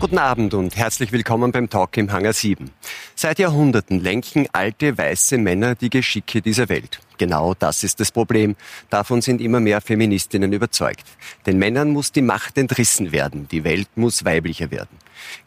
Guten 0.00 0.18
Abend 0.18 0.54
und 0.54 0.76
herzlich 0.76 1.10
willkommen 1.10 1.50
beim 1.50 1.68
Talk 1.68 1.96
im 1.96 2.12
Hangar 2.12 2.32
7. 2.32 2.70
Seit 3.16 3.40
Jahrhunderten 3.40 3.98
lenken 3.98 4.46
alte 4.52 4.96
weiße 4.96 5.38
Männer 5.38 5.74
die 5.74 5.90
Geschicke 5.90 6.40
dieser 6.40 6.68
Welt. 6.68 7.00
Genau 7.18 7.54
das 7.54 7.82
ist 7.82 7.98
das 7.98 8.12
Problem. 8.12 8.54
Davon 8.90 9.22
sind 9.22 9.40
immer 9.40 9.58
mehr 9.58 9.80
Feministinnen 9.80 10.52
überzeugt. 10.52 11.02
Den 11.46 11.58
Männern 11.58 11.90
muss 11.90 12.12
die 12.12 12.22
Macht 12.22 12.58
entrissen 12.58 13.10
werden. 13.10 13.48
Die 13.48 13.64
Welt 13.64 13.88
muss 13.96 14.24
weiblicher 14.24 14.70
werden. 14.70 14.96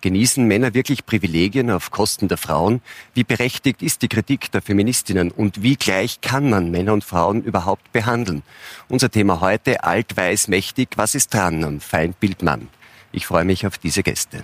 Genießen 0.01 0.45
Männer 0.45 0.73
wirklich 0.73 1.05
Privilegien 1.05 1.71
auf 1.71 1.89
Kosten 1.89 2.27
der 2.27 2.37
Frauen? 2.37 2.81
Wie 3.13 3.23
berechtigt 3.23 3.81
ist 3.81 4.01
die 4.01 4.09
Kritik 4.09 4.51
der 4.51 4.61
Feministinnen? 4.61 5.31
Und 5.31 5.63
wie 5.63 5.77
gleich 5.77 6.19
kann 6.19 6.49
man 6.49 6.71
Männer 6.71 6.91
und 6.91 7.05
Frauen 7.05 7.41
überhaupt 7.41 7.93
behandeln? 7.93 8.43
Unser 8.89 9.09
Thema 9.09 9.39
heute, 9.39 9.85
alt, 9.85 10.17
weiß, 10.17 10.49
mächtig. 10.49 10.89
Was 10.97 11.15
ist 11.15 11.33
dran 11.33 11.63
am 11.63 11.79
Feindbild 11.79 12.43
Mann? 12.43 12.67
Ich 13.11 13.27
freue 13.27 13.45
mich 13.45 13.67
auf 13.67 13.77
diese 13.77 14.03
Gäste. 14.03 14.43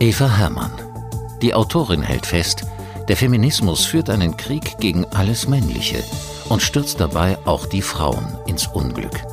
Eva 0.00 0.28
Herrmann. 0.36 0.72
Die 1.42 1.54
Autorin 1.54 2.02
hält 2.02 2.26
fest, 2.26 2.64
der 3.08 3.16
Feminismus 3.16 3.84
führt 3.84 4.10
einen 4.10 4.36
Krieg 4.36 4.78
gegen 4.78 5.04
alles 5.06 5.48
Männliche 5.48 6.02
und 6.48 6.62
stürzt 6.62 7.00
dabei 7.00 7.38
auch 7.46 7.66
die 7.66 7.82
Frauen 7.82 8.38
ins 8.46 8.66
Unglück. 8.66 9.24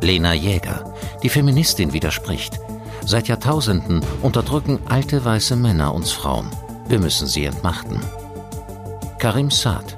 Lena 0.00 0.34
Jäger, 0.34 0.94
die 1.22 1.28
Feministin, 1.28 1.92
widerspricht. 1.92 2.60
Seit 3.04 3.28
Jahrtausenden 3.28 4.02
unterdrücken 4.20 4.78
alte 4.88 5.24
weiße 5.24 5.56
Männer 5.56 5.94
uns 5.94 6.12
Frauen. 6.12 6.50
Wir 6.88 6.98
müssen 6.98 7.26
sie 7.26 7.44
entmachten. 7.44 8.00
Karim 9.18 9.50
Saad, 9.50 9.96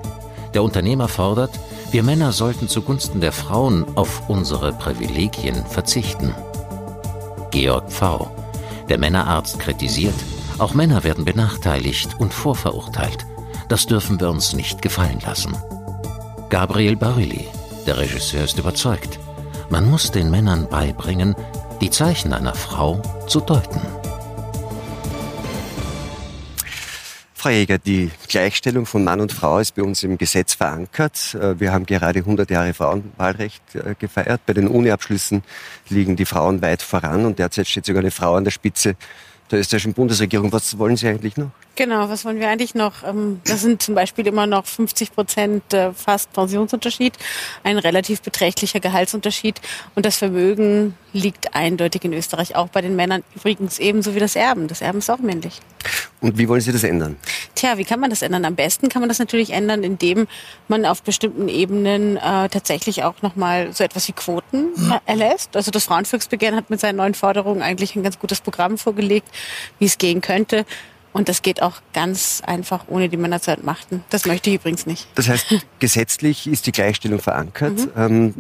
der 0.55 0.63
Unternehmer 0.63 1.09
fordert, 1.09 1.59
wir 1.93 2.03
Männer 2.05 2.33
sollten 2.33 2.69
zugunsten 2.69 3.21
der 3.21 3.33
Frauen 3.33 3.85
auf 3.97 4.29
unsere 4.29 4.73
Privilegien 4.73 5.67
verzichten. 5.67 6.35
Georg 7.51 7.91
Pfau, 7.91 8.31
der 8.89 8.99
Männerarzt, 8.99 9.59
kritisiert, 9.59 10.15
auch 10.59 10.73
Männer 10.75 11.03
werden 11.03 11.25
benachteiligt 11.25 12.21
und 12.21 12.33
vorverurteilt. 12.33 13.27
Das 13.69 13.87
dürfen 13.87 14.21
wir 14.21 14.31
uns 14.31 14.53
nicht 14.53 14.83
gefallen 14.83 15.19
lassen. 15.25 15.57
Gabriel 16.49 16.97
Barilli, 16.97 17.49
der 17.87 17.99
Regisseur, 17.99 18.45
ist 18.45 18.59
überzeugt, 18.59 19.19
man 19.69 19.89
muss 19.89 20.11
den 20.11 20.31
Männern 20.31 20.69
beibringen, 20.69 21.35
die 21.81 21.91
Zeichen 21.91 22.33
einer 22.33 22.55
Frau 22.55 23.01
zu 23.27 23.41
deuten. 23.41 23.81
Frau 27.41 27.49
Jäger, 27.49 27.79
die 27.79 28.11
Gleichstellung 28.29 28.85
von 28.85 29.03
Mann 29.03 29.19
und 29.19 29.33
Frau 29.33 29.61
ist 29.61 29.75
bei 29.75 29.83
uns 29.83 30.03
im 30.03 30.19
Gesetz 30.19 30.53
verankert. 30.53 31.35
Äh, 31.35 31.59
wir 31.59 31.73
haben 31.73 31.87
gerade 31.87 32.19
100 32.19 32.51
Jahre 32.51 32.75
Frauenwahlrecht 32.75 33.63
äh, 33.77 33.95
gefeiert. 33.99 34.43
Bei 34.45 34.53
den 34.53 34.69
Uni-Abschlüssen 34.69 35.43
liegen 35.89 36.17
die 36.17 36.27
Frauen 36.27 36.61
weit 36.61 36.83
voran 36.83 37.25
und 37.25 37.39
derzeit 37.39 37.67
steht 37.67 37.87
sogar 37.87 38.01
eine 38.01 38.11
Frau 38.11 38.35
an 38.35 38.45
der 38.45 38.51
Spitze 38.51 38.95
der 39.51 39.61
österreichischen 39.61 39.95
Bundesregierung. 39.95 40.53
Was 40.53 40.77
wollen 40.79 40.99
Sie 40.99 41.09
eigentlich 41.09 41.39
noch? 41.39 41.51
Genau, 41.77 42.11
was 42.11 42.27
wollen 42.27 42.39
wir 42.39 42.51
eigentlich 42.51 42.75
noch? 42.75 43.05
Ähm, 43.05 43.41
das 43.47 43.63
sind 43.63 43.81
zum 43.81 43.95
Beispiel 43.95 44.27
immer 44.27 44.47
noch 44.47 44.67
50 44.67 45.15
Prozent 45.15 45.73
äh, 45.73 45.95
fast 45.95 46.31
Pensionsunterschied, 46.35 47.15
ein 47.65 47.79
relativ 47.79 48.21
beträchtlicher 48.21 48.81
Gehaltsunterschied 48.81 49.63
und 49.95 50.05
das 50.05 50.19
Vermögen 50.19 50.95
liegt 51.15 51.55
eindeutig 51.55 52.05
in 52.05 52.13
Österreich, 52.13 52.55
auch 52.55 52.69
bei 52.69 52.83
den 52.83 52.97
Männern 52.97 53.25
übrigens 53.35 53.79
ebenso 53.79 54.15
wie 54.15 54.21
das 54.21 54.37
Erben. 54.37 54.69
Das 54.69 54.83
Erben 54.83 54.99
ist 54.99 55.11
auch 55.11 55.21
männlich. 55.21 55.61
Und 56.21 56.37
wie 56.37 56.49
wollen 56.49 56.61
Sie 56.61 56.73
das 56.73 56.85
ändern? 56.85 57.17
Tja, 57.55 57.79
wie 57.79 57.85
kann 57.85 57.99
man 57.99 58.11
das 58.11 58.23
ändern? 58.23 58.45
Am 58.45 58.55
besten 58.55 58.89
kann 58.89 59.01
man 59.01 59.09
das 59.09 59.19
natürlich 59.19 59.51
ändern, 59.51 59.83
indem 59.83 60.27
man 60.69 60.85
auf 60.85 61.03
bestimmten 61.03 61.49
Ebenen 61.49 62.17
äh, 62.19 62.49
tatsächlich 62.49 63.05
auch 63.05 63.23
nochmal 63.23 63.73
so 63.73 63.85
etwas 63.85 64.07
wie 64.09 64.13
Quoten 64.13 64.69
erlässt. 65.07 65.57
Also 65.57 65.71
das 65.71 65.85
Frauenvolksbegehren 65.85 66.57
hat 66.57 66.69
mit 66.69 66.81
seinen 66.81 66.97
neuen 66.97 67.15
Forderungen 67.15 67.63
eigentlich 67.63 67.97
ein 67.97 68.03
ganz 68.03 68.19
gutes 68.19 68.41
Programm 68.41 68.77
vorgelegt, 68.77 69.29
wie 69.79 69.87
es 69.87 69.97
gehen 69.97 70.21
könnte. 70.21 70.67
Und 71.13 71.29
das 71.29 71.43
geht 71.43 71.61
auch 71.61 71.81
ganz 71.93 72.43
einfach 72.47 72.85
ohne 72.89 73.09
die 73.09 73.17
Männer 73.17 73.41
zu 73.41 73.51
entmachten. 73.51 74.05
Das 74.11 74.27
möchte 74.27 74.51
ich 74.51 74.57
übrigens 74.57 74.87
nicht. 74.87 75.09
Das 75.17 75.29
heißt, 75.29 75.47
gesetzlich 75.81 76.47
ist 76.47 76.67
die 76.67 76.73
Gleichstellung 76.73 77.19
verankert. 77.19 77.73
Mhm. 77.73 77.91
Ähm, 77.97 78.35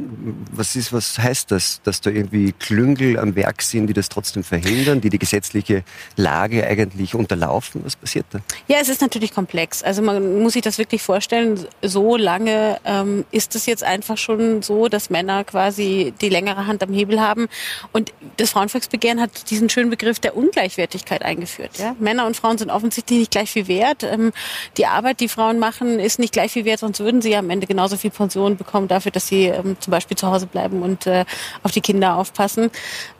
was, 0.52 0.76
ist, 0.76 0.92
was 0.92 1.18
heißt 1.18 1.50
das? 1.50 1.80
Dass 1.82 2.00
da 2.00 2.10
irgendwie 2.10 2.52
Klüngel 2.52 3.18
am 3.18 3.34
Werk 3.34 3.62
sind, 3.62 3.88
die 3.88 3.92
das 3.92 4.08
trotzdem 4.08 4.44
verhindern, 4.44 5.00
die 5.00 5.10
die 5.10 5.18
gesetzliche 5.18 5.82
Lage 6.16 6.64
eigentlich 6.64 7.14
unterlaufen? 7.14 7.82
Was 7.84 7.96
passiert 7.96 8.26
da? 8.30 8.38
Ja, 8.68 8.78
es 8.80 8.88
ist 8.88 9.00
natürlich 9.00 9.34
komplex. 9.34 9.82
Also 9.82 10.02
man 10.02 10.40
muss 10.40 10.52
sich 10.52 10.62
das 10.62 10.78
wirklich 10.78 11.02
vorstellen. 11.02 11.66
So 11.82 12.16
lange 12.16 12.78
ähm, 12.84 13.24
ist 13.32 13.56
es 13.56 13.66
jetzt 13.66 13.82
einfach 13.82 14.16
schon 14.16 14.62
so, 14.62 14.88
dass 14.88 15.10
Männer 15.10 15.42
quasi 15.42 16.14
die 16.20 16.28
längere 16.28 16.66
Hand 16.66 16.84
am 16.84 16.92
Hebel 16.92 17.20
haben. 17.20 17.48
Und 17.92 18.12
das 18.36 18.50
Frauenvolksbegehren 18.50 19.20
hat 19.20 19.50
diesen 19.50 19.68
schönen 19.68 19.90
Begriff 19.90 20.20
der 20.20 20.36
Ungleichwertigkeit 20.36 21.22
eingeführt. 21.22 21.78
Ja? 21.78 21.96
Männer 21.98 22.26
und 22.26 22.36
Frauen 22.36 22.59
sind 22.60 22.70
offensichtlich 22.70 23.18
nicht 23.18 23.30
gleich 23.32 23.50
viel 23.50 23.68
wert. 23.68 24.04
Ähm, 24.04 24.32
die 24.76 24.86
Arbeit, 24.86 25.20
die 25.20 25.28
Frauen 25.28 25.58
machen, 25.58 25.98
ist 25.98 26.18
nicht 26.18 26.32
gleich 26.32 26.52
viel 26.52 26.64
wert, 26.64 26.80
sonst 26.80 27.00
würden 27.00 27.20
sie 27.20 27.34
am 27.34 27.50
Ende 27.50 27.66
genauso 27.66 27.96
viel 27.96 28.10
Pension 28.10 28.56
bekommen 28.56 28.88
dafür, 28.88 29.12
dass 29.12 29.26
sie 29.26 29.46
ähm, 29.46 29.76
zum 29.80 29.90
Beispiel 29.90 30.16
zu 30.16 30.28
Hause 30.28 30.46
bleiben 30.46 30.82
und 30.82 31.06
äh, 31.06 31.24
auf 31.62 31.72
die 31.72 31.80
Kinder 31.80 32.16
aufpassen. 32.16 32.70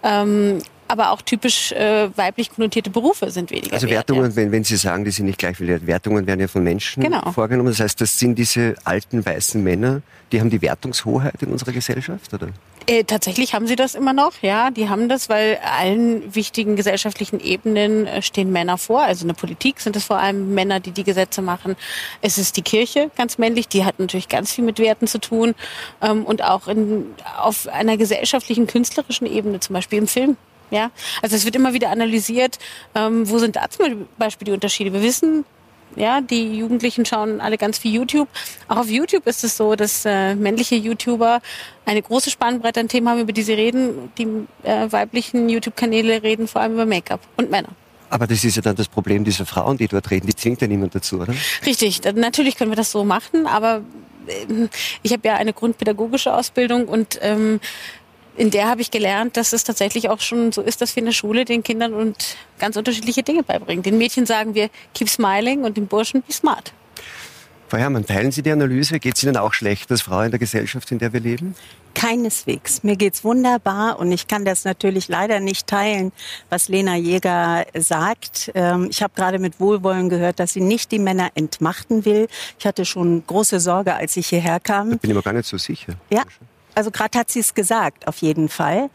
Ähm, 0.03 0.61
aber 0.91 1.13
auch 1.13 1.23
typisch 1.23 1.71
äh, 1.71 2.11
weiblich 2.17 2.51
konnotierte 2.51 2.91
Berufe 2.91 3.31
sind 3.31 3.53
weniger. 3.53 3.75
Also 3.75 3.89
Wertungen, 3.89 4.25
wert, 4.25 4.33
ja. 4.33 4.37
wenn, 4.43 4.53
wenn 4.53 4.65
Sie 4.65 4.77
sagen, 4.77 5.05
die 5.05 5.13
sind 5.13 5.27
nicht 5.27 5.39
gleich 5.39 5.57
viel 5.57 5.69
wert, 5.69 5.87
Wertungen 5.87 6.27
werden 6.27 6.41
ja 6.41 6.49
von 6.49 6.65
Menschen 6.65 7.03
genau. 7.03 7.31
vorgenommen. 7.31 7.69
Das 7.69 7.79
heißt, 7.79 8.01
das 8.01 8.19
sind 8.19 8.37
diese 8.37 8.75
alten 8.83 9.25
weißen 9.25 9.63
Männer, 9.63 10.03
die 10.33 10.41
haben 10.41 10.51
die 10.51 10.61
Wertungshoheit 10.61 11.43
in 11.43 11.53
unserer 11.53 11.73
Gesellschaft, 11.73 12.35
oder? 12.35 12.49
Äh, 12.87 13.05
tatsächlich 13.05 13.55
haben 13.55 13.67
sie 13.67 13.77
das 13.77 13.95
immer 13.95 14.13
noch, 14.13 14.33
ja, 14.43 14.71
die 14.71 14.89
haben 14.89 15.09
das, 15.09 15.29
weil 15.29 15.59
allen 15.63 16.35
wichtigen 16.35 16.77
gesellschaftlichen 16.77 17.39
Ebenen 17.39 18.07
äh, 18.07 18.23
stehen 18.23 18.51
Männer 18.51 18.79
vor. 18.79 19.03
Also 19.03 19.23
in 19.23 19.29
der 19.29 19.35
Politik 19.35 19.81
sind 19.81 19.97
es 19.97 20.05
vor 20.05 20.19
allem 20.19 20.55
Männer, 20.55 20.81
die 20.81 20.91
die 20.91 21.05
Gesetze 21.05 21.43
machen. 21.43 21.77
Es 22.23 22.39
ist 22.39 22.57
die 22.57 22.63
Kirche, 22.63 23.11
ganz 23.17 23.39
männlich, 23.39 23.69
die 23.69 23.85
hat 23.85 23.99
natürlich 23.99 24.29
ganz 24.29 24.53
viel 24.53 24.65
mit 24.65 24.79
Werten 24.79 25.07
zu 25.07 25.19
tun. 25.19 25.55
Ähm, 26.01 26.25
und 26.25 26.43
auch 26.43 26.69
in, 26.69 27.07
auf 27.39 27.69
einer 27.69 27.97
gesellschaftlichen, 27.97 28.67
künstlerischen 28.67 29.27
Ebene, 29.27 29.61
zum 29.61 29.75
Beispiel 29.75 29.99
im 29.99 30.09
Film. 30.09 30.37
Ja, 30.71 30.93
also 31.21 31.35
es 31.35 31.45
wird 31.45 31.57
immer 31.57 31.73
wieder 31.75 31.91
analysiert, 31.91 32.59
ähm, 32.95 33.29
wo 33.29 33.39
sind 33.39 33.57
da 33.57 33.69
zum 33.69 34.07
Beispiel 34.19 34.47
die 34.47 34.53
Unterschiede. 34.53 34.93
Wir 34.93 35.03
wissen, 35.03 35.45
ja, 35.97 36.21
die 36.21 36.57
Jugendlichen 36.57 37.05
schauen 37.05 37.41
alle 37.41 37.59
ganz 37.59 37.79
viel 37.79 37.93
YouTube. 37.95 38.29
Auch 38.69 38.79
auf 38.79 38.89
YouTube 38.89 39.27
ist 39.27 39.45
es 39.45 39.57
so, 39.57 39.75
dass 39.75 40.05
äh, 40.05 40.35
männliche 40.35 40.77
YouTuber 40.77 41.41
eine 41.85 42.03
große 42.03 42.31
Spannbreite 42.31 42.81
an 42.81 42.89
Themen 42.89 43.09
haben, 43.09 43.21
über 43.21 43.33
die 43.33 43.43
sie 43.43 43.55
reden. 43.55 44.13
Die 44.19 44.27
äh, 44.63 44.91
weiblichen 44.91 45.49
YouTube-Kanäle 45.49 46.23
reden 46.23 46.49
vor 46.49 46.61
allem 46.61 46.75
über 46.75 46.87
Make-up 46.87 47.21
und 47.37 47.51
Männer. 47.51 47.71
Aber 48.11 48.27
das 48.27 48.43
ist 48.45 48.57
ja 48.57 48.63
dann 48.63 48.77
das 48.77 48.89
Problem 48.89 49.25
dieser 49.25 49.47
Frauen, 49.47 49.77
die 49.77 49.87
dort 49.87 50.11
reden. 50.11 50.27
Die 50.27 50.35
zwingt 50.35 50.61
ja 50.61 50.67
niemand 50.67 50.95
dazu, 50.95 51.21
oder? 51.21 51.35
Richtig. 51.65 52.03
Natürlich 52.15 52.57
können 52.57 52.71
wir 52.71 52.77
das 52.77 52.91
so 52.91 53.05
machen, 53.05 53.47
aber 53.47 53.83
äh, 54.27 54.69
ich 55.03 55.13
habe 55.13 55.27
ja 55.27 55.37
eine 55.37 55.53
grundpädagogische 55.53 56.35
Ausbildung 56.35 56.87
und 56.89 57.19
ähm, 57.23 57.61
in 58.37 58.51
der 58.51 58.69
habe 58.69 58.81
ich 58.81 58.91
gelernt, 58.91 59.37
dass 59.37 59.53
es 59.53 59.65
tatsächlich 59.65 60.09
auch 60.09 60.21
schon 60.21 60.53
so 60.53 60.63
ist, 60.63 60.81
dass 60.81 60.97
wir 60.97 61.01
in 61.01 61.07
der 61.07 61.13
Schule 61.13 61.45
den 61.45 61.63
Kindern 61.63 61.95
und 61.95 62.37
ganz 62.59 62.77
unterschiedliche 62.77 63.23
Dinge 63.23 63.43
beibringen. 63.43 63.83
Den 63.83 63.99
Mädchen 63.99 64.27
sagen 64.27 64.55
wir, 64.55 64.71
keep 64.95 65.09
smiling 65.09 65.65
und 65.65 65.77
den 65.77 65.87
Burschen, 65.87 66.23
be 66.23 66.33
smart. 66.33 66.73
Frau 67.71 67.79
Herrmann, 67.79 68.05
teilen 68.05 68.33
Sie 68.33 68.43
die 68.43 68.51
Analyse? 68.51 68.99
Geht 68.99 69.17
es 69.17 69.23
Ihnen 69.23 69.37
auch 69.37 69.53
schlecht 69.53 69.93
als 69.93 70.03
Frau 70.03 70.23
in 70.23 70.33
der 70.33 70.41
Gesellschaft, 70.41 70.91
in 70.91 70.99
der 70.99 71.13
wir 71.13 71.21
leben? 71.21 71.55
Keineswegs. 71.95 72.83
Mir 72.83 72.97
geht's 72.97 73.23
wunderbar 73.23 74.01
und 74.01 74.11
ich 74.11 74.27
kann 74.27 74.45
das 74.45 74.65
natürlich 74.65 75.07
leider 75.07 75.39
nicht 75.39 75.69
teilen, 75.69 76.11
was 76.49 76.69
Lena 76.69 76.97
Jäger 76.97 77.65
sagt. 77.77 78.51
Ähm, 78.57 78.89
ich 78.91 79.05
habe 79.05 79.13
gerade 79.15 79.39
mit 79.39 79.61
Wohlwollen 79.61 80.09
gehört, 80.09 80.41
dass 80.41 80.53
sie 80.53 80.61
nicht 80.61 80.91
die 80.91 80.99
Männer 80.99 81.31
entmachten 81.37 82.05
will. 82.05 82.27
Ich 82.59 82.67
hatte 82.67 82.85
schon 82.85 83.25
große 83.25 83.61
Sorge, 83.61 83.95
als 83.95 84.17
ich 84.17 84.27
hierher 84.27 84.59
kam. 84.59 84.91
Da 84.91 84.97
bin 84.97 85.11
ich 85.11 85.17
mir 85.17 85.23
gar 85.23 85.33
nicht 85.33 85.47
so 85.47 85.57
sicher. 85.57 85.95
Ja, 86.11 86.25
also 86.75 86.91
gerade 86.91 87.19
hat 87.19 87.31
sie 87.31 87.41
es 87.41 87.55
gesagt, 87.55 88.07
auf 88.07 88.19
jeden 88.19 88.49
Fall. 88.49 88.91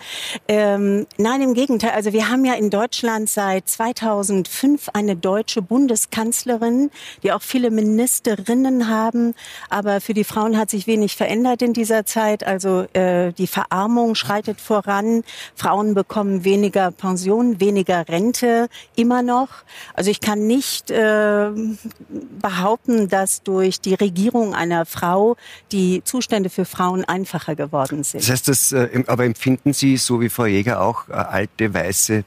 Ähm, 0.48 1.06
nein, 1.18 1.42
im 1.42 1.54
Gegenteil. 1.54 1.92
Also 1.92 2.14
wir 2.14 2.30
haben 2.30 2.46
ja 2.46 2.54
in 2.54 2.70
Deutschland 2.70 3.30
seit 3.30 3.68
2005 3.70 4.90
eine 4.94 5.16
deutsche 5.16 5.62
Bundeskanzlerin, 5.62 6.90
die 7.24 7.32
auch 7.32 7.42
viele 7.42 7.72
Ministerinnen 7.72 8.88
haben. 8.88 9.34
Aber 9.70 10.02
für 10.02 10.14
die 10.14 10.24
Frauen 10.24 10.58
hat 10.58 10.70
sich 10.70 10.88
wenig 10.88 11.16
verändert 11.16 11.62
in 11.62 11.74
dieser 11.74 12.06
Zeit. 12.06 12.46
Also 12.46 12.86
äh, 12.94 13.34
die 13.34 13.48
Verarmung 13.48 14.16
schreitet 14.16 14.62
voran. 14.62 15.24
Frauen 15.56 15.94
bekommen 15.94 16.44
weniger 16.44 16.92
Pension, 16.92 17.60
weniger 17.60 18.08
Rente, 18.08 18.70
immer 18.96 19.22
noch. 19.22 19.50
Also 19.94 20.12
ich 20.12 20.22
kann 20.22 20.48
nicht 20.48 20.92
äh, 20.92 21.50
behaupten, 22.42 23.10
dass 23.10 23.44
durch 23.44 23.82
die 23.82 23.96
Regierung 23.96 24.54
einer 24.54 24.86
Frau 24.86 25.36
die 25.72 26.04
Zustände 26.04 26.50
für 26.50 26.66
Frauen 26.66 27.04
einfacher 27.04 27.56
geworden 27.56 27.65
geworden 27.66 28.04
sind. 28.04 28.24
Das 28.24 28.30
heißt, 28.30 28.48
das, 28.48 28.72
äh, 28.72 29.04
aber 29.08 29.26
empfinden 29.26 29.74
Sie, 29.74 29.98
so 29.98 30.22
wie 30.22 30.30
Frau 30.30 30.46
Jäger 30.46 30.82
auch, 30.82 31.10
äh, 31.10 31.14
alte 31.14 31.74
weiße 31.74 32.24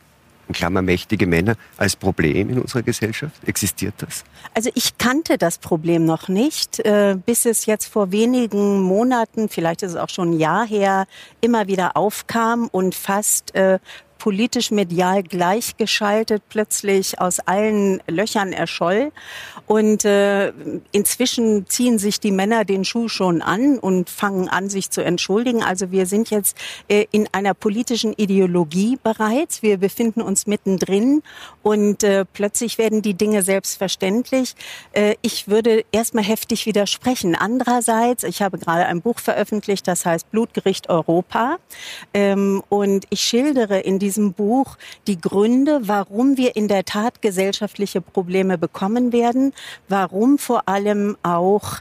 in 0.49 0.55
Klammer 0.55 0.83
mächtige 0.83 1.27
Männer, 1.27 1.57
als 1.77 1.95
Problem 1.95 2.51
in 2.51 2.59
unserer 2.59 2.83
Gesellschaft? 2.83 3.35
Existiert 3.47 3.95
das? 3.99 4.25
Also 4.55 4.71
ich 4.75 4.99
kannte 4.99 5.39
das 5.39 5.59
Problem 5.59 6.05
noch 6.05 6.29
nicht, 6.29 6.81
äh, 6.81 7.17
bis 7.25 7.45
es 7.45 7.67
jetzt 7.67 7.87
vor 7.87 8.11
wenigen 8.13 8.81
Monaten, 8.81 9.49
vielleicht 9.49 9.83
ist 9.83 9.91
es 9.91 9.97
auch 9.97 10.09
schon 10.09 10.31
ein 10.31 10.39
Jahr 10.39 10.67
her, 10.67 11.07
immer 11.41 11.67
wieder 11.67 11.97
aufkam 11.97 12.69
und 12.73 12.95
fast 12.95 13.55
politisch 14.19 14.71
medial 14.71 15.23
gleichgeschaltet 15.23 16.43
plötzlich 16.49 17.21
aus 17.21 17.41
allen 17.41 18.03
Löchern 18.07 18.53
erscholl. 18.53 19.13
Und 19.67 20.05
äh, 20.05 20.53
inzwischen 20.93 21.67
ziehen 21.69 21.99
sich 21.99 22.21
die 22.21 22.31
Männer 22.31 22.65
den 22.65 22.85
Schuh 22.85 23.09
schon 23.09 23.43
an 23.43 23.79
und 23.79 24.11
fangen 24.11 24.49
an, 24.49 24.69
sich 24.69 24.91
zu 24.91 25.03
entschuldigen. 25.05 25.63
Also 25.63 25.91
wir 25.91 26.07
sind 26.07 26.31
jetzt 26.31 26.57
äh, 26.89 27.07
in 27.11 27.29
einer 27.33 27.55
politischen 27.55 28.13
Ideologie 28.15 28.99
bereits. 29.03 29.63
Wir 29.63 29.79
befinden 29.79 30.23
uns 30.23 30.47
mittendrin 30.47 31.23
und 31.63 32.03
äh, 32.03 32.25
plötzlich 32.25 32.79
werden 32.79 33.03
die 33.03 33.15
Dinge 33.15 33.43
selbstverständlich. 33.43 34.55
Äh, 34.93 35.17
ich 35.23 35.49
würde 35.49 35.85
erstmal 35.93 36.25
heftig 36.25 36.67
widersprechen. 36.67 37.35
Andererseits, 37.35 38.25
ich 38.25 38.43
habe 38.43 38.59
gerade 38.59 38.87
ein 38.87 39.03
Buch 39.03 39.19
veröffentlicht, 39.19 39.87
das 39.87 40.07
heißt 40.07 40.31
Blutgericht 40.31 40.89
Europa. 40.89 41.59
Ähm, 42.15 42.63
und 42.69 43.05
ich 43.11 43.21
schildere 43.21 43.81
in 43.81 43.99
diesem 43.99 44.08
Buch 44.33 44.77
die 45.07 45.21
Gründe, 45.21 45.81
warum 45.83 46.37
wir 46.37 46.57
in 46.57 46.69
der 46.69 46.85
Tat 46.85 47.23
gesellschaftliche 47.23 48.01
Probleme 48.01 48.59
bekommen 48.59 49.13
werden, 49.13 49.53
warum 49.89 50.39
vor 50.39 50.69
allem 50.69 51.17
auch 51.23 51.81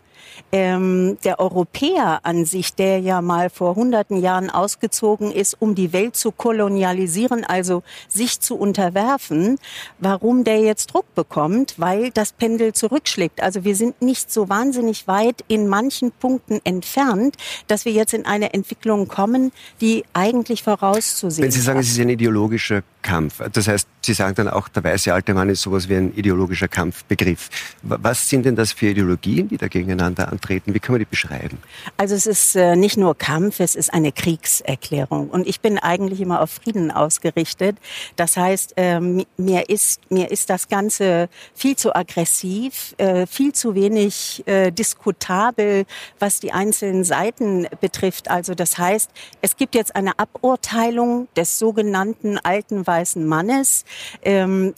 ähm, 0.51 1.18
der 1.24 1.39
Europäer 1.39 2.19
an 2.24 2.45
sich, 2.45 2.74
der 2.75 3.00
ja 3.00 3.21
mal 3.21 3.50
vor 3.50 3.75
hunderten 3.75 4.18
Jahren 4.18 4.50
ausgezogen 4.50 5.31
ist, 5.31 5.56
um 5.59 5.75
die 5.75 5.94
Welt 5.94 6.15
zu 6.15 6.31
kolonialisieren, 6.31 7.44
also 7.44 7.83
sich 8.07 8.39
zu 8.39 8.56
unterwerfen, 8.56 9.57
warum 10.00 10.44
der 10.44 10.59
jetzt 10.59 10.94
Druck 10.94 11.13
bekommt, 11.15 11.75
weil 11.77 12.12
das 12.12 12.33
Pendel 12.33 12.74
zurückschlägt. 12.74 13.41
Also 13.41 13.63
wir 13.63 13.75
sind 13.75 14.01
nicht 14.01 14.31
so 14.31 14.50
wahnsinnig 14.50 15.07
weit 15.07 15.44
in 15.47 15.68
manchen 15.68 16.12
Punkten 16.12 16.59
entfernt, 16.63 17.35
dass 17.68 17.85
wir 17.85 17.91
jetzt 17.91 18.13
in 18.13 18.25
eine 18.25 18.53
Entwicklung 18.53 19.07
kommen, 19.07 19.51
die 19.81 20.03
eigentlich 20.13 20.63
vorauszusehen 20.63 21.47
ist. 21.47 21.56
Wenn 21.56 21.59
Sie 21.59 21.65
sagen, 21.65 21.79
es 21.79 21.89
ist 21.89 22.00
ein 22.00 22.09
ideologischer 22.09 22.83
Kampf, 23.01 23.41
das 23.51 23.68
heißt, 23.68 23.88
Sie 24.01 24.13
sagen 24.13 24.35
dann 24.35 24.47
auch, 24.47 24.68
der 24.69 24.83
weiße 24.83 25.13
alte 25.13 25.33
Mann 25.33 25.50
ist 25.50 25.62
sowas 25.62 25.89
wie 25.89 25.95
ein 25.95 26.13
ideologischer 26.15 26.68
Kampfbegriff. 26.68 27.50
Was 27.81 28.29
sind 28.29 28.45
denn 28.45 28.56
das 28.56 28.71
für 28.71 28.88
Ideologien, 28.88 29.50
die 29.50 29.57
da 29.57 29.68
gegeneinander 29.68 30.16
antreten? 30.25 30.73
Wie 30.73 30.79
kann 30.79 30.93
man 30.93 30.99
die 30.99 31.05
beschreiben? 31.05 31.57
Also 31.97 32.15
es 32.15 32.27
ist 32.27 32.55
äh, 32.55 32.75
nicht 32.75 32.97
nur 32.97 33.15
Kampf, 33.17 33.59
es 33.59 33.75
ist 33.75 33.93
eine 33.93 34.11
Kriegserklärung. 34.11 35.29
Und 35.29 35.47
ich 35.47 35.61
bin 35.61 35.77
eigentlich 35.77 36.21
immer 36.21 36.41
auf 36.41 36.51
Frieden 36.51 36.91
ausgerichtet. 36.91 37.77
Das 38.15 38.37
heißt, 38.37 38.73
äh, 38.77 38.99
mir, 38.99 39.69
ist, 39.69 40.11
mir 40.11 40.31
ist 40.31 40.49
das 40.49 40.67
Ganze 40.67 41.29
viel 41.53 41.75
zu 41.75 41.95
aggressiv, 41.95 42.95
äh, 42.97 43.27
viel 43.27 43.53
zu 43.53 43.75
wenig 43.75 44.43
äh, 44.47 44.71
diskutabel, 44.71 45.85
was 46.19 46.39
die 46.39 46.51
einzelnen 46.51 47.03
Seiten 47.03 47.67
betrifft. 47.81 48.29
Also 48.29 48.55
das 48.55 48.77
heißt, 48.77 49.11
es 49.41 49.57
gibt 49.57 49.75
jetzt 49.75 49.95
eine 49.95 50.17
Aburteilung 50.19 51.27
des 51.35 51.59
sogenannten 51.59 52.37
alten 52.37 52.85
weißen 52.85 53.25
Mannes. 53.25 53.85
Ähm, 54.23 54.73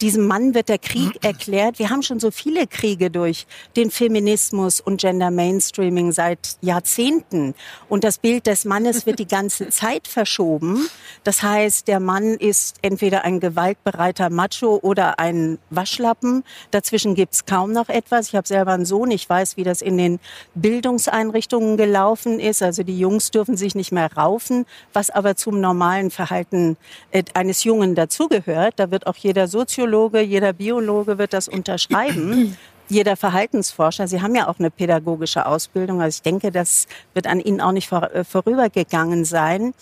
diesem 0.00 0.26
Mann 0.26 0.54
wird 0.54 0.68
der 0.68 0.78
Krieg 0.78 1.24
erklärt. 1.24 1.78
Wir 1.78 1.90
haben 1.90 2.02
schon 2.02 2.20
so 2.20 2.30
viele 2.30 2.66
Kriege 2.66 3.10
durch 3.10 3.46
den 3.76 3.90
Feminismus 3.90 4.80
und 4.80 5.00
Gender 5.00 5.30
Mainstreaming 5.30 6.12
seit 6.12 6.58
Jahrzehnten. 6.60 7.54
Und 7.88 8.04
das 8.04 8.18
Bild 8.18 8.46
des 8.46 8.64
Mannes 8.64 9.06
wird 9.06 9.18
die 9.18 9.28
ganze 9.28 9.68
Zeit 9.70 10.06
verschoben. 10.08 10.88
Das 11.24 11.42
heißt, 11.42 11.88
der 11.88 12.00
Mann 12.00 12.34
ist 12.34 12.76
entweder 12.82 13.24
ein 13.24 13.40
gewaltbereiter 13.40 14.30
Macho 14.30 14.78
oder 14.82 15.18
ein 15.18 15.58
Waschlappen. 15.70 16.44
Dazwischen 16.70 17.14
gibt's 17.14 17.46
kaum 17.46 17.72
noch 17.72 17.88
etwas. 17.88 18.28
Ich 18.28 18.34
habe 18.34 18.46
selber 18.46 18.72
einen 18.72 18.84
Sohn. 18.84 19.10
Ich 19.10 19.28
weiß, 19.28 19.56
wie 19.56 19.64
das 19.64 19.82
in 19.82 19.96
den 19.96 20.20
Bildungseinrichtungen 20.54 21.76
gelaufen 21.76 22.40
ist. 22.40 22.62
Also 22.62 22.82
die 22.82 22.98
Jungs 22.98 23.30
dürfen 23.30 23.56
sich 23.56 23.74
nicht 23.74 23.92
mehr 23.92 24.12
raufen, 24.12 24.66
was 24.92 25.10
aber 25.10 25.36
zum 25.36 25.60
normalen 25.60 26.10
Verhalten 26.10 26.76
äh, 27.10 27.24
eines 27.34 27.64
Jungen 27.64 27.94
dazugehört. 27.94 28.74
Da 28.76 28.90
wird 28.90 29.06
auch 29.06 29.16
jeder 29.16 29.48
Soziologe 29.48 29.77
Soziologe, 29.78 30.20
jeder 30.20 30.52
Biologe 30.52 31.18
wird 31.18 31.32
das 31.32 31.46
unterschreiben. 31.46 32.56
jeder 32.88 33.16
Verhaltensforscher, 33.16 34.08
Sie 34.08 34.20
haben 34.20 34.34
ja 34.34 34.48
auch 34.48 34.58
eine 34.58 34.72
pädagogische 34.72 35.46
Ausbildung, 35.46 36.02
also 36.02 36.16
ich 36.16 36.22
denke, 36.22 36.50
das 36.50 36.88
wird 37.14 37.28
an 37.28 37.38
Ihnen 37.38 37.60
auch 37.60 37.70
nicht 37.70 37.92
äh, 37.92 38.24
vorübergegangen 38.24 39.24
sein. 39.24 39.74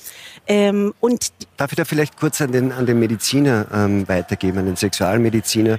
Ähm, 0.47 0.93
und 1.01 1.33
Darf 1.57 1.73
ich 1.73 1.77
da 1.77 1.87
vielleicht 1.87 2.19
kurz 2.19 2.43
an 2.43 2.53
den, 2.53 2.73
an 2.73 2.85
den 2.85 2.99
Mediziner 2.99 3.67
ähm, 3.73 4.07
weitergeben, 4.07 4.59
an 4.59 4.67
den 4.67 4.77
Sexualmediziner? 4.77 5.79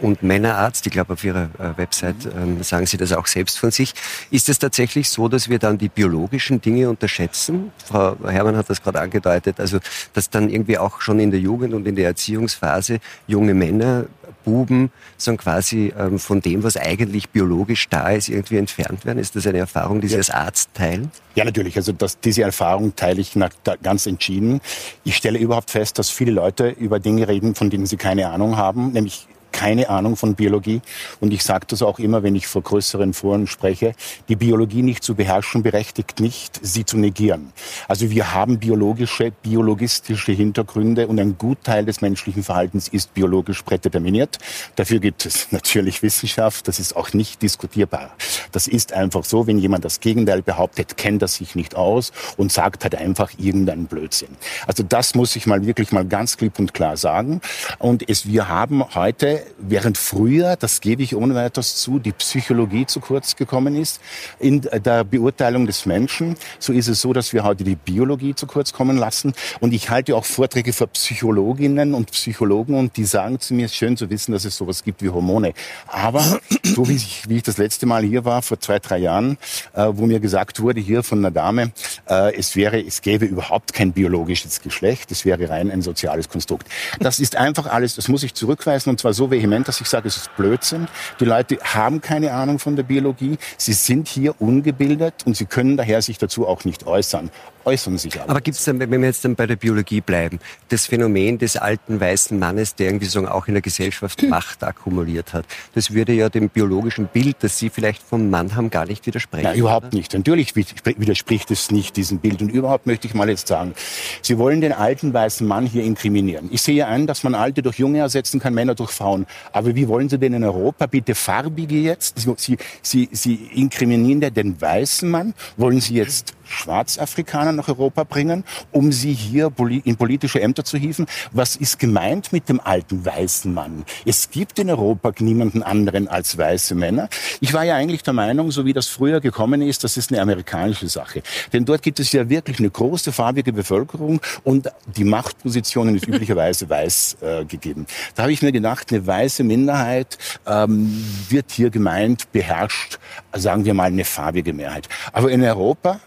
Und 0.00 0.22
Männerarzt, 0.22 0.86
ich 0.86 0.92
glaube 0.92 1.12
auf 1.14 1.24
Ihrer 1.24 1.48
äh, 1.58 1.76
Website 1.76 2.16
ähm, 2.36 2.62
sagen 2.62 2.86
Sie 2.86 2.96
das 2.96 3.12
auch 3.12 3.26
selbst 3.26 3.58
von 3.58 3.70
sich. 3.70 3.94
Ist 4.30 4.48
es 4.48 4.58
tatsächlich 4.58 5.10
so, 5.10 5.28
dass 5.28 5.48
wir 5.48 5.58
dann 5.58 5.78
die 5.78 5.88
biologischen 5.88 6.60
Dinge 6.60 6.88
unterschätzen? 6.88 7.72
Frau 7.84 8.16
Herrmann 8.24 8.56
hat 8.56 8.70
das 8.70 8.82
gerade 8.82 9.00
angedeutet, 9.00 9.60
also 9.60 9.78
dass 10.12 10.30
dann 10.30 10.50
irgendwie 10.50 10.78
auch 10.78 11.00
schon 11.00 11.20
in 11.20 11.30
der 11.30 11.40
Jugend 11.40 11.74
und 11.74 11.86
in 11.86 11.96
der 11.96 12.06
Erziehungsphase 12.06 12.98
junge 13.26 13.54
Männer, 13.54 14.06
Buben, 14.44 14.90
so 15.18 15.36
quasi 15.36 15.92
ähm, 15.98 16.18
von 16.18 16.40
dem, 16.40 16.62
was 16.62 16.76
eigentlich 16.76 17.28
biologisch 17.28 17.88
da 17.90 18.08
ist, 18.10 18.28
irgendwie 18.28 18.56
entfernt 18.56 19.04
werden. 19.04 19.18
Ist 19.18 19.36
das 19.36 19.46
eine 19.46 19.58
Erfahrung, 19.58 20.00
die 20.00 20.08
Sie 20.08 20.16
als 20.16 20.30
Arzt 20.30 20.70
teilen? 20.74 21.10
Ja, 21.34 21.44
natürlich. 21.44 21.76
Also 21.76 21.92
das, 21.92 22.18
diese 22.18 22.42
Erfahrung 22.42 22.96
teile 22.96 23.20
ich 23.20 23.36
ganz 23.82 24.06
entschieden. 24.06 24.60
Ich 25.04 25.16
stelle 25.16 25.38
überhaupt 25.38 25.70
fest, 25.70 25.98
dass 25.98 26.08
viele 26.08 26.32
Leute 26.32 26.68
über 26.70 26.98
Dinge 26.98 27.28
reden, 27.28 27.54
von 27.54 27.68
denen 27.68 27.86
sie 27.86 27.96
keine 27.96 28.30
Ahnung 28.30 28.56
haben, 28.56 28.92
nämlich 28.92 29.28
keine 29.52 29.88
Ahnung 29.88 30.16
von 30.16 30.34
Biologie. 30.34 30.80
Und 31.20 31.32
ich 31.32 31.42
sage 31.42 31.66
das 31.68 31.82
auch 31.82 31.98
immer, 31.98 32.22
wenn 32.22 32.34
ich 32.34 32.46
vor 32.46 32.62
größeren 32.62 33.12
Foren 33.12 33.46
spreche, 33.46 33.94
die 34.28 34.36
Biologie 34.36 34.82
nicht 34.82 35.02
zu 35.02 35.14
beherrschen, 35.14 35.62
berechtigt 35.62 36.20
nicht, 36.20 36.58
sie 36.62 36.84
zu 36.84 36.96
negieren. 36.96 37.52
Also 37.88 38.10
wir 38.10 38.34
haben 38.34 38.58
biologische, 38.58 39.32
biologistische 39.42 40.32
Hintergründe 40.32 41.06
und 41.08 41.18
ein 41.20 41.36
Gutteil 41.38 41.84
des 41.84 42.00
menschlichen 42.00 42.42
Verhaltens 42.42 42.88
ist 42.88 43.14
biologisch 43.14 43.62
prädeterminiert. 43.62 44.38
Dafür 44.76 45.00
gibt 45.00 45.26
es 45.26 45.48
natürlich 45.52 46.02
Wissenschaft, 46.02 46.68
das 46.68 46.78
ist 46.78 46.96
auch 46.96 47.12
nicht 47.12 47.42
diskutierbar. 47.42 48.10
Das 48.52 48.66
ist 48.66 48.92
einfach 48.92 49.24
so, 49.24 49.46
wenn 49.46 49.58
jemand 49.58 49.84
das 49.84 50.00
Gegenteil 50.00 50.42
behauptet, 50.42 50.96
kennt 50.96 51.22
er 51.22 51.28
sich 51.28 51.54
nicht 51.54 51.74
aus 51.74 52.12
und 52.36 52.52
sagt 52.52 52.84
halt 52.84 52.94
einfach 52.94 53.30
irgendeinen 53.38 53.86
Blödsinn. 53.86 54.28
Also 54.66 54.82
das 54.82 55.14
muss 55.14 55.36
ich 55.36 55.46
mal 55.46 55.64
wirklich 55.66 55.92
mal 55.92 56.04
ganz 56.04 56.36
klipp 56.36 56.58
und 56.58 56.74
klar 56.74 56.96
sagen. 56.96 57.40
Und 57.78 58.08
es, 58.08 58.26
wir 58.26 58.48
haben 58.48 58.94
heute 58.94 59.37
während 59.58 59.98
früher, 59.98 60.56
das 60.56 60.80
gebe 60.80 61.02
ich 61.02 61.14
ohne 61.16 61.34
weiteres 61.34 61.76
zu, 61.76 61.98
die 61.98 62.12
Psychologie 62.12 62.86
zu 62.86 63.00
kurz 63.00 63.36
gekommen 63.36 63.76
ist 63.76 64.00
in 64.38 64.60
der 64.60 65.04
Beurteilung 65.04 65.66
des 65.66 65.86
Menschen, 65.86 66.36
so 66.58 66.72
ist 66.72 66.88
es 66.88 67.00
so, 67.00 67.12
dass 67.12 67.32
wir 67.32 67.44
heute 67.44 67.64
die 67.64 67.76
Biologie 67.76 68.34
zu 68.34 68.46
kurz 68.46 68.72
kommen 68.72 68.96
lassen. 68.96 69.32
Und 69.60 69.72
ich 69.72 69.90
halte 69.90 70.16
auch 70.16 70.24
Vorträge 70.24 70.72
für 70.72 70.86
Psychologinnen 70.86 71.94
und 71.94 72.10
Psychologen 72.12 72.74
und 72.74 72.96
die 72.96 73.04
sagen 73.04 73.40
zu 73.40 73.54
mir, 73.54 73.66
es 73.66 73.72
ist 73.72 73.78
schön 73.78 73.96
zu 73.96 74.10
wissen, 74.10 74.32
dass 74.32 74.44
es 74.44 74.56
sowas 74.56 74.82
gibt 74.84 75.02
wie 75.02 75.10
Hormone. 75.10 75.54
Aber 75.86 76.40
so 76.62 76.88
wie 76.88 76.94
ich, 76.94 77.28
wie 77.28 77.36
ich 77.36 77.42
das 77.42 77.58
letzte 77.58 77.86
Mal 77.86 78.02
hier 78.02 78.24
war, 78.24 78.42
vor 78.42 78.60
zwei, 78.60 78.78
drei 78.78 78.98
Jahren, 78.98 79.38
äh, 79.74 79.86
wo 79.90 80.06
mir 80.06 80.20
gesagt 80.20 80.60
wurde 80.60 80.80
hier 80.80 81.02
von 81.02 81.18
einer 81.18 81.30
Dame, 81.30 81.72
äh, 82.08 82.34
es 82.36 82.56
wäre, 82.56 82.80
es 82.80 83.02
gäbe 83.02 83.24
überhaupt 83.24 83.72
kein 83.72 83.92
biologisches 83.92 84.60
Geschlecht, 84.60 85.10
es 85.10 85.24
wäre 85.24 85.48
rein 85.48 85.70
ein 85.70 85.82
soziales 85.82 86.28
Konstrukt. 86.28 86.66
Das 87.00 87.20
ist 87.20 87.36
einfach 87.36 87.66
alles, 87.66 87.96
das 87.96 88.08
muss 88.08 88.22
ich 88.22 88.34
zurückweisen 88.34 88.90
und 88.90 89.00
zwar 89.00 89.12
so 89.12 89.27
vehement, 89.30 89.66
dass 89.68 89.80
ich 89.80 89.88
sage, 89.88 90.08
es 90.08 90.16
ist 90.16 90.36
Blödsinn. 90.36 90.88
Die 91.20 91.24
Leute 91.24 91.58
haben 91.62 92.00
keine 92.00 92.32
Ahnung 92.32 92.58
von 92.58 92.76
der 92.76 92.82
Biologie. 92.82 93.38
Sie 93.56 93.72
sind 93.72 94.08
hier 94.08 94.40
ungebildet 94.40 95.14
und 95.24 95.36
sie 95.36 95.46
können 95.46 95.76
daher 95.76 96.02
sich 96.02 96.18
dazu 96.18 96.46
auch 96.46 96.64
nicht 96.64 96.86
äußern 96.86 97.30
äußern 97.68 97.98
sich 97.98 98.20
aber. 98.20 98.30
Aber 98.30 98.40
gibt 98.40 98.56
es 98.56 98.64
dann, 98.64 98.80
wenn 98.80 98.90
wir 98.90 99.00
jetzt 99.00 99.24
dann 99.24 99.34
bei 99.34 99.46
der 99.46 99.56
Biologie 99.56 100.00
bleiben, 100.00 100.40
das 100.68 100.86
Phänomen 100.86 101.38
des 101.38 101.56
alten 101.56 102.00
weißen 102.00 102.38
Mannes, 102.38 102.74
der 102.74 102.88
irgendwie 102.88 103.06
so 103.06 103.26
auch 103.26 103.46
in 103.46 103.54
der 103.54 103.62
Gesellschaft 103.62 104.22
Macht 104.28 104.64
akkumuliert 104.64 105.32
hat, 105.32 105.44
das 105.74 105.92
würde 105.92 106.12
ja 106.12 106.28
dem 106.28 106.48
biologischen 106.48 107.06
Bild, 107.06 107.36
das 107.40 107.58
Sie 107.58 107.70
vielleicht 107.70 108.02
vom 108.02 108.30
Mann 108.30 108.56
haben, 108.56 108.70
gar 108.70 108.86
nicht 108.86 109.06
widersprechen. 109.06 109.44
Nein, 109.44 109.58
überhaupt 109.58 109.88
oder? 109.88 109.96
nicht. 109.96 110.14
Natürlich 110.14 110.56
widerspricht 110.56 111.50
es 111.50 111.70
nicht 111.70 111.96
diesem 111.96 112.18
Bild. 112.18 112.40
Und 112.42 112.48
überhaupt 112.50 112.86
möchte 112.86 113.06
ich 113.06 113.14
mal 113.14 113.28
jetzt 113.28 113.48
sagen, 113.48 113.74
Sie 114.22 114.38
wollen 114.38 114.60
den 114.60 114.72
alten 114.72 115.12
weißen 115.12 115.46
Mann 115.46 115.66
hier 115.66 115.84
inkriminieren. 115.84 116.48
Ich 116.52 116.62
sehe 116.62 116.86
ein, 116.86 117.06
dass 117.06 117.22
man 117.22 117.34
Alte 117.34 117.62
durch 117.62 117.78
Junge 117.78 117.98
ersetzen 117.98 118.40
kann, 118.40 118.54
Männer 118.54 118.74
durch 118.74 118.90
Frauen. 118.90 119.26
Aber 119.52 119.74
wie 119.74 119.88
wollen 119.88 120.08
Sie 120.08 120.18
denn 120.18 120.32
in 120.32 120.44
Europa 120.44 120.86
bitte 120.86 121.14
Farbige 121.14 121.76
jetzt? 121.76 122.18
Sie, 122.36 122.56
Sie, 122.82 123.08
Sie 123.12 123.34
inkriminieren 123.54 124.32
den 124.32 124.60
weißen 124.60 125.10
Mann? 125.10 125.34
Wollen 125.56 125.80
Sie 125.80 125.94
jetzt 125.94 126.34
Schwarzafrikaner 126.48 127.52
nach 127.58 127.68
Europa 127.68 128.04
bringen, 128.04 128.44
um 128.72 128.92
sie 128.92 129.12
hier 129.12 129.52
in 129.84 129.96
politische 129.96 130.40
Ämter 130.40 130.64
zu 130.64 130.78
hieven. 130.78 131.06
Was 131.32 131.56
ist 131.56 131.78
gemeint 131.78 132.32
mit 132.32 132.48
dem 132.48 132.60
alten 132.60 133.04
weißen 133.04 133.52
Mann? 133.52 133.84
Es 134.06 134.30
gibt 134.30 134.58
in 134.58 134.70
Europa 134.70 135.12
niemanden 135.18 135.62
anderen 135.62 136.08
als 136.08 136.38
weiße 136.38 136.74
Männer. 136.74 137.08
Ich 137.40 137.52
war 137.52 137.64
ja 137.64 137.74
eigentlich 137.74 138.02
der 138.02 138.14
Meinung, 138.14 138.50
so 138.50 138.64
wie 138.64 138.72
das 138.72 138.86
früher 138.86 139.20
gekommen 139.20 139.62
ist, 139.62 139.84
das 139.84 139.96
ist 139.96 140.10
eine 140.10 140.22
amerikanische 140.22 140.88
Sache. 140.88 141.22
Denn 141.52 141.64
dort 141.64 141.82
gibt 141.82 142.00
es 142.00 142.12
ja 142.12 142.28
wirklich 142.28 142.58
eine 142.58 142.70
große 142.70 143.12
farbige 143.12 143.52
Bevölkerung 143.52 144.20
und 144.44 144.68
die 144.96 145.04
Machtpositionen 145.04 145.96
ist 145.96 146.06
üblicherweise 146.06 146.68
weiß 146.78 147.18
äh, 147.20 147.44
gegeben. 147.44 147.86
Da 148.14 148.22
habe 148.22 148.32
ich 148.32 148.42
mir 148.42 148.52
gedacht, 148.52 148.92
eine 148.92 149.06
weiße 149.06 149.44
Minderheit 149.44 150.18
ähm, 150.46 151.04
wird 151.28 151.50
hier 151.50 151.70
gemeint, 151.70 152.30
beherrscht, 152.32 152.98
sagen 153.34 153.64
wir 153.64 153.74
mal, 153.74 153.84
eine 153.84 154.04
farbige 154.04 154.52
Mehrheit. 154.52 154.88
Aber 155.12 155.30
in 155.30 155.42
Europa 155.42 156.00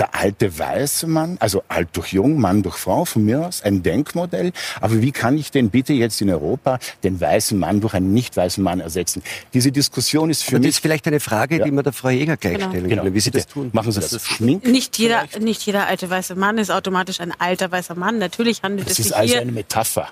der 0.00 0.14
alte 0.14 0.58
weiße 0.58 1.06
Mann, 1.06 1.36
also 1.40 1.62
alt 1.68 1.90
durch 1.92 2.12
jung, 2.12 2.40
Mann 2.40 2.62
durch 2.62 2.76
Frau, 2.76 3.04
von 3.04 3.24
mir 3.24 3.46
aus, 3.46 3.62
ein 3.62 3.82
Denkmodell. 3.82 4.52
Aber 4.80 5.00
wie 5.02 5.12
kann 5.12 5.36
ich 5.36 5.50
denn 5.50 5.70
bitte 5.70 5.92
jetzt 5.92 6.20
in 6.22 6.30
Europa 6.30 6.78
den 7.04 7.20
weißen 7.20 7.58
Mann 7.58 7.80
durch 7.80 7.94
einen 7.94 8.12
nicht 8.14 8.36
weißen 8.36 8.64
Mann 8.64 8.80
ersetzen? 8.80 9.22
Diese 9.52 9.70
Diskussion 9.70 10.30
ist 10.30 10.42
für 10.42 10.56
Aber 10.56 10.60
mich... 10.60 10.68
Das 10.68 10.76
ist 10.76 10.82
vielleicht 10.82 11.06
eine 11.06 11.20
Frage, 11.20 11.58
ja. 11.58 11.64
die 11.64 11.70
man 11.70 11.84
der 11.84 11.92
Frau 11.92 12.08
Jäger 12.08 12.38
gleich 12.38 12.54
genau. 12.54 12.70
stellen 12.70 12.88
genau. 12.88 13.04
wie 13.12 13.20
Sie 13.20 13.30
das 13.30 13.46
tun. 13.46 13.70
Machen 13.72 13.92
Sie 13.92 14.00
das. 14.00 14.10
das 14.10 14.26
Schmink 14.26 14.66
nicht 14.66 14.98
jeder, 14.98 15.24
nicht 15.38 15.64
jeder 15.66 15.86
alte 15.86 16.08
weiße 16.08 16.34
Mann 16.34 16.56
ist 16.58 16.70
automatisch 16.70 17.20
ein 17.20 17.32
alter 17.38 17.70
weißer 17.70 17.94
Mann. 17.94 18.18
Natürlich 18.18 18.62
handelt 18.62 18.88
das 18.88 18.98
es 18.98 19.04
sich 19.04 19.06
hier... 19.06 19.16
Das 19.16 19.24
ist 19.26 19.34
also 19.34 19.42
eine 19.42 19.52
Metapher. 19.52 20.08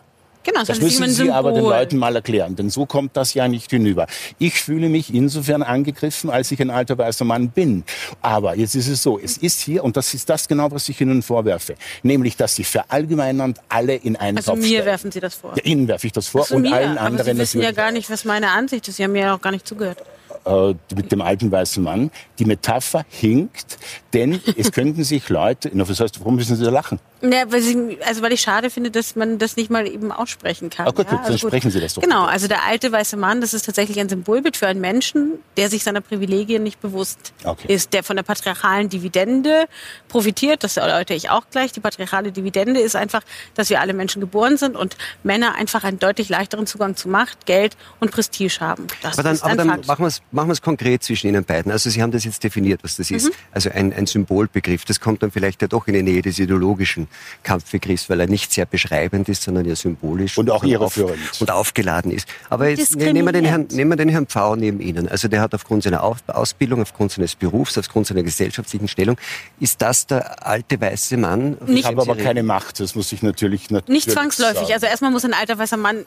Genau, 0.48 0.64
das 0.64 0.80
müssen 0.80 1.08
Sie 1.08 1.30
aber 1.30 1.52
den 1.52 1.64
Leuten 1.64 1.98
mal 1.98 2.14
erklären, 2.14 2.56
denn 2.56 2.70
so 2.70 2.86
kommt 2.86 3.16
das 3.16 3.34
ja 3.34 3.48
nicht 3.48 3.70
hinüber. 3.70 4.06
Ich 4.38 4.60
fühle 4.60 4.88
mich 4.88 5.12
insofern 5.12 5.62
angegriffen, 5.62 6.30
als 6.30 6.50
ich 6.50 6.60
ein 6.60 6.70
alter 6.70 6.96
weißer 6.96 7.24
Mann 7.24 7.50
bin. 7.50 7.84
Aber 8.22 8.56
jetzt 8.56 8.74
ist 8.74 8.88
es 8.88 9.02
so, 9.02 9.18
es 9.18 9.36
ist 9.36 9.60
hier, 9.60 9.84
und 9.84 9.96
das 9.96 10.14
ist 10.14 10.28
das 10.30 10.48
genau, 10.48 10.70
was 10.70 10.88
ich 10.88 11.00
Ihnen 11.00 11.22
vorwerfe, 11.22 11.74
nämlich, 12.02 12.36
dass 12.36 12.56
Sie 12.56 12.64
verallgemeinern 12.64 13.54
alle 13.68 13.94
in 13.94 14.16
einen 14.16 14.38
also 14.38 14.52
Topf 14.52 14.60
mir 14.60 14.68
stellen. 14.68 14.86
werfen 14.86 15.12
Sie 15.12 15.20
das 15.20 15.34
vor. 15.34 15.52
Ja, 15.56 15.62
Ihnen 15.64 15.86
werfe 15.88 16.06
ich 16.06 16.12
das 16.12 16.28
vor 16.28 16.42
also 16.42 16.56
und 16.56 16.62
mir, 16.62 16.72
allen 16.72 16.98
anderen 16.98 17.14
aber 17.14 17.24
Sie 17.24 17.38
wissen 17.38 17.58
natürlich. 17.58 17.76
ja 17.76 17.82
gar 17.84 17.92
nicht, 17.92 18.10
was 18.10 18.24
meine 18.24 18.50
Ansicht 18.50 18.88
ist. 18.88 18.96
Sie 18.96 19.04
haben 19.04 19.12
mir 19.12 19.22
ja 19.22 19.34
auch 19.34 19.40
gar 19.40 19.52
nicht 19.52 19.66
zugehört 19.66 20.02
äh, 20.48 20.74
mit 20.94 21.12
dem 21.12 21.20
alten 21.20 21.50
weißen 21.50 21.82
Mann. 21.82 22.10
Die 22.38 22.44
Metapher 22.44 23.04
hinkt, 23.08 23.78
denn 24.14 24.40
es 24.56 24.72
könnten 24.72 25.04
sich 25.04 25.28
Leute, 25.28 25.70
na, 25.72 25.88
was 25.88 26.00
heißt, 26.00 26.20
warum 26.20 26.36
müssen 26.36 26.56
Sie 26.56 26.64
da 26.64 26.70
lachen? 26.70 26.98
Ja, 27.20 27.50
weil, 27.50 27.60
sie, 27.62 27.98
also 28.06 28.22
weil 28.22 28.32
ich 28.32 28.40
schade 28.40 28.70
finde, 28.70 28.92
dass 28.92 29.16
man 29.16 29.38
das 29.38 29.56
nicht 29.56 29.70
mal 29.70 29.88
eben 29.88 30.12
aussprechen 30.12 30.70
kann. 30.70 30.86
Ach 30.88 30.94
gut, 30.94 31.06
ja? 31.06 31.16
dann 31.16 31.24
also 31.24 31.48
sprechen 31.48 31.70
Sie 31.70 31.80
das 31.80 31.94
doch. 31.94 32.02
Genau, 32.02 32.22
bitte. 32.22 32.32
also 32.32 32.48
der 32.48 32.64
alte 32.64 32.92
weiße 32.92 33.16
Mann, 33.16 33.40
das 33.40 33.54
ist 33.54 33.66
tatsächlich 33.66 33.98
ein 33.98 34.08
Symbolbild 34.08 34.56
für 34.56 34.68
einen 34.68 34.80
Menschen, 34.80 35.32
der 35.56 35.68
sich 35.68 35.82
seiner 35.82 36.00
Privilegien 36.00 36.62
nicht 36.62 36.80
bewusst 36.80 37.32
Okay. 37.44 37.72
ist, 37.72 37.92
der 37.92 38.04
von 38.04 38.16
der 38.16 38.22
patriarchalen 38.22 38.88
Dividende 38.88 39.66
profitiert. 40.08 40.62
Das 40.62 40.76
erläutere 40.76 41.16
ich 41.16 41.28
auch 41.30 41.42
gleich. 41.50 41.72
Die 41.72 41.80
patriarchale 41.80 42.30
Dividende 42.30 42.80
ist 42.80 42.94
einfach, 42.94 43.22
dass 43.54 43.68
wir 43.68 43.80
alle 43.80 43.94
Menschen 43.94 44.20
geboren 44.20 44.56
sind 44.56 44.76
und 44.76 44.96
Männer 45.24 45.56
einfach 45.56 45.82
einen 45.82 45.98
deutlich 45.98 46.28
leichteren 46.28 46.66
Zugang 46.66 46.94
zu 46.94 47.08
Macht, 47.08 47.46
Geld 47.46 47.76
und 47.98 48.12
Prestige 48.12 48.60
haben. 48.60 48.86
Das 49.02 49.14
aber 49.14 49.24
dann, 49.24 49.34
ist 49.34 49.42
aber 49.42 49.56
dann 49.56 49.66
machen 49.66 50.04
wir 50.04 50.06
es 50.06 50.22
machen 50.38 50.48
wir 50.50 50.52
es 50.52 50.62
konkret 50.62 51.02
zwischen 51.02 51.26
Ihnen 51.26 51.44
beiden. 51.44 51.72
Also 51.72 51.90
Sie 51.90 52.00
haben 52.00 52.12
das 52.12 52.22
jetzt 52.24 52.44
definiert, 52.44 52.80
was 52.84 52.96
das 52.96 53.10
ist. 53.10 53.30
Also 53.50 53.70
ein, 53.70 53.92
ein 53.92 54.06
Symbolbegriff. 54.06 54.84
Das 54.84 55.00
kommt 55.00 55.20
dann 55.24 55.32
vielleicht 55.32 55.60
ja 55.62 55.66
doch 55.68 55.88
in 55.88 55.94
die 55.94 56.02
Nähe 56.04 56.22
des 56.22 56.38
ideologischen 56.38 57.08
Kampfbegriffs, 57.42 58.08
weil 58.08 58.20
er 58.20 58.28
nicht 58.28 58.52
sehr 58.52 58.64
beschreibend 58.64 59.28
ist, 59.28 59.42
sondern 59.42 59.64
ja 59.64 59.74
symbolisch 59.74 60.38
Und 60.38 60.48
auch 60.50 60.62
auf, 60.62 60.70
irreführend. 60.70 61.18
und 61.40 61.50
aufgeladen 61.50 62.12
ist. 62.12 62.28
Aber 62.50 62.68
jetzt 62.68 62.94
ne- 62.96 63.12
nehmen 63.12 63.26
wir 63.26 63.32
den 63.32 63.44
Herrn, 63.44 63.66
nehmen 63.72 63.90
wir 63.90 63.96
den 63.96 64.08
Herrn 64.10 64.26
Pfau 64.26 64.54
neben 64.54 64.80
Ihnen. 64.80 65.08
Also 65.08 65.26
der 65.26 65.40
hat 65.40 65.54
aufgrund 65.54 65.82
seiner 65.82 66.04
Auf- 66.04 66.22
Ausbildung, 66.28 66.82
aufgrund 66.82 67.10
seines 67.10 67.34
Berufs, 67.34 67.76
aufgrund 67.76 68.06
seiner 68.06 68.22
gesellschaftlichen 68.22 68.86
Stellung, 68.86 69.16
ist 69.58 69.82
das 69.82 70.06
der 70.06 70.46
alte 70.46 70.80
weiße 70.80 71.16
Mann? 71.16 71.56
Ich 71.66 71.84
habe 71.84 72.00
aber 72.00 72.14
reden? 72.14 72.24
keine 72.24 72.42
Macht, 72.44 72.78
das 72.78 72.94
muss 72.94 73.10
ich 73.10 73.22
natürlich, 73.22 73.70
natürlich 73.70 74.06
Nicht 74.06 74.14
zwangsläufig. 74.14 74.60
Sagen. 74.60 74.72
Also 74.74 74.86
erstmal 74.86 75.10
muss 75.10 75.24
ein 75.24 75.34
alter 75.34 75.58
weißer 75.58 75.76
Mann, 75.76 76.06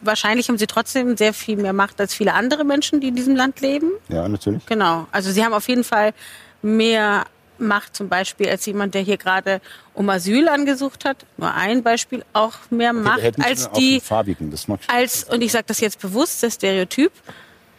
wahrscheinlich 0.00 0.48
haben 0.48 0.58
sie 0.58 0.66
trotzdem 0.66 1.16
sehr 1.16 1.32
viel 1.32 1.56
mehr 1.56 1.72
Macht 1.72 2.00
als 2.00 2.14
viele 2.14 2.34
andere 2.34 2.64
Menschen, 2.64 3.00
die 3.00 3.08
in 3.08 3.16
diesem 3.16 3.36
Land 3.36 3.60
leben. 3.60 3.90
ja, 4.08 4.28
natürlich. 4.28 4.64
Genau. 4.66 5.06
Also 5.12 5.30
sie 5.30 5.44
haben 5.44 5.52
auf 5.52 5.68
jeden 5.68 5.84
Fall 5.84 6.12
mehr 6.62 7.24
Macht 7.58 7.94
zum 7.94 8.08
Beispiel 8.08 8.48
als 8.48 8.64
jemand, 8.66 8.94
der 8.94 9.02
hier 9.02 9.18
gerade 9.18 9.60
um 9.94 10.08
Asyl 10.08 10.48
angesucht 10.48 11.04
hat. 11.04 11.26
Nur 11.36 11.52
ein 11.52 11.82
Beispiel, 11.82 12.24
auch 12.32 12.54
mehr 12.70 12.92
Macht 12.92 13.22
Hätten 13.22 13.42
Sie 13.42 13.46
als 13.48 13.66
auch 13.66 13.72
die, 13.74 14.00
farbigen, 14.00 14.50
das 14.50 14.66
mag 14.66 14.80
als, 14.88 15.24
und 15.24 15.42
ich 15.42 15.52
sage 15.52 15.64
das 15.66 15.80
jetzt 15.80 16.00
bewusst, 16.00 16.42
das 16.42 16.54
Stereotyp, 16.54 17.12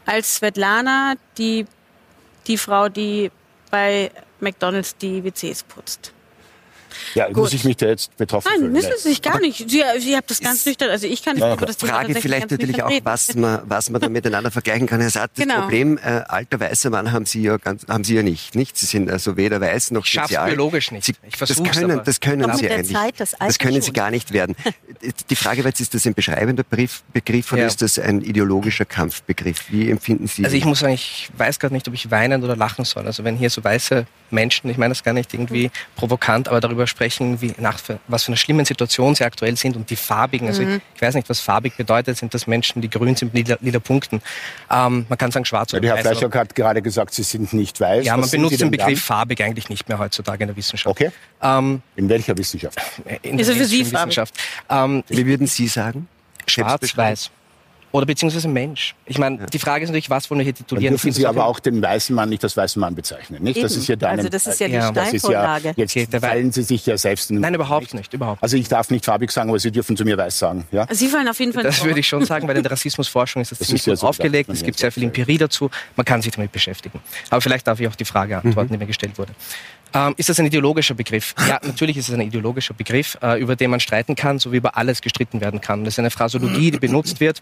als 0.05 0.35
Svetlana, 0.35 1.15
die, 1.37 1.65
die 2.47 2.57
Frau, 2.57 2.89
die 2.89 3.31
bei 3.71 4.11
McDonalds 4.39 4.97
die 4.97 5.23
WCs 5.23 5.63
putzt. 5.63 6.13
Ja, 7.15 7.27
Gut. 7.27 7.37
muss 7.37 7.53
ich 7.53 7.63
mich 7.63 7.77
da 7.77 7.87
jetzt 7.87 8.15
betroffen 8.17 8.47
Nein, 8.51 8.59
fühlen? 8.59 8.71
müssen 8.73 8.91
Sie 8.97 9.09
sich 9.09 9.21
gar 9.21 9.39
nicht. 9.39 9.57
Sie, 9.69 9.83
Sie 9.99 10.15
haben 10.15 10.23
das 10.27 10.39
ganz 10.39 10.65
nüchtern. 10.65 10.89
Also 10.89 11.07
ich 11.07 11.23
kann 11.23 11.35
nicht 11.35 11.43
Ja, 11.43 11.53
über 11.53 11.65
das 11.65 11.77
Thema 11.77 11.93
Frage 11.93 12.15
vielleicht 12.15 12.51
natürlich 12.51 12.81
auch, 12.83 12.89
reden. 12.89 13.05
was 13.05 13.33
man, 13.35 13.61
was 13.65 13.89
man 13.89 14.01
da 14.01 14.09
miteinander 14.09 14.51
vergleichen 14.51 14.87
kann. 14.87 15.01
Herr 15.01 15.09
Satt, 15.09 15.31
das 15.35 15.45
Genau. 15.45 15.61
Problem, 15.61 15.97
äh, 15.97 16.01
alter 16.27 16.59
weißer 16.59 16.89
Mann 16.89 17.11
haben 17.11 17.25
Sie 17.25 17.41
ja 17.43 17.57
ganz, 17.57 17.85
haben 17.87 18.03
Sie 18.03 18.15
ja 18.15 18.23
nicht, 18.23 18.55
nicht? 18.55 18.77
Sie 18.77 18.85
sind 18.85 19.09
also 19.09 19.37
weder 19.37 19.59
weiß 19.61 19.91
noch 19.91 20.05
Ich 20.05 20.11
schaff's 20.11 20.29
sozial. 20.29 20.47
biologisch 20.49 20.91
nicht. 20.91 21.05
Sie, 21.05 21.13
Ich 21.27 21.35
das 21.37 21.55
können, 21.63 21.91
aber- 21.91 22.03
das 22.03 22.19
können 22.19 22.43
Aber 22.43 22.55
Sie 22.57 22.69
eigentlich. 22.69 22.95
Zeit, 22.95 23.15
das 23.19 23.31
das 23.39 23.59
können 23.59 23.81
Sie 23.81 23.87
schon. 23.87 23.93
gar 23.93 24.11
nicht 24.11 24.31
werden. 24.33 24.55
Die 25.29 25.35
Frage 25.35 25.63
war 25.63 25.69
jetzt, 25.69 25.81
ist 25.81 25.93
das 25.93 26.05
ein 26.05 26.13
beschreibender 26.13 26.63
Begriff, 26.63 27.01
Begriff 27.11 27.51
oder 27.51 27.61
Ja. 27.61 27.67
ist 27.67 27.81
das 27.81 27.97
ein 27.97 28.21
ideologischer 28.21 28.85
Kampfbegriff? 28.85 29.71
Wie 29.71 29.89
empfinden 29.89 30.27
Sie 30.27 30.43
Also 30.45 30.55
ich 30.55 30.65
muss 30.65 30.79
sagen, 30.79 30.93
ich 30.93 31.29
weiß 31.37 31.59
gerade 31.59 31.73
nicht, 31.73 31.87
ob 31.87 31.93
ich 31.95 32.11
weinen 32.11 32.43
oder 32.43 32.55
lachen 32.55 32.85
soll. 32.85 33.05
Also 33.07 33.23
wenn 33.23 33.35
hier 33.35 33.49
so 33.49 33.63
weiße 33.63 34.05
Menschen, 34.29 34.69
ich 34.69 34.77
meine 34.77 34.91
das 34.93 35.03
gar 35.03 35.13
nicht 35.13 35.33
irgendwie 35.33 35.71
provokant, 35.95 36.47
aber 36.47 36.61
darüber 36.61 36.85
sprechen, 36.91 37.41
wie 37.41 37.53
nach 37.57 37.79
was 38.07 38.23
für 38.25 38.27
einer 38.29 38.37
schlimmen 38.37 38.65
Situation 38.65 39.15
sie 39.15 39.23
aktuell 39.25 39.57
sind 39.57 39.75
und 39.75 39.89
die 39.89 39.95
farbigen. 39.95 40.47
Also 40.47 40.61
ich, 40.61 40.79
ich 40.95 41.01
weiß 41.01 41.15
nicht, 41.15 41.27
was 41.29 41.39
farbig 41.39 41.75
bedeutet. 41.75 42.17
Sind 42.17 42.33
das 42.35 42.45
Menschen, 42.45 42.81
die 42.81 42.89
grün 42.89 43.15
sind 43.15 43.33
mit 43.33 43.47
lila, 43.47 43.57
lila 43.61 43.79
Punkten? 43.79 44.21
Ähm, 44.69 45.05
man 45.09 45.17
kann 45.17 45.31
sagen 45.31 45.45
schwarz 45.45 45.71
Ja, 45.71 45.77
oder 45.77 45.81
der 45.81 45.89
Herr 45.89 45.97
weiß. 46.05 46.11
Fleischer 46.11 46.25
aber- 46.27 46.39
hat 46.39 46.53
gerade 46.55 46.81
gesagt, 46.83 47.13
Sie 47.15 47.23
sind 47.23 47.51
nicht 47.53 47.81
weiß. 47.81 48.05
Ja, 48.05 48.13
man 48.13 48.23
Was 48.23 48.31
benutzt 48.31 48.61
den 48.61 48.69
Begriff 48.69 49.03
farbig 49.03 49.41
eigentlich 49.41 49.69
nicht 49.69 49.89
mehr 49.89 49.97
heutzutage 49.97 50.43
in 50.43 50.47
der 50.47 50.55
Wissenschaft. 50.55 50.87
Okay. 50.91 51.05
Ähm, 51.05 51.11
dann? 51.41 51.81
In 51.95 52.09
welcher 52.09 52.37
Wissenschaft? 52.37 52.79
in 53.23 53.39
Ist 53.39 53.47
der 53.47 53.55
er 53.55 53.61
für 53.61 53.67
Sie? 53.67 53.79
Wissenschaft. 53.91 54.35
Ähm, 54.69 55.03
Wie 55.07 55.25
würden 55.25 55.47
Sie 55.47 55.67
sagen? 55.67 56.07
schwarz, 56.47 56.69
Selbstbeschreibung? 56.81 57.11
weiß. 57.11 57.31
Oder 57.91 58.05
beziehungsweise 58.05 58.47
Mensch. 58.47 58.95
Ich 59.05 59.17
meine, 59.17 59.45
die 59.47 59.59
Frage 59.59 59.83
ist 59.83 59.89
natürlich, 59.89 60.09
was 60.09 60.29
wollen 60.29 60.39
wir 60.39 60.43
hier 60.43 60.53
Dann 60.53 60.57
titulieren? 60.65 60.93
dürfen 60.93 61.09
Ich 61.09 61.15
Sie 61.15 61.27
aber 61.27 61.45
auch 61.45 61.59
den 61.59 61.81
weißen 61.81 62.15
Mann 62.15 62.29
nicht 62.29 62.43
als 62.43 62.55
weißen 62.55 62.79
Mann 62.79 62.95
bezeichnen, 62.95 63.43
nicht? 63.43 63.61
Das 63.61 63.75
ist 63.75 63.87
ja 63.87 63.95
dann 63.97 64.17
Also 64.17 64.29
das 64.29 64.47
ist 64.47 64.59
ja 64.59 64.67
die 64.67 64.73
Ja. 64.73 64.91
das 64.91 65.13
ist 65.13 65.27
ja, 65.27 65.57
jetzt 65.75 65.91
Okay, 65.97 66.07
fallen 66.19 66.51
Sie 66.51 66.63
sich 66.63 66.85
ja 66.85 66.97
selbst 66.97 67.29
in 67.29 67.37
den 67.37 67.41
Nein, 67.41 67.53
überhaupt 67.55 67.93
nicht, 67.93 68.13
überhaupt. 68.13 68.41
Also 68.41 68.55
ich 68.55 68.67
darf 68.69 68.89
nicht 68.91 69.03
farbig 69.05 69.31
sagen, 69.31 69.49
aber 69.49 69.59
Sie 69.59 69.71
dürfen 69.71 69.97
zu 69.97 70.05
mir 70.05 70.17
weiß 70.17 70.39
sagen, 70.39 70.65
ja? 70.71 70.87
Sie 70.89 71.07
fallen 71.07 71.27
auf 71.27 71.39
jeden 71.39 71.53
Fall 71.53 71.63
Das 71.63 71.75
nicht 71.77 71.85
würde 71.85 71.99
ich 71.99 72.07
schon 72.07 72.23
sagen, 72.25 72.47
weil 72.47 72.55
in 72.57 72.63
der 72.63 72.71
Rassismusforschung 72.71 73.41
ist 73.41 73.51
das, 73.51 73.59
Das 73.59 73.67
ziemlich 73.67 73.81
ist 73.81 73.87
ja 73.87 73.93
gut 73.93 73.99
so, 73.99 74.07
aufgelegt. 74.07 74.49
Es 74.49 74.63
gibt 74.63 74.79
sehr 74.79 74.91
viel 74.91 75.03
Empirie 75.03 75.37
dazu. 75.37 75.69
Man 75.95 76.05
kann 76.05 76.21
sich 76.21 76.31
damit 76.31 76.51
beschäftigen. 76.51 76.99
Aber 77.29 77.41
vielleicht 77.41 77.67
darf 77.67 77.79
ich 77.79 77.87
auch 77.87 77.95
die 77.95 78.05
Frage 78.05 78.37
antworten, 78.37 78.71
die 78.73 78.77
mir 78.77 78.85
gestellt 78.85 79.17
wurde. 79.17 79.33
Ähm, 79.93 80.13
ist 80.15 80.29
das 80.29 80.39
ein 80.39 80.45
ideologischer 80.45 80.93
Begriff? 80.93 81.35
Ja, 81.47 81.59
natürlich 81.65 81.97
ist 81.97 82.07
es 82.07 82.13
ein 82.15 82.21
ideologischer 82.21 82.73
Begriff, 82.73 83.17
äh, 83.21 83.39
über 83.41 83.57
den 83.57 83.69
man 83.71 83.81
streiten 83.81 84.15
kann, 84.15 84.39
so 84.39 84.51
wie 84.53 84.57
über 84.57 84.77
alles 84.77 85.01
gestritten 85.01 85.41
werden 85.41 85.59
kann. 85.59 85.83
Das 85.83 85.95
ist 85.95 85.99
eine 85.99 86.11
Phrasologie, 86.11 86.71
die 86.71 86.79
benutzt 86.79 87.19
wird. 87.19 87.41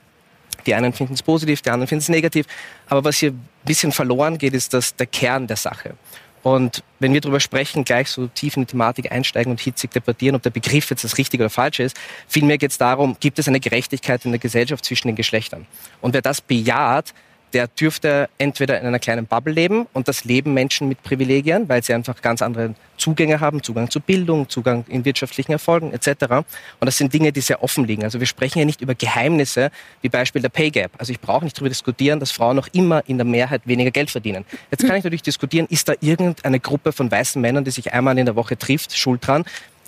Die 0.65 0.75
einen 0.75 0.93
finden 0.93 1.13
es 1.13 1.23
positiv, 1.23 1.61
die 1.61 1.69
anderen 1.69 1.87
finden 1.87 2.01
es 2.01 2.09
negativ. 2.09 2.45
Aber 2.87 3.03
was 3.03 3.17
hier 3.17 3.31
ein 3.31 3.47
bisschen 3.65 3.91
verloren 3.91 4.37
geht, 4.37 4.53
ist 4.53 4.73
das 4.73 4.95
der 4.95 5.07
Kern 5.07 5.47
der 5.47 5.57
Sache. 5.57 5.95
Und 6.41 6.83
wenn 6.99 7.13
wir 7.13 7.21
darüber 7.21 7.39
sprechen, 7.39 7.83
gleich 7.83 8.09
so 8.09 8.27
tief 8.27 8.55
in 8.55 8.63
die 8.63 8.67
Thematik 8.67 9.11
einsteigen 9.11 9.51
und 9.51 9.59
hitzig 9.59 9.91
debattieren, 9.91 10.35
ob 10.35 10.41
der 10.41 10.51
Begriff 10.51 10.89
jetzt 10.89 11.03
das 11.03 11.17
Richtige 11.17 11.43
oder 11.43 11.49
Falsche 11.49 11.83
ist, 11.83 11.97
vielmehr 12.27 12.57
geht 12.57 12.71
es 12.71 12.77
darum, 12.77 13.17
gibt 13.19 13.39
es 13.39 13.47
eine 13.47 13.59
Gerechtigkeit 13.59 14.23
in 14.23 14.31
der 14.31 14.39
Gesellschaft 14.39 14.85
zwischen 14.85 15.07
den 15.07 15.15
Geschlechtern? 15.15 15.65
Und 16.01 16.13
wer 16.13 16.21
das 16.21 16.39
bejaht, 16.41 17.13
der 17.53 17.67
dürfte 17.67 18.29
entweder 18.37 18.79
in 18.79 18.85
einer 18.85 18.99
kleinen 18.99 19.25
Bubble 19.25 19.53
leben 19.53 19.87
und 19.93 20.07
das 20.07 20.23
leben 20.23 20.53
Menschen 20.53 20.87
mit 20.87 21.01
Privilegien, 21.03 21.67
weil 21.67 21.83
sie 21.83 21.93
einfach 21.93 22.21
ganz 22.21 22.41
andere 22.41 22.75
Zugänge 22.97 23.39
haben, 23.39 23.63
Zugang 23.63 23.89
zu 23.89 23.99
Bildung, 23.99 24.49
Zugang 24.49 24.85
in 24.87 25.05
wirtschaftlichen 25.05 25.51
Erfolgen 25.51 25.93
etc. 25.93 26.25
Und 26.29 26.45
das 26.81 26.97
sind 26.97 27.13
Dinge, 27.13 27.31
die 27.31 27.41
sehr 27.41 27.63
offen 27.63 27.85
liegen. 27.85 28.03
Also 28.03 28.19
wir 28.19 28.27
sprechen 28.27 28.59
ja 28.59 28.65
nicht 28.65 28.81
über 28.81 28.93
Geheimnisse, 28.93 29.71
wie 30.01 30.09
Beispiel 30.09 30.41
der 30.41 30.49
Pay 30.49 30.69
Gap. 30.71 30.91
Also 30.97 31.11
ich 31.11 31.19
brauche 31.19 31.43
nicht 31.43 31.57
darüber 31.57 31.69
diskutieren, 31.69 32.19
dass 32.19 32.31
Frauen 32.31 32.55
noch 32.55 32.67
immer 32.73 33.03
in 33.07 33.17
der 33.17 33.25
Mehrheit 33.25 33.61
weniger 33.65 33.91
Geld 33.91 34.11
verdienen. 34.11 34.45
Jetzt 34.69 34.85
kann 34.85 34.95
ich 34.97 35.03
natürlich 35.03 35.23
diskutieren, 35.23 35.65
ist 35.69 35.87
da 35.89 35.93
irgendeine 36.01 36.59
Gruppe 36.59 36.91
von 36.91 37.09
weißen 37.09 37.41
Männern, 37.41 37.63
die 37.63 37.71
sich 37.71 37.93
einmal 37.93 38.17
in 38.17 38.25
der 38.25 38.35
Woche 38.35 38.57
trifft, 38.57 38.97
schuld 38.97 39.25
dran? 39.25 39.45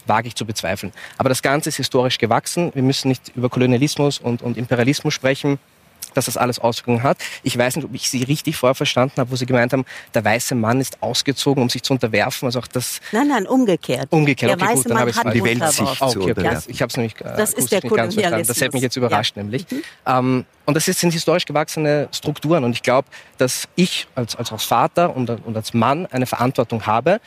Wage 0.08 0.30
ich 0.30 0.36
zu 0.36 0.46
bezweifeln. 0.46 0.91
Aber 1.18 1.30
das 1.30 1.44
Ganze 1.44 1.70
ist 1.70 1.75
historisch 1.75 2.18
gewachsen. 2.18 2.72
Wir 2.74 2.82
müssen 2.82 3.10
nicht 3.10 3.32
über 3.36 3.50
Kolonialismus 3.50 4.18
und, 4.18 4.41
und 4.41 4.58
Imperialismus 4.58 5.13
sprechen 5.13 5.60
dass 6.13 6.25
das 6.25 6.38
alles 6.38 6.60
Auswirkungen 6.60 7.03
hat. 7.03 7.18
Ich 7.44 7.58
weiß 7.58 7.75
nicht, 7.75 7.86
ob 7.86 7.94
ich 7.94 8.10
Sie 8.10 8.24
richtig 8.24 8.56
vorher 8.56 8.75
verstanden 8.75 9.15
habe, 9.18 9.32
wo 9.32 9.36
Sie 9.36 9.46
gemeint 9.46 9.74
haben, 9.74 9.86
der 10.13 10.24
weiße 10.25 10.56
Mann 10.56 10.80
ist 10.82 11.01
ausgezogen, 11.01 11.62
um 11.63 11.70
sich 11.70 11.84
zu 11.84 11.94
unterwerfen. 11.94 12.46
Also 12.48 12.60
auch 12.60 12.68
das 12.68 13.00
Nein, 13.12 13.27
nein, 13.27 13.48
umgekehrt. 13.48 14.08
umgekehrt. 14.12 14.51
Der 14.51 14.58
okay, 14.58 14.65
weiße 14.74 14.84
gut, 14.84 14.86
dann 14.86 14.94
Mann 14.94 15.01
habe 15.01 15.10
ich 15.12 15.18
hat 15.18 15.25
mal 15.25 15.34
die 15.34 15.44
Weltsicht 15.44 15.80
unterworfen. 15.80 16.10
zu 16.10 16.20
Okay, 16.20 16.32
okay. 16.32 16.39
unterwerfen. 16.41 16.72
Ich 16.74 16.82
habe 16.82 16.89
es 16.89 16.98
nämlich 16.98 17.22
äh, 17.22 17.24
Das 17.38 17.53
ist 17.53 17.72
der 17.72 17.82
nicht 17.84 17.96
ganz 17.96 18.13
verstanden. 18.13 18.48
Das 18.48 18.62
hätte 18.62 18.74
mich 18.74 18.84
jetzt 18.84 18.96
überrascht, 18.96 19.36
nämlich. 19.36 19.65
Ähm, 20.06 20.46
und 20.65 20.74
das 20.75 20.86
sind 20.86 21.12
historisch 21.12 21.46
gewachsene 21.46 22.08
Strukturen. 22.12 22.63
Und 22.63 22.72
ich 22.74 22.84
glaube, 22.84 23.08
dass 23.38 23.68
ich 23.75 24.08
als, 24.15 24.36
als, 24.36 24.51
als 24.51 24.63
Vater 24.63 25.15
und, 25.15 25.30
und 25.30 25.56
als 25.56 25.74
Mann 25.74 26.06
eine 26.08 26.25
Verantwortung 26.25 26.86
habe, 26.86 27.20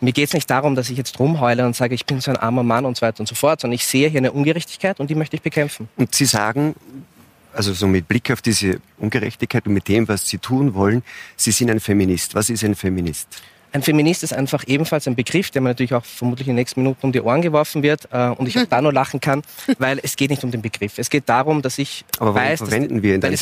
Mir 0.00 0.12
geht 0.12 0.28
es 0.28 0.34
nicht 0.34 0.50
darum, 0.50 0.74
dass 0.74 0.90
ich 0.90 0.98
jetzt 0.98 1.18
rumheule 1.18 1.64
und 1.64 1.74
sage, 1.74 1.94
ich 1.94 2.04
bin 2.04 2.20
so 2.20 2.30
ein 2.30 2.36
armer 2.36 2.62
Mann 2.62 2.84
und 2.84 2.96
so 2.98 3.02
weiter 3.06 3.20
und 3.20 3.26
so 3.26 3.34
fort, 3.34 3.60
sondern 3.62 3.74
ich 3.74 3.86
sehe 3.86 4.08
hier 4.10 4.20
eine 4.20 4.30
Ungerechtigkeit 4.32 5.00
und 5.00 5.08
die 5.08 5.14
möchte 5.14 5.36
ich 5.36 5.42
bekämpfen. 5.42 5.88
Und 5.96 6.14
Sie 6.14 6.26
sagen, 6.26 6.74
also 7.56 7.72
so 7.72 7.86
mit 7.86 8.06
Blick 8.08 8.30
auf 8.30 8.42
diese 8.42 8.80
Ungerechtigkeit 8.98 9.66
und 9.66 9.74
mit 9.74 9.88
dem, 9.88 10.08
was 10.08 10.28
Sie 10.28 10.38
tun 10.38 10.74
wollen, 10.74 11.02
Sie 11.36 11.52
sind 11.52 11.70
ein 11.70 11.80
Feminist. 11.80 12.34
Was 12.34 12.50
ist 12.50 12.64
ein 12.64 12.74
Feminist? 12.74 13.28
Ein 13.72 13.82
Feminist 13.82 14.22
ist 14.22 14.32
einfach 14.32 14.64
ebenfalls 14.66 15.06
ein 15.06 15.16
Begriff, 15.16 15.50
der 15.50 15.60
mir 15.60 15.70
natürlich 15.70 15.92
auch 15.92 16.04
vermutlich 16.04 16.48
in 16.48 16.52
den 16.52 16.56
nächsten 16.56 16.80
Minuten 16.80 16.98
um 17.02 17.12
die 17.12 17.20
Ohren 17.20 17.42
geworfen 17.42 17.82
wird 17.82 18.08
äh, 18.10 18.28
und 18.28 18.48
ich 18.48 18.58
auch 18.58 18.64
da 18.64 18.80
nur 18.80 18.92
lachen 18.92 19.20
kann, 19.20 19.42
weil 19.78 20.00
es 20.02 20.16
geht 20.16 20.30
nicht 20.30 20.44
um 20.44 20.50
den 20.50 20.62
Begriff. 20.62 20.98
Es 20.98 21.10
geht 21.10 21.28
darum, 21.28 21.60
dass 21.60 21.78
ich 21.78 22.04
Aber 22.18 22.34
weiß, 22.34 22.60
dass, 22.60 22.70
weil 22.70 22.88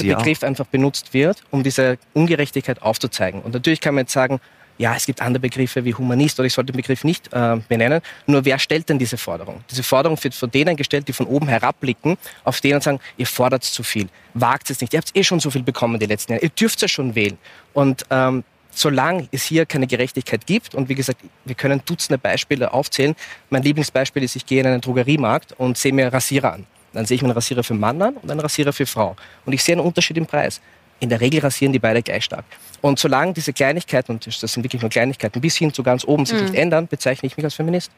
dieser? 0.09 0.16
Begriff 0.16 0.42
einfach 0.42 0.66
benutzt 0.66 1.14
wird, 1.14 1.44
um 1.50 1.62
diese 1.62 1.99
Ungerechtigkeit 2.14 2.83
aufzuzeigen. 2.83 3.42
Und 3.42 3.54
natürlich 3.54 3.80
kann 3.80 3.94
man 3.94 4.02
jetzt 4.02 4.12
sagen, 4.12 4.40
ja, 4.78 4.95
es 4.95 5.07
gibt 5.07 5.23
andere 5.23 5.40
Begriffe 5.40 5.85
wie 5.85 5.95
Humanist 5.95 6.38
oder 6.38 6.47
ich 6.47 6.52
sollte 6.52 6.73
den 6.73 6.78
Begriff 6.78 7.04
nicht 7.04 7.33
äh, 7.33 7.57
benennen. 7.69 8.00
Nur 8.26 8.45
wer 8.45 8.59
stellt 8.59 8.88
denn 8.88 8.99
diese 8.99 9.16
Forderung? 9.16 9.62
Diese 9.71 9.83
Forderung 9.83 10.23
wird 10.23 10.35
von 10.35 10.50
denen 10.50 10.76
gestellt, 10.76 11.07
die 11.09 11.12
von 11.12 11.26
oben 11.26 11.49
herabblicken, 11.49 12.16
auf 12.45 12.61
denen 12.61 12.76
und 12.76 12.83
sagen, 12.83 13.00
ihr 13.16 13.26
fordert 13.26 13.64
zu 13.64 13.83
viel, 13.83 14.09
wagt 14.35 14.71
es 14.71 14.81
nicht, 14.81 14.93
ihr 14.93 14.99
habt 14.99 15.16
eh 15.16 15.23
schon 15.23 15.40
so 15.40 15.50
viel 15.50 15.62
bekommen 15.62 15.99
die 15.99 16.07
letzten 16.07 16.33
Jahre, 16.33 16.45
ihr 16.45 16.50
dürft 16.50 16.83
ja 16.83 16.88
schon 16.88 17.14
wählen. 17.14 17.38
Und 17.73 18.04
ähm, 18.11 18.45
solange 18.71 19.28
es 19.31 19.45
hier 19.45 19.66
keine 19.66 19.87
Gerechtigkeit 19.87 20.47
gibt, 20.47 20.75
und 20.75 20.88
wie 20.88 20.95
gesagt, 20.95 21.21
wir 21.45 21.54
können 21.54 21.81
Dutzende 21.85 22.19
Beispiele 22.19 22.73
aufzählen. 22.73 23.14
Mein 23.50 23.62
Lieblingsbeispiel 23.62 24.23
ist, 24.23 24.37
ich 24.37 24.47
gehe 24.47 24.61
in 24.61 24.66
einen 24.66 24.81
Drogeriemarkt 24.81 25.52
und 25.52 25.78
sehe 25.78 25.93
mir 25.93 26.12
Rasierer 26.12 26.54
an. 26.54 26.66
Dann 26.93 27.07
sehe 27.07 27.16
ich 27.16 27.23
mir 27.23 27.28
einen 27.28 27.35
Rasierer 27.35 27.64
für 27.64 27.75
Mann 27.75 28.00
an 28.00 28.14
und 28.16 28.31
einen 28.31 28.40
Rasierer 28.40 28.73
für 28.73 28.87
Frau. 28.87 29.16
Und 29.45 29.52
ich 29.52 29.62
sehe 29.62 29.75
einen 29.75 29.85
Unterschied 29.85 30.16
im 30.16 30.26
Preis. 30.26 30.61
In 31.00 31.08
der 31.08 31.20
Regel 31.20 31.40
rasieren 31.40 31.72
die 31.72 31.78
beide 31.78 32.02
gleich 32.02 32.24
stark. 32.24 32.44
Und 32.80 32.98
solange 32.98 33.32
diese 33.32 33.52
Kleinigkeiten, 33.52 34.12
und 34.12 34.26
das 34.26 34.52
sind 34.52 34.62
wirklich 34.62 34.82
nur 34.82 34.90
Kleinigkeiten, 34.90 35.40
bis 35.40 35.56
hin 35.56 35.72
zu 35.72 35.82
ganz 35.82 36.04
oben 36.04 36.26
sich 36.26 36.40
nicht 36.40 36.54
ändern, 36.54 36.86
bezeichne 36.86 37.26
ich 37.26 37.36
mich 37.36 37.44
als 37.44 37.54
Feminist. 37.54 37.90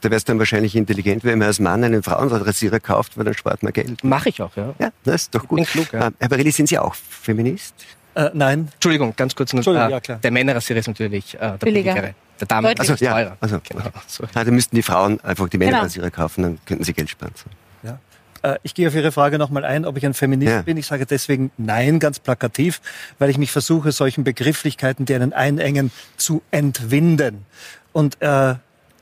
Da 0.00 0.10
wäre 0.10 0.16
es 0.16 0.24
dann 0.24 0.38
wahrscheinlich 0.38 0.74
intelligent, 0.74 1.22
wenn 1.24 1.38
man 1.38 1.46
als 1.48 1.60
Mann 1.60 1.84
einen 1.84 2.02
Frauenrasierer 2.02 2.80
kauft, 2.80 3.16
weil 3.16 3.24
dann 3.24 3.34
spart 3.34 3.62
man 3.62 3.72
Geld. 3.72 4.02
Mache 4.02 4.30
ich 4.30 4.42
auch, 4.42 4.54
ja. 4.56 4.74
Ja, 4.80 4.90
das 5.04 5.22
ist 5.22 5.34
doch 5.34 5.46
gut. 5.46 5.56
bin 5.56 5.64
klug, 5.64 5.92
ja. 5.92 6.08
Äh, 6.08 6.10
Herr 6.18 6.28
Barilli, 6.28 6.50
sind 6.50 6.68
Sie 6.68 6.78
auch 6.78 6.94
Feminist? 6.94 7.74
Äh, 8.14 8.30
nein, 8.34 8.68
Entschuldigung, 8.74 9.14
ganz 9.16 9.34
kurz. 9.34 9.52
Entschuldigung, 9.52 9.88
äh, 9.88 9.92
ja, 9.92 10.00
klar. 10.00 10.18
Der 10.18 10.30
Männerrasierer 10.30 10.80
ist 10.80 10.88
natürlich 10.88 11.34
äh, 11.34 11.38
der 11.38 11.50
Billiger. 11.58 11.94
billigere. 11.94 12.14
Der 12.40 12.46
Damen 12.48 12.74
also, 12.76 12.94
ja, 12.94 13.12
teurer. 13.12 13.36
also, 13.40 13.60
Genau. 13.68 13.84
So. 14.08 14.24
Ah, 14.34 14.42
da 14.44 14.50
müssten 14.50 14.74
die 14.74 14.82
Frauen 14.82 15.20
einfach 15.20 15.48
die 15.48 15.56
Genau. 15.58 15.70
Männerrasierer 15.70 16.10
kaufen, 16.10 16.42
dann 16.42 16.58
könnten 16.66 16.82
sie 16.84 16.92
Geld 16.92 17.08
sparen. 17.08 17.32
So. 17.36 17.88
ja. 17.88 17.98
Äh, 18.42 18.56
ich 18.62 18.74
gehe 18.74 18.88
auf 18.88 18.94
Ihre 18.94 19.12
Frage 19.12 19.38
nochmal 19.38 19.64
ein, 19.64 19.84
ob 19.84 19.96
ich 19.96 20.04
ein 20.04 20.14
Feminist 20.14 20.52
Ja. 20.52 20.62
bin. 20.62 20.76
Ich 20.76 20.86
sage 20.86 21.06
deswegen 21.06 21.50
nein, 21.56 21.98
ganz 21.98 22.18
plakativ, 22.18 22.80
weil 23.18 23.30
ich 23.30 23.38
mich 23.38 23.52
versuche, 23.52 23.92
solchen 23.92 24.24
Begrifflichkeiten, 24.24 25.06
die 25.06 25.14
einen 25.14 25.32
einengen, 25.32 25.90
zu 26.16 26.42
entwinden. 26.50 27.44
Und 27.92 28.20
äh, 28.20 28.54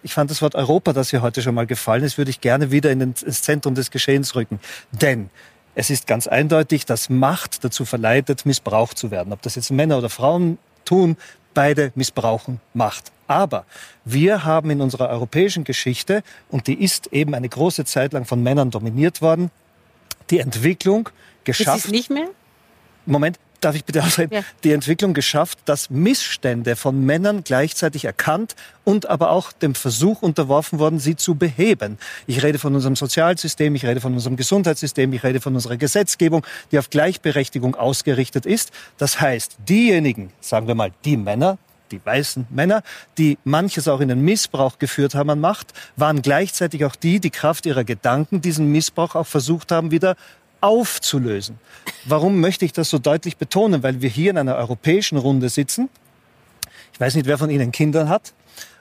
ich 0.02 0.14
fand 0.14 0.30
das 0.30 0.40
Wort 0.42 0.54
Europa, 0.54 0.92
das 0.92 1.10
hier 1.10 1.22
heute 1.22 1.42
schon 1.42 1.54
mal 1.54 1.66
gefallen 1.66 2.04
ist, 2.04 2.18
würde 2.18 2.30
ich 2.30 2.40
gerne 2.40 2.70
wieder 2.70 2.90
in 2.90 3.00
den, 3.00 3.14
ins 3.24 3.42
Zentrum 3.42 3.74
des 3.74 3.90
Geschehens 3.90 4.34
rücken. 4.34 4.60
Denn 4.92 5.30
es 5.74 5.90
ist 5.90 6.06
ganz 6.06 6.26
eindeutig, 6.26 6.86
dass 6.86 7.08
Macht 7.10 7.64
dazu 7.64 7.84
verleitet, 7.84 8.46
missbraucht 8.46 8.98
zu 8.98 9.10
werden. 9.10 9.32
Ob 9.32 9.42
das 9.42 9.54
jetzt 9.54 9.70
Männer 9.70 9.98
oder 9.98 10.08
Frauen 10.10 10.58
tun, 10.84 11.16
beide 11.54 11.92
missbrauchen 11.94 12.60
Macht. 12.74 13.12
Aber 13.26 13.64
wir 14.04 14.44
haben 14.44 14.70
in 14.70 14.80
unserer 14.80 15.08
europäischen 15.08 15.64
Geschichte, 15.64 16.22
und 16.50 16.66
die 16.66 16.82
ist 16.82 17.12
eben 17.12 17.34
eine 17.34 17.48
große 17.48 17.84
Zeit 17.84 18.12
lang 18.12 18.24
von 18.24 18.42
Männern 18.42 18.70
dominiert 18.70 19.22
worden, 19.22 19.50
die 20.30 20.40
Entwicklung 20.40 21.08
Ist 21.08 21.12
es 21.44 21.58
geschafft. 21.58 21.90
nicht 21.90 22.10
mehr? 22.10 22.28
Moment, 23.06 23.38
darf 23.60 23.76
ich 23.76 23.84
bitte 23.84 24.02
ausreden? 24.02 24.34
Ja. 24.34 24.42
Die 24.64 24.72
Entwicklung 24.72 25.14
geschafft, 25.14 25.58
dass 25.64 25.90
Missstände 25.90 26.76
von 26.76 27.04
Männern 27.04 27.44
gleichzeitig 27.44 28.04
erkannt 28.04 28.56
und 28.84 29.08
aber 29.08 29.30
auch 29.30 29.52
dem 29.52 29.74
Versuch 29.74 30.22
unterworfen 30.22 30.78
worden, 30.78 30.98
sie 30.98 31.16
zu 31.16 31.34
beheben. 31.34 31.98
Ich 32.26 32.42
rede 32.42 32.58
von 32.58 32.74
unserem 32.74 32.96
Sozialsystem, 32.96 33.74
ich 33.74 33.84
rede 33.84 34.00
von 34.00 34.14
unserem 34.14 34.36
Gesundheitssystem, 34.36 35.12
ich 35.12 35.22
rede 35.22 35.40
von 35.40 35.54
unserer 35.54 35.76
Gesetzgebung, 35.76 36.46
die 36.72 36.78
auf 36.78 36.90
Gleichberechtigung 36.90 37.74
ausgerichtet 37.74 38.46
ist. 38.46 38.70
Das 38.98 39.20
heißt, 39.20 39.56
diejenigen, 39.68 40.32
sagen 40.40 40.66
wir 40.66 40.74
mal, 40.74 40.90
die 41.04 41.16
Männer, 41.16 41.58
die 41.90 42.04
weißen 42.04 42.46
Männer, 42.50 42.82
die 43.18 43.38
manches 43.44 43.88
auch 43.88 44.00
in 44.00 44.08
den 44.08 44.20
Missbrauch 44.20 44.78
geführt 44.78 45.14
haben 45.14 45.30
an 45.30 45.40
Macht, 45.40 45.72
waren 45.96 46.22
gleichzeitig 46.22 46.84
auch 46.84 46.96
die, 46.96 47.20
die 47.20 47.30
Kraft 47.30 47.66
ihrer 47.66 47.84
Gedanken 47.84 48.40
diesen 48.40 48.70
Missbrauch 48.70 49.14
auch 49.14 49.26
versucht 49.26 49.72
haben, 49.72 49.90
wieder 49.90 50.16
aufzulösen. 50.60 51.58
Warum 52.04 52.40
möchte 52.40 52.64
ich 52.64 52.72
das 52.72 52.90
so 52.90 52.98
deutlich 52.98 53.36
betonen? 53.36 53.82
Weil 53.82 54.02
wir 54.02 54.08
hier 54.08 54.30
in 54.30 54.38
einer 54.38 54.56
europäischen 54.56 55.18
Runde 55.18 55.48
sitzen. 55.48 55.88
Ich 56.92 57.00
weiß 57.00 57.14
nicht, 57.14 57.26
wer 57.26 57.38
von 57.38 57.50
Ihnen 57.50 57.72
Kinder 57.72 58.08
hat. 58.08 58.34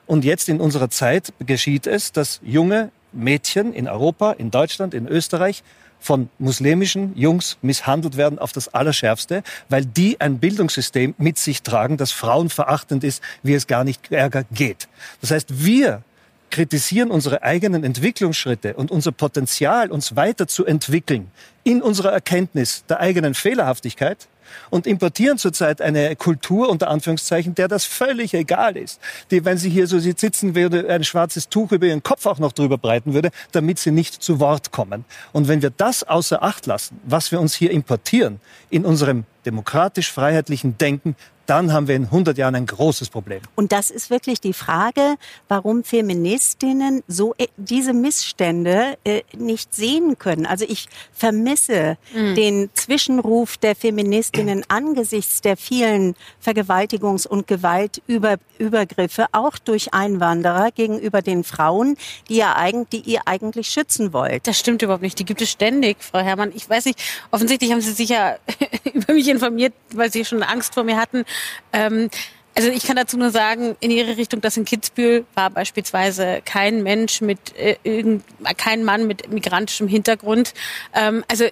Und 0.06 0.26
jetzt 0.26 0.50
in 0.50 0.60
unserer 0.60 0.90
Zeit 0.90 1.34
geschieht 1.46 1.86
es, 1.86 2.12
dass 2.12 2.42
junge 2.44 2.92
Mädchen 3.12 3.74
in 3.74 3.88
Europa, 3.88 4.32
in 4.32 4.52
Deutschland, 4.52 4.94
in 4.94 5.08
Österreich 5.08 5.64
von 6.00 6.30
muslimischen 6.40 7.16
Jungs 7.16 7.58
misshandelt 7.62 8.18
werden 8.18 8.40
auf 8.40 8.52
das 8.52 8.74
Allerschärfste, 8.74 9.44
weil 9.68 9.86
die 9.86 10.20
ein 10.22 10.40
Bildungssystem 10.40 11.14
mit 11.18 11.38
sich 11.38 11.62
tragen, 11.62 11.98
das 11.98 12.12
frauenverachtend 12.12 13.04
ist, 13.04 13.22
wie 13.44 13.54
es 13.54 13.68
gar 13.68 13.84
nicht 13.84 14.12
ärger 14.12 14.46
geht. 14.52 14.88
Das 15.22 15.32
heißt, 15.32 15.64
wir 15.64 16.04
kritisieren 16.50 17.12
unsere 17.12 17.44
eigenen 17.44 17.84
Entwicklungsschritte 17.84 18.74
und 18.74 18.92
unser 18.92 19.12
Potenzial, 19.12 19.92
uns 19.92 20.16
weiterzuentwickeln 20.16 21.32
in 21.64 21.82
unserer 21.82 22.12
Erkenntnis 22.12 22.84
der 22.88 23.00
eigenen 23.00 23.34
Fehlerhaftigkeit 23.34 24.28
und 24.70 24.88
importieren 24.88 25.38
zurzeit 25.38 25.82
eine 25.82 26.16
Kultur 26.16 26.70
unter 26.70 26.90
Anführungszeichen, 26.90 27.56
der 27.56 27.68
das 27.68 27.86
völlig 27.86 28.34
egal 28.34 28.78
ist. 28.78 29.00
Die, 29.32 29.46
wenn 29.46 29.58
sie 29.58 29.70
hier 29.70 29.88
so 29.88 30.00
sitzen 30.00 30.56
würde, 30.56 30.90
ein 30.90 31.04
schwarzes 31.04 31.50
Tuch 31.50 31.72
über 31.72 31.86
ihren 31.86 32.04
Kopf 32.04 32.26
auch 32.26 32.40
noch 32.40 32.52
drüber 32.52 32.78
breiten 32.78 33.14
würde, 33.14 33.32
damit 33.52 33.80
sie 33.80 33.92
nicht 33.92 34.22
zu 34.22 34.40
Wort 34.40 34.72
kommen. 34.72 35.06
Und 35.32 35.48
wenn 35.48 35.62
wir 35.62 35.72
das 35.76 36.04
außer 36.04 36.42
Acht 36.44 36.66
lassen, 36.66 37.00
was 37.04 37.32
wir 37.32 37.40
uns 37.40 37.54
hier 37.54 37.72
importieren 37.72 38.40
in 38.70 38.86
unserem 38.86 39.26
demokratisch-freiheitlichen 39.46 40.78
Denken, 40.78 41.16
dann 41.50 41.74
haben 41.74 41.88
wir 41.88 41.96
in 41.96 42.06
100 42.06 42.38
Jahren 42.38 42.56
ein 42.56 42.66
großes 42.66 43.10
Problem. 43.10 43.42
Und 43.56 43.72
das 43.72 43.90
ist 43.90 44.10
wirklich 44.10 44.40
die 44.42 44.54
Frage, 44.54 45.16
warum 45.48 45.84
Feministinnen 45.84 47.04
so 47.08 47.34
äh, 47.38 47.48
diese 47.58 47.94
Missstände 47.94 48.98
äh, 49.04 49.24
nicht 49.38 49.74
sehen 49.74 50.18
können. 50.18 50.46
Also 50.46 50.66
ich 50.68 50.88
vermisse 51.12 51.98
den 52.14 52.70
Zwischenruf 52.74 53.58
der 53.58 53.76
Feministinnen 53.76 54.64
angesichts 54.68 55.42
der 55.42 55.58
vielen 55.58 56.16
Vergewaltigungs- 56.44 57.28
und 57.28 57.48
Gewaltübergriffe, 57.48 59.28
auch 59.32 59.58
durch 59.58 59.94
Einwanderer 59.94 60.72
gegenüber 60.72 61.22
den 61.22 61.44
Frauen, 61.44 61.98
die, 62.28 62.38
ja 62.38 62.56
eigentlich, 62.56 63.04
die 63.04 63.12
ihr 63.12 63.22
eigentlich 63.26 63.70
schützen 63.70 64.14
wollt. 64.14 64.48
Das 64.48 64.60
stimmt 64.60 64.82
überhaupt 64.82 65.04
nicht. 65.04 65.20
Die 65.20 65.26
gibt 65.26 65.42
es 65.42 65.50
ständig, 65.50 65.98
Frau 66.00 66.20
Herrmann. 66.20 66.52
Ich 66.56 66.70
weiß 66.70 66.86
nicht, 66.86 67.00
offensichtlich 67.32 67.72
haben 67.72 67.82
Sie 67.82 67.92
sich 67.92 68.10
ja 68.10 68.38
über 68.94 69.14
mich 69.14 69.28
informiert, 69.28 69.74
weil 69.94 70.12
Sie 70.12 70.26
schon 70.26 70.44
Angst 70.44 70.74
vor 70.74 70.84
mir 70.84 70.98
hatten. 70.98 71.26
Ähm, 71.74 72.10
also 72.56 72.70
ich 72.70 72.86
kann 72.86 72.98
dazu 72.98 73.18
nur 73.18 73.30
sagen, 73.30 73.78
in 73.80 73.90
Ihre 73.90 74.18
Richtung, 74.18 74.42
das 74.42 74.58
in 74.58 74.66
Kitzbühel 74.66 75.26
war 75.34 75.50
beispielsweise 75.50 76.42
kein 76.44 76.84
Mensch 76.84 77.22
mit 77.22 77.56
äh, 77.56 77.78
irgend, 77.84 78.24
kein 78.58 78.84
Mann 78.84 79.08
mit 79.08 79.32
migrantischem 79.32 79.88
Hintergrund. 79.88 80.54
Ähm, 80.94 81.24
also 81.30 81.46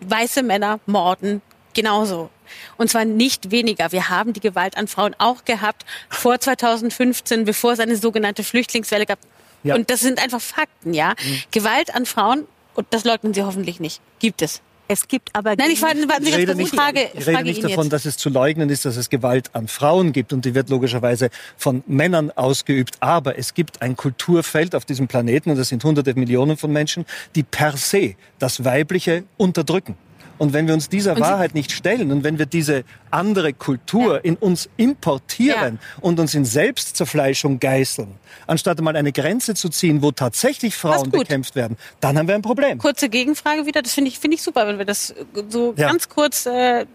weiße 0.00 0.42
Männer 0.42 0.78
morden 0.86 1.42
genauso. 1.74 2.30
Und 2.76 2.90
zwar 2.90 3.04
nicht 3.04 3.50
weniger. 3.50 3.92
Wir 3.92 4.08
haben 4.08 4.32
die 4.32 4.40
Gewalt 4.40 4.76
an 4.76 4.88
Frauen 4.88 5.14
auch 5.18 5.44
gehabt 5.44 5.84
vor 6.08 6.38
2015, 6.38 7.44
bevor 7.44 7.72
es 7.72 7.80
eine 7.80 7.96
sogenannte 7.96 8.44
Flüchtlingswelle 8.44 9.06
gab. 9.06 9.18
Ja. 9.62 9.74
Und 9.74 9.90
das 9.90 10.00
sind 10.00 10.22
einfach 10.22 10.40
Fakten, 10.40 10.94
ja. 10.94 11.14
Gewalt 11.50 11.94
an 11.94 12.06
Frauen, 12.06 12.46
und 12.74 12.86
das 12.90 13.04
leugnen 13.04 13.34
Sie 13.34 13.42
hoffentlich 13.42 13.80
nicht, 13.80 14.00
gibt 14.20 14.42
es. 14.42 14.60
Es 14.88 15.08
gibt 15.08 15.34
aber 15.34 15.56
Nein, 15.56 15.70
ich 15.72 15.82
warten 15.82 16.00
Sie 16.22 16.28
Ich 16.30 16.36
rede 16.36 16.54
nicht, 16.54 16.74
frage, 16.74 17.08
ich 17.12 17.26
rede 17.26 17.42
nicht 17.42 17.62
davon, 17.64 17.84
jetzt. 17.84 17.92
dass 17.92 18.04
es 18.04 18.16
zu 18.16 18.30
leugnen 18.30 18.70
ist, 18.70 18.84
dass 18.84 18.96
es 18.96 19.10
Gewalt 19.10 19.50
an 19.52 19.66
Frauen 19.66 20.12
gibt 20.12 20.32
und 20.32 20.44
die 20.44 20.54
wird 20.54 20.70
logischerweise 20.70 21.30
von 21.56 21.82
Männern 21.86 22.30
ausgeübt. 22.30 22.96
Aber 23.00 23.38
es 23.38 23.54
gibt 23.54 23.82
ein 23.82 23.96
Kulturfeld 23.96 24.74
auf 24.74 24.84
diesem 24.84 25.08
Planeten 25.08 25.50
und 25.50 25.56
das 25.56 25.70
sind 25.70 25.82
hunderte 25.82 26.14
Millionen 26.14 26.56
von 26.56 26.72
Menschen, 26.72 27.04
die 27.34 27.42
per 27.42 27.76
se 27.76 28.14
das 28.38 28.64
Weibliche 28.64 29.24
unterdrücken. 29.36 29.96
Und 30.38 30.52
wenn 30.52 30.66
wir 30.66 30.74
uns 30.74 30.88
dieser 30.88 31.18
Wahrheit 31.18 31.54
nicht 31.54 31.72
stellen 31.72 32.12
und 32.12 32.24
wenn 32.24 32.38
wir 32.38 32.46
diese 32.46 32.84
andere 33.10 33.52
Kultur 33.52 34.24
in 34.24 34.36
uns 34.36 34.68
importieren 34.76 35.78
und 36.00 36.20
uns 36.20 36.34
in 36.34 36.44
Selbstzerfleischung 36.44 37.58
geißeln, 37.60 38.14
anstatt 38.46 38.80
mal 38.80 38.96
eine 38.96 39.12
Grenze 39.12 39.54
zu 39.54 39.68
ziehen, 39.68 40.02
wo 40.02 40.12
tatsächlich 40.12 40.76
Frauen 40.76 41.10
bekämpft 41.10 41.56
werden, 41.56 41.76
dann 42.00 42.18
haben 42.18 42.28
wir 42.28 42.34
ein 42.34 42.42
Problem. 42.42 42.78
Kurze 42.78 43.08
Gegenfrage 43.08 43.66
wieder, 43.66 43.82
das 43.82 43.94
finde 43.94 44.10
ich, 44.10 44.18
finde 44.18 44.36
ich 44.36 44.42
super, 44.42 44.66
wenn 44.66 44.78
wir 44.78 44.84
das 44.84 45.14
so 45.48 45.74
Ja. 45.76 45.88
ganz 45.88 46.08
kurz 46.08 46.46
äh, 46.46 46.86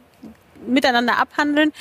miteinander 0.67 1.17
abhandeln. 1.17 1.71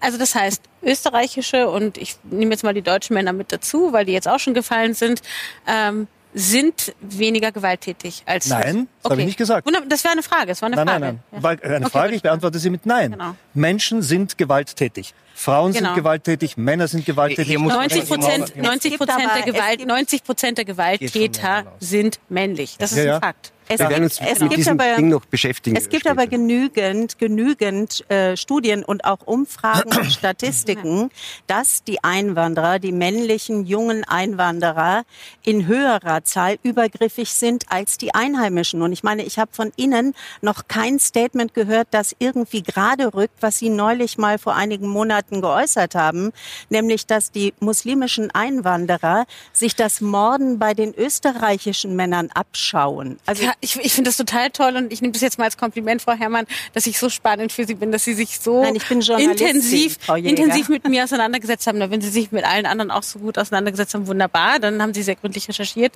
Also 0.00 0.18
das 0.18 0.34
heißt, 0.34 0.62
österreichische 0.82 1.68
und 1.68 1.98
ich 1.98 2.16
nehme 2.22 2.52
jetzt 2.52 2.62
mal 2.62 2.74
die 2.74 2.82
deutschen 2.82 3.14
Männer 3.14 3.32
mit 3.32 3.52
dazu, 3.52 3.92
weil 3.92 4.04
die 4.04 4.12
jetzt 4.12 4.28
auch 4.28 4.38
schon 4.38 4.54
gefallen 4.54 4.94
sind, 4.94 5.22
ähm, 5.66 6.06
sind 6.34 6.94
weniger 7.00 7.52
gewalttätig 7.52 8.22
als 8.26 8.48
Nein, 8.48 8.62
sie 8.62 8.88
Okay. 9.02 9.12
Habe 9.12 9.20
ich 9.22 9.26
nicht 9.26 9.38
gesagt. 9.38 9.68
Das 9.88 10.04
wäre 10.04 10.12
eine 10.12 10.22
Frage. 10.22 10.46
Das 10.48 10.60
war 10.60 10.66
eine 10.66 10.76
nein, 10.76 10.86
Frage. 10.86 11.00
Nein, 11.00 11.20
nein, 11.30 11.40
nein. 11.42 11.58
Ja. 11.62 11.76
Eine 11.76 11.86
okay, 11.86 11.98
Frage, 11.98 12.14
ich 12.14 12.22
beantworte 12.22 12.58
sie 12.58 12.70
mit 12.70 12.84
Nein. 12.84 13.12
Genau. 13.12 13.34
Menschen 13.54 14.02
sind 14.02 14.36
gewalttätig. 14.36 15.14
Frauen 15.34 15.72
genau. 15.72 15.90
sind 15.90 15.96
gewalttätig, 15.96 16.56
Männer 16.56 16.88
sind 16.88 17.06
gewalttätig. 17.06 17.58
90 17.58 18.08
Prozent, 18.08 18.56
90 18.56 18.98
Prozent 18.98 19.30
der 19.36 19.52
Gewalt, 19.52 19.86
90 19.86 20.24
Prozent 20.24 20.58
der 20.58 20.64
Gewalttäter 20.64 21.72
sind 21.78 22.18
männlich. 22.28 22.76
Das 22.78 22.92
ist 22.92 23.04
ja, 23.04 23.14
ein 23.16 23.20
Fakt. 23.20 23.52
Es, 23.68 23.80
Wir 23.80 23.90
werden 23.90 24.04
uns 24.04 24.20
es 24.20 24.40
mit 24.40 24.56
diesem 24.56 24.80
aber, 24.80 24.96
Ding 24.96 25.08
noch 25.08 25.24
beschäftigen. 25.26 25.76
Es 25.76 25.88
gibt 25.88 26.02
später. 26.02 26.12
aber 26.12 26.26
genügend, 26.26 27.18
genügend 27.18 28.08
äh, 28.10 28.36
Studien 28.36 28.82
und 28.82 29.04
auch 29.04 29.26
Umfragen 29.26 29.96
und 29.96 30.12
Statistiken, 30.12 31.10
dass 31.46 31.84
die 31.84 32.02
Einwanderer, 32.02 32.78
die 32.78 32.92
männlichen 32.92 33.66
jungen 33.66 34.04
Einwanderer 34.04 35.04
in 35.44 35.66
höherer 35.66 36.24
Zahl 36.24 36.56
übergriffig 36.62 37.30
sind 37.30 37.64
als 37.68 37.98
die 37.98 38.14
Einheimischen. 38.14 38.80
Und 38.82 38.92
ich 38.92 39.02
meine, 39.02 39.22
ich 39.22 39.38
habe 39.38 39.50
von 39.52 39.72
Ihnen 39.76 40.14
noch 40.40 40.68
kein 40.68 40.98
Statement 40.98 41.52
gehört, 41.54 41.88
das 41.90 42.16
irgendwie 42.18 42.62
gerade 42.62 43.12
rückt, 43.14 43.36
was 43.40 43.58
Sie 43.58 43.68
neulich 43.68 44.18
mal 44.18 44.38
vor 44.38 44.54
einigen 44.54 44.88
Monaten 44.88 45.40
geäußert 45.40 45.94
haben, 45.94 46.32
nämlich 46.70 47.06
dass 47.06 47.30
die 47.30 47.52
muslimischen 47.60 48.30
Einwanderer 48.30 49.26
sich 49.52 49.76
das 49.76 50.00
Morden 50.00 50.58
bei 50.58 50.74
den 50.74 50.94
österreichischen 50.94 51.96
Männern 51.96 52.30
abschauen. 52.32 53.18
Also 53.26 53.44
ja, 53.44 53.52
ich, 53.60 53.76
ich 53.76 53.92
finde 53.92 54.08
das 54.08 54.16
total 54.16 54.50
toll 54.50 54.76
und 54.76 54.92
ich 54.92 55.00
nehme 55.02 55.12
das 55.12 55.22
jetzt 55.22 55.38
mal 55.38 55.44
als 55.44 55.56
Kompliment, 55.56 56.00
Frau 56.02 56.12
Herrmann, 56.12 56.46
dass 56.74 56.86
ich 56.86 56.98
so 56.98 57.08
spannend 57.08 57.52
für 57.52 57.64
Sie 57.64 57.74
bin, 57.74 57.90
dass 57.90 58.04
Sie 58.04 58.14
sich 58.14 58.38
so 58.38 58.62
Nein, 58.62 58.76
intensiv, 59.18 59.98
intensiv 60.16 60.68
mit 60.68 60.88
mir 60.88 61.04
auseinandergesetzt 61.04 61.66
haben. 61.66 61.78
Wenn 61.78 62.00
Sie 62.00 62.08
sich 62.08 62.30
mit 62.30 62.44
allen 62.44 62.66
anderen 62.66 62.90
auch 62.90 63.02
so 63.02 63.18
gut 63.18 63.36
auseinandergesetzt 63.36 63.94
haben, 63.94 64.06
wunderbar. 64.06 64.60
Dann 64.60 64.80
haben 64.80 64.94
Sie 64.94 65.02
sehr 65.02 65.16
gründlich 65.16 65.48
recherchiert. 65.48 65.92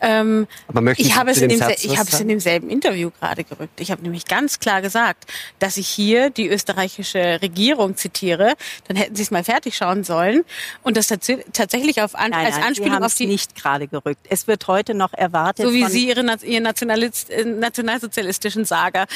Ähm, 0.00 0.46
Aber 0.68 0.92
ich 0.96 1.14
habe, 1.16 1.32
es 1.32 1.38
in, 1.38 1.50
dem, 1.50 1.60
ich 1.82 1.98
habe 1.98 2.08
es 2.08 2.20
in 2.20 2.28
demselben 2.28 2.70
Interview 2.70 3.10
gerade 3.10 3.44
gerückt. 3.44 3.80
Ich 3.80 3.90
habe 3.90 4.02
nämlich 4.02 4.24
ganz 4.24 4.58
klar 4.58 4.80
gesagt, 4.80 5.30
dass 5.58 5.76
ich 5.76 5.88
hier 5.88 6.30
die 6.30 6.48
österreichische 6.48 7.40
Regierung 7.42 7.96
zitiere. 7.96 8.54
Dann 8.88 8.96
hätten 8.96 9.16
Sie 9.16 9.22
es 9.22 9.30
mal 9.30 9.44
fertig 9.44 9.76
schauen 9.76 10.04
sollen 10.04 10.44
und 10.82 10.96
das 10.96 11.08
tatsächlich 11.08 12.00
auf 12.00 12.14
an, 12.14 12.30
nein, 12.30 12.46
als 12.46 12.56
Anspielung 12.56 13.02
auf 13.02 13.14
die 13.14 13.26
nicht 13.26 13.54
gerade 13.54 13.86
gerückt. 13.86 14.26
Es 14.30 14.46
wird 14.46 14.66
heute 14.66 14.94
noch 14.94 15.12
erwartet. 15.12 15.66
So 15.66 15.72
wie 15.72 15.84
Sie 15.86 16.08
Ihre, 16.08 16.24
Ihr 16.44 16.60
National 16.60 17.01
äh, 17.01 17.01
nationalsozialistischen 17.44 18.64
Saga. 18.64 19.06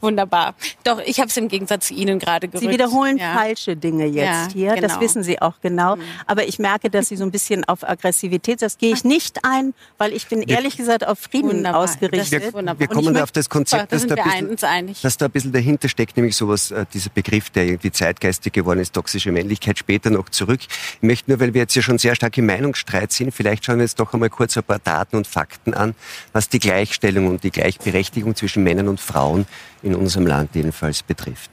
Wunderbar. 0.00 0.54
Doch, 0.84 1.00
ich 1.04 1.20
habe 1.20 1.28
es 1.28 1.36
im 1.36 1.48
Gegensatz 1.48 1.88
zu 1.88 1.94
Ihnen 1.94 2.18
gerade 2.18 2.48
gerückt. 2.48 2.64
Sie 2.64 2.72
wiederholen 2.72 3.18
ja. 3.18 3.34
falsche 3.34 3.76
Dinge 3.76 4.06
jetzt 4.06 4.16
ja, 4.16 4.48
hier. 4.52 4.74
Genau. 4.74 4.86
Das 4.86 5.00
wissen 5.00 5.22
Sie 5.22 5.40
auch 5.40 5.60
genau. 5.60 5.96
Mhm. 5.96 6.02
Aber 6.26 6.46
ich 6.46 6.58
merke, 6.58 6.90
dass 6.90 7.08
Sie 7.08 7.16
so 7.16 7.24
ein 7.24 7.30
bisschen 7.30 7.64
auf 7.64 7.88
Aggressivität, 7.88 8.62
das 8.62 8.78
gehe 8.78 8.92
ich 8.92 9.04
nicht 9.04 9.44
ein, 9.44 9.74
weil 9.98 10.12
ich 10.12 10.26
bin 10.26 10.42
ehrlich 10.42 10.76
gesagt 10.76 11.06
auf 11.06 11.18
Frieden 11.18 11.50
wunderbar. 11.50 11.82
ausgerichtet. 11.82 12.54
Wir, 12.54 12.78
wir 12.78 12.88
kommen 12.88 13.14
da 13.14 13.22
auf 13.22 13.32
das 13.32 13.48
Konzept, 13.48 13.92
das, 13.92 14.06
da 14.06 14.14
bisschen, 14.14 14.94
dass 15.02 15.16
da 15.16 15.26
ein 15.26 15.30
bisschen 15.30 15.52
dahinter 15.52 15.88
steckt, 15.88 16.16
nämlich 16.16 16.36
sowas, 16.36 16.70
äh, 16.70 16.86
dieser 16.92 17.10
Begriff, 17.10 17.50
der 17.50 17.64
irgendwie 17.64 17.90
zeitgeistig 17.90 18.52
geworden 18.52 18.80
ist, 18.80 18.94
toxische 18.94 19.32
Männlichkeit, 19.32 19.78
später 19.78 20.10
noch 20.10 20.28
zurück. 20.28 20.60
Ich 20.62 21.02
möchte 21.02 21.30
nur, 21.30 21.40
weil 21.40 21.54
wir 21.54 21.62
jetzt 21.62 21.74
ja 21.74 21.82
schon 21.82 21.98
sehr 21.98 22.14
stark 22.14 22.36
im 22.38 22.46
Meinungsstreit 22.46 23.12
sind, 23.12 23.32
vielleicht 23.32 23.64
schauen 23.64 23.76
wir 23.76 23.84
jetzt 23.84 24.00
doch 24.00 24.12
einmal 24.12 24.30
kurz 24.30 24.56
ein 24.56 24.64
paar 24.64 24.78
Daten 24.78 25.16
und 25.16 25.26
Fakten 25.26 25.74
an, 25.74 25.94
was 26.32 26.48
die 26.48 26.58
Gleichstellung 26.58 27.28
und 27.30 27.44
die 27.44 27.50
Gleichberechtigung 27.50 28.34
zwischen 28.34 28.62
Männern 28.62 28.88
und 28.88 29.00
Frauen 29.00 29.46
in 29.82 29.94
unserem 29.94 30.26
Land 30.26 30.54
jedenfalls 30.54 31.02
betrifft. 31.02 31.50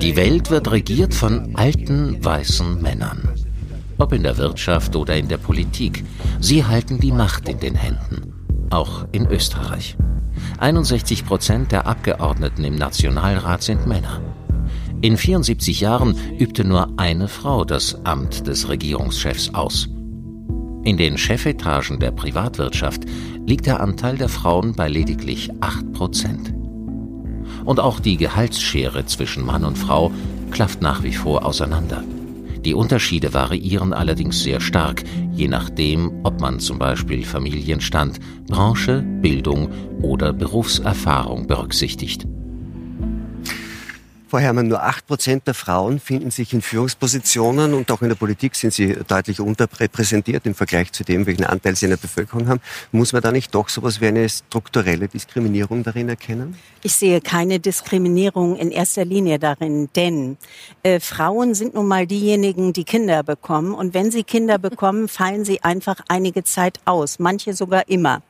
Die 0.00 0.16
Welt 0.16 0.50
wird 0.50 0.70
regiert 0.70 1.14
von 1.14 1.56
alten 1.56 2.22
weißen 2.22 2.82
Männern. 2.82 3.28
Ob 3.96 4.12
in 4.12 4.22
der 4.22 4.36
Wirtschaft 4.36 4.96
oder 4.96 5.16
in 5.16 5.28
der 5.28 5.38
Politik, 5.38 6.04
sie 6.40 6.64
halten 6.64 6.98
die 6.98 7.12
Macht 7.12 7.48
in 7.48 7.60
den 7.60 7.74
Händen. 7.74 8.34
Auch 8.70 9.06
in 9.12 9.26
Österreich. 9.26 9.96
61 10.58 11.24
Prozent 11.24 11.72
der 11.72 11.86
Abgeordneten 11.86 12.64
im 12.64 12.74
Nationalrat 12.74 13.62
sind 13.62 13.86
Männer. 13.86 14.20
In 15.00 15.16
74 15.16 15.80
Jahren 15.80 16.16
übte 16.38 16.64
nur 16.64 16.98
eine 16.98 17.28
Frau 17.28 17.64
das 17.64 18.04
Amt 18.04 18.46
des 18.46 18.68
Regierungschefs 18.68 19.54
aus. 19.54 19.88
In 20.84 20.98
den 20.98 21.16
Chefetagen 21.16 21.98
der 21.98 22.10
Privatwirtschaft 22.10 23.04
liegt 23.46 23.64
der 23.64 23.80
Anteil 23.80 24.18
der 24.18 24.28
Frauen 24.28 24.74
bei 24.74 24.86
lediglich 24.86 25.50
8 25.60 25.94
Prozent. 25.94 26.52
Und 27.64 27.80
auch 27.80 28.00
die 28.00 28.18
Gehaltsschere 28.18 29.06
zwischen 29.06 29.46
Mann 29.46 29.64
und 29.64 29.78
Frau 29.78 30.12
klafft 30.50 30.82
nach 30.82 31.02
wie 31.02 31.14
vor 31.14 31.46
auseinander. 31.46 32.04
Die 32.66 32.74
Unterschiede 32.74 33.32
variieren 33.32 33.94
allerdings 33.94 34.42
sehr 34.42 34.60
stark, 34.60 35.04
je 35.32 35.48
nachdem, 35.48 36.20
ob 36.22 36.42
man 36.42 36.60
zum 36.60 36.78
Beispiel 36.78 37.24
Familienstand, 37.24 38.20
Branche, 38.46 39.02
Bildung 39.02 39.70
oder 40.02 40.34
Berufserfahrung 40.34 41.46
berücksichtigt. 41.46 42.26
Frau 44.34 44.40
Herrmann, 44.40 44.66
nur 44.66 44.82
acht 44.82 45.06
Prozent 45.06 45.46
der 45.46 45.54
Frauen 45.54 46.00
finden 46.00 46.32
sich 46.32 46.52
in 46.52 46.60
Führungspositionen 46.60 47.72
und 47.72 47.88
auch 47.92 48.02
in 48.02 48.08
der 48.08 48.16
Politik 48.16 48.56
sind 48.56 48.72
sie 48.72 48.96
deutlich 49.06 49.38
unterrepräsentiert 49.38 50.44
im 50.44 50.56
Vergleich 50.56 50.90
zu 50.90 51.04
dem, 51.04 51.24
welchen 51.26 51.44
Anteil 51.44 51.76
sie 51.76 51.86
in 51.86 51.90
der 51.90 51.98
Bevölkerung 51.98 52.48
haben. 52.48 52.60
Muss 52.90 53.12
man 53.12 53.22
da 53.22 53.30
nicht 53.30 53.54
doch 53.54 53.68
so 53.68 53.82
etwas 53.82 54.00
wie 54.00 54.08
eine 54.08 54.28
strukturelle 54.28 55.06
Diskriminierung 55.06 55.84
darin 55.84 56.08
erkennen? 56.08 56.56
Ich 56.82 56.96
sehe 56.96 57.20
keine 57.20 57.60
Diskriminierung 57.60 58.56
in 58.56 58.72
erster 58.72 59.04
Linie 59.04 59.38
darin, 59.38 59.88
denn 59.94 60.36
äh, 60.82 60.98
Frauen 60.98 61.54
sind 61.54 61.74
nun 61.74 61.86
mal 61.86 62.04
diejenigen, 62.04 62.72
die 62.72 62.82
Kinder 62.82 63.22
bekommen 63.22 63.72
und 63.72 63.94
wenn 63.94 64.10
sie 64.10 64.24
Kinder 64.24 64.58
bekommen, 64.58 65.06
fallen 65.08 65.44
sie 65.44 65.62
einfach 65.62 66.00
einige 66.08 66.42
Zeit 66.42 66.80
aus, 66.86 67.20
manche 67.20 67.54
sogar 67.54 67.88
immer. 67.88 68.20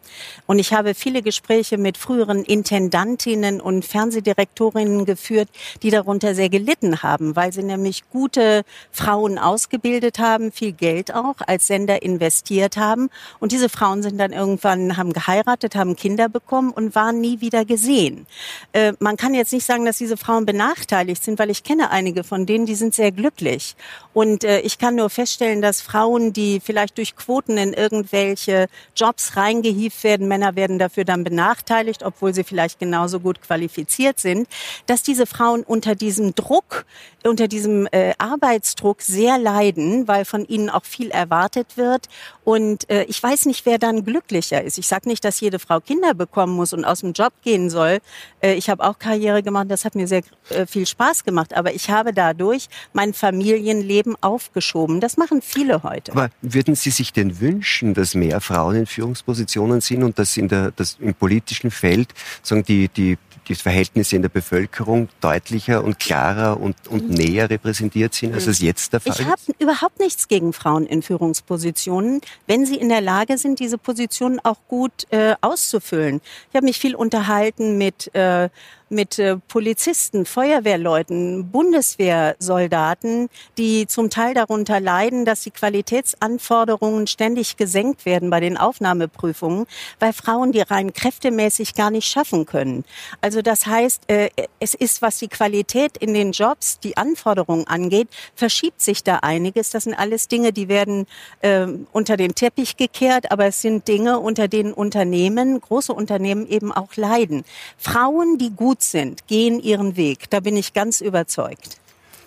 Und 0.44 0.58
ich 0.58 0.74
habe 0.74 0.92
viele 0.92 1.22
Gespräche 1.22 1.78
mit 1.78 1.96
früheren 1.96 2.44
Intendantinnen 2.44 3.62
und 3.62 3.86
Fernsehdirektorinnen 3.86 5.06
geführt, 5.06 5.48
die 5.82 5.93
darunter 5.94 6.34
sehr 6.34 6.48
gelitten 6.48 7.02
haben, 7.02 7.36
weil 7.36 7.52
sie 7.52 7.62
nämlich 7.62 8.02
gute 8.10 8.64
Frauen 8.92 9.38
ausgebildet 9.38 10.18
haben, 10.18 10.52
viel 10.52 10.72
Geld 10.72 11.14
auch 11.14 11.36
als 11.46 11.66
Sender 11.66 12.02
investiert 12.02 12.76
haben. 12.76 13.10
Und 13.40 13.52
diese 13.52 13.68
Frauen 13.68 14.02
sind 14.02 14.18
dann 14.18 14.32
irgendwann, 14.32 14.96
haben 14.96 15.12
geheiratet, 15.12 15.76
haben 15.76 15.96
Kinder 15.96 16.28
bekommen 16.28 16.70
und 16.70 16.94
waren 16.94 17.20
nie 17.20 17.40
wieder 17.40 17.64
gesehen. 17.64 18.26
Äh, 18.72 18.92
man 18.98 19.16
kann 19.16 19.34
jetzt 19.34 19.52
nicht 19.52 19.64
sagen, 19.64 19.84
dass 19.84 19.98
diese 19.98 20.16
Frauen 20.16 20.46
benachteiligt 20.46 21.22
sind, 21.22 21.38
weil 21.38 21.50
ich 21.50 21.62
kenne 21.62 21.90
einige 21.90 22.24
von 22.24 22.46
denen, 22.46 22.66
die 22.66 22.74
sind 22.74 22.94
sehr 22.94 23.12
glücklich. 23.12 23.76
Und 24.12 24.44
äh, 24.44 24.60
ich 24.60 24.78
kann 24.78 24.94
nur 24.94 25.10
feststellen, 25.10 25.60
dass 25.60 25.80
Frauen, 25.80 26.32
die 26.32 26.60
vielleicht 26.60 26.98
durch 26.98 27.16
Quoten 27.16 27.56
in 27.58 27.72
irgendwelche 27.72 28.68
Jobs 28.96 29.36
reingehievt 29.36 30.02
werden, 30.04 30.28
Männer 30.28 30.56
werden 30.56 30.78
dafür 30.78 31.04
dann 31.04 31.24
benachteiligt, 31.24 32.02
obwohl 32.02 32.32
sie 32.32 32.44
vielleicht 32.44 32.78
genauso 32.78 33.20
gut 33.20 33.42
qualifiziert 33.42 34.18
sind, 34.20 34.48
dass 34.86 35.02
diese 35.02 35.26
Frauen 35.26 35.62
unter 35.62 35.83
diesem 35.92 36.34
Druck, 36.34 36.86
unter 37.24 37.48
diesem 37.48 37.86
äh, 37.92 38.14
Arbeitsdruck 38.18 39.02
sehr 39.02 39.38
leiden, 39.38 40.08
weil 40.08 40.24
von 40.24 40.46
ihnen 40.46 40.70
auch 40.70 40.84
viel 40.84 41.10
erwartet 41.10 41.76
wird. 41.76 42.08
Und 42.44 42.88
äh, 42.90 43.04
ich 43.04 43.22
weiß 43.22 43.46
nicht, 43.46 43.66
wer 43.66 43.78
dann 43.78 44.04
glücklicher 44.04 44.62
ist. 44.62 44.78
Ich 44.78 44.88
sage 44.88 45.08
nicht, 45.08 45.24
dass 45.24 45.40
jede 45.40 45.58
Frau 45.58 45.80
Kinder 45.80 46.14
bekommen 46.14 46.54
muss 46.54 46.72
und 46.72 46.84
aus 46.84 47.00
dem 47.00 47.12
Job 47.12 47.32
gehen 47.42 47.70
soll. 47.70 47.98
Äh, 48.40 48.54
ich 48.54 48.70
habe 48.70 48.84
auch 48.84 48.98
Karriere 48.98 49.42
gemacht, 49.42 49.66
das 49.70 49.84
hat 49.84 49.94
mir 49.94 50.06
sehr 50.06 50.22
äh, 50.50 50.66
viel 50.66 50.86
Spaß 50.86 51.24
gemacht. 51.24 51.56
Aber 51.56 51.74
ich 51.74 51.90
habe 51.90 52.12
dadurch 52.12 52.68
mein 52.92 53.12
Familienleben 53.12 54.16
aufgeschoben. 54.22 55.00
Das 55.00 55.16
machen 55.16 55.42
viele 55.42 55.82
heute. 55.82 56.12
Aber 56.12 56.30
würden 56.40 56.74
Sie 56.74 56.90
sich 56.90 57.12
denn 57.12 57.40
wünschen, 57.40 57.94
dass 57.94 58.14
mehr 58.14 58.40
Frauen 58.40 58.76
in 58.76 58.86
Führungspositionen 58.86 59.80
sind 59.80 60.02
und 60.02 60.18
dass 60.18 60.36
in 60.36 60.48
der, 60.48 60.70
dass 60.70 60.96
im 61.00 61.14
politischen 61.14 61.70
Feld 61.70 62.08
sagen 62.42 62.64
die, 62.64 62.88
die 62.88 63.18
die 63.48 63.54
Verhältnisse 63.54 64.16
in 64.16 64.22
der 64.22 64.28
Bevölkerung 64.28 65.08
deutlicher 65.20 65.84
und 65.84 65.98
klarer 65.98 66.60
und, 66.60 66.76
und 66.88 67.08
mhm. 67.08 67.14
näher 67.14 67.50
repräsentiert 67.50 68.14
sind, 68.14 68.34
als 68.34 68.46
es 68.46 68.60
jetzt 68.60 68.92
der 68.92 69.00
Fall 69.00 69.12
ist? 69.12 69.20
Ich 69.20 69.26
habe 69.26 69.40
überhaupt 69.58 70.00
nichts 70.00 70.28
gegen 70.28 70.52
Frauen 70.52 70.86
in 70.86 71.02
Führungspositionen, 71.02 72.20
wenn 72.46 72.66
sie 72.66 72.76
in 72.76 72.88
der 72.88 73.00
Lage 73.00 73.38
sind, 73.38 73.60
diese 73.60 73.78
Positionen 73.78 74.40
auch 74.42 74.58
gut 74.68 75.06
äh, 75.10 75.34
auszufüllen. 75.40 76.20
Ich 76.50 76.56
habe 76.56 76.64
mich 76.64 76.78
viel 76.78 76.94
unterhalten 76.94 77.78
mit 77.78 78.14
äh, 78.14 78.48
mit 78.88 79.18
äh, 79.18 79.36
Polizisten, 79.48 80.26
Feuerwehrleuten, 80.26 81.50
Bundeswehrsoldaten, 81.50 83.28
die 83.58 83.86
zum 83.86 84.10
Teil 84.10 84.34
darunter 84.34 84.80
leiden, 84.80 85.24
dass 85.24 85.42
die 85.42 85.50
Qualitätsanforderungen 85.50 87.06
ständig 87.06 87.56
gesenkt 87.56 88.06
werden 88.06 88.30
bei 88.30 88.40
den 88.40 88.56
Aufnahmeprüfungen, 88.56 89.66
weil 89.98 90.12
Frauen 90.12 90.52
die 90.52 90.60
rein 90.60 90.92
kräftemäßig 90.92 91.74
gar 91.74 91.90
nicht 91.90 92.08
schaffen 92.08 92.46
können. 92.46 92.84
Also 93.20 93.42
das 93.42 93.66
heißt, 93.66 94.02
äh, 94.08 94.30
es 94.60 94.74
ist, 94.74 95.02
was 95.02 95.18
die 95.18 95.28
Qualität 95.28 95.96
in 95.96 96.14
den 96.14 96.32
Jobs, 96.32 96.78
die 96.78 96.96
Anforderungen 96.96 97.66
angeht, 97.66 98.08
verschiebt 98.34 98.80
sich 98.80 99.02
da 99.02 99.16
einiges. 99.16 99.70
Das 99.70 99.84
sind 99.84 99.94
alles 99.94 100.28
Dinge, 100.28 100.52
die 100.52 100.68
werden 100.68 101.06
äh, 101.40 101.66
unter 101.92 102.16
den 102.16 102.34
Teppich 102.34 102.76
gekehrt, 102.76 103.32
aber 103.32 103.46
es 103.46 103.60
sind 103.60 103.88
Dinge, 103.88 104.20
unter 104.20 104.48
denen 104.48 104.72
Unternehmen, 104.72 105.60
große 105.60 105.92
Unternehmen 105.92 106.46
eben 106.46 106.72
auch 106.72 106.96
leiden. 106.96 107.44
Frauen, 107.78 108.38
die 108.38 108.50
gut 108.50 108.83
sind, 108.90 109.26
gehen 109.26 109.60
ihren 109.60 109.96
Weg. 109.96 110.30
Da 110.30 110.40
bin 110.40 110.56
ich 110.56 110.72
ganz 110.72 111.00
überzeugt. 111.00 111.78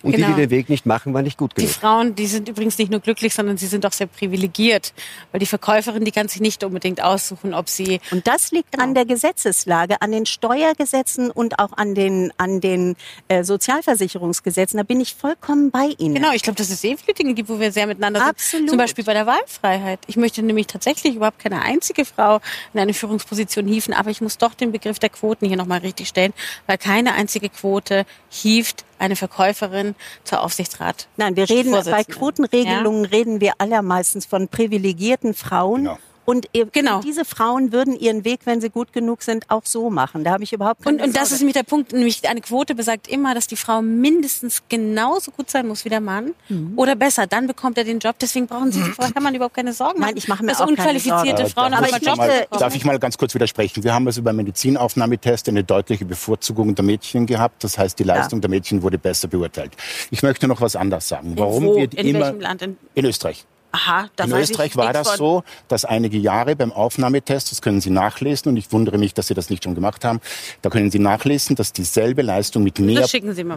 Und 0.04 0.12
Genau. 0.12 0.28
die, 0.28 0.34
die 0.34 0.42
den 0.42 0.50
Weg 0.52 0.70
nicht 0.70 0.86
machen, 0.86 1.14
waren 1.14 1.24
nicht 1.24 1.38
gut 1.38 1.54
Die 1.58 1.62
genug. 1.62 1.76
Frauen, 1.76 2.16
die 2.16 2.28
sind 2.28 2.48
übrigens 2.50 2.78
nicht 2.78 2.92
nur 2.92 3.00
glücklich, 3.00 3.34
sondern 3.34 3.58
sie 3.58 3.68
sind 3.68 3.86
auch 3.86 3.92
sehr 3.94 4.08
privilegiert. 4.08 4.94
Weil 5.32 5.40
die 5.40 5.46
Verkäuferin, 5.46 6.06
die 6.06 6.12
kann 6.12 6.28
sich 6.28 6.42
nicht 6.42 6.64
unbedingt 6.64 7.02
aussuchen, 7.04 7.54
ob 7.54 7.68
sie 7.70 8.00
Und 8.12 8.28
das 8.28 8.52
liegt 8.52 8.72
Genau. 8.74 8.84
an 8.84 8.94
der 8.96 9.06
Gesetzeslage, 9.06 10.02
an 10.02 10.12
den 10.12 10.26
Steuergesetzen 10.26 11.32
und 11.32 11.60
auch 11.60 11.74
an 11.78 11.96
den, 11.96 12.32
an 12.38 12.62
den 12.62 12.96
äh, 13.28 13.44
Sozialversicherungsgesetzen. 13.44 14.78
Da 14.78 14.84
bin 14.84 15.00
ich 15.00 15.16
vollkommen 15.16 15.72
bei 15.72 15.96
Ihnen. 15.98 16.16
Genau, 16.16 16.32
ich 16.34 16.44
glaube, 16.44 16.58
dass 16.58 16.70
es 16.70 16.82
sehr 16.82 16.98
viele 16.98 17.14
Dinge 17.14 17.34
gibt, 17.34 17.50
wo 17.50 17.60
wir 17.60 17.72
sehr 17.72 17.88
miteinander 17.88 18.22
Absolut. 18.22 18.40
sind. 18.68 18.70
Zum 18.70 18.78
Beispiel 18.78 19.04
bei 19.04 19.14
der 19.14 19.26
Wahlfreiheit. 19.26 20.00
Ich 20.08 20.18
möchte 20.18 20.42
nämlich 20.44 20.68
tatsächlich 20.68 21.16
überhaupt 21.16 21.40
keine 21.40 21.62
einzige 21.62 22.06
Frau 22.06 22.40
in 22.74 22.80
eine 22.80 22.94
Führungsposition 22.94 23.68
hieven, 23.68 23.94
aber 23.94 24.10
ich 24.12 24.22
muss 24.22 24.38
doch 24.38 24.54
den 24.54 24.72
Begriff 24.72 25.00
der 25.00 25.10
Quoten 25.10 25.48
hier 25.48 25.58
nochmal 25.58 25.80
richtig 25.80 26.08
stellen, 26.08 26.34
weil 26.68 26.78
keine 26.78 27.14
einzige 27.14 27.50
Quote 27.50 28.06
hieft 28.30 28.86
eine 29.00 29.16
Verkäuferin 29.16 29.96
zur 30.24 30.42
Aufsichtsrat. 30.42 31.08
Nein, 31.18 31.36
wir 31.36 31.50
reden 31.50 31.72
bei. 31.72 32.04
Quotenregelungen 32.04 33.06
reden 33.06 33.42
wir 33.42 33.54
allermeistens 33.58 34.26
von 34.26 34.48
privilegierten 34.48 35.34
Frauen. 35.34 35.84
Genau. 35.84 35.98
Und 36.30 36.46
eben 36.52 36.70
Genau. 36.74 37.00
diese 37.00 37.24
Frauen 37.24 37.72
würden 37.72 37.98
ihren 37.98 38.26
Weg, 38.26 38.42
wenn 38.44 38.60
sie 38.60 38.70
gut 38.70 38.92
genug 38.92 39.22
sind, 39.24 39.50
auch 39.50 39.62
so 39.64 39.90
machen. 39.90 40.26
Da 40.26 40.32
habe 40.32 40.44
ich 40.44 40.52
überhaupt 40.52 40.84
keine 40.84 40.98
Und, 40.98 41.02
und 41.02 41.16
das 41.16 41.30
Sorge. 41.30 41.36
ist 41.36 41.40
nämlich 41.40 41.54
der 41.54 41.64
Punkt, 41.64 41.94
nämlich 41.94 42.28
eine 42.28 42.42
Quote 42.42 42.76
besagt 42.76 43.08
immer, 43.08 43.34
dass 43.34 43.48
die 43.48 43.56
Frau 43.56 43.82
mindestens 43.82 44.62
genauso 44.68 45.32
gut 45.32 45.50
sein 45.50 45.70
muss 45.70 45.86
wie 45.86 45.90
der 45.90 46.02
Mann 46.02 46.34
Mhm. 46.50 46.74
oder 46.76 46.96
besser. 46.98 47.28
Dann 47.28 47.48
bekommt 47.48 47.78
er 47.78 47.86
den 47.86 48.00
Job. 48.00 48.18
Deswegen 48.20 48.46
brauchen 48.46 48.74
Sie, 48.74 48.82
Frau 48.82 49.06
Herrmann, 49.16 49.36
überhaupt 49.36 49.56
keine 49.56 49.72
Sorgen 49.72 50.02
Nein, 50.02 50.10
machen, 50.10 50.18
ich 50.18 50.28
mache 50.28 50.44
mir 50.44 50.50
dass 50.52 50.60
auch 50.60 50.66
keine 50.66 50.78
unqualifizierte 50.80 51.44
Sorgen. 51.44 51.50
Frauen 51.54 51.72
darf, 51.72 51.82
noch 51.92 51.98
ich 51.98 52.06
Jobs 52.06 52.18
mal, 52.18 52.48
darf 52.60 52.76
ich 52.76 52.84
mal 52.84 53.00
ganz 53.00 53.18
kurz 53.18 53.34
widersprechen? 53.34 53.86
Wir 53.86 53.94
haben 53.94 54.06
also 54.06 54.22
beim 54.22 54.36
Medizinaufnahmetest 54.36 55.48
eine 55.48 55.64
deutliche 55.64 56.04
Bevorzugung 56.04 56.76
der 56.76 56.84
Mädchen 56.84 57.26
gehabt. 57.26 57.64
Das 57.64 57.78
heißt, 57.78 57.98
die 58.00 58.04
Leistung 58.04 58.42
der 58.42 58.50
Mädchen 58.50 58.82
wurde 58.84 58.98
besser 58.98 59.30
beurteilt. 59.30 59.72
Ich 60.12 60.24
möchte 60.24 60.46
noch 60.50 60.60
was 60.60 60.76
anderes 60.76 61.08
sagen. 61.08 61.34
Warum 61.38 61.64
Wo? 61.68 61.76
wird 61.78 61.94
In 61.94 62.08
immer 62.08 62.26
welchem 62.26 62.42
Land? 62.42 62.62
In, 62.64 62.78
in 62.96 63.06
Österreich? 63.06 63.46
Aha, 63.72 64.10
da 64.16 64.24
In 64.24 64.32
Österreich 64.34 64.72
ich 64.72 64.78
war 64.78 64.94
das 64.94 65.10
von. 65.10 65.18
so, 65.18 65.44
dass 65.68 65.86
einige 65.86 66.18
Jahre 66.18 66.56
beim 66.56 66.72
Aufnahmetest, 66.72 67.52
das 67.52 67.62
können 67.62 67.82
Sie 67.82 67.90
nachlesen, 67.90 68.50
und 68.50 68.58
ich 68.58 68.72
wundere 68.72 68.98
mich, 68.98 69.14
dass 69.14 69.28
Sie 69.28 69.34
das 69.34 69.50
nicht 69.50 69.64
schon 69.64 69.76
gemacht 69.76 70.04
haben, 70.06 70.20
da 70.62 70.70
können 70.70 70.92
Sie 70.92 71.00
nachlesen, 71.00 71.56
dass 71.56 71.74
dieselbe 71.74 72.22
Leistung 72.22 72.64
mit 72.64 72.80
mehr, 72.80 73.08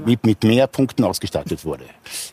mit, 0.04 0.24
mit 0.24 0.44
mehr 0.44 0.66
Punkten 0.66 1.04
ausgestattet 1.04 1.64
wurde. 1.64 1.84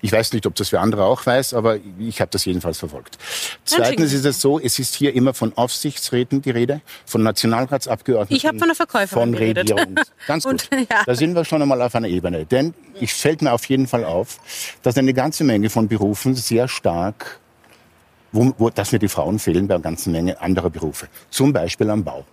Ich 0.02 0.12
weiß 0.12 0.34
nicht, 0.34 0.46
ob 0.46 0.56
das 0.56 0.70
für 0.70 0.80
andere 0.80 1.04
auch 1.06 1.26
weiß, 1.26 1.54
aber 1.54 1.78
ich 2.00 2.22
habe 2.22 2.32
das 2.32 2.46
jedenfalls 2.46 2.80
verfolgt. 2.80 3.18
Zweitens 3.66 4.14
ist 4.14 4.26
es 4.26 4.42
so, 4.42 4.60
es 4.60 4.80
ist 4.80 4.96
hier 4.96 5.14
immer 5.14 5.34
von 5.34 5.56
Aufsichtsräten 5.56 6.42
die 6.42 6.52
Rede, 6.52 6.82
von 7.06 7.24
Nationalratsabgeordneten. 7.24 8.36
Ich 8.36 8.46
habe 8.46 8.58
von 8.58 8.68
einer 8.68 8.76
Verkäuferin 8.76 9.34
Von. 9.34 9.34
Regierung. 9.36 9.96
Ganz 10.28 10.44
gut. 10.44 10.68
Und, 10.72 10.80
ja. 10.90 11.04
Da 11.06 11.16
sind 11.16 11.36
wir 11.36 11.46
schon 11.46 11.62
einmal 11.62 11.82
auf 11.82 11.96
einer 11.96 12.08
Ebene. 12.08 12.46
Denn 12.46 12.74
ich 13.00 13.14
fällt 13.14 13.42
mir 13.42 13.54
auf 13.54 13.66
jeden 13.66 13.88
Fall 13.88 14.04
auf, 14.04 14.40
dass 14.82 14.98
eine 14.98 15.14
ganze 15.14 15.44
Menge 15.44 15.70
von 15.70 15.88
Berufen 15.88 16.36
sehr 16.36 16.68
stark 16.68 17.40
wo, 18.32 18.54
wo, 18.58 18.70
dass 18.70 18.92
mir 18.92 19.00
die 19.00 19.08
Frauen 19.08 19.40
fehlen 19.40 19.68
bei 19.68 19.76
einer 19.76 19.84
ganzen 19.84 20.12
Menge 20.12 20.40
anderer 20.42 20.70
Berufe. 20.70 21.08
Zum 21.30 21.54
Beispiel 21.54 21.90
am 21.90 22.04
Bau. 22.04 22.26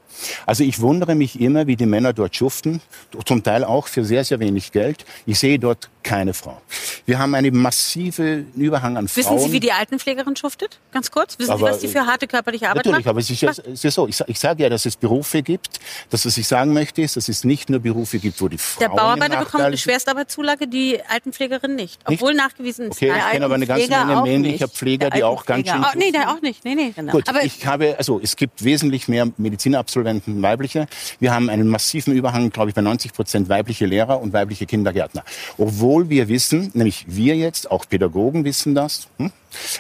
Also 0.47 0.65
ich 0.65 0.81
wundere 0.81 1.15
mich 1.15 1.41
immer, 1.41 1.67
wie 1.67 1.77
die 1.77 1.87
Männer 1.87 2.13
dort 2.13 2.37
schuften, 2.37 2.81
zum 3.25 3.43
Teil 3.43 3.65
auch 3.65 3.87
für 3.87 4.05
sehr, 4.05 4.25
sehr 4.25 4.41
wenig 4.41 4.73
Geld. 4.73 5.05
Ich 5.27 5.39
sehe 5.39 5.59
dort 5.59 5.89
keine 6.03 6.35
Frau. 6.35 6.61
Wir 7.07 7.19
haben 7.19 7.35
einen 7.35 7.57
massiven 7.57 8.53
Überhang 8.55 8.97
an 8.97 9.05
Wissen 9.05 9.23
Frauen. 9.23 9.39
Sie, 9.39 9.53
wie 9.53 9.61
die 9.61 9.73
Altenpflegerin 9.73 10.37
schuftet? 10.37 10.79
Ganz 10.93 11.11
kurz. 11.11 11.39
Wissen 11.39 11.51
Aber, 11.51 11.67
Sie, 11.67 11.73
was 11.73 11.79
die 11.81 11.89
für 11.89 12.07
harte 12.07 12.27
körperliche 12.27 12.69
Arbeit 12.69 12.85
Natürlich, 12.85 13.07
macht? 13.07 13.11
aber 13.11 13.21
es 13.21 13.31
ist, 13.31 13.41
ja, 13.41 13.51
es 13.51 13.85
ist 13.85 13.95
so. 13.95 14.07
Ich, 14.07 14.21
ich 14.27 14.39
sage 14.39 14.63
ja, 14.63 14.69
dass 14.69 14.85
es 14.85 14.97
Berufe 14.97 15.43
gibt. 15.43 15.81
Das, 16.11 16.27
was 16.27 16.37
ich 16.37 16.47
sagen 16.47 16.73
möchte, 16.75 17.01
ist, 17.01 17.17
dass 17.17 17.29
es 17.29 17.45
nicht 17.45 17.71
nur 17.71 17.81
Berufe 17.81 18.19
gibt, 18.19 18.41
wo 18.43 18.49
die 18.49 18.59
Frauen 18.59 18.81
Der 18.81 18.89
Bauarbeiter 18.97 19.39
bekommt 19.39 19.65
eine. 19.65 19.79
Schwerstarbeitszulage, 19.79 20.69
die 20.69 21.01
Altenpflegerin 21.09 21.75
nicht. 21.75 21.85
Nicht? 22.09 22.21
Obwohl 22.21 22.35
nachgewiesen 22.35 22.87
ist. 22.87 22.97
Okay, 22.97 23.13
ich 23.17 23.31
kenne 23.33 23.45
aber 23.45 23.55
eine 23.55 23.67
ganze 23.67 23.89
Menge 23.89 24.23
männlicher 24.23 24.67
nicht. 24.67 24.77
Pfleger, 24.77 25.11
die 25.11 25.23
auch 25.23 25.47
ganz 25.47 25.69
schön... 25.69 25.83
Oh, 25.83 25.97
nee, 25.97 26.11
der 26.11 26.31
auch 26.31 26.41
nicht. 26.41 26.65
Nee, 26.65 26.75
nee. 26.75 26.93
Gut, 27.11 27.29
Aber 27.29 27.43
ich 27.43 27.67
habe, 27.67 27.97
also 27.99 28.21
es 28.23 28.37
gibt 28.37 28.65
wesentlich 28.65 29.09
mehr 29.09 29.29
Medizinabsolventen 29.37 30.04
weibliche. 30.05 30.87
Wir 31.21 31.35
haben 31.35 31.49
einen 31.51 31.69
massiven 31.69 32.15
Überhang, 32.15 32.51
glaube 32.51 32.71
ich, 32.71 32.75
bei 32.75 32.83
90 32.83 33.13
Prozent 33.13 33.49
weibliche 33.49 33.87
Lehrer 33.87 34.21
und 34.21 34.33
weibliche 34.33 34.67
Kindergärtner. 34.67 35.25
Obwohl 35.59 36.09
wir 36.09 36.29
wissen, 36.29 36.71
nämlich 36.75 37.07
wir 37.09 37.37
jetzt, 37.37 37.71
auch 37.71 37.89
Pädagogen 37.89 38.45
wissen 38.45 38.75
das, 38.75 39.09
hm, 39.19 39.33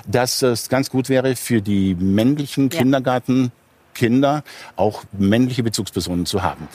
dass 0.06 0.42
es 0.42 0.68
ganz 0.68 0.90
gut 0.90 1.08
wäre 1.08 1.36
für 1.36 1.60
die 1.62 1.94
männlichen 1.94 2.70
Ja. 2.70 2.78
Kindergartenkinder 2.78 4.44
auch 4.76 5.04
männliche 5.12 5.62
Bezugspersonen 5.62 6.26
zu 6.26 6.42
haben. 6.42 6.68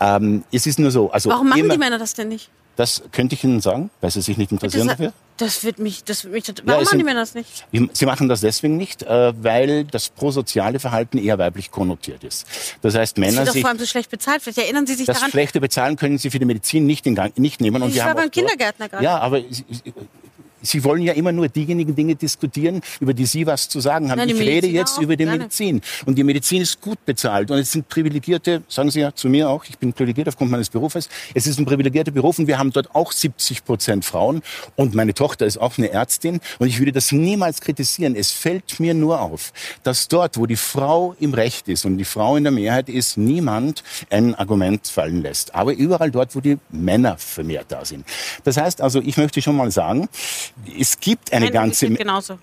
Ähm, 0.00 0.44
es 0.52 0.66
ist 0.66 0.78
nur 0.78 0.90
so, 0.90 1.10
also 1.10 1.30
warum 1.30 1.48
machen 1.48 1.70
die 1.70 1.78
Männer 1.78 1.98
das 1.98 2.14
denn 2.14 2.28
nicht? 2.28 2.50
Das 2.76 3.02
könnte 3.12 3.34
ich 3.34 3.44
Ihnen 3.44 3.60
sagen, 3.60 3.90
weil 4.00 4.10
Sie 4.10 4.20
sich 4.20 4.36
nicht 4.36 4.50
interessieren 4.52 4.88
Das, 4.88 4.96
dafür. 4.96 5.12
das 5.36 5.64
wird 5.64 5.78
mich, 5.78 6.04
das 6.04 6.24
wird 6.24 6.34
mich, 6.34 6.46
Ja, 6.48 6.54
warum 6.64 6.82
es 6.82 6.86
machen 6.86 6.98
die 6.98 7.02
sind- 7.02 7.06
Männer 7.06 7.20
das 7.20 7.34
nicht? 7.34 7.66
Sie 7.96 8.06
machen 8.06 8.28
das 8.28 8.40
deswegen 8.40 8.76
nicht, 8.76 9.02
äh, 9.02 9.32
weil 9.42 9.84
das 9.84 10.08
prosoziale 10.08 10.80
Verhalten 10.80 11.18
eher 11.18 11.38
weiblich 11.38 11.70
konnotiert 11.70 12.24
ist. 12.24 12.46
Das 12.82 12.94
heißt, 12.94 13.16
Das 13.16 13.20
Männer 13.20 13.44
doch 13.44 13.52
sich 13.52 13.62
vor 13.62 13.70
allem 13.70 13.78
so 13.78 13.86
schlecht 13.86 14.10
bezahlt. 14.10 14.42
Vielleicht 14.42 14.58
erinnern 14.58 14.86
Sie 14.86 14.94
sich 14.94 15.06
das 15.06 15.16
daran, 15.18 15.30
schlechte 15.30 15.60
Bezahlen 15.60 15.96
können 15.96 16.18
Sie 16.18 16.30
für 16.30 16.38
die 16.38 16.44
Medizin 16.46 16.86
nicht 16.86 17.06
in 17.06 17.14
Gang, 17.14 17.36
nicht 17.38 17.60
nehmen. 17.60 17.82
Und 17.82 17.90
Ich 17.90 17.98
war 17.98 18.06
haben 18.06 18.16
beim 18.16 18.30
Kindergärtner 18.30 18.88
gerade. 18.88 19.04
Ja, 19.04 19.18
aber 19.18 19.40
Sie, 20.64 20.84
wollen 20.84 21.02
ja 21.02 21.12
immer 21.12 21.32
nur 21.32 21.48
diejenigen 21.48 21.94
Dinge 21.94 22.14
diskutieren, 22.14 22.80
über 23.00 23.14
die 23.14 23.26
Sie 23.26 23.46
was 23.46 23.68
zu 23.68 23.80
sagen 23.80 24.10
haben. 24.10 24.18
Nein, 24.18 24.30
ich 24.30 24.40
rede 24.40 24.66
jetzt 24.66 24.98
auch, 24.98 25.02
über 25.02 25.16
die 25.16 25.24
gerne. 25.24 25.38
Medizin. 25.38 25.80
Und 26.06 26.16
die 26.16 26.24
Medizin 26.24 26.62
ist 26.62 26.80
gut 26.80 27.04
bezahlt. 27.04 27.50
Und 27.50 27.58
es 27.58 27.72
sind 27.72 27.88
privilegierte, 27.88 28.62
sagen 28.68 28.90
Sie 28.90 29.00
ja 29.00 29.14
zu 29.14 29.28
mir 29.28 29.48
auch, 29.48 29.64
ich 29.64 29.78
bin 29.78 29.92
privilegiert 29.92 30.28
aufgrund 30.28 30.50
meines 30.50 30.70
Berufes. 30.70 31.08
Es 31.34 31.46
ist 31.46 31.58
ein 31.58 31.64
privilegierter 31.64 32.10
Beruf 32.10 32.38
und 32.38 32.46
wir 32.46 32.58
haben 32.58 32.72
dort 32.72 32.94
auch 32.94 33.12
70 33.12 33.64
Prozent 33.64 34.04
Frauen. 34.04 34.42
Und 34.76 34.94
meine 34.94 35.14
Tochter 35.14 35.46
ist 35.46 35.58
auch 35.58 35.78
eine 35.78 35.90
Ärztin. 35.90 36.40
Und 36.58 36.68
ich 36.68 36.78
würde 36.78 36.92
das 36.92 37.12
niemals 37.12 37.60
kritisieren. 37.60 38.16
Es 38.16 38.30
fällt 38.30 38.80
mir 38.80 38.94
nur 38.94 39.20
auf, 39.20 39.52
dass 39.82 40.08
dort, 40.08 40.38
wo 40.38 40.46
die 40.46 40.56
Frau 40.56 41.14
im 41.20 41.34
Recht 41.34 41.68
ist 41.68 41.84
und 41.84 41.98
die 41.98 42.04
Frau 42.04 42.36
in 42.36 42.44
der 42.44 42.52
Mehrheit 42.52 42.88
ist, 42.88 43.16
niemand 43.16 43.82
ein 44.10 44.34
Argument 44.34 44.86
fallen 44.86 45.22
lässt. 45.22 45.54
Aber 45.54 45.72
überall 45.72 46.10
dort, 46.10 46.34
wo 46.34 46.40
die 46.40 46.58
Männer 46.70 47.16
vermehrt 47.18 47.66
da 47.68 47.84
sind. 47.84 48.04
Das 48.44 48.56
heißt 48.56 48.80
also, 48.80 49.00
ich 49.00 49.16
möchte 49.16 49.42
schon 49.42 49.56
mal 49.56 49.70
sagen, 49.70 50.08
es 50.78 51.00
gibt 51.00 51.32
eine 51.32 51.46
Nein, 51.46 51.52
ganze, 51.52 51.88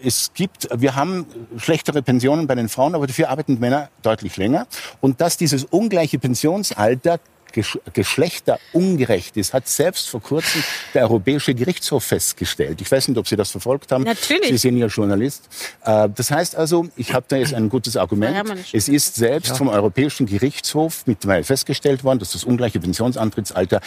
es 0.03 0.31
gibt, 0.33 0.67
wir 0.75 0.95
haben 0.95 1.25
schlechtere 1.57 2.01
Pensionen 2.01 2.45
bei 2.45 2.55
den 2.55 2.67
Frauen, 2.67 2.93
aber 2.93 3.07
dafür 3.07 3.29
arbeiten 3.29 3.59
Männer 3.59 3.89
deutlich 4.01 4.37
länger. 4.37 4.67
Und 4.99 5.21
dass 5.21 5.37
dieses 5.37 5.63
ungleiche 5.65 6.19
Pensionsalter 6.19 7.19
geschlechterungerecht 7.51 9.37
ist, 9.37 9.53
hat 9.53 9.67
selbst 9.67 10.09
vor 10.09 10.21
kurzem 10.21 10.63
der 10.93 11.03
Europäische 11.03 11.53
Gerichtshof 11.53 12.03
festgestellt. 12.03 12.81
Ich 12.81 12.91
weiß 12.91 13.07
nicht, 13.07 13.17
ob 13.17 13.27
Sie 13.27 13.35
das 13.35 13.51
verfolgt 13.51 13.91
haben. 13.91 14.03
Natürlich. 14.03 14.49
Sie 14.49 14.57
sind 14.57 14.77
ja 14.77 14.87
Journalist. 14.87 15.47
Äh, 15.85 16.09
Das 16.09 16.31
heißt 16.31 16.55
also, 16.55 16.87
ich 16.95 17.13
habe 17.13 17.25
da 17.27 17.37
jetzt 17.37 17.53
ein 17.53 17.69
gutes 17.69 17.97
Argument. 17.97 18.35
Es 18.73 18.87
ist 18.87 19.15
selbst 19.15 19.57
vom 19.57 19.67
Europäischen 19.67 20.25
Gerichtshof 20.25 21.03
mittlerweile 21.05 21.43
festgestellt 21.43 22.03
worden, 22.03 22.19
dass 22.19 22.31
das 22.31 22.43
ungleiche 22.43 22.79
Pensionsantrittsalter 22.79 23.81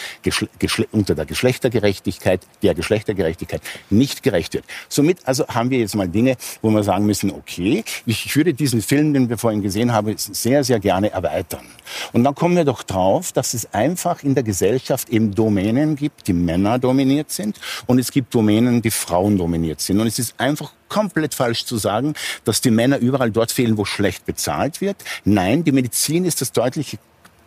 unter 0.91 1.15
der 1.15 1.25
Geschlechtergerechtigkeit, 1.25 2.41
der 2.63 2.73
Geschlechtergerechtigkeit 2.75 3.61
nicht 3.89 4.23
gerecht 4.23 4.53
wird. 4.53 4.65
Somit 4.89 5.19
also 5.25 5.47
haben 5.47 5.69
wir 5.69 5.79
jetzt 5.79 5.95
mal 5.95 6.07
Dinge, 6.07 6.35
wo 6.61 6.69
wir 6.69 6.83
sagen 6.83 7.05
müssen, 7.05 7.31
okay, 7.31 7.83
ich 8.05 8.35
würde 8.35 8.53
diesen 8.53 8.81
Film, 8.81 9.13
den 9.13 9.29
wir 9.29 9.37
vorhin 9.37 9.61
gesehen 9.61 9.91
haben, 9.91 10.15
sehr, 10.17 10.63
sehr 10.63 10.79
gerne 10.79 11.11
erweitern. 11.11 11.65
Und 12.13 12.23
dann 12.23 12.35
kommen 12.35 12.55
wir 12.55 12.65
doch 12.65 12.83
drauf, 12.83 13.31
dass 13.31 13.53
es 13.53 13.73
einfach 13.73 14.23
in 14.23 14.35
der 14.35 14.43
Gesellschaft 14.43 15.09
eben 15.09 15.33
Domänen 15.33 15.95
gibt, 15.95 16.27
die 16.27 16.33
Männer 16.33 16.79
dominiert 16.79 17.31
sind 17.31 17.59
und 17.87 17.99
es 17.99 18.11
gibt 18.11 18.33
Domänen, 18.33 18.81
die 18.81 18.91
Frauen 18.91 19.37
dominiert 19.37 19.81
sind. 19.81 19.99
Und 19.99 20.07
es 20.07 20.19
ist 20.19 20.39
einfach 20.39 20.73
komplett 20.89 21.33
falsch 21.33 21.65
zu 21.65 21.77
sagen, 21.77 22.13
dass 22.43 22.61
die 22.61 22.71
Männer 22.71 22.97
überall 22.99 23.31
dort 23.31 23.51
fehlen, 23.51 23.77
wo 23.77 23.85
schlecht 23.85 24.25
bezahlt 24.25 24.81
wird. 24.81 24.97
Nein, 25.23 25.63
die 25.63 25.71
Medizin 25.71 26.25
ist 26.25 26.41
das 26.41 26.51
deutliche 26.51 26.97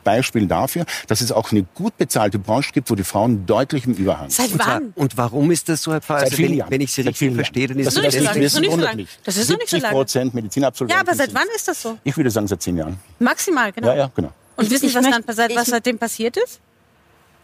Beispiel 0.04 0.46
dafür, 0.46 0.84
dass 1.06 1.20
es 1.20 1.32
auch 1.32 1.52
eine 1.52 1.64
gut 1.74 1.96
bezahlte 1.98 2.38
Branche 2.38 2.72
gibt, 2.72 2.90
wo 2.90 2.94
die 2.94 3.04
Frauen 3.04 3.46
deutlich 3.46 3.84
im 3.86 3.94
Überhang 3.94 4.30
sind. 4.30 4.48
Seit 4.48 4.52
Und, 4.52 4.62
zwar, 4.62 4.74
wann? 4.74 4.92
und 4.94 5.16
warum 5.16 5.50
ist 5.50 5.68
das 5.68 5.82
so, 5.82 5.92
Herr 5.92 6.00
Pfarrer? 6.00 6.20
Seit 6.20 6.30
Also 6.32 6.42
wenn, 6.42 6.54
Jahren. 6.54 6.70
wenn 6.70 6.80
ich 6.80 6.92
Sie 6.92 7.02
richtig 7.02 7.34
verstehe, 7.34 7.66
dann 7.68 7.78
ist 7.78 7.86
Dass 7.86 7.94
Das 7.94 8.02
das 8.04 8.24
noch 8.24 8.34
nicht 8.34 8.52
so 8.52 8.60
lange. 8.80 9.06
Das 9.24 9.36
ist 9.36 9.50
noch 9.50 9.58
nicht 9.58 9.68
so 9.70 9.76
70 9.76 9.82
lange. 9.82 9.94
Prozent 9.94 10.34
Medizinabsolventen. 10.34 10.96
Ja, 10.96 11.00
aber 11.00 11.16
seit 11.16 11.34
wann 11.34 11.46
ist 11.54 11.68
das 11.68 11.82
so? 11.82 11.98
Ich 12.04 12.16
würde 12.16 12.30
sagen, 12.30 12.46
seit 12.46 12.62
zehn 12.62 12.76
Jahren. 12.76 12.98
Maximal, 13.18 13.72
genau. 13.72 13.88
Ja, 13.88 13.96
ja, 13.96 14.10
genau. 14.14 14.32
Und 14.56 14.70
wissen 14.70 14.88
Sie, 14.88 14.94
was, 14.94 15.04
dann, 15.04 15.22
seit, 15.34 15.54
was 15.54 15.66
seitdem 15.68 15.98
passiert 15.98 16.36
ist? 16.36 16.60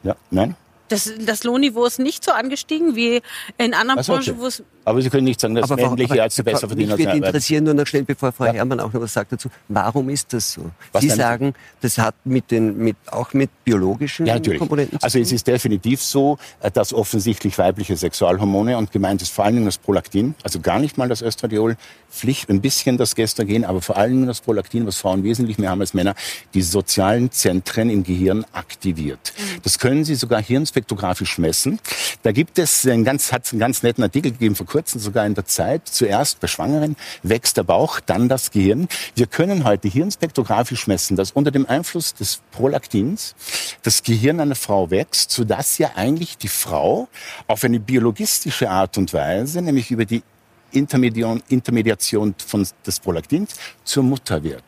Ja, 0.02 0.16
nein? 0.30 0.56
Das, 0.94 1.12
das 1.26 1.44
Lohnniveau 1.44 1.84
ist 1.86 1.98
nicht 1.98 2.24
so 2.24 2.30
angestiegen 2.32 2.94
wie 2.96 3.20
in 3.58 3.74
anderen 3.74 3.98
Also, 3.98 4.12
okay. 4.14 4.24
Branchen, 4.30 4.40
wo 4.40 4.46
es 4.46 4.62
Aber 4.86 5.00
Sie 5.02 5.10
können 5.10 5.24
nicht 5.24 5.40
sagen, 5.40 5.54
dass 5.54 5.64
Aber 5.70 5.76
warum- 5.82 5.94
männliche 5.94 6.12
aber- 6.14 6.22
Ärzte 6.22 6.44
besser 6.44 6.66
verdienen 6.68 6.90
als 6.92 6.98
Mich 6.98 7.06
würde 7.08 7.26
interessieren, 7.26 7.64
nur 7.64 7.74
noch 7.74 7.86
schnell, 7.86 8.02
bevor 8.04 8.32
Frau 8.32 8.44
Ja. 8.46 8.52
Herrmann 8.52 8.80
auch 8.80 8.92
noch 8.92 9.00
was 9.00 9.12
sagt 9.12 9.32
dazu. 9.32 9.48
Warum 9.68 10.08
ist 10.10 10.32
das 10.32 10.52
so? 10.52 10.70
Was 10.92 11.02
Sie 11.02 11.08
sagen, 11.10 11.54
das 11.80 11.98
hat 11.98 12.14
mit 12.24 12.50
den, 12.50 12.76
mit, 12.78 12.96
auch 13.10 13.32
mit 13.32 13.50
biologischen 13.64 14.26
Ja, 14.26 14.34
natürlich. 14.34 14.58
Komponenten 14.58 14.98
zu 15.00 15.04
Also 15.04 15.18
es 15.18 15.28
tun? 15.28 15.36
ist 15.36 15.46
definitiv 15.46 16.02
so, 16.02 16.38
äh, 16.60 16.70
dass 16.70 16.92
offensichtlich 16.92 17.56
weibliche 17.58 17.96
Sexualhormone 17.96 18.76
und 18.78 18.92
gemeint 18.92 19.22
ist 19.22 19.32
vor 19.32 19.44
allen 19.46 19.54
Dingen 19.54 19.66
das 19.66 19.78
Prolaktin, 19.78 20.34
also 20.42 20.60
gar 20.60 20.78
nicht 20.78 20.98
mal 20.98 21.08
das 21.08 21.22
Östradiol, 21.22 21.76
Pflicht, 22.10 22.48
ein 22.50 22.60
bisschen 22.60 22.96
das 22.98 23.14
Gestagen, 23.16 23.64
aber 23.64 23.80
vor 23.82 23.96
allen 23.96 24.12
Dingen 24.12 24.26
das 24.28 24.40
Prolaktin, 24.42 24.86
was 24.86 24.98
Frauen 24.98 25.24
wesentlich 25.24 25.58
mehr 25.58 25.70
haben 25.70 25.80
als 25.80 25.94
Männer, 25.94 26.14
die 26.52 26.62
sozialen 26.62 27.32
Zentren 27.32 27.90
im 27.90 28.04
Gehirn 28.04 28.44
aktiviert. 28.52 29.32
Mhm. 29.36 29.62
Das 29.62 29.78
können 29.78 30.04
Sie 30.04 30.14
sogar 30.14 30.40
spektrografisch 30.84 31.38
messen. 31.38 31.80
Da 32.22 32.32
gibt 32.32 32.58
es 32.58 32.86
einen 32.86 33.04
ganz, 33.04 33.32
hat 33.32 33.50
einen 33.52 33.60
ganz 33.60 33.82
netten 33.82 34.04
Artikel 34.04 34.32
gegeben 34.32 34.54
vor 34.54 34.66
kurzem, 34.66 35.00
sogar 35.00 35.24
in 35.24 35.34
der 35.34 35.46
Zeit. 35.46 35.88
Zuerst 35.88 36.40
bei 36.40 36.46
Schwangeren 36.46 36.96
wächst 37.22 37.56
der 37.56 37.62
Bauch, 37.62 38.00
dann 38.00 38.28
das 38.28 38.50
Gehirn. 38.50 38.88
Wir 39.14 39.26
können 39.26 39.64
heute 39.64 39.88
hirnspektrografisch 39.88 40.86
messen, 40.86 41.16
dass 41.16 41.32
unter 41.32 41.50
dem 41.50 41.66
Einfluss 41.66 42.12
des 42.14 42.40
Prolaktins 42.50 43.34
das 43.82 44.02
Gehirn 44.02 44.40
einer 44.40 44.54
Frau 44.54 44.90
wächst, 44.90 45.30
sodass 45.30 45.78
ja 45.78 45.92
eigentlich 45.96 46.36
die 46.36 46.48
Frau 46.48 47.08
auf 47.46 47.64
eine 47.64 47.80
biologistische 47.80 48.68
Art 48.68 48.98
und 48.98 49.12
Weise, 49.14 49.62
nämlich 49.62 49.90
über 49.90 50.04
die 50.04 50.22
Intermediation 50.72 52.34
von 52.44 52.66
des 52.84 53.00
Prolaktins 53.00 53.54
zur 53.84 54.02
Mutter 54.02 54.42
wird. 54.42 54.64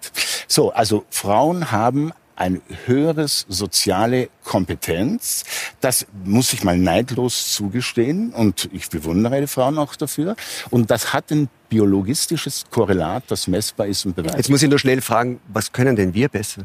So, 0.46 0.70
also 0.70 1.05
Frauen 1.11 1.72
haben 1.72 2.12
eine 2.37 2.61
höheres 2.85 3.46
soziale 3.49 4.29
Kompetenz. 4.44 5.44
Das 5.81 6.07
muss 6.25 6.53
ich 6.53 6.62
mal 6.62 6.79
neidlos 6.79 7.53
zugestehen 7.53 8.33
und 8.33 8.68
ich 8.72 8.88
bewundere 8.90 9.40
die 9.40 9.46
Frauen 9.46 9.79
auch 9.79 9.96
dafür. 9.96 10.37
Und 10.70 10.90
das 10.90 11.12
hat 11.12 11.31
ein 11.33 11.49
biologistisches 11.68 12.66
Korrelat, 12.70 13.25
das 13.29 13.49
messbar 13.49 13.87
ist 13.87 14.07
und 14.07 14.14
beweisbar. 14.14 14.38
Jetzt 14.38 14.51
muss 14.51 14.62
ich 14.62 14.68
nur 14.68 14.79
schnell 14.79 15.01
fragen, 15.01 15.40
was 15.49 15.72
können 15.72 15.96
denn 15.96 16.14
wir 16.14 16.29
besser? 16.29 16.62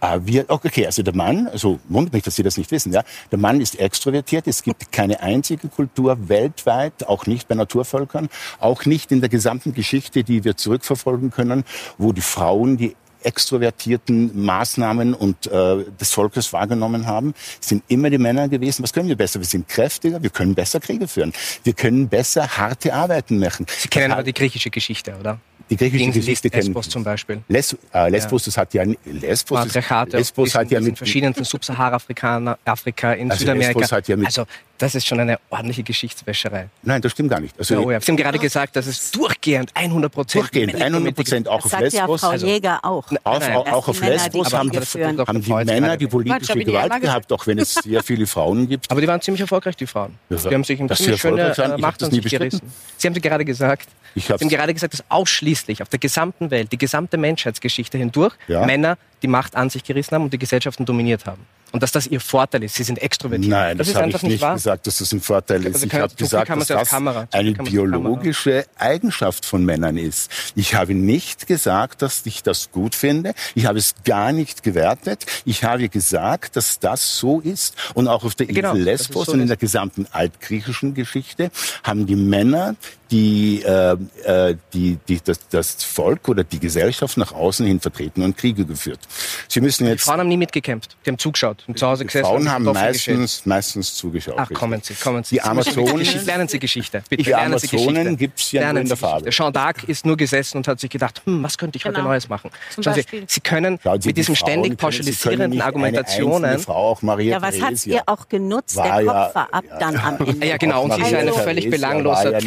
Ah, 0.00 0.20
wir, 0.22 0.44
okay, 0.46 0.86
also 0.86 1.02
der 1.02 1.14
Mann, 1.14 1.48
also 1.48 1.80
wundert 1.88 2.12
mich, 2.12 2.22
dass 2.22 2.36
Sie 2.36 2.44
das 2.44 2.56
nicht 2.56 2.70
wissen, 2.70 2.92
ja. 2.92 3.02
Der 3.32 3.38
Mann 3.38 3.60
ist 3.60 3.80
extrovertiert. 3.80 4.46
Es 4.46 4.62
gibt 4.62 4.92
keine 4.92 5.20
einzige 5.20 5.66
Kultur 5.66 6.28
weltweit, 6.28 7.08
auch 7.08 7.26
nicht 7.26 7.48
bei 7.48 7.56
Naturvölkern, 7.56 8.28
auch 8.60 8.84
nicht 8.84 9.10
in 9.10 9.20
der 9.20 9.28
gesamten 9.28 9.74
Geschichte, 9.74 10.22
die 10.22 10.44
wir 10.44 10.56
zurückverfolgen 10.56 11.32
können, 11.32 11.64
wo 11.96 12.12
die 12.12 12.20
Frauen 12.20 12.76
die 12.76 12.94
extrovertierten 13.22 14.44
Maßnahmen 14.44 15.14
und 15.14 15.46
äh, 15.46 15.84
des 16.00 16.12
Volkes 16.12 16.52
wahrgenommen 16.52 17.06
haben, 17.06 17.34
sind 17.60 17.82
immer 17.88 18.10
die 18.10 18.18
Männer 18.18 18.48
gewesen. 18.48 18.82
Was 18.82 18.92
können 18.92 19.08
wir 19.08 19.16
besser? 19.16 19.40
Wir 19.40 19.46
sind 19.46 19.68
kräftiger, 19.68 20.22
wir 20.22 20.30
können 20.30 20.54
besser 20.54 20.80
Kriege 20.80 21.08
führen, 21.08 21.32
wir 21.64 21.72
können 21.72 22.08
besser 22.08 22.48
harte 22.56 22.92
Arbeiten 22.94 23.38
machen. 23.38 23.66
Sie 23.68 23.88
kennen 23.88 24.12
aber 24.12 24.22
die 24.22 24.34
griechische 24.34 24.70
Geschichte, 24.70 25.14
oder? 25.18 25.38
Die 25.70 25.76
griechische 25.76 25.98
Gegen 25.98 26.12
Geschichte 26.12 26.48
kennen 26.48 26.68
Lesbos 26.68 26.88
zum 26.88 27.04
Beispiel. 27.04 27.42
Les, 27.48 27.76
äh, 27.92 28.08
Lesbos, 28.08 28.46
ja. 28.46 28.50
das 28.50 28.56
hat 28.56 28.74
ja 28.74 28.84
Lesbos, 29.04 29.66
ist, 29.66 29.74
Lesbos 30.12 30.54
hat 30.54 30.70
ja 30.70 30.80
mit 30.80 30.96
verschiedenen 30.96 31.34
Subsahara-Afrika 31.34 32.56
Afrika 32.64 33.12
in 33.12 33.30
also 33.30 33.40
Südamerika. 33.40 33.78
Lesbos 33.78 33.92
hat 33.92 34.08
ja 34.08 34.16
mit 34.16 34.26
also 34.26 34.46
das 34.78 34.94
ist 34.94 35.06
schon 35.06 35.20
eine 35.20 35.38
ordentliche 35.50 35.82
Geschichtswäscherei. 35.82 36.68
Nein, 36.82 37.02
das 37.02 37.12
stimmt 37.12 37.30
gar 37.30 37.40
nicht. 37.40 37.58
Also, 37.58 37.78
oh 37.78 37.90
ja. 37.90 38.00
Sie 38.00 38.10
haben 38.10 38.16
gerade 38.16 38.38
gesagt, 38.38 38.76
dass 38.76 38.86
es 38.86 39.10
durchgehend 39.10 39.70
100 39.74 40.10
Prozent. 40.10 40.44
Durchgehend 40.44 40.80
100 40.80 41.14
Prozent 41.14 41.48
auch 41.48 41.62
das 41.62 41.74
auf 41.74 41.80
Lesbos. 41.80 42.22
Ja 42.22 42.28
Frau 42.28 42.46
Jäger 42.46 42.84
auch. 42.84 43.04
Auf, 43.24 43.40
nein, 43.40 43.52
nein, 43.52 43.56
auch 43.56 43.88
auf 43.88 44.00
Lesbos 44.00 44.52
haben 44.52 44.70
die, 44.70 44.78
haben 44.78 45.42
die 45.42 45.52
Männer 45.52 45.96
die 45.96 46.06
politische 46.06 46.58
Gewalt 46.58 47.00
gehabt, 47.00 47.32
auch 47.32 47.46
wenn 47.46 47.58
es 47.58 47.74
sehr 47.82 48.02
viele 48.02 48.26
Frauen 48.26 48.68
gibt. 48.68 48.90
Aber 48.90 49.00
die 49.00 49.08
waren 49.08 49.20
ziemlich 49.20 49.40
erfolgreich, 49.40 49.76
die 49.76 49.86
Frauen. 49.86 50.14
Die 50.30 50.36
haben 50.36 50.64
sich 50.64 50.78
eine 50.78 50.88
ziemlich 50.94 51.20
schöne 51.20 51.56
äh, 51.56 51.78
Macht 51.78 52.02
an 52.02 52.10
sich 52.10 52.24
gerissen. 52.24 52.62
Sie 52.96 53.08
haben 53.08 53.14
gerade 53.14 53.44
gesagt, 53.44 53.88
Sie 54.14 54.32
haben 54.32 54.48
gerade 54.48 54.74
gesagt, 54.74 54.94
dass 54.94 55.04
ausschließlich 55.08 55.82
auf 55.82 55.88
der 55.88 55.98
gesamten 55.98 56.50
Welt, 56.50 56.72
die 56.72 56.78
gesamte 56.78 57.18
Menschheitsgeschichte 57.18 57.98
hindurch 57.98 58.34
ja. 58.48 58.64
Männer 58.64 58.96
die 59.22 59.28
Macht 59.28 59.56
an 59.56 59.70
sich 59.70 59.84
gerissen 59.84 60.14
haben 60.14 60.24
und 60.24 60.32
die 60.32 60.38
Gesellschaften 60.38 60.84
dominiert 60.84 61.26
haben. 61.26 61.44
Und 61.72 61.82
dass 61.82 61.92
das 61.92 62.06
ihr 62.06 62.20
Vorteil 62.20 62.62
ist. 62.64 62.76
Sie 62.76 62.82
sind 62.82 63.00
extrovertiert. 63.00 63.50
Nein, 63.50 63.76
das, 63.76 63.88
das 63.88 63.96
habe 63.96 64.08
ich 64.08 64.22
nicht 64.22 64.40
wahr. 64.40 64.54
gesagt, 64.54 64.86
dass 64.86 64.98
das 64.98 65.12
ein 65.12 65.20
Vorteil 65.20 65.66
ist. 65.66 65.74
Also 65.74 65.86
ich 65.86 65.94
habe 65.94 66.14
gesagt, 66.14 66.50
dass 66.50 66.66
das 66.66 66.92
eine 67.32 67.52
biologische 67.52 68.64
Eigenschaft 68.78 69.44
von 69.44 69.64
Männern 69.64 69.96
ist. 69.96 70.30
Ich 70.54 70.74
habe 70.74 70.94
nicht 70.94 71.46
gesagt, 71.46 72.02
dass 72.02 72.24
ich 72.24 72.42
das 72.42 72.70
gut 72.72 72.94
finde. 72.94 73.34
Ich 73.54 73.66
habe 73.66 73.78
es 73.78 73.94
gar 74.04 74.32
nicht 74.32 74.62
gewertet. 74.62 75.26
Ich 75.44 75.64
habe 75.64 75.88
gesagt, 75.88 76.56
dass 76.56 76.78
das 76.80 77.18
so 77.18 77.40
ist. 77.40 77.76
Und 77.94 78.08
auch 78.08 78.24
auf 78.24 78.34
der 78.34 78.48
Insel 78.48 78.62
genau, 78.62 78.74
Lesbos 78.74 79.26
so 79.26 79.32
und 79.32 79.40
in 79.40 79.48
der 79.48 79.56
gesamten 79.56 80.06
altgriechischen 80.10 80.94
Geschichte 80.94 81.50
haben 81.82 82.06
die 82.06 82.16
Männer 82.16 82.76
die, 83.10 83.62
äh, 83.62 83.96
äh, 84.24 84.56
die, 84.72 84.98
die 85.08 85.20
das, 85.22 85.48
das 85.48 85.82
Volk 85.82 86.28
oder 86.28 86.44
die 86.44 86.58
Gesellschaft 86.58 87.16
nach 87.16 87.32
außen 87.32 87.66
hin 87.66 87.80
vertreten 87.80 88.22
und 88.22 88.36
Kriege 88.36 88.64
geführt. 88.64 89.00
Sie 89.48 89.60
müssen 89.60 89.86
jetzt. 89.86 90.02
Die 90.02 90.04
Frauen 90.04 90.20
haben 90.20 90.28
nie 90.28 90.36
mitgekämpft. 90.36 90.96
Die 91.04 91.10
haben 91.10 91.18
zugeschaut 91.18 91.57
und 91.66 91.78
zu 91.78 91.86
Hause 91.86 92.04
gesessen. 92.04 92.24
Die 92.24 92.28
Frauen 92.28 92.50
haben 92.50 92.64
meistens, 92.64 93.46
meistens 93.46 93.94
zugeschaut. 93.94 94.34
Ach, 94.36 94.50
kommen 94.52 94.80
Sie, 94.82 94.94
kommen 94.94 95.24
Sie. 95.24 95.36
Die 95.36 95.42
Amazonen. 95.42 96.06
lernen 96.24 96.48
Sie 96.48 96.58
Geschichte. 96.58 97.02
Bitte, 97.08 97.22
die 97.22 97.30
lernen 97.30 97.54
Amazonen 97.54 98.16
gibt 98.16 98.40
es 98.40 98.52
ja 98.52 98.60
lernen 98.60 98.74
nur 98.74 98.82
in 98.82 98.88
der 98.88 98.96
Farbe. 98.96 99.30
Jean 99.30 99.52
d'Arc 99.52 99.88
ist 99.88 100.06
nur 100.06 100.16
gesessen 100.16 100.58
und 100.58 100.68
hat 100.68 100.80
sich 100.80 100.90
gedacht, 100.90 101.22
hm, 101.24 101.42
was 101.42 101.58
könnte 101.58 101.76
ich 101.76 101.82
genau. 101.82 101.98
heute 101.98 102.08
Neues 102.08 102.28
machen? 102.28 102.50
Schauen 102.80 102.94
Sie, 102.94 103.04
Sie 103.26 103.40
können 103.40 103.78
Sie 104.00 104.08
mit 104.08 104.16
diesen 104.16 104.36
ständig 104.36 104.76
pauschalisierenden 104.76 105.60
Argumentationen. 105.60 106.58
Frau, 106.58 106.90
auch 106.90 107.02
Maria 107.02 107.36
ja, 107.36 107.42
was 107.42 107.60
hat 107.60 107.86
ihr 107.86 108.02
auch 108.06 108.28
genutzt? 108.28 108.76
Der 108.76 108.84
Kopf 108.84 109.04
ja, 109.04 109.34
war 109.34 109.48
ab 109.52 109.64
dann 109.78 109.96
am 109.96 110.18
Ende. 110.26 110.46
Ja, 110.46 110.56
genau. 110.56 110.84
Und 110.84 110.94
sie 110.94 111.02
ist 111.02 111.14
eine 111.14 111.32
völlig 111.32 111.70
belanglose. 111.70 112.38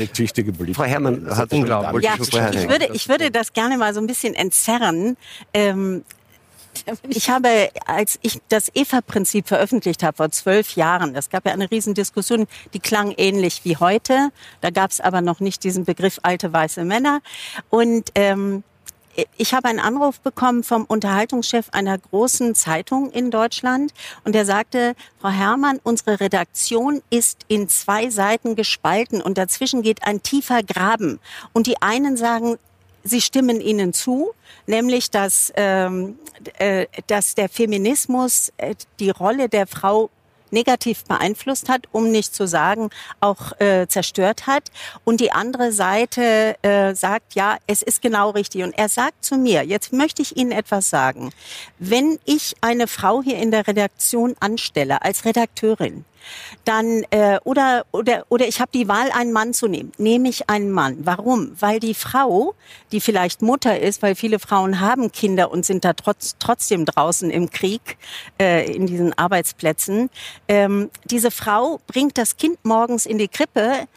Frau 0.74 0.84
Herrmann, 0.84 1.28
hat 1.36 1.52
unglaublich. 1.54 2.04
Ja, 2.04 2.16
ich 2.20 2.70
würde, 2.70 2.90
ich 2.94 3.10
würde 3.10 3.32
das 3.32 3.54
gerne 3.54 3.78
mal 3.78 3.94
so 3.94 4.00
ein 4.00 4.08
bisschen 4.08 4.34
entzerren. 4.36 5.18
Ich 7.10 7.30
habe, 7.30 7.70
als 7.86 8.20
ich 8.22 8.42
das 8.50 8.72
EVA-Prinzip 8.74 9.48
veröffentlicht 9.48 10.04
habe 10.04 10.18
vor 10.18 10.32
zwölf 10.32 10.76
Jahren, 10.76 11.14
das 11.14 11.30
gab 11.30 11.46
ja 11.46 11.54
eine 11.54 11.70
Riesendiskussion, 11.70 12.48
die 12.74 12.80
klang 12.80 13.14
ähnlich 13.18 13.62
wie 13.64 13.78
heute. 13.78 14.32
Da 14.62 14.70
gab 14.70 14.92
es 14.92 15.02
aber 15.02 15.22
noch 15.22 15.40
nicht 15.40 15.64
diesen 15.64 15.86
Begriff 15.86 16.20
alte 16.24 16.52
weiße 16.52 16.84
Männer. 16.84 17.22
Und 17.70 18.12
ähm, 18.16 18.64
ich 19.38 19.54
habe 19.54 19.68
einen 19.68 19.80
Anruf 19.80 20.20
bekommen 20.22 20.64
vom 20.64 20.86
Unterhaltungschef 20.86 21.70
einer 21.72 21.98
großen 21.98 22.56
Zeitung 22.56 23.12
in 23.12 23.30
Deutschland 23.30 23.94
und 24.24 24.34
der 24.34 24.46
sagte, 24.46 24.96
Frau 25.20 25.30
Herrmann, 25.30 25.80
unsere 25.84 26.20
Redaktion 26.20 27.02
ist 27.10 27.46
in 27.48 27.68
zwei 27.68 28.10
Seiten 28.10 28.56
gespalten 28.56 29.22
und 29.22 29.38
dazwischen 29.38 29.82
geht 29.82 30.04
ein 30.04 30.24
tiefer 30.24 30.64
Graben. 30.64 31.20
Und 31.54 31.68
die 31.68 31.82
einen 31.82 32.16
sagen, 32.16 32.58
sie 33.04 33.22
stimmen 33.22 33.62
ihnen 33.62 33.94
zu, 33.94 34.32
nämlich 34.68 35.12
dass, 35.12 35.52
ähm, 35.56 36.18
äh, 36.58 36.88
dass 37.08 37.36
der 37.36 37.50
Feminismus 37.50 38.52
äh, 38.58 38.76
die 39.00 39.10
Rolle 39.10 39.50
der 39.50 39.68
Frau 39.68 40.10
negativ 40.52 41.06
beeinflusst 41.06 41.70
hat, 41.70 41.88
um 41.92 42.12
nicht 42.12 42.36
zu 42.36 42.48
sagen 42.48 42.90
auch 43.20 43.60
äh, 43.60 43.88
zerstört 43.88 44.48
hat. 44.48 44.70
Und 45.04 45.22
die 45.22 45.32
andere 45.32 45.72
Seite 45.72 46.56
äh, 46.62 46.94
sagt, 46.94 47.36
ja, 47.36 47.58
es 47.68 47.82
ist 47.82 48.02
genau 48.02 48.32
richtig. 48.32 48.64
Und 48.64 48.78
er 48.78 48.90
sagt 48.90 49.24
zu 49.24 49.38
mir, 49.38 49.64
jetzt 49.64 49.94
möchte 49.94 50.22
ich 50.22 50.38
Ihnen 50.38 50.52
etwas 50.52 50.90
sagen. 50.90 51.32
Wenn 51.80 52.20
ich 52.26 52.56
eine 52.62 52.88
Frau 52.88 53.22
hier 53.22 53.38
in 53.38 53.52
der 53.52 53.68
Redaktion 53.68 54.36
anstelle 54.40 55.02
als 55.02 55.26
Redakteurin, 55.26 56.06
dann 56.66 57.04
äh, 57.12 57.40
oder 57.44 57.86
oder 57.92 58.26
oder 58.30 58.48
ich 58.48 58.60
habe 58.60 58.72
die 58.74 58.88
Wahl, 58.88 59.12
einen 59.12 59.32
Mann 59.32 59.54
zu 59.54 59.68
nehmen. 59.68 59.92
Nehme 59.98 60.30
ich 60.30 60.50
einen 60.50 60.72
Mann. 60.72 60.98
Warum? 61.04 61.52
Weil 61.60 61.80
die 61.80 61.94
Frau, 61.94 62.56
die 62.92 63.02
vielleicht 63.02 63.42
Mutter 63.42 63.80
ist, 63.80 64.02
weil 64.02 64.16
viele 64.16 64.40
Frauen 64.40 64.80
haben 64.80 65.12
Kinder 65.12 65.52
und 65.52 65.66
sind 65.66 65.86
da 65.86 65.94
trotz, 65.94 66.36
trotzdem 66.40 66.86
draußen 66.86 67.30
im 67.30 67.50
Krieg 67.50 67.98
äh, 68.40 68.72
in 68.72 68.88
diesen 68.88 69.18
Arbeitsplätzen. 69.18 70.10
Ähm, 70.48 70.90
diese 71.06 71.32
Frau 71.32 71.80
bringt 71.88 72.18
das 72.18 72.38
Kind 72.38 72.64
morgens 72.64 73.06
in 73.06 73.18
die 73.18 73.28
Krippe 73.28 73.88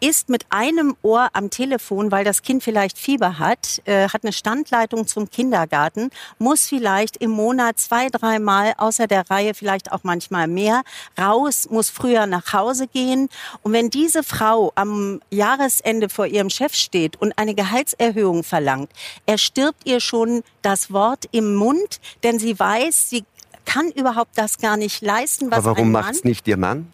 ist 0.00 0.28
mit 0.28 0.46
einem 0.50 0.96
Ohr 1.02 1.28
am 1.34 1.50
Telefon, 1.50 2.10
weil 2.10 2.24
das 2.24 2.42
Kind 2.42 2.62
vielleicht 2.62 2.98
Fieber 2.98 3.38
hat, 3.38 3.82
äh, 3.84 4.08
hat 4.08 4.24
eine 4.24 4.32
Standleitung 4.32 5.06
zum 5.06 5.30
Kindergarten, 5.30 6.10
muss 6.38 6.66
vielleicht 6.66 7.18
im 7.18 7.30
Monat 7.30 7.78
zwei, 7.78 8.08
dreimal 8.08 8.74
außer 8.78 9.06
der 9.06 9.30
Reihe, 9.30 9.54
vielleicht 9.54 9.92
auch 9.92 10.00
manchmal 10.02 10.48
mehr, 10.48 10.82
raus, 11.18 11.68
muss 11.70 11.90
früher 11.90 12.26
nach 12.26 12.52
Hause 12.52 12.88
gehen. 12.88 13.28
Und 13.62 13.72
wenn 13.72 13.90
diese 13.90 14.22
Frau 14.22 14.72
am 14.74 15.20
Jahresende 15.30 16.08
vor 16.08 16.26
ihrem 16.26 16.50
Chef 16.50 16.74
steht 16.74 17.20
und 17.20 17.36
eine 17.36 17.54
Gehaltserhöhung 17.54 18.42
verlangt, 18.42 18.90
erstirbt 19.26 19.86
ihr 19.86 20.00
schon 20.00 20.42
das 20.62 20.92
Wort 20.92 21.28
im 21.32 21.54
Mund, 21.54 22.00
denn 22.22 22.38
sie 22.38 22.58
weiß, 22.58 23.10
sie 23.10 23.24
kann 23.66 23.90
überhaupt 23.90 24.36
das 24.36 24.58
gar 24.58 24.76
nicht 24.76 25.02
leisten, 25.02 25.50
was 25.50 25.58
Aber 25.58 25.76
warum 25.76 25.92
macht 25.92 26.14
es 26.14 26.24
nicht 26.24 26.48
ihr 26.48 26.56
Mann? 26.56 26.92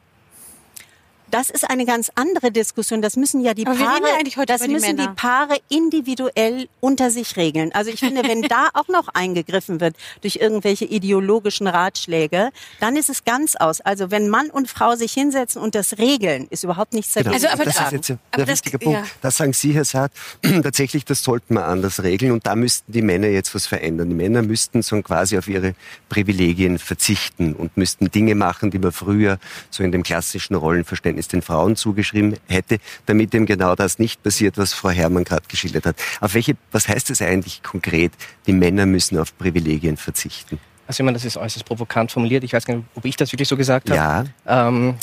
Das 1.31 1.51
ist 1.51 1.69
eine 1.69 1.85
ganz 1.85 2.11
andere 2.15 2.51
Diskussion. 2.53 3.03
Das 3.03 3.17
müssen 3.17 3.43
ja 3.43 3.55
die 3.55 3.65
Paare, 3.65 3.79
ja 3.79 4.45
das 4.47 4.63
die 4.63 4.69
müssen 4.69 4.97
Männer. 4.97 5.09
die 5.09 5.15
Paare 5.15 5.59
individuell 5.69 6.69
unter 6.81 7.11
sich 7.11 7.37
regeln. 7.37 7.73
Also 7.73 7.91
ich 7.91 8.01
finde, 8.01 8.23
wenn 8.25 8.43
da 8.43 8.69
auch 8.75 8.89
noch 8.89 9.09
eingegriffen 9.09 9.81
wird 9.81 9.97
durch 10.23 10.37
irgendwelche 10.37 10.85
ideologischen 10.85 11.67
Ratschläge, 11.67 12.51
dann 12.81 12.97
ist 12.97 13.11
es 13.11 13.25
ganz 13.25 13.57
aus. 13.57 13.81
Also 13.81 14.11
wenn 14.11 14.29
Mann 14.29 14.51
und 14.51 14.69
Frau 14.69 14.95
sich 14.95 15.13
hinsetzen 15.13 15.61
und 15.61 15.75
das 15.75 15.99
regeln, 15.99 16.47
ist 16.51 16.65
überhaupt 16.65 16.93
nichts 16.93 17.15
dagegen. 17.15 17.37
Genau. 17.37 17.49
Also, 17.51 17.63
aber 17.63 17.65
das 17.65 17.81
ist 17.81 17.93
jetzt 17.93 18.11
ein 18.11 18.19
der 18.37 18.47
wichtige 18.47 18.79
Punkt. 18.79 19.01
Ja. 19.01 19.07
Das 19.21 19.37
sagen 19.37 19.53
Sie, 19.53 19.73
Herr 19.73 19.85
Saad, 19.85 20.13
tatsächlich, 20.63 21.05
das 21.05 21.23
sollten 21.23 21.55
wir 21.55 21.67
anders 21.67 22.03
regeln 22.03 22.33
und 22.33 22.47
da 22.47 22.55
müssten 22.55 22.93
die 22.93 23.03
Männer 23.03 23.29
jetzt 23.29 23.55
was 23.55 23.67
verändern. 23.67 24.09
Die 24.09 24.15
Männer 24.15 24.43
müssten 24.43 24.83
so 24.83 25.01
quasi 25.03 25.37
auf 25.37 25.49
ihre 25.49 25.75
Privilegien 26.09 26.79
verzichten 26.79 27.53
und 27.55 27.77
müssten 27.77 28.11
Dinge 28.11 28.35
machen, 28.35 28.71
die 28.71 28.79
man 28.79 28.93
früher 28.93 29.39
so 29.71 29.83
in 29.83 29.93
dem 29.93 30.03
klassischen 30.03 30.55
Rollenverständnis 30.55 31.16
es 31.19 31.29
den 31.29 31.43
Frauen 31.43 31.77
zugeschrieben 31.77 32.37
hätte, 32.47 32.79
damit 33.07 33.35
eben 33.35 33.47
genau 33.47 33.75
das 33.75 33.99
nicht 33.99 34.23
passiert, 34.23 34.59
was 34.59 34.73
Frau 34.73 34.91
Herrmann 34.91 35.25
gerade 35.25 35.45
geschildert 35.49 35.87
hat. 35.87 35.97
Auf 36.21 36.35
welche, 36.35 36.57
was 36.73 36.89
heißt 36.89 37.11
das 37.11 37.23
eigentlich 37.23 37.63
konkret? 37.63 38.13
Die 38.47 38.53
Männer 38.53 38.87
müssen 38.87 39.19
auf 39.19 39.37
Privilegien 39.37 39.97
verzichten. 39.97 40.59
Also 40.87 41.03
ich 41.03 41.05
meine, 41.05 41.17
das 41.17 41.25
ist 41.25 41.37
äußerst 41.37 41.65
provokant 41.65 42.13
formuliert. 42.13 42.45
Ich 42.45 42.53
weiß 42.53 42.65
gar 42.65 42.77
nicht, 42.77 42.87
ob 42.95 43.05
ich 43.05 43.17
das 43.17 43.33
wirklich 43.33 43.49
so 43.49 43.57
gesagt 43.57 43.91
habe. 43.91 43.99
Ja. 44.47 44.69
Ähm, 44.69 44.95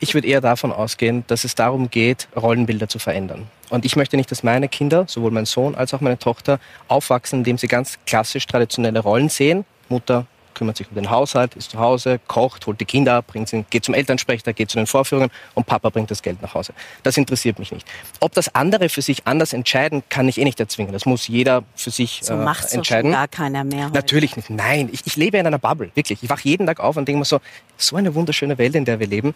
ich 0.00 0.14
würde 0.14 0.26
eher 0.26 0.40
davon 0.40 0.72
ausgehen, 0.72 1.24
dass 1.28 1.44
es 1.44 1.54
darum 1.54 1.90
geht, 1.90 2.28
Rollenbilder 2.34 2.88
zu 2.88 2.98
verändern. 2.98 3.46
Und 3.70 3.84
ich 3.84 3.94
möchte 3.94 4.16
nicht, 4.16 4.30
dass 4.30 4.42
meine 4.42 4.68
Kinder, 4.68 5.04
sowohl 5.06 5.30
mein 5.30 5.44
Sohn 5.44 5.74
als 5.74 5.94
auch 5.94 6.00
meine 6.00 6.18
Tochter, 6.18 6.58
aufwachsen, 6.88 7.40
indem 7.40 7.58
sie 7.58 7.68
ganz 7.68 7.98
klassisch 8.06 8.46
traditionelle 8.46 9.00
Rollen 9.00 9.28
sehen. 9.28 9.64
Mutter, 9.88 10.26
kümmert 10.58 10.76
sich 10.76 10.88
um 10.88 10.94
den 10.96 11.08
Haushalt, 11.10 11.54
ist 11.54 11.70
zu 11.70 11.78
Hause, 11.78 12.20
kocht, 12.26 12.66
holt 12.66 12.80
die 12.80 12.84
Kinder 12.84 13.14
ab, 13.14 13.28
bringt 13.28 13.48
sie, 13.48 13.64
geht 13.70 13.84
zum 13.84 13.94
Elternsprecher, 13.94 14.52
geht 14.52 14.70
zu 14.70 14.76
den 14.76 14.86
Vorführungen 14.86 15.30
und 15.54 15.66
Papa 15.66 15.88
bringt 15.90 16.10
das 16.10 16.22
Geld 16.22 16.42
nach 16.42 16.54
Hause. 16.54 16.72
Das 17.04 17.16
interessiert 17.16 17.58
mich 17.58 17.72
nicht. 17.72 17.86
Ob 18.20 18.32
das 18.34 18.54
andere 18.54 18.88
für 18.88 19.00
sich 19.02 19.26
anders 19.26 19.52
entscheiden, 19.52 20.02
kann 20.08 20.28
ich 20.28 20.38
eh 20.38 20.44
nicht 20.44 20.60
erzwingen. 20.60 20.92
Das 20.92 21.06
muss 21.06 21.28
jeder 21.28 21.62
für 21.74 21.90
sich 21.90 22.20
So 22.22 22.34
äh, 22.34 22.36
macht's 22.36 22.74
entscheiden. 22.74 23.12
schon 23.12 23.18
gar 23.18 23.28
keiner 23.28 23.64
mehr. 23.64 23.84
heute. 23.86 23.94
Natürlich 23.94 24.36
nicht. 24.36 24.50
Nein, 24.50 24.88
ich, 24.92 25.06
ich 25.06 25.16
lebe 25.16 25.38
in 25.38 25.46
einer 25.46 25.58
Bubble, 25.58 25.90
wirklich. 25.94 26.22
Ich 26.22 26.28
wache 26.28 26.42
jeden 26.44 26.66
Tag 26.66 26.80
auf 26.80 26.96
und 26.96 27.06
denke 27.06 27.20
mir 27.20 27.24
so, 27.24 27.40
so 27.76 27.96
eine 27.96 28.14
wunderschöne 28.14 28.58
Welt, 28.58 28.74
in 28.74 28.84
der 28.84 28.98
wir 28.98 29.06
leben. 29.06 29.34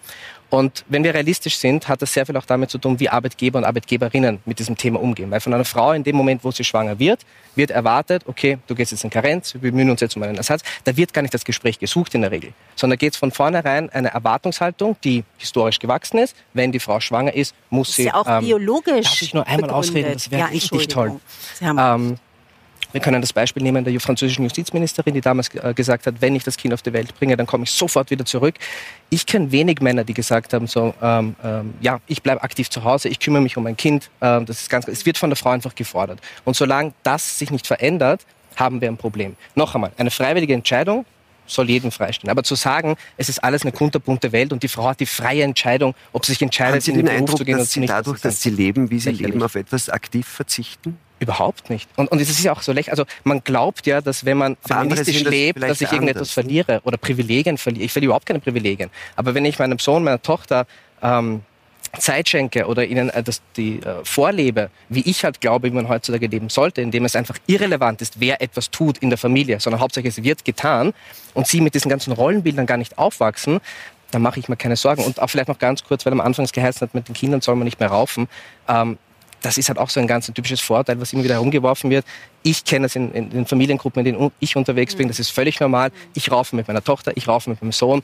Und 0.53 0.85
wenn 0.91 1.03
wir 1.03 1.15
realistisch 1.15 1.57
sind, 1.57 1.89
hat 1.89 2.03
das 2.03 2.13
sehr 2.13 2.27
viel 2.27 2.37
auch 2.37 2.45
damit 2.45 2.69
zu 2.69 2.77
tun, 2.77 3.01
wie 3.01 3.09
Arbeitgeber 3.09 3.59
und 3.59 3.65
Arbeitgeberinnen 3.65 4.41
mit 4.45 4.59
diesem 4.59 4.77
Thema 4.77 5.01
umgehen. 5.01 5.31
Weil 5.31 5.41
von 5.41 5.55
einer 5.55 5.65
Frau 5.65 5.93
in 5.93 6.05
dem 6.05 6.15
Moment, 6.15 6.45
wo 6.45 6.51
sie 6.51 6.63
schwanger 6.63 6.99
wird, 6.99 7.21
wird 7.55 7.71
erwartet, 7.71 8.25
okay, 8.27 8.59
du 8.67 8.75
gehst 8.75 8.93
jetzt 8.93 9.03
in 9.03 9.09
Karenz, 9.09 9.55
wir 9.55 9.63
bemühen 9.63 9.89
uns 9.89 10.03
jetzt 10.03 10.15
um 10.15 10.23
einen 10.23 10.37
Ersatz. 10.37 10.61
Da 10.85 10.95
wird 10.95 11.15
gar 11.15 11.23
nicht 11.23 11.33
das 11.33 11.47
Gespräch 11.47 11.79
gesucht 11.79 12.15
in 12.15 12.21
der 12.21 12.31
Regel, 12.33 12.53
sondern 12.77 12.99
geht 12.99 13.15
es 13.15 13.19
von 13.19 13.31
vornherein 13.31 13.89
eine 13.89 14.11
Erwartungshaltung, 14.13 14.97
die 15.03 15.25
historisch 15.39 15.79
gewachsen 15.79 16.19
ist. 16.19 16.37
Wenn 16.53 16.71
die 16.71 16.81
Frau 16.81 17.01
schwanger 17.01 17.33
ist, 17.33 17.55
muss 17.71 17.89
Das 17.89 17.97
sie... 17.97 18.03
ist 18.03 18.09
ja 18.09 18.15
auch 18.17 18.27
ähm, 18.29 18.45
biologisch. 18.45 19.07
Darf 19.07 19.23
ich 19.23 19.33
nur 19.33 19.47
einmal 19.47 19.71
begründet. 19.71 19.89
ausreden? 19.89 20.13
Das 20.13 20.31
wäre 20.31 20.41
ja, 20.43 20.47
richtig 20.49 20.89
toll. 20.89 21.19
Sie 21.55 21.65
haben 21.67 21.79
Ähm, 22.11 22.19
wir 22.93 23.01
können 23.01 23.21
das 23.21 23.33
Beispiel 23.33 23.63
nehmen 23.63 23.85
der 23.85 23.99
französischen 24.01 24.45
Justizministerin, 24.45 25.15
die 25.15 25.21
damals 25.21 25.55
äh, 25.55 25.75
gesagt 25.75 26.07
hat, 26.07 26.17
wenn 26.21 26.35
ich 26.35 26.45
das 26.45 26.57
Kind 26.57 26.73
auf 26.75 26.83
die 26.83 26.93
Welt 26.93 27.15
bringe, 27.19 27.37
dann 27.37 27.47
komme 27.47 27.65
ich 27.65 27.71
sofort 27.71 28.11
wieder 28.11 28.25
zurück. 28.25 28.55
Ich 29.11 29.27
kenne 29.27 29.51
wenig 29.51 29.81
Männer, 29.81 30.05
die 30.05 30.15
gesagt 30.15 30.53
haben, 30.53 30.67
so, 30.67 30.95
ähm, 31.03 31.35
ähm, 31.43 31.75
ja, 31.81 32.01
ich 32.07 32.23
bleibe 32.23 32.43
aktiv 32.43 32.71
zu 32.71 32.85
Hause, 32.85 33.09
ich 33.09 33.19
kümmere 33.19 33.43
mich 33.43 33.57
um 33.57 33.65
mein 33.65 33.77
Kind. 33.77 34.11
Ähm, 34.21 34.47
das 34.47 34.63
ist 34.63 34.71
ganz, 34.71 34.89
es 34.89 35.05
wird 35.07 35.19
von 35.19 35.31
der 35.31 35.37
Frau 35.37 35.51
einfach 35.51 35.75
gefordert. 35.75 36.21
Und 36.45 36.57
solange 36.57 36.93
das 37.03 37.39
sich 37.39 37.51
nicht 37.51 37.67
verändert, 37.67 38.25
haben 38.57 38.81
wir 38.81 38.89
ein 38.89 38.97
Problem. 38.97 39.37
Noch 39.55 39.75
einmal, 39.75 39.93
eine 39.97 40.11
freiwillige 40.11 40.55
Entscheidung 40.55 41.05
soll 41.47 41.69
jedem 41.69 41.91
freistehen. 41.91 42.31
Aber 42.31 42.43
zu 42.43 42.55
sagen, 42.55 42.97
es 43.17 43.29
ist 43.29 43.43
alles 43.43 43.63
eine 43.63 43.73
kunterbunte 43.73 44.33
Welt 44.33 44.53
und 44.53 44.63
die 44.63 44.69
Frau 44.69 44.89
hat 44.89 45.01
die 45.01 45.07
freie 45.07 45.43
Entscheidung, 45.43 45.95
ob 46.13 46.25
sie 46.25 46.33
sich 46.33 46.43
entscheidet, 46.43 46.83
Sie 46.83 46.93
in 46.93 46.99
den 46.99 47.07
den 47.07 47.15
Beruf 47.15 47.21
Eindruck, 47.21 47.39
zu 47.39 47.45
gehen 47.45 47.55
oder 47.57 47.81
nicht, 47.81 47.91
dadurch, 47.91 48.21
dass 48.21 48.43
Sie 48.43 48.51
leben, 48.51 48.91
wie 48.91 49.01
Sie 49.01 49.11
leben, 49.11 49.43
auf 49.43 49.55
etwas 49.55 49.89
aktiv 49.89 50.27
verzichten? 50.27 50.99
Überhaupt 51.23 51.71
nicht. 51.71 51.89
Und, 51.95 52.11
und 52.11 52.21
es 52.21 52.29
ist 52.29 52.43
ja 52.43 52.53
auch 52.53 52.63
so 52.63 52.73
leicht. 52.73 52.91
Also 52.91 53.05
man 53.23 53.45
glaubt 53.45 53.87
ja, 53.87 54.01
dass 54.01 54.25
wenn 54.25 54.39
man 54.39 54.57
Aber 54.65 54.81
feministisch 54.81 55.23
das 55.23 55.31
lebt, 55.31 55.63
dass 55.63 55.81
ich 55.81 55.93
irgendetwas 55.93 56.23
anders, 56.23 56.33
verliere 56.33 56.81
oder 56.83 56.97
Privilegien 56.97 57.59
verliere. 57.59 57.85
Ich 57.85 57.93
verliere 57.93 58.09
überhaupt 58.09 58.27
keine 58.27 58.41
Privilegien. 58.41 58.91
Aber 59.15 59.33
wenn 59.33 59.45
ich 59.45 59.57
meinem 59.61 59.79
Sohn, 59.79 60.03
meiner 60.03 60.21
Tochter 60.21 60.67
ähm, 61.01 61.43
Zeit 61.97 62.29
schenke 62.29 62.67
oder 62.67 62.85
ihnen 62.85 63.09
äh, 63.11 63.23
das, 63.23 63.41
die 63.57 63.79
äh, 63.79 64.05
vorlebe, 64.05 64.71
wie 64.89 65.09
ich 65.09 65.25
halt 65.25 65.41
glaube, 65.41 65.69
wie 65.69 65.75
man 65.77 65.89
heutzutage 65.89 66.27
leben 66.27 66.49
sollte, 66.49 66.81
indem 66.81 67.05
es 67.05 67.15
einfach 67.15 67.39
irrelevant 67.47 68.03
ist, 68.03 68.19
wer 68.19 68.43
etwas 68.43 68.73
tut 68.73 68.99
in 68.99 69.09
der 69.09 69.19
Familie, 69.19 69.61
sondern 69.61 69.81
hauptsächlich 69.81 70.19
es 70.19 70.25
wird 70.25 70.45
getan 70.45 70.93
und 71.35 71.47
sie 71.47 71.61
mit 71.61 71.77
diesen 71.77 71.89
ganzen 71.89 72.13
Rollenbildern 72.13 72.67
gar 72.67 72.79
nicht 72.79 72.99
aufwachsen, 72.99 73.61
dann 74.11 74.23
mache 74.23 74.41
ich 74.41 74.49
mir 74.49 74.57
keine 74.57 74.75
Sorgen. 74.75 75.05
Und 75.05 75.23
auch 75.23 75.29
vielleicht 75.29 75.49
noch 75.49 75.61
ganz 75.61 75.85
kurz, 75.85 76.05
weil 76.05 76.13
am 76.13 76.21
Anfang 76.21 76.45
es 76.45 76.53
geheißen 76.53 76.81
hat, 76.81 76.95
mit 76.95 77.07
den 77.07 77.15
Kindern 77.15 77.41
soll 77.43 77.55
man 77.55 77.65
nicht 77.65 77.79
mehr 77.79 77.91
raufen. 77.91 78.29
Ähm, 78.69 78.99
das 79.43 79.59
ist 79.59 79.69
halt 79.69 79.79
auch 79.79 79.91
so 79.91 80.01
ein 80.01 80.07
ganz 80.07 80.33
typisches 80.33 80.61
Vorteil, 80.61 81.01
was 81.01 81.13
immer 81.13 81.25
wieder 81.25 81.35
herumgeworfen 81.35 81.91
wird. 81.91 82.05
Ich 82.43 82.65
kenne 82.65 82.87
es 82.87 82.97
in, 82.97 83.13
in 83.13 83.31
den 83.31 83.47
Familiengruppen, 83.47 84.01
in 84.01 84.17
denen 84.17 84.33
ich 84.41 84.57
unterwegs 84.57 84.95
bin. 84.95 85.09
Das 85.09 85.19
ist 85.19 85.31
völlig 85.31 85.61
normal. 85.61 85.93
Ich 86.15 86.31
raufe 86.31 86.57
mit 86.57 86.69
meiner 86.69 86.83
Tochter, 86.83 87.13
ich 87.17 87.29
raufe 87.29 87.51
mit 87.51 87.61
meinem 87.61 87.73
Sohn. 87.73 88.03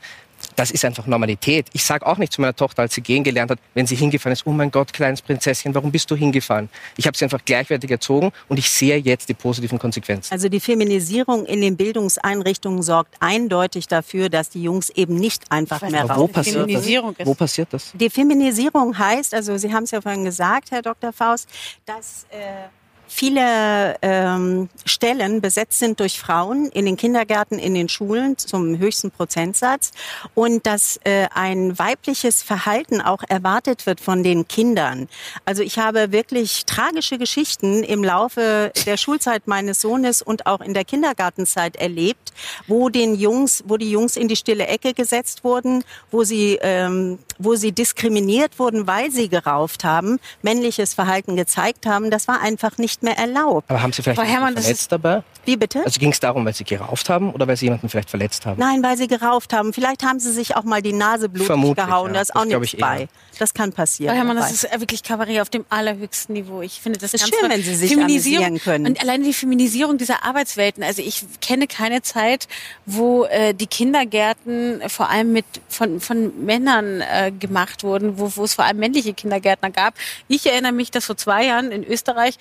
Das 0.59 0.73
ist 0.73 0.85
einfach 0.85 1.07
Normalität. 1.07 1.67
Ich 1.73 1.85
sage 1.85 2.05
auch 2.05 2.19
nicht 2.19 2.33
zu 2.33 2.41
meiner 2.41 2.57
Tochter, 2.57 2.83
als 2.83 2.93
sie 2.93 3.01
gehen 3.01 3.23
gelernt 3.23 3.53
hat, 3.53 3.61
wenn 3.75 3.87
sie 3.87 3.95
hingefallen 3.95 4.33
ist, 4.33 4.45
oh 4.45 4.51
mein 4.51 4.73
Gott, 4.73 4.93
kleines 4.93 5.23
Prinzesschen, 5.23 5.73
warum 5.73 5.93
bist 5.93 6.11
du 6.11 6.17
hingefallen? 6.17 6.69
Ich 6.97 7.07
habe 7.07 7.17
sie 7.17 7.25
einfach 7.25 7.45
gleichwertig 7.45 7.89
erzogen 7.89 8.33
und 8.49 8.59
ich 8.59 8.69
sehe 8.69 8.97
jetzt 8.97 9.29
die 9.29 9.35
positiven 9.35 9.79
Konsequenzen. 9.79 10.33
Also 10.33 10.49
die 10.49 10.59
Feminisierung 10.59 11.47
in 11.47 11.61
den 11.61 11.77
Bildungseinrichtungen 11.77 12.83
sorgt 12.83 13.15
eindeutig 13.21 13.87
dafür, 13.87 14.31
dass 14.31 14.51
die 14.51 14.65
Jungs 14.65 14.91
eben 14.91 15.15
nicht 15.15 15.45
einfach 15.53 15.81
weiß 15.81 15.93
mehr 15.93 16.03
Aber 16.03 16.17
wo 16.17 16.27
passiert 16.27 16.57
das? 16.57 16.63
Feminisierung 16.65 17.15
ist. 17.15 17.27
Wo 17.29 17.35
passiert 17.35 17.69
das? 17.71 17.93
Die 17.95 18.11
Feminisierung 18.11 18.99
heißt, 18.99 19.35
also 19.35 19.57
Sie 19.59 19.73
haben 19.73 19.85
es 19.85 19.93
ja 19.93 20.01
vorhin 20.01 20.25
gesagt, 20.25 20.73
Herr 20.73 20.83
Dr. 20.83 21.13
Faust, 21.13 21.49
dass 21.87 22.27
äh, 22.31 22.67
viele 23.09 23.97
ähm, 24.03 24.69
Stellen 24.85 25.41
besetzt 25.41 25.79
sind 25.79 25.99
durch 25.99 26.21
Frauen 26.21 26.69
in 26.69 26.87
den 26.87 26.97
Kindergärten, 26.97 27.59
in 27.59 27.75
den 27.75 27.89
Schulen 27.89 28.39
zum 28.39 28.79
höchsten 28.79 29.11
Prozentsatz 29.11 29.93
und 30.35 30.67
dass 30.67 31.01
äh, 31.05 31.27
ein 31.35 31.79
weibliches 31.79 32.43
Verhalten 32.43 33.01
auch 33.01 33.23
erwartet 33.29 33.87
wird 33.87 34.01
von 34.01 34.23
den 34.23 34.47
Kindern. 34.47 35.09
Also 35.45 35.63
ich 35.63 35.79
habe 35.79 36.13
wirklich 36.13 36.67
tragische 36.67 37.19
Geschichten 37.19 37.83
im 37.83 38.05
Laufe 38.05 38.73
der 38.87 38.97
Schulzeit 38.97 39.47
meines 39.49 39.81
Sohnes 39.81 40.23
und 40.23 40.47
auch 40.47 40.61
in 40.61 40.75
der 40.75 40.85
Kindergartenzeit 40.85 41.77
erlebt, 41.77 42.33
wo 42.67 42.89
den 42.89 43.15
Jungs, 43.15 43.65
wo 43.67 43.77
die 43.77 43.91
Jungs 43.91 44.17
in 44.17 44.29
die 44.29 44.37
stille 44.37 44.67
Ecke 44.67 44.95
gesetzt 44.95 45.45
wurden, 45.45 45.83
wo 46.11 46.25
sie, 46.25 46.59
ähm, 46.61 47.19
wo 47.39 47.55
sie 47.55 47.73
diskriminiert 47.73 48.59
wurden, 48.59 48.87
weil 48.87 49.11
sie 49.11 49.29
gerauft 49.29 49.85
haben, 49.85 50.19
männliches 50.43 50.95
Verhalten 50.95 51.37
gezeigt 51.37 51.87
haben. 51.87 52.11
Das 52.11 52.29
war 52.29 52.41
einfach 52.41 52.79
nicht 52.79 52.98
mehr 53.03 53.17
erlaubt. 53.19 53.71
Aber 53.71 53.83
haben 53.83 53.93
Sie 53.93 54.03
vielleicht 54.03 54.21
Frau 54.21 54.27
Herrmann, 54.27 54.55
das 54.55 54.65
verletzt 54.65 54.93
dabei? 54.93 55.23
Wie 55.45 55.57
bitte? 55.57 55.83
Also 55.85 55.99
ging 56.01 56.11
es 56.13 56.21
darum, 56.21 56.45
weil 56.45 56.55
Sie 56.55 56.65
gerauft 56.65 57.09
haben 57.09 57.33
oder 57.33 57.47
weil 57.49 57.57
Sie 57.57 57.67
jemanden 57.67 57.89
vielleicht 57.89 58.11
verletzt 58.11 58.45
haben? 58.47 58.59
Nein, 58.61 58.83
weil 58.83 58.97
sie 58.97 59.07
gerauft 59.09 59.53
haben. 59.53 59.73
Vielleicht 59.73 60.03
haben 60.03 60.21
sie 60.21 60.33
sich 60.33 60.57
auch 60.57 60.65
mal 60.65 60.83
die 60.83 60.93
Nase 60.93 61.29
blutig 61.29 61.47
Vermutlich, 61.47 61.87
gehauen. 61.87 62.09
ja. 62.09 62.15
Da 62.15 62.21
ist 62.21 62.29
Das 62.31 62.37
auch 62.37 62.45
nichts 62.45 62.65
ich 62.75 62.75
eher. 62.75 62.81
bei. 62.87 63.09
Das 63.39 63.55
kann 63.55 63.73
passieren. 63.73 64.11
Frau 64.11 64.17
Herrmann, 64.19 64.37
das 64.37 64.47
dabei. 64.47 64.55
ist 64.55 64.65
äh, 64.77 64.81
wirklich 64.81 65.03
Kabarett 65.03 65.41
auf 65.41 65.49
dem 65.49 65.65
allerhöchsten 65.71 66.33
Niveau. 66.35 66.61
Ich 66.61 66.81
finde 66.81 66.99
das 66.99 67.15
Ist 67.15 67.21
ganz 67.21 67.31
schön, 67.31 67.41
toll. 67.41 67.51
wenn 67.51 67.63
Sie 67.63 67.75
sich 67.75 67.95
Feminisierung 67.95 68.59
können. 68.59 68.87
Und 68.87 69.01
alleine 69.01 69.25
die 69.25 69.33
Feminisierung 69.33 69.97
dieser 69.97 70.25
Arbeitswelten. 70.25 70.83
Also 70.83 71.03
ich 71.03 71.25
kenne 71.41 71.67
keine 71.69 72.03
Zeit, 72.03 72.49
wo 72.85 73.25
äh, 73.25 73.55
die 73.55 73.67
Kindergärten 74.13 74.83
vor 74.89 75.09
allem 75.11 75.33
mit 75.33 75.45
von, 75.69 76.01
von 76.01 76.45
Männern 76.45 77.01
äh, 77.01 77.31
gemacht 77.31 77.85
wurden, 77.85 78.19
wo, 78.19 78.33
wo 78.37 78.45
es 78.45 78.55
vor 78.55 78.65
allem 78.65 78.79
männliche 78.79 79.15
Kindergärtner 79.15 79.71
gab. 79.71 79.95
Ich 80.29 80.47
erinnere 80.47 80.73
mich, 80.73 80.91
dass 80.91 81.07
vor 81.07 81.17
zwei 81.17 81.45
Jahren 81.47 81.71
in 81.71 81.85
Österreich 81.85 82.37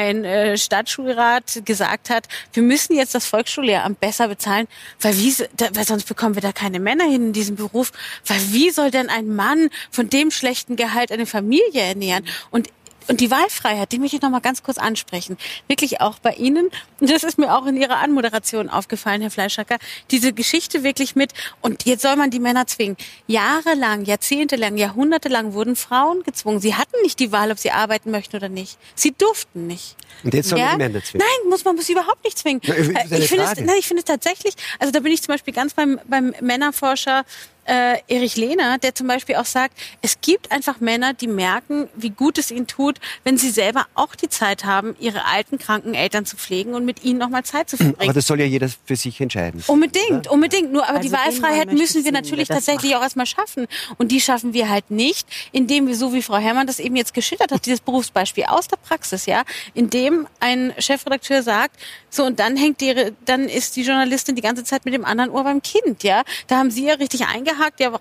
ein 0.00 0.24
äh, 0.24 0.56
Stadtschulrat 0.56 1.62
gesagt 1.64 2.10
hat, 2.10 2.26
wir 2.52 2.62
müssen 2.62 2.94
jetzt 2.94 3.14
das 3.14 3.26
Volksschullehramt 3.26 4.00
besser 4.00 4.28
bezahlen, 4.28 4.66
weil, 5.00 5.16
wie, 5.16 5.34
da, 5.56 5.68
weil 5.74 5.86
sonst 5.86 6.04
bekommen 6.04 6.34
wir 6.34 6.42
da 6.42 6.52
keine 6.52 6.80
Männer 6.80 7.04
hin 7.04 7.26
in 7.26 7.32
diesem 7.32 7.56
Beruf. 7.56 7.92
Weil 8.26 8.40
wie 8.52 8.70
soll 8.70 8.90
denn 8.90 9.10
ein 9.10 9.28
Mann 9.34 9.68
von 9.90 10.08
dem 10.08 10.30
schlechten 10.30 10.76
Gehalt 10.76 11.12
eine 11.12 11.26
Familie 11.26 11.82
ernähren? 11.82 12.24
Und 12.50 12.68
und 13.10 13.20
die 13.20 13.30
Wahlfreiheit, 13.30 13.90
die 13.90 13.98
möchte 13.98 14.16
ich 14.16 14.22
noch 14.22 14.30
mal 14.30 14.38
ganz 14.40 14.62
kurz 14.62 14.78
ansprechen. 14.78 15.36
Wirklich 15.66 16.00
auch 16.00 16.20
bei 16.20 16.32
Ihnen. 16.34 16.70
Und 17.00 17.10
das 17.10 17.24
ist 17.24 17.38
mir 17.38 17.52
auch 17.52 17.66
in 17.66 17.76
Ihrer 17.76 17.96
Anmoderation 17.96 18.68
aufgefallen, 18.68 19.20
Herr 19.20 19.32
Fleischacker. 19.32 19.78
Diese 20.12 20.32
Geschichte 20.32 20.84
wirklich 20.84 21.16
mit, 21.16 21.32
und 21.60 21.84
jetzt 21.86 22.02
soll 22.02 22.14
man 22.14 22.30
die 22.30 22.38
Männer 22.38 22.68
zwingen. 22.68 22.96
Jahrelang, 23.26 24.04
jahrzehntelang, 24.04 24.76
jahrhundertelang 24.76 25.54
wurden 25.54 25.74
Frauen 25.74 26.22
gezwungen. 26.22 26.60
Sie 26.60 26.76
hatten 26.76 26.96
nicht 27.02 27.18
die 27.18 27.32
Wahl, 27.32 27.50
ob 27.50 27.58
sie 27.58 27.72
arbeiten 27.72 28.12
möchten 28.12 28.36
oder 28.36 28.48
nicht. 28.48 28.78
Sie 28.94 29.12
durften 29.12 29.66
nicht. 29.66 29.96
Und 30.22 30.32
jetzt 30.32 30.50
sollen 30.50 30.62
wir 30.62 30.70
die 30.70 30.76
Männer 30.78 31.02
zwingen. 31.02 31.26
Nein, 31.26 31.50
muss 31.50 31.64
man 31.64 31.74
muss 31.74 31.86
sie 31.86 31.92
überhaupt 31.92 32.24
nicht 32.24 32.38
zwingen. 32.38 32.60
Na, 32.64 32.74
Äh, 32.74 33.18
ich 33.18 33.28
finde 33.28 33.44
es, 33.44 33.56
nein, 33.56 33.76
ich 33.78 33.88
finde 33.88 34.02
es 34.02 34.04
tatsächlich, 34.04 34.54
also 34.78 34.92
da 34.92 35.00
bin 35.00 35.12
ich 35.12 35.20
zum 35.22 35.34
Beispiel 35.34 35.52
ganz 35.52 35.74
beim, 35.74 35.98
beim 36.06 36.32
Männerforscher 36.40 37.24
äh, 37.66 37.98
Erich 38.08 38.36
Lehner, 38.36 38.78
der 38.78 38.94
zum 38.94 39.06
Beispiel 39.06 39.36
auch 39.36 39.44
sagt, 39.44 39.76
es 40.02 40.20
gibt 40.20 40.52
einfach 40.52 40.80
Männer, 40.80 41.14
die 41.14 41.26
merken, 41.26 41.88
wie 41.94 42.10
gut 42.10 42.38
es 42.38 42.50
ihnen 42.50 42.66
tut, 42.66 42.98
wenn 43.24 43.38
sie 43.38 43.50
selber 43.50 43.86
auch 43.94 44.14
die 44.14 44.28
Zeit 44.28 44.64
haben, 44.64 44.96
ihre 44.98 45.24
alten, 45.24 45.58
kranken 45.58 45.94
Eltern 45.94 46.26
zu 46.26 46.36
pflegen 46.36 46.74
und 46.74 46.84
mit 46.84 47.04
ihnen 47.04 47.18
nochmal 47.18 47.44
Zeit 47.44 47.70
zu 47.70 47.76
Aber 47.76 47.84
verbringen. 47.84 48.14
das 48.14 48.26
soll 48.26 48.40
ja 48.40 48.46
jeder 48.46 48.68
für 48.84 48.96
sich 48.96 49.20
entscheiden. 49.20 49.62
Unbedingt, 49.66 50.28
unbedingt. 50.28 50.72
Nur, 50.72 50.84
aber 50.88 50.98
Also 50.98 51.08
die 51.08 51.14
Wahlfreiheit 51.14 51.72
müssen 51.72 52.04
wir 52.04 52.12
natürlich 52.12 52.48
tatsächlich 52.48 52.96
auch 52.96 53.02
erstmal 53.02 53.26
schaffen. 53.26 53.66
Und 53.98 54.12
die 54.12 54.20
schaffen 54.20 54.52
wir 54.52 54.68
halt 54.68 54.90
nicht, 54.90 55.26
indem 55.52 55.86
wir, 55.86 55.96
so 55.96 56.12
wie 56.12 56.22
Frau 56.22 56.36
Herrmann 56.36 56.66
das 56.66 56.78
eben 56.80 56.96
jetzt 56.96 57.14
geschildert 57.14 57.52
hat, 57.52 57.66
dieses 57.66 57.80
Berufsbeispiel 57.80 58.44
aus 58.44 58.68
der 58.68 58.76
Praxis, 58.76 59.26
ja, 59.26 59.42
indem 59.74 60.26
ein 60.40 60.72
Chefredakteur 60.78 61.42
sagt, 61.42 61.76
so 62.10 62.24
und 62.24 62.38
dann 62.40 62.56
hängt 62.56 62.80
die, 62.80 63.12
dann 63.24 63.48
ist 63.48 63.76
die 63.76 63.82
Journalistin 63.82 64.34
die 64.34 64.42
ganze 64.42 64.64
Zeit 64.64 64.84
mit 64.84 64.94
dem 64.94 65.04
anderen 65.04 65.30
Ohr 65.30 65.44
beim 65.44 65.62
Kind, 65.62 66.02
ja. 66.02 66.22
Da 66.48 66.58
haben 66.58 66.70
Sie 66.70 66.86
ja 66.86 66.94
richtig 66.94 67.26
eingehakt, 67.26 67.80
ja, 67.80 67.92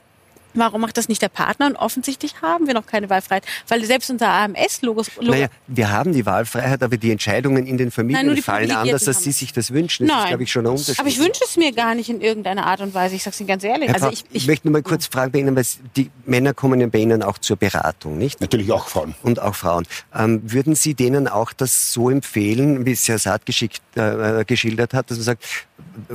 Warum 0.59 0.81
macht 0.81 0.97
das 0.97 1.09
nicht 1.09 1.21
der 1.21 1.29
Partner? 1.29 1.67
Und 1.67 1.75
offensichtlich 1.75 2.41
haben 2.41 2.67
wir 2.67 2.73
noch 2.73 2.85
keine 2.85 3.09
Wahlfreiheit, 3.09 3.43
weil 3.67 3.83
selbst 3.85 4.09
unser 4.09 4.29
AMS-Logos. 4.29 5.11
Naja, 5.21 5.47
wir 5.67 5.91
haben 5.91 6.13
die 6.13 6.25
Wahlfreiheit, 6.25 6.83
aber 6.83 6.97
die 6.97 7.11
Entscheidungen 7.11 7.65
in 7.65 7.77
den 7.77 7.91
Familien 7.91 8.27
Nein, 8.27 8.41
fallen 8.41 8.71
anders, 8.71 9.07
als 9.07 9.23
Sie 9.23 9.31
sich 9.31 9.53
das 9.53 9.71
wünschen. 9.71 10.07
Das 10.07 10.15
Nein. 10.15 10.23
ist, 10.23 10.29
glaube 10.29 10.43
ich, 10.43 10.51
schon 10.51 10.65
ein 10.65 10.71
Unterschied. 10.71 10.99
Aber 10.99 11.09
ich 11.09 11.19
wünsche 11.19 11.41
es 11.45 11.57
mir 11.57 11.71
gar 11.71 11.95
nicht 11.95 12.09
in 12.09 12.21
irgendeiner 12.21 12.65
Art 12.65 12.81
und 12.81 12.93
Weise. 12.93 13.15
Ich 13.15 13.23
sage 13.23 13.33
es 13.33 13.39
Ihnen 13.39 13.47
ganz 13.47 13.63
ehrlich. 13.63 13.89
Herr 13.89 13.95
Also 13.95 14.09
ich, 14.09 14.25
ich 14.31 14.43
ich, 14.43 14.47
möchte 14.47 14.67
nur 14.67 14.73
mal 14.73 14.83
kurz 14.83 15.07
fragen 15.07 15.31
bei 15.31 15.39
Ihnen, 15.39 15.55
weil 15.55 15.65
die 15.95 16.09
Männer 16.25 16.53
kommen 16.53 16.81
ja 16.81 16.87
bei 16.87 16.99
Ihnen 16.99 17.23
auch 17.23 17.37
zur 17.37 17.57
Beratung, 17.57 18.17
nicht? 18.17 18.41
Natürlich 18.41 18.71
auch 18.71 18.87
Frauen. 18.87 19.15
Und 19.23 19.41
auch 19.41 19.55
Frauen. 19.55 19.85
Ähm, 20.13 20.41
würden 20.43 20.75
Sie 20.75 20.93
denen 20.93 21.27
auch 21.27 21.53
das 21.53 21.93
so 21.93 22.09
empfehlen, 22.09 22.85
wie 22.85 22.91
es 22.91 23.07
Herr 23.07 23.19
Saad 23.19 23.45
geschickt, 23.45 23.81
äh, 23.95 24.43
geschildert 24.45 24.93
hat, 24.93 25.09
dass 25.11 25.17
man 25.17 25.25
sagt, 25.25 25.43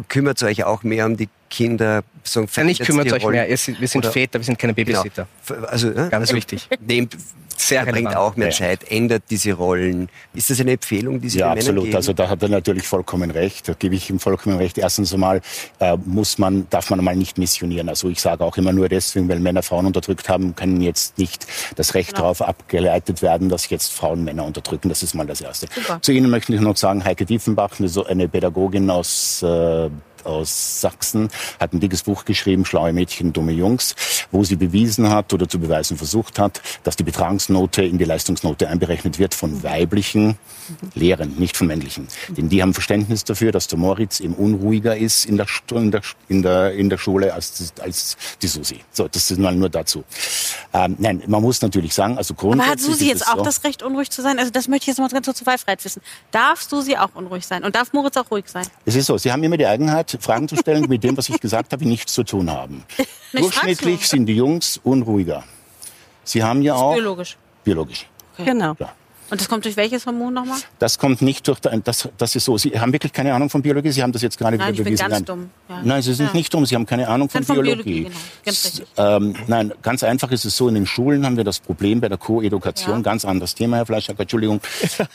kümmert 0.09 0.43
euch 0.43 0.65
auch 0.65 0.83
mehr 0.83 1.07
um 1.07 1.17
die 1.17 1.29
Kinder? 1.55 2.03
So 2.23 2.41
Ja, 2.41 2.65
nicht 2.65 2.79
verändert 2.79 2.87
kümmert 2.87 3.07
die 3.07 3.13
euch 3.13 3.23
Rollen? 3.25 3.37
mehr. 3.37 3.49
Wir 3.49 3.89
sind 3.89 3.97
Oder- 4.05 4.11
Väter, 4.13 4.39
wir 4.41 4.45
sind 4.45 4.59
keine 4.59 4.75
Babysitter. 4.75 5.27
Genau. 5.47 5.67
Also, 5.67 5.91
äh, 5.91 5.95
Ganz 5.95 6.15
also 6.15 6.35
wichtig. 6.35 6.69
Nehmt, 6.87 7.17
Sehr 7.57 7.81
er 7.87 7.93
bringt 7.93 8.17
auch 8.17 8.35
mehr 8.35 8.49
Ja. 8.49 8.53
Zeit, 8.55 8.91
ändert 8.91 9.23
diese 9.31 9.53
Rollen. 9.53 10.09
Ist 10.35 10.51
das 10.51 10.61
eine 10.61 10.73
Empfehlung, 10.73 11.21
die 11.21 11.29
Sie 11.29 11.39
Ja, 11.39 11.53
absolut. 11.53 11.85
geben? 11.85 11.97
Also 11.97 12.13
da 12.13 12.29
hat 12.29 12.43
er 12.43 12.49
natürlich 12.49 12.83
vollkommen 12.87 13.31
recht. 13.31 13.69
Da 13.69 13.75
gebe 13.75 13.95
ich 13.95 14.11
ihm 14.11 14.19
vollkommen 14.19 14.57
recht. 14.57 14.77
Erstens 14.77 15.15
einmal 15.15 15.41
äh, 15.79 15.97
muss 16.05 16.37
man, 16.39 16.67
darf 16.71 16.91
man 16.91 16.99
einmal 16.99 17.15
nicht 17.15 17.39
missionieren. 17.39 17.89
Also 17.89 18.09
ich 18.09 18.21
sage 18.21 18.43
auch 18.45 18.57
immer 18.57 18.73
nur 18.73 18.89
deswegen, 18.89 19.29
weil 19.29 19.39
Männer 19.39 19.63
Frauen 19.63 19.87
unterdrückt 19.87 20.29
haben, 20.29 20.57
kann 20.57 20.81
jetzt 20.81 21.17
nicht 21.17 21.47
das 21.77 21.95
Recht 21.95 22.19
darauf 22.19 22.43
abgeleitet 22.43 23.23
werden, 23.23 23.49
dass 23.49 23.71
jetzt 23.71 23.93
Frauen 23.93 24.25
Männer 24.25 24.45
unterdrücken. 24.45 24.89
Das 24.89 25.05
ist 25.05 25.15
mal 25.15 25.27
das 25.27 25.41
Erste. 25.41 25.69
Zu 26.01 26.11
Ihnen 26.11 26.31
möchte 26.31 26.53
ich 26.55 26.61
noch 26.61 26.77
sagen, 26.77 27.05
Heike 27.05 27.25
Diefenbach, 27.25 27.79
eine 28.09 28.29
Pädagogin 28.29 28.91
aus 28.91 29.43
äh, 29.45 29.91
aus 30.27 30.81
Sachsen, 30.81 31.29
hat 31.61 31.73
ein 31.73 31.81
dickes 31.81 32.03
Buch 32.03 32.25
geschrieben, 32.25 32.65
Schlaue 32.65 32.93
Mädchen, 32.93 33.33
dumme 33.33 33.53
Jungs, 33.53 33.95
wo 34.31 34.45
sie 34.45 34.57
bewiesen 34.57 35.11
hat 35.11 35.33
oder 35.33 35.49
zu 35.49 35.59
beweisen 35.59 35.97
versucht 35.97 36.39
hat, 36.39 36.61
dass 36.83 36.97
die 36.97 37.03
Betragungsnote 37.03 37.83
in 37.83 37.99
die 37.99 38.05
Leistungsnote 38.05 38.69
einberechnet 38.69 39.19
wird 39.19 39.35
von 39.35 39.63
weiblichen 39.63 40.39
Lehrern, 40.95 41.35
nicht 41.37 41.57
von 41.57 41.67
männlichen. 41.67 42.09
Denn 42.29 42.49
die 42.49 42.63
haben 42.63 42.75
Verständnis 42.75 43.25
dafür, 43.25 43.53
dass 43.53 43.67
der 43.67 43.79
Moritz 43.79 44.21
eben 44.21 44.35
unruhiger 44.35 44.97
ist 44.97 45.27
in 45.27 45.37
der, 45.37 45.47
in 45.71 45.91
der, 45.91 46.03
in 46.29 46.43
der, 46.43 46.73
in 46.73 46.91
der 46.91 46.99
Schule 46.99 47.35
als, 47.35 47.73
als 47.81 48.17
die 48.41 48.49
Susi. 48.49 48.81
So, 48.91 49.09
das 49.09 49.31
ist 49.31 49.39
mal 49.39 49.55
nur 49.55 49.69
dazu. 49.69 50.05
Ähm, 50.73 50.97
nein, 50.99 51.23
man 51.27 51.43
muss 51.43 51.61
natürlich 51.63 51.95
sagen, 51.95 52.17
also 52.17 52.35
aber 52.35 52.49
grundsätzlich 52.49 52.71
hat 52.71 52.81
Susi 52.81 53.07
jetzt 53.07 53.29
auch 53.29 53.37
so, 53.37 53.43
das 53.43 53.65
Recht, 53.65 53.83
unruhig 53.83 54.11
zu 54.11 54.23
sein? 54.23 54.39
Also 54.39 54.51
das 54.51 54.69
möchte 54.69 54.85
ich 54.85 54.89
jetzt 54.89 54.99
mal 54.99 55.09
ganz 55.09 55.27
kurz 55.27 55.39
zur 55.39 55.47
Wahlfreiheit 55.47 55.85
wissen. 55.85 56.03
Darf 56.31 56.63
Susi 56.63 56.97
auch 56.97 57.15
unruhig 57.15 57.47
sein? 57.47 57.65
Und 57.65 57.77
darf 57.77 57.93
Moritz 57.93 58.17
auch 58.17 58.31
ruhig 58.31 58.47
sein? 58.47 58.67
Es 58.85 58.95
ist 58.95 59.07
so, 59.07 59.19
Sie 59.19 59.31
haben 59.31 59.43
immer 59.43 59.57
die 59.57 59.67
Eigenheit, 59.67 60.14
Fragen 60.19 60.49
zu 60.49 60.57
stellen, 60.57 60.83
die 60.85 60.89
mit 60.89 61.05
dem, 61.05 61.17
was 61.17 61.29
ich 61.29 61.41
gesagt 61.41 61.73
habe, 61.73 61.87
nichts 61.87 62.13
zu 62.15 62.23
tun 62.25 62.51
haben. 62.51 62.85
Ich 63.37 63.41
Durchschnittlich 63.41 64.07
sind 64.07 64.27
die 64.27 64.37
Jungs 64.37 64.79
unruhiger. 64.85 65.43
Sie 66.23 66.45
haben 66.45 66.63
ja 66.63 66.75
auch 66.77 66.95
Biologisch. 66.95 67.37
biologisch. 67.65 68.07
Genau. 68.39 68.77
Ja. 68.79 68.93
Und 69.31 69.41
das 69.41 69.49
kommt 69.49 69.65
durch 69.65 69.77
welches 69.77 70.07
Hormon 70.07 70.35
nochmal? 70.35 70.59
Das 70.79 70.99
kommt 70.99 71.21
nicht 71.23 71.49
durch, 71.49 71.59
das, 71.59 72.09
das 72.17 72.37
ist 72.37 72.45
so. 72.45 72.57
Sie 72.59 72.79
haben 72.79 72.93
wirklich 72.93 73.13
keine 73.13 73.35
Ahnung 73.35 73.51
von 73.51 73.61
Biologie. 73.63 73.91
Sie 73.91 74.03
haben 74.03 74.13
das 74.13 74.23
jetzt 74.23 74.39
gerade 74.39 74.57
Nein, 74.59 74.69
wieder 74.69 74.73
ich 74.75 74.85
bin 74.85 74.85
bewiesen. 74.85 75.01
ganz 75.01 75.13
Nein. 75.15 75.25
dumm. 75.25 75.51
Ja. 75.69 75.81
Nein, 75.83 76.03
Sie 76.03 76.13
sind 76.15 76.27
Ja. 76.27 76.33
nicht 76.35 76.53
dumm. 76.55 76.65
Sie 76.67 76.75
haben 76.77 76.87
keine 76.87 77.09
Ahnung 77.09 77.29
von, 77.29 77.41
Nein, 77.41 77.47
von 77.47 77.55
Biologie. 77.57 77.83
Biologie, 77.83 78.03
genau. 78.05 78.17
Ganz. 78.45 78.83
Ähm, 78.97 79.35
nein, 79.49 79.73
ganz 79.83 80.05
einfach 80.05 80.31
ist 80.31 80.45
es 80.45 80.57
so. 80.57 80.69
In 80.69 80.75
den 80.77 80.87
Schulen 80.87 81.25
haben 81.27 81.37
wir 81.39 81.45
das 81.45 81.59
Problem 81.59 82.01
bei 82.03 82.09
der 82.09 82.19
Co-Edukation. 82.19 82.97
Ja. 82.97 83.01
Ganz 83.03 83.25
anderes 83.25 83.55
Thema, 83.57 83.79
Herr 83.79 83.87
Fleischacker, 83.87 84.21
Entschuldigung, 84.21 84.61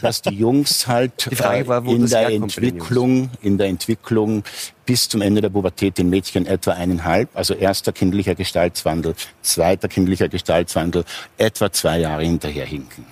dass 0.02 0.22
die 0.24 0.34
Jungs 0.36 0.88
halt 0.88 1.30
Die 1.32 1.36
Frage 1.36 1.68
war, 1.68 1.86
wo 1.86 1.93
in 1.93 2.02
das 2.02 2.10
der. 2.10 2.30
Entwicklung, 2.32 3.30
in 3.41 3.58
der 3.60 3.68
Entwicklung 3.68 4.43
bis 4.90 5.08
zum 5.08 5.22
Ende 5.22 5.40
der 5.40 5.50
Pubertät 5.50 6.00
den 6.00 6.10
Mädchen 6.10 6.48
etwa 6.48 6.72
eineinhalb, 6.72 7.30
also 7.36 7.54
erster 7.54 7.92
kindlicher 7.92 8.34
Gestaltswandel, 8.34 9.14
zweiter 9.44 9.88
kindlicher 9.88 10.30
Gestaltswandel, 10.30 11.06
etwa 11.38 11.72
zwei 11.72 12.00
Jahre 12.00 12.24
hinterherhinken. 12.24 13.06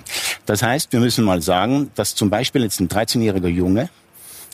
Das 0.48 0.64
heißt, 0.64 0.92
wir 0.92 1.00
müssen 1.00 1.24
mal 1.24 1.44
sagen, 1.44 1.92
dass 1.94 2.16
zum 2.16 2.32
Beispiel 2.32 2.64
jetzt 2.64 2.80
ein 2.80 2.90
13-jähriger 2.90 3.50
Junge 3.50 3.92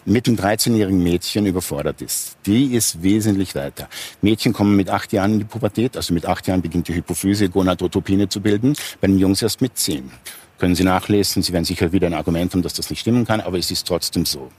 mit 0.04 0.28
einem 0.28 0.36
13-jährigen 0.36 1.02
Mädchen 1.02 1.46
überfordert 1.46 2.02
ist. 2.02 2.36
Die 2.46 2.76
ist 2.76 3.02
wesentlich 3.02 3.56
weiter. 3.56 3.88
Mädchen 4.22 4.52
kommen 4.52 4.76
mit 4.76 4.90
acht 4.90 5.14
Jahren 5.14 5.32
in 5.32 5.40
die 5.40 5.46
Pubertät, 5.46 5.96
also 5.96 6.14
mit 6.14 6.26
acht 6.26 6.46
Jahren 6.50 6.62
beginnt 6.62 6.90
die 6.90 6.96
Hypophyse 6.96 7.48
Gonadotropine 7.48 8.28
zu 8.28 8.42
bilden, 8.42 8.76
bei 9.00 9.08
den 9.08 9.18
Jungs 9.18 9.42
erst 9.42 9.62
mit 9.62 9.78
zehn. 9.78 10.12
Können 10.64 10.76
Sie 10.76 10.86
nachlesen, 10.86 11.44
Sie 11.44 11.52
werden 11.52 11.66
sicher 11.66 11.92
wieder 11.92 12.08
ein 12.08 12.14
Argument 12.14 12.54
haben, 12.54 12.62
dass 12.62 12.72
das 12.72 12.90
nicht 12.90 13.02
stimmen 13.02 13.26
kann, 13.26 13.42
aber 13.42 13.58
es 13.58 13.70
ist 13.70 13.86
trotzdem 13.86 14.26
so. 14.26 14.50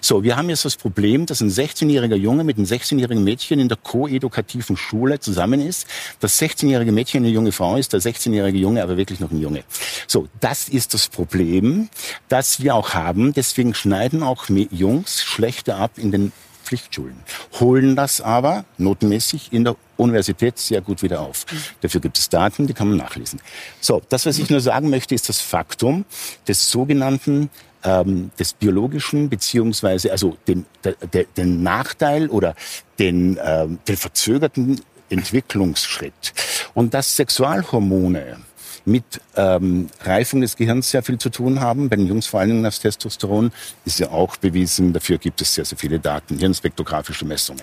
So, 0.00 0.22
wir 0.22 0.36
haben 0.36 0.48
jetzt 0.50 0.64
das 0.64 0.76
Problem, 0.76 1.26
dass 1.26 1.40
ein 1.40 1.50
16-jähriger 1.50 2.14
Junge 2.14 2.44
mit 2.44 2.58
einem 2.58 2.66
16-jährigen 2.66 3.24
Mädchen 3.24 3.58
in 3.58 3.66
der 3.68 3.76
koedukativen 3.76 4.76
Schule 4.76 5.18
zusammen 5.18 5.60
ist. 5.60 5.88
Das 6.20 6.40
16-jährige 6.40 6.92
Mädchen 6.92 7.24
eine 7.24 7.32
junge 7.32 7.50
Frau 7.50 7.74
ist, 7.74 7.92
der 7.92 8.00
16-jährige 8.00 8.56
Junge 8.56 8.84
aber 8.84 8.96
wirklich 8.96 9.18
noch 9.18 9.32
ein 9.32 9.40
Junge. 9.40 9.64
So, 10.06 10.28
das 10.38 10.68
ist 10.68 10.94
das 10.94 11.08
Problem, 11.08 11.88
das 12.28 12.62
wir 12.62 12.76
auch 12.76 12.94
haben. 12.94 13.32
Deswegen 13.32 13.74
schneiden 13.74 14.22
auch 14.22 14.48
Jungs 14.48 15.24
schlechter 15.24 15.78
ab 15.78 15.90
in 15.96 16.12
den 16.12 16.32
Pflichtschulen, 16.68 17.16
holen 17.60 17.96
das 17.96 18.20
aber 18.20 18.66
notenmäßig 18.76 19.54
in 19.54 19.64
der 19.64 19.76
Universität 19.96 20.58
sehr 20.58 20.82
gut 20.82 21.02
wieder 21.02 21.20
auf. 21.20 21.46
Dafür 21.80 22.02
gibt 22.02 22.18
es 22.18 22.28
Daten, 22.28 22.66
die 22.66 22.74
kann 22.74 22.88
man 22.88 22.98
nachlesen. 22.98 23.40
So, 23.80 24.02
das, 24.10 24.26
was 24.26 24.38
ich 24.38 24.50
nur 24.50 24.60
sagen 24.60 24.90
möchte, 24.90 25.14
ist 25.14 25.30
das 25.30 25.40
Faktum 25.40 26.04
des 26.46 26.70
sogenannten 26.70 27.48
ähm, 27.84 28.30
des 28.38 28.52
biologischen 28.52 29.30
beziehungsweise 29.30 30.12
also 30.12 30.36
den, 30.46 30.66
der, 30.84 31.24
den 31.36 31.62
Nachteil 31.62 32.28
oder 32.28 32.54
den, 32.98 33.38
ähm, 33.42 33.78
den 33.88 33.96
verzögerten 33.96 34.80
Entwicklungsschritt 35.08 36.34
und 36.74 36.92
dass 36.92 37.16
Sexualhormone 37.16 38.36
mit 38.88 39.20
ähm, 39.36 39.88
Reifung 40.02 40.40
des 40.40 40.56
Gehirns 40.56 40.90
sehr 40.90 41.02
viel 41.02 41.18
zu 41.18 41.30
tun 41.30 41.60
haben. 41.60 41.88
Bei 41.88 41.96
den 41.96 42.06
Jungs 42.06 42.26
vor 42.26 42.40
allen 42.40 42.50
Dingen 42.50 42.62
das 42.62 42.80
Testosteron 42.80 43.52
ist 43.84 44.00
ja 44.00 44.10
auch 44.10 44.36
bewiesen. 44.36 44.92
Dafür 44.92 45.18
gibt 45.18 45.40
es 45.40 45.54
sehr, 45.54 45.64
sehr 45.64 45.78
viele 45.78 46.00
Daten, 46.00 46.38
hirnspektrographische 46.38 47.24
Messungen. 47.24 47.62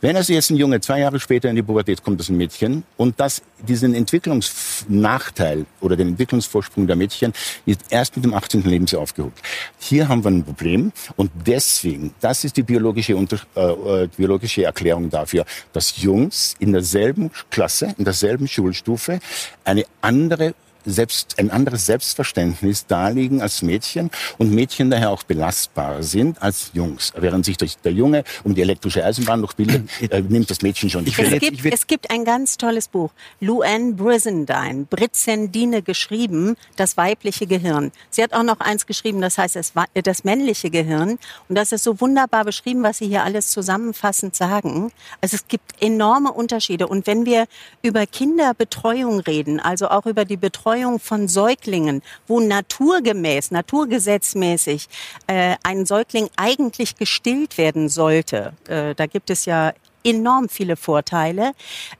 Wenn 0.00 0.16
also 0.16 0.32
jetzt 0.32 0.50
ein 0.50 0.56
Junge 0.56 0.80
zwei 0.80 1.00
Jahre 1.00 1.18
später 1.20 1.48
in 1.48 1.56
die 1.56 1.62
Pubertät 1.62 2.02
kommt, 2.02 2.20
das 2.20 2.28
ein 2.28 2.36
Mädchen, 2.36 2.82
und 2.96 3.18
das, 3.18 3.42
diesen 3.66 3.94
Entwicklungsnachteil 3.94 5.64
oder 5.80 5.96
den 5.96 6.08
Entwicklungsvorsprung 6.08 6.86
der 6.86 6.96
Mädchen 6.96 7.32
ist 7.64 7.80
erst 7.90 8.16
mit 8.16 8.24
dem 8.24 8.34
18. 8.34 8.62
Lebensjahr 8.62 9.02
aufgehoben. 9.02 9.34
Hier 9.78 10.08
haben 10.08 10.24
wir 10.24 10.30
ein 10.30 10.44
Problem 10.44 10.92
und 11.16 11.30
deswegen, 11.46 12.12
das 12.20 12.44
ist 12.44 12.56
die 12.56 12.62
biologische, 12.62 13.16
Unter 13.16 13.38
äh, 13.54 14.04
äh, 14.04 14.08
biologische 14.16 14.64
Erklärung 14.64 15.08
dafür, 15.10 15.44
dass 15.72 16.02
Jungs 16.02 16.56
in 16.58 16.72
derselben 16.72 17.30
Klasse, 17.50 17.94
in 17.96 18.04
derselben 18.04 18.48
Schulstufe 18.48 19.20
eine 19.64 19.84
andere 20.00 20.54
selbst, 20.86 21.38
ein 21.38 21.50
anderes 21.50 21.86
Selbstverständnis 21.86 22.86
darlegen 22.86 23.42
als 23.42 23.62
Mädchen 23.62 24.10
und 24.38 24.52
Mädchen 24.52 24.90
daher 24.90 25.10
auch 25.10 25.22
belastbarer 25.24 26.02
sind 26.02 26.40
als 26.42 26.70
Jungs. 26.72 27.12
Während 27.16 27.44
sich 27.44 27.56
durch 27.56 27.76
der 27.78 27.92
Junge 27.92 28.24
um 28.44 28.54
die 28.54 28.62
elektrische 28.62 29.04
Eisenbahn 29.04 29.40
noch 29.40 29.52
bildet, 29.54 29.88
äh, 30.10 30.20
nimmt 30.22 30.50
das 30.50 30.62
Mädchen 30.62 30.88
schon 30.88 31.04
die 31.04 31.10
Ich 31.10 31.18
Es 31.18 31.30
jetzt- 31.30 31.40
gibt, 31.40 31.66
es 31.74 31.86
gibt 31.86 32.10
ein 32.10 32.24
ganz 32.24 32.56
tolles 32.56 32.88
Buch. 32.88 33.10
Luanne 33.40 33.92
Brizendine, 33.94 34.86
Brizendine 34.88 35.82
geschrieben, 35.82 36.56
das 36.76 36.96
weibliche 36.96 37.46
Gehirn. 37.46 37.92
Sie 38.10 38.22
hat 38.22 38.32
auch 38.32 38.42
noch 38.42 38.60
eins 38.60 38.86
geschrieben, 38.86 39.20
das 39.20 39.38
heißt 39.38 39.56
das, 39.56 39.74
wei- 39.74 39.84
das 40.02 40.24
männliche 40.24 40.70
Gehirn. 40.70 41.18
Und 41.48 41.54
das 41.56 41.72
ist 41.72 41.84
so 41.84 42.00
wunderbar 42.00 42.44
beschrieben, 42.44 42.82
was 42.82 42.98
Sie 42.98 43.08
hier 43.08 43.24
alles 43.24 43.48
zusammenfassend 43.50 44.34
sagen. 44.36 44.92
Also 45.20 45.36
es 45.36 45.48
gibt 45.48 45.82
enorme 45.82 46.32
Unterschiede. 46.32 46.86
Und 46.86 47.06
wenn 47.06 47.26
wir 47.26 47.46
über 47.82 48.06
Kinderbetreuung 48.06 49.20
reden, 49.20 49.58
also 49.60 49.88
auch 49.88 50.06
über 50.06 50.24
die 50.24 50.36
Betreuung 50.36 50.75
von 50.98 51.28
Säuglingen, 51.28 52.02
wo 52.26 52.40
naturgemäß, 52.40 53.50
naturgesetzmäßig 53.50 54.88
äh, 55.26 55.56
ein 55.62 55.86
Säugling 55.86 56.28
eigentlich 56.36 56.96
gestillt 56.96 57.58
werden 57.58 57.88
sollte, 57.88 58.52
äh, 58.68 58.94
da 58.94 59.06
gibt 59.06 59.30
es 59.30 59.44
ja 59.44 59.72
enorm 60.06 60.48
viele 60.48 60.76
Vorteile, 60.76 61.52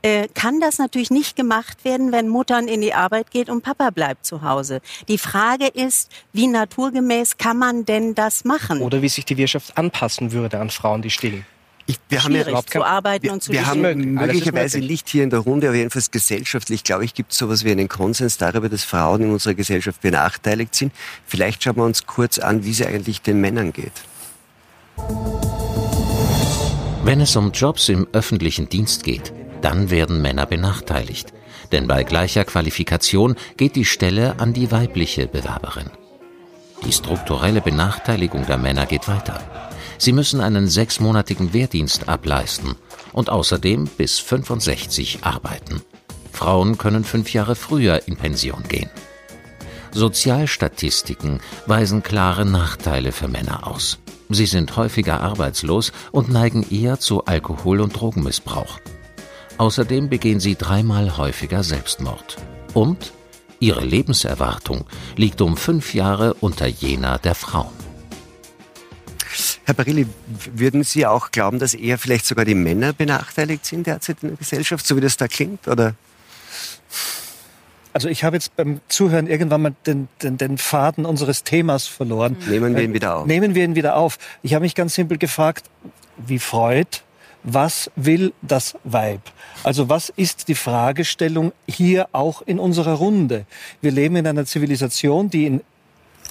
äh, 0.02 0.28
kann 0.28 0.60
das 0.60 0.78
natürlich 0.78 1.10
nicht 1.10 1.36
gemacht 1.36 1.84
werden, 1.84 2.12
wenn 2.12 2.28
Muttern 2.28 2.68
in 2.68 2.80
die 2.80 2.94
Arbeit 2.94 3.30
geht 3.30 3.50
und 3.50 3.62
Papa 3.62 3.90
bleibt 3.90 4.24
zu 4.24 4.42
Hause. 4.42 4.80
Die 5.08 5.18
Frage 5.18 5.66
ist, 5.66 6.10
wie 6.32 6.46
naturgemäß 6.46 7.36
kann 7.36 7.58
man 7.58 7.84
denn 7.84 8.14
das 8.14 8.44
machen? 8.44 8.80
Oder 8.80 9.02
wie 9.02 9.08
sich 9.08 9.24
die 9.24 9.36
Wirtschaft 9.36 9.76
anpassen 9.76 10.32
würde 10.32 10.60
an 10.60 10.70
Frauen, 10.70 11.02
die 11.02 11.10
stillen. 11.10 11.44
Ich, 11.88 12.00
wir 12.08 12.24
haben 12.24 12.34
ja 12.34 12.42
überhaupt 12.42 12.70
zu 12.70 12.80
kein- 12.80 12.82
arbeiten 12.88 13.22
Wir, 13.24 13.32
und 13.32 13.42
zu 13.44 13.52
wir 13.52 13.64
haben 13.66 13.80
möglicherweise 14.14 14.78
möglich. 14.78 14.90
nicht 14.90 15.08
hier 15.08 15.22
in 15.22 15.30
der 15.30 15.38
Runde, 15.40 15.68
aber 15.68 15.76
jedenfalls 15.76 16.10
gesellschaftlich, 16.10 16.82
glaube 16.82 17.04
ich, 17.04 17.14
gibt 17.14 17.30
es 17.30 17.38
sowas 17.38 17.64
wie 17.64 17.70
einen 17.70 17.88
Konsens 17.88 18.38
darüber, 18.38 18.68
dass 18.68 18.82
Frauen 18.82 19.22
in 19.22 19.30
unserer 19.30 19.54
Gesellschaft 19.54 20.00
benachteiligt 20.00 20.74
sind. 20.74 20.92
Vielleicht 21.26 21.62
schauen 21.62 21.76
wir 21.76 21.84
uns 21.84 22.04
kurz 22.06 22.38
an, 22.38 22.64
wie 22.64 22.72
es 22.72 22.82
eigentlich 22.82 23.22
den 23.22 23.40
Männern 23.40 23.72
geht. 23.72 23.92
Wenn 27.04 27.20
es 27.20 27.36
um 27.36 27.52
Jobs 27.52 27.88
im 27.88 28.08
öffentlichen 28.12 28.68
Dienst 28.68 29.04
geht, 29.04 29.32
dann 29.62 29.90
werden 29.90 30.20
Männer 30.20 30.46
benachteiligt. 30.46 31.32
Denn 31.70 31.86
bei 31.86 32.02
gleicher 32.02 32.44
Qualifikation 32.44 33.36
geht 33.56 33.76
die 33.76 33.84
Stelle 33.84 34.38
an 34.40 34.52
die 34.52 34.70
weibliche 34.72 35.26
Bewerberin. 35.28 35.90
Die 36.84 36.92
strukturelle 36.92 37.60
Benachteiligung 37.60 38.44
der 38.46 38.58
Männer 38.58 38.86
geht 38.86 39.08
weiter. 39.08 39.40
Sie 39.98 40.12
müssen 40.12 40.40
einen 40.40 40.68
sechsmonatigen 40.68 41.52
Wehrdienst 41.52 42.08
ableisten 42.08 42.74
und 43.12 43.30
außerdem 43.30 43.86
bis 43.96 44.18
65 44.18 45.20
arbeiten. 45.22 45.82
Frauen 46.32 46.76
können 46.76 47.04
fünf 47.04 47.32
Jahre 47.32 47.54
früher 47.54 48.06
in 48.06 48.16
Pension 48.16 48.62
gehen. 48.68 48.90
Sozialstatistiken 49.92 51.40
weisen 51.66 52.02
klare 52.02 52.44
Nachteile 52.44 53.12
für 53.12 53.28
Männer 53.28 53.66
aus. 53.66 53.98
Sie 54.28 54.44
sind 54.46 54.76
häufiger 54.76 55.20
arbeitslos 55.20 55.92
und 56.12 56.28
neigen 56.28 56.66
eher 56.70 56.98
zu 56.98 57.24
Alkohol- 57.24 57.80
und 57.80 57.98
Drogenmissbrauch. 57.98 58.78
Außerdem 59.56 60.10
begehen 60.10 60.40
sie 60.40 60.56
dreimal 60.56 61.16
häufiger 61.16 61.62
Selbstmord. 61.62 62.36
Und 62.74 63.12
ihre 63.58 63.84
Lebenserwartung 63.84 64.84
liegt 65.16 65.40
um 65.40 65.56
fünf 65.56 65.94
Jahre 65.94 66.34
unter 66.34 66.66
jener 66.66 67.18
der 67.18 67.34
Frauen. 67.34 67.85
Herr 69.66 69.74
Barilli, 69.74 70.06
würden 70.54 70.84
Sie 70.84 71.06
auch 71.06 71.32
glauben, 71.32 71.58
dass 71.58 71.74
eher 71.74 71.98
vielleicht 71.98 72.24
sogar 72.24 72.44
die 72.44 72.54
Männer 72.54 72.92
benachteiligt 72.92 73.66
sind 73.66 73.88
derzeit 73.88 74.18
in 74.22 74.28
der 74.28 74.38
Gesellschaft, 74.38 74.86
so 74.86 74.96
wie 74.96 75.00
das 75.00 75.16
da 75.16 75.26
klingt? 75.26 75.66
Oder? 75.66 75.94
Also 77.92 78.08
ich 78.08 78.22
habe 78.22 78.36
jetzt 78.36 78.54
beim 78.54 78.80
Zuhören 78.86 79.26
irgendwann 79.26 79.62
mal 79.62 79.74
den, 79.84 80.06
den, 80.22 80.38
den 80.38 80.58
Faden 80.58 81.04
unseres 81.04 81.42
Themas 81.42 81.88
verloren. 81.88 82.36
Nehmen 82.48 82.76
wir 82.76 82.84
ihn 82.84 82.94
wieder 82.94 83.16
auf. 83.16 83.26
Nehmen 83.26 83.56
wir 83.56 83.64
ihn 83.64 83.74
wieder 83.74 83.96
auf. 83.96 84.18
Ich 84.42 84.54
habe 84.54 84.62
mich 84.62 84.76
ganz 84.76 84.94
simpel 84.94 85.18
gefragt, 85.18 85.68
wie 86.16 86.38
Freud, 86.38 87.00
was 87.42 87.90
will 87.96 88.32
das 88.42 88.76
Weib? 88.84 89.22
Also 89.64 89.88
was 89.88 90.10
ist 90.10 90.46
die 90.46 90.54
Fragestellung 90.54 91.52
hier 91.66 92.08
auch 92.12 92.42
in 92.42 92.60
unserer 92.60 92.94
Runde? 92.94 93.46
Wir 93.80 93.90
leben 93.90 94.14
in 94.14 94.28
einer 94.28 94.46
Zivilisation, 94.46 95.28
die 95.28 95.46
in 95.46 95.62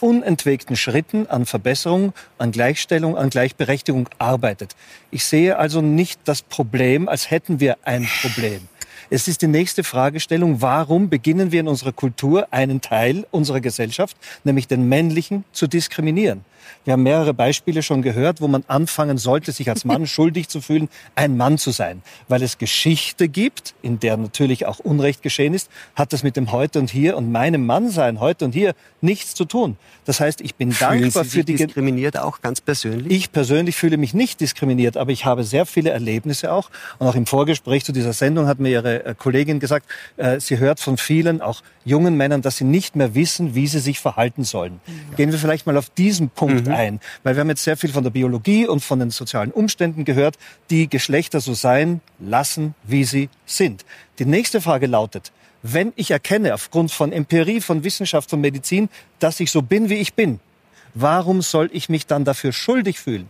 unentwegten 0.02 0.76
Schritten 0.76 1.28
an 1.28 1.46
Verbesserung, 1.46 2.14
an 2.38 2.52
Gleichstellung, 2.52 3.18
an 3.18 3.30
Gleichberechtigung 3.30 4.10
arbeitet. 4.18 4.76
Ich 5.12 5.26
sehe 5.26 5.58
also 5.58 5.82
nicht 5.82 6.20
das 6.26 6.42
Problem, 6.42 7.10
als 7.10 7.32
hätten 7.32 7.60
wir 7.60 7.78
ein 7.84 8.08
Problem. 8.22 8.62
Es 9.10 9.28
ist 9.28 9.42
die 9.42 9.48
nächste 9.48 9.84
Fragestellung, 9.84 10.62
warum 10.62 11.10
beginnen 11.10 11.52
wir 11.52 11.60
in 11.60 11.68
unserer 11.68 11.92
Kultur 11.92 12.48
einen 12.52 12.82
Teil 12.82 13.28
unserer 13.32 13.62
Gesellschaft, 13.62 14.18
nämlich 14.44 14.68
den 14.68 14.90
männlichen, 14.90 15.44
zu 15.52 15.68
diskriminieren? 15.68 16.44
Wir 16.86 16.94
haben 16.94 17.04
mehrere 17.04 17.34
Beispiele 17.34 17.82
schon 17.82 18.04
gehört, 18.04 18.42
wo 18.42 18.48
man 18.48 18.64
anfangen 18.68 19.18
sollte, 19.18 19.52
sich 19.52 19.70
als 19.70 19.86
Mann 19.86 20.06
schuldig 20.16 20.48
zu 20.50 20.62
fühlen, 20.62 20.88
ein 21.16 21.36
Mann 21.36 21.58
zu 21.58 21.72
sein. 21.72 22.04
Weil 22.28 22.44
es 22.44 22.60
Geschichte 22.60 23.28
gibt, 23.28 23.74
in 23.82 24.00
der 24.00 24.18
natürlich 24.18 24.68
auch 24.68 24.80
Unrecht 24.80 25.24
geschehen 25.24 25.56
ist, 25.56 25.70
hat 25.96 26.14
das 26.14 26.22
mit 26.22 26.38
dem 26.38 26.52
Heute 26.52 26.80
und 26.80 26.92
Hier 26.92 27.18
und 27.18 27.32
meinem 27.32 27.66
Mannsein 27.66 28.20
heute 28.20 28.46
und 28.46 28.54
hier 28.54 28.76
nichts 29.02 29.34
zu 29.34 29.46
tun. 29.46 29.78
Das 30.06 30.20
heißt, 30.20 30.42
ich 30.42 30.56
bin 30.56 30.72
Fühlen 30.72 31.02
dankbar 31.02 31.24
Sie 31.24 31.30
für 31.30 31.36
sich 31.38 31.46
die... 31.46 31.56
diskriminiert 31.56 32.18
auch 32.20 32.42
ganz 32.42 32.62
persönlich? 32.62 33.12
Ich 33.12 33.32
persönlich 33.32 33.76
fühle 33.76 33.98
mich 33.98 34.14
nicht 34.14 34.40
diskriminiert, 34.40 34.96
aber 34.96 35.12
ich 35.12 35.26
habe 35.26 35.44
sehr 35.44 35.66
viele 35.66 35.90
Erlebnisse 35.90 36.52
auch. 36.52 36.70
Und 37.00 37.08
auch 37.08 37.16
im 37.16 37.26
Vorgespräch 37.26 37.84
zu 37.84 37.94
dieser 37.94 38.14
Sendung 38.14 38.46
hat 38.46 38.60
mir 38.60 38.70
Ihre 38.70 39.06
äh, 39.06 39.16
Kollegin 39.16 39.60
gesagt, 39.60 39.88
äh, 40.18 40.40
sie 40.40 40.60
hört 40.60 40.80
von 40.80 40.98
vielen, 40.98 41.42
auch 41.42 41.64
jungen 41.84 42.16
Männern, 42.16 42.44
dass 42.44 42.58
sie 42.58 42.64
nicht 42.64 42.96
mehr 42.96 43.16
wissen, 43.16 43.56
wie 43.56 43.68
sie 43.68 43.80
sich 43.80 44.00
verhalten 44.00 44.44
sollen. 44.44 44.80
Gehen 45.16 45.32
wir 45.32 45.40
vielleicht 45.40 45.66
mal 45.66 45.78
auf 45.78 45.90
diesen 45.90 46.30
Punkt 46.30 46.68
ein, 46.76 47.00
weil 47.24 47.36
wir 47.36 47.42
haben 47.42 47.50
jetzt 47.50 47.64
sehr 47.64 47.78
viel 47.78 47.92
von 47.92 48.04
der 48.04 48.12
Biologie 48.12 48.68
und 48.68 48.82
von 48.82 49.00
den 49.00 49.10
sozialen 49.10 49.52
Umständen 49.52 50.06
gehört, 50.06 50.38
die 50.70 50.90
Geschlechter 50.90 51.40
so 51.42 51.54
sein 51.54 52.02
lassen, 52.20 52.76
wie 52.84 53.04
sie 53.04 53.30
sind. 53.46 53.86
Die 54.20 54.26
nächste 54.26 54.62
Frage 54.62 54.88
lautet, 54.88 55.32
wenn 55.64 55.94
ich 55.96 56.12
erkenne 56.12 56.54
aufgrund 56.54 56.92
von 56.92 57.12
Empirie, 57.12 57.60
von 57.62 57.84
Wissenschaft, 57.84 58.30
von 58.30 58.42
Medizin, 58.42 58.90
dass 59.20 59.40
ich 59.40 59.52
so 59.52 59.62
bin, 59.62 59.90
wie 59.90 59.96
ich 59.96 60.14
bin, 60.14 60.40
warum 60.94 61.42
soll 61.42 61.70
ich 61.74 61.90
mich 61.90 62.06
dann 62.06 62.24
dafür 62.24 62.54
schuldig 62.54 63.00
fühlen? 63.00 63.30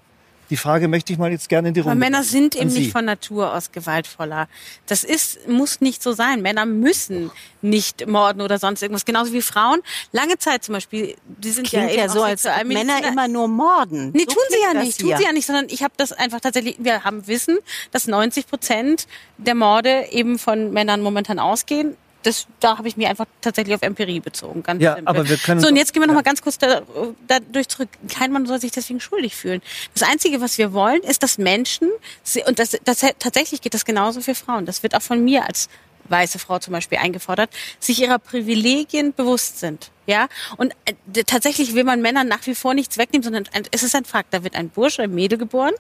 Die 0.49 0.57
Frage 0.57 0.87
möchte 0.87 1.11
ich 1.13 1.19
mal 1.19 1.31
jetzt 1.31 1.49
gerne 1.49 1.69
in 1.69 1.73
die 1.73 1.81
Aber 1.81 1.91
Runde. 1.91 2.03
Männer 2.05 2.23
sind 2.23 2.55
eben 2.55 2.69
Sie. 2.69 2.79
nicht 2.79 2.91
von 2.91 3.05
Natur 3.05 3.53
aus 3.53 3.71
gewaltvoller. 3.71 4.47
Das 4.87 5.03
ist, 5.03 5.47
muss 5.47 5.81
nicht 5.81 6.03
so 6.03 6.11
sein. 6.13 6.41
Männer 6.41 6.65
müssen 6.65 7.31
nicht 7.61 8.07
morden 8.07 8.41
oder 8.41 8.59
sonst 8.59 8.81
irgendwas. 8.81 9.05
Genauso 9.05 9.33
wie 9.33 9.41
Frauen. 9.41 9.81
Lange 10.11 10.37
Zeit 10.37 10.63
zum 10.63 10.73
Beispiel, 10.73 11.15
die 11.25 11.51
sind 11.51 11.67
Klingt 11.67 11.89
ja, 11.89 11.95
ja 11.97 12.03
eben 12.05 12.13
so, 12.13 12.21
auch 12.21 12.25
als. 12.25 12.45
Männer 12.65 13.05
immer 13.07 13.27
nur 13.27 13.47
morden. 13.47 14.11
Nee, 14.13 14.19
So 14.19 14.35
tun 14.35 14.43
sie 14.49 14.57
ja 14.61 14.81
nicht, 14.81 14.99
tun 14.99 15.07
hier. 15.07 15.17
sie 15.17 15.23
ja 15.23 15.31
nicht, 15.31 15.45
sondern 15.47 15.65
ich 15.69 15.81
habe 15.83 15.93
das 15.97 16.11
einfach 16.11 16.39
tatsächlich, 16.41 16.75
wir 16.79 17.03
haben 17.03 17.25
Wissen, 17.27 17.57
dass 17.91 18.07
90 18.07 18.47
Prozent 18.47 19.07
der 19.37 19.55
Morde 19.55 20.07
eben 20.11 20.37
von 20.37 20.71
Männern 20.71 21.01
momentan 21.01 21.39
ausgehen. 21.39 21.95
Das, 22.25 22.47
da 22.59 22.77
habe 22.77 22.87
ich 22.87 22.97
mich 22.97 23.07
einfach 23.07 23.25
tatsächlich 23.41 23.75
auf 23.75 23.81
Empirie 23.81 24.19
bezogen. 24.19 24.63
Ganz 24.63 24.81
Ja, 24.81 24.95
simpel. 24.95 25.09
aber 25.09 25.29
wir 25.29 25.37
können 25.37 25.61
so, 25.61 25.67
und 25.67 25.75
jetzt 25.75 25.93
gehen 25.93 26.01
wir 26.01 26.07
noch 26.07 26.13
ja. 26.13 26.19
mal 26.19 26.23
ganz 26.23 26.41
kurz 26.41 26.57
da, 26.57 26.81
dadurch 27.27 27.67
zurück. 27.67 27.89
Kein 28.09 28.31
Mann 28.31 28.45
soll 28.45 28.59
sich 28.59 28.71
deswegen 28.71 28.99
schuldig 28.99 29.35
fühlen. 29.35 29.61
Das 29.93 30.07
Einzige, 30.07 30.41
was 30.41 30.57
wir 30.57 30.73
wollen, 30.73 31.01
ist, 31.01 31.23
dass 31.23 31.37
Menschen, 31.37 31.89
und 32.47 32.59
das, 32.59 32.77
das, 32.83 33.05
tatsächlich 33.19 33.61
geht 33.61 33.73
das 33.73 33.85
genauso 33.85 34.21
für 34.21 34.35
Frauen. 34.35 34.65
Das 34.65 34.83
wird 34.83 34.95
auch 34.95 35.01
von 35.01 35.23
mir 35.23 35.45
als 35.45 35.69
weiße 36.09 36.39
Frau 36.39 36.59
zum 36.59 36.71
Beispiel 36.73 36.97
eingefordert, 36.97 37.49
sich 37.79 38.01
ihrer 38.01 38.19
Privilegien 38.19 39.13
bewusst 39.13 39.59
sind. 39.59 39.91
Ja, 40.07 40.27
und 40.57 40.73
äh, 40.85 41.23
tatsächlich 41.23 41.73
will 41.73 41.83
man 41.83 42.01
Männern 42.01 42.27
nach 42.27 42.45
wie 42.45 42.53
vor 42.53 42.75
nichts 42.75 42.97
wegnehmen, 42.99 43.23
sondern 43.23 43.45
ein, 43.53 43.63
es 43.71 43.81
ist 43.81 43.95
ein 43.95 44.05
Fakt, 44.05 44.33
da 44.33 44.43
wird 44.43 44.55
ein 44.55 44.69
Bursche, 44.69 45.01
ein 45.01 45.15
Mädel 45.15 45.39
geboren 45.39 45.73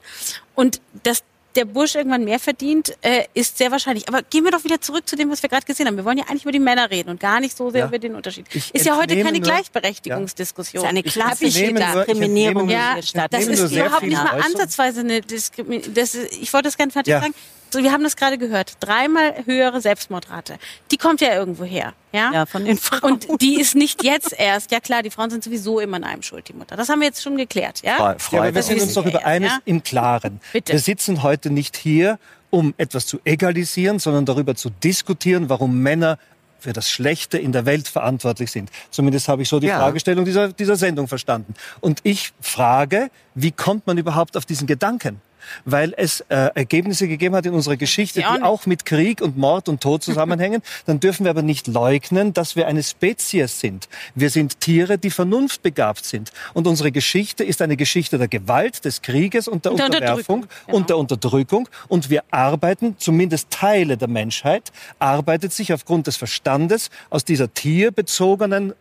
und 0.55 0.81
dass 1.03 1.23
der 1.55 1.65
Bursche 1.65 1.97
irgendwann 1.99 2.23
mehr 2.25 2.39
verdient, 2.39 2.95
äh, 3.01 3.23
ist 3.33 3.57
sehr 3.57 3.71
wahrscheinlich. 3.71 4.07
Aber 4.07 4.21
gehen 4.23 4.43
wir 4.43 4.51
doch 4.51 4.63
wieder 4.63 4.81
zurück 4.81 5.07
zu 5.07 5.15
dem, 5.15 5.29
was 5.31 5.41
wir 5.41 5.49
gerade 5.49 5.65
gesehen 5.65 5.87
haben. 5.87 5.95
Wir 5.97 6.05
wollen 6.05 6.17
ja 6.17 6.25
eigentlich 6.27 6.43
über 6.43 6.51
die 6.51 6.59
Männer 6.59 6.89
reden 6.91 7.09
und 7.09 7.19
gar 7.19 7.39
nicht 7.39 7.55
so 7.55 7.69
sehr 7.69 7.81
Ja. 7.81 7.87
über 7.87 7.99
den 7.99 8.15
Unterschied. 8.15 8.45
Ich 8.53 8.73
ist 8.75 8.85
ja 8.85 8.97
heute 8.97 9.15
keine 9.21 9.39
nur- 9.39 9.41
Gleichberechtigungsdiskussion. 9.41 10.83
Das 10.83 10.91
ist 10.91 10.97
eine 10.97 11.03
klassische 11.03 11.73
Diskriminierung. 11.73 12.69
ja, 12.69 12.95
das 12.95 13.47
ist 13.47 13.71
überhaupt 13.71 14.03
nicht 14.03 14.13
mal 14.17 14.25
Äußerung. 14.35 14.41
ansatzweise 14.43 14.99
eine 15.01 15.21
Diskriminierung. 15.21 15.93
Ich 16.41 16.53
wollte 16.53 16.67
das 16.67 16.77
gerne 16.77 16.91
fertig 16.91 17.11
Ja. 17.11 17.21
sagen. 17.21 17.33
So, 17.75 17.83
wir 17.83 17.91
haben 17.91 18.03
das 18.03 18.15
gerade 18.15 18.37
gehört. 18.37 18.73
Dreimal 18.79 19.33
höhere 19.45 19.81
Selbstmordrate. 19.81 20.57
Die 20.91 20.97
kommt 20.97 21.19
ja 21.19 21.33
irgendwo 21.33 21.65
her. 21.65 21.93
Ja, 22.13 22.31
Ja, 22.33 22.45
von 22.45 22.63
den 22.63 22.77
Frauen. 22.77 23.19
Und 23.27 23.41
die 23.41 23.59
ist 23.59 23.75
nicht 23.75 24.01
jetzt 24.03 24.33
erst. 24.37 24.71
Ja 24.71 24.79
klar, 24.79 25.03
die 25.03 25.09
Frauen 25.09 25.29
sind 25.29 25.43
sowieso 25.43 25.79
immer 25.81 25.97
in 25.97 26.05
einem 26.05 26.21
schuld, 26.21 26.47
die 26.47 26.53
Mutter. 26.53 26.77
Das 26.77 26.87
haben 26.89 26.99
wir 27.01 27.07
jetzt 27.07 27.21
schon 27.21 27.35
geklärt. 27.35 27.81
Ja, 27.83 27.97
Frau- 27.97 28.07
Ja, 28.11 28.15
Frau 28.19 28.37
aber 28.37 28.55
wir 28.55 28.63
sind 28.63 28.81
uns 28.81 28.93
doch 28.93 29.05
über 29.05 29.21
ja, 29.21 29.25
eines 29.27 29.51
ja? 29.51 29.59
im 29.65 29.83
Klaren. 29.83 30.39
Bitte. 30.53 30.71
Wir 30.73 30.79
sitzen 30.79 31.21
heute 31.21 31.49
nicht 31.49 31.75
hier, 31.75 32.17
um 32.49 32.73
etwas 32.77 33.05
zu 33.07 33.19
egalisieren, 33.25 33.99
sondern 33.99 34.25
darüber 34.25 34.55
zu 34.55 34.69
diskutieren, 34.69 35.49
warum 35.49 35.77
Männer 35.79 36.17
für 36.59 36.71
das 36.71 36.89
Schlechte 36.89 37.37
in 37.37 37.51
der 37.51 37.65
Welt 37.65 37.89
verantwortlich 37.89 38.51
sind. 38.51 38.69
Zumindest 38.89 39.27
habe 39.27 39.41
ich 39.41 39.49
so 39.49 39.59
die 39.59 39.67
Ja. 39.67 39.79
Fragestellung 39.79 40.23
dieser, 40.23 40.53
dieser 40.53 40.77
Sendung 40.77 41.07
verstanden. 41.09 41.53
Und 41.81 41.99
ich 42.03 42.31
frage, 42.39 43.09
wie 43.35 43.51
kommt 43.51 43.85
man 43.85 43.97
überhaupt 43.97 44.37
auf 44.37 44.45
diesen 44.45 44.65
Gedanken? 44.65 45.19
Weil 45.65 45.93
es 45.97 46.21
äh, 46.29 46.49
Ergebnisse 46.55 47.07
gegeben 47.07 47.35
hat 47.35 47.45
in 47.45 47.53
unserer 47.53 47.77
Geschichte, 47.77 48.19
die 48.19 48.43
auch 48.43 48.65
mit 48.65 48.85
Krieg 48.85 49.21
und 49.21 49.37
Mord 49.37 49.69
und 49.69 49.81
Tod 49.81 50.03
zusammenhängen, 50.03 50.61
dann 50.85 50.99
dürfen 50.99 51.25
wir 51.25 51.31
aber 51.31 51.41
nicht 51.41 51.67
leugnen, 51.67 52.33
dass 52.33 52.55
wir 52.55 52.67
eine 52.67 52.83
Spezies 52.83 53.59
sind. 53.59 53.87
Wir 54.13 54.29
sind 54.29 54.59
Tiere, 54.59 54.97
die 54.97 55.09
vernunftbegabt 55.11 56.05
sind. 56.05 56.31
Und 56.53 56.67
unsere 56.67 56.91
Geschichte 56.91 57.43
ist 57.43 57.61
eine 57.61 57.77
Geschichte 57.77 58.17
der 58.17 58.27
Gewalt, 58.27 58.85
des 58.85 59.01
Krieges 59.01 59.47
und 59.47 59.65
der, 59.65 59.71
Und 59.71 59.79
der 59.79 59.85
Unterwerfung 59.87 60.35
Unterdrückung, 60.35 60.65
genau. 60.65 60.77
und 60.77 60.89
der 60.89 60.97
Unterdrückung. 60.97 61.69
Und 61.87 62.09
wir 62.09 62.23
arbeiten, 62.31 62.95
zumindest 62.99 63.49
Teile 63.49 63.97
der 63.97 64.07
Menschheit, 64.07 64.71
arbeitet 64.99 65.53
sich 65.53 65.73
aufgrund 65.73 66.07
des 66.07 66.17
Verstandes 66.17 66.89
aus 67.09 67.25
dieser 67.25 67.53
tierbezogenen 67.53 68.73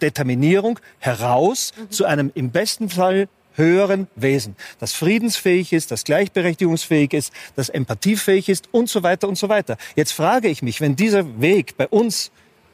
Determinierung 0.00 0.78
heraus 0.98 1.72
Mhm. 1.76 1.90
zu 1.90 2.04
einem 2.04 2.30
im 2.34 2.50
besten 2.50 2.88
Fall 2.88 3.28
höheren 3.58 4.06
Wesen, 4.14 4.56
das 4.78 4.92
friedensfähig 4.94 5.72
ist, 5.72 5.90
das 5.90 6.04
gleichberechtigungsfähig 6.04 7.12
ist, 7.12 7.32
das 7.56 7.68
empathiefähig 7.68 8.48
ist 8.48 8.68
und 8.72 8.88
so 8.88 9.02
weiter 9.02 9.28
und 9.28 9.36
so 9.36 9.48
weiter. 9.48 9.76
Jetzt 9.96 10.12
frage 10.12 10.48
ich 10.48 10.62
mich, 10.62 10.80
wenn 10.80 10.96
dieser 10.96 11.40
Weg 11.40 11.76
bei 11.76 11.86
uns 11.88 12.30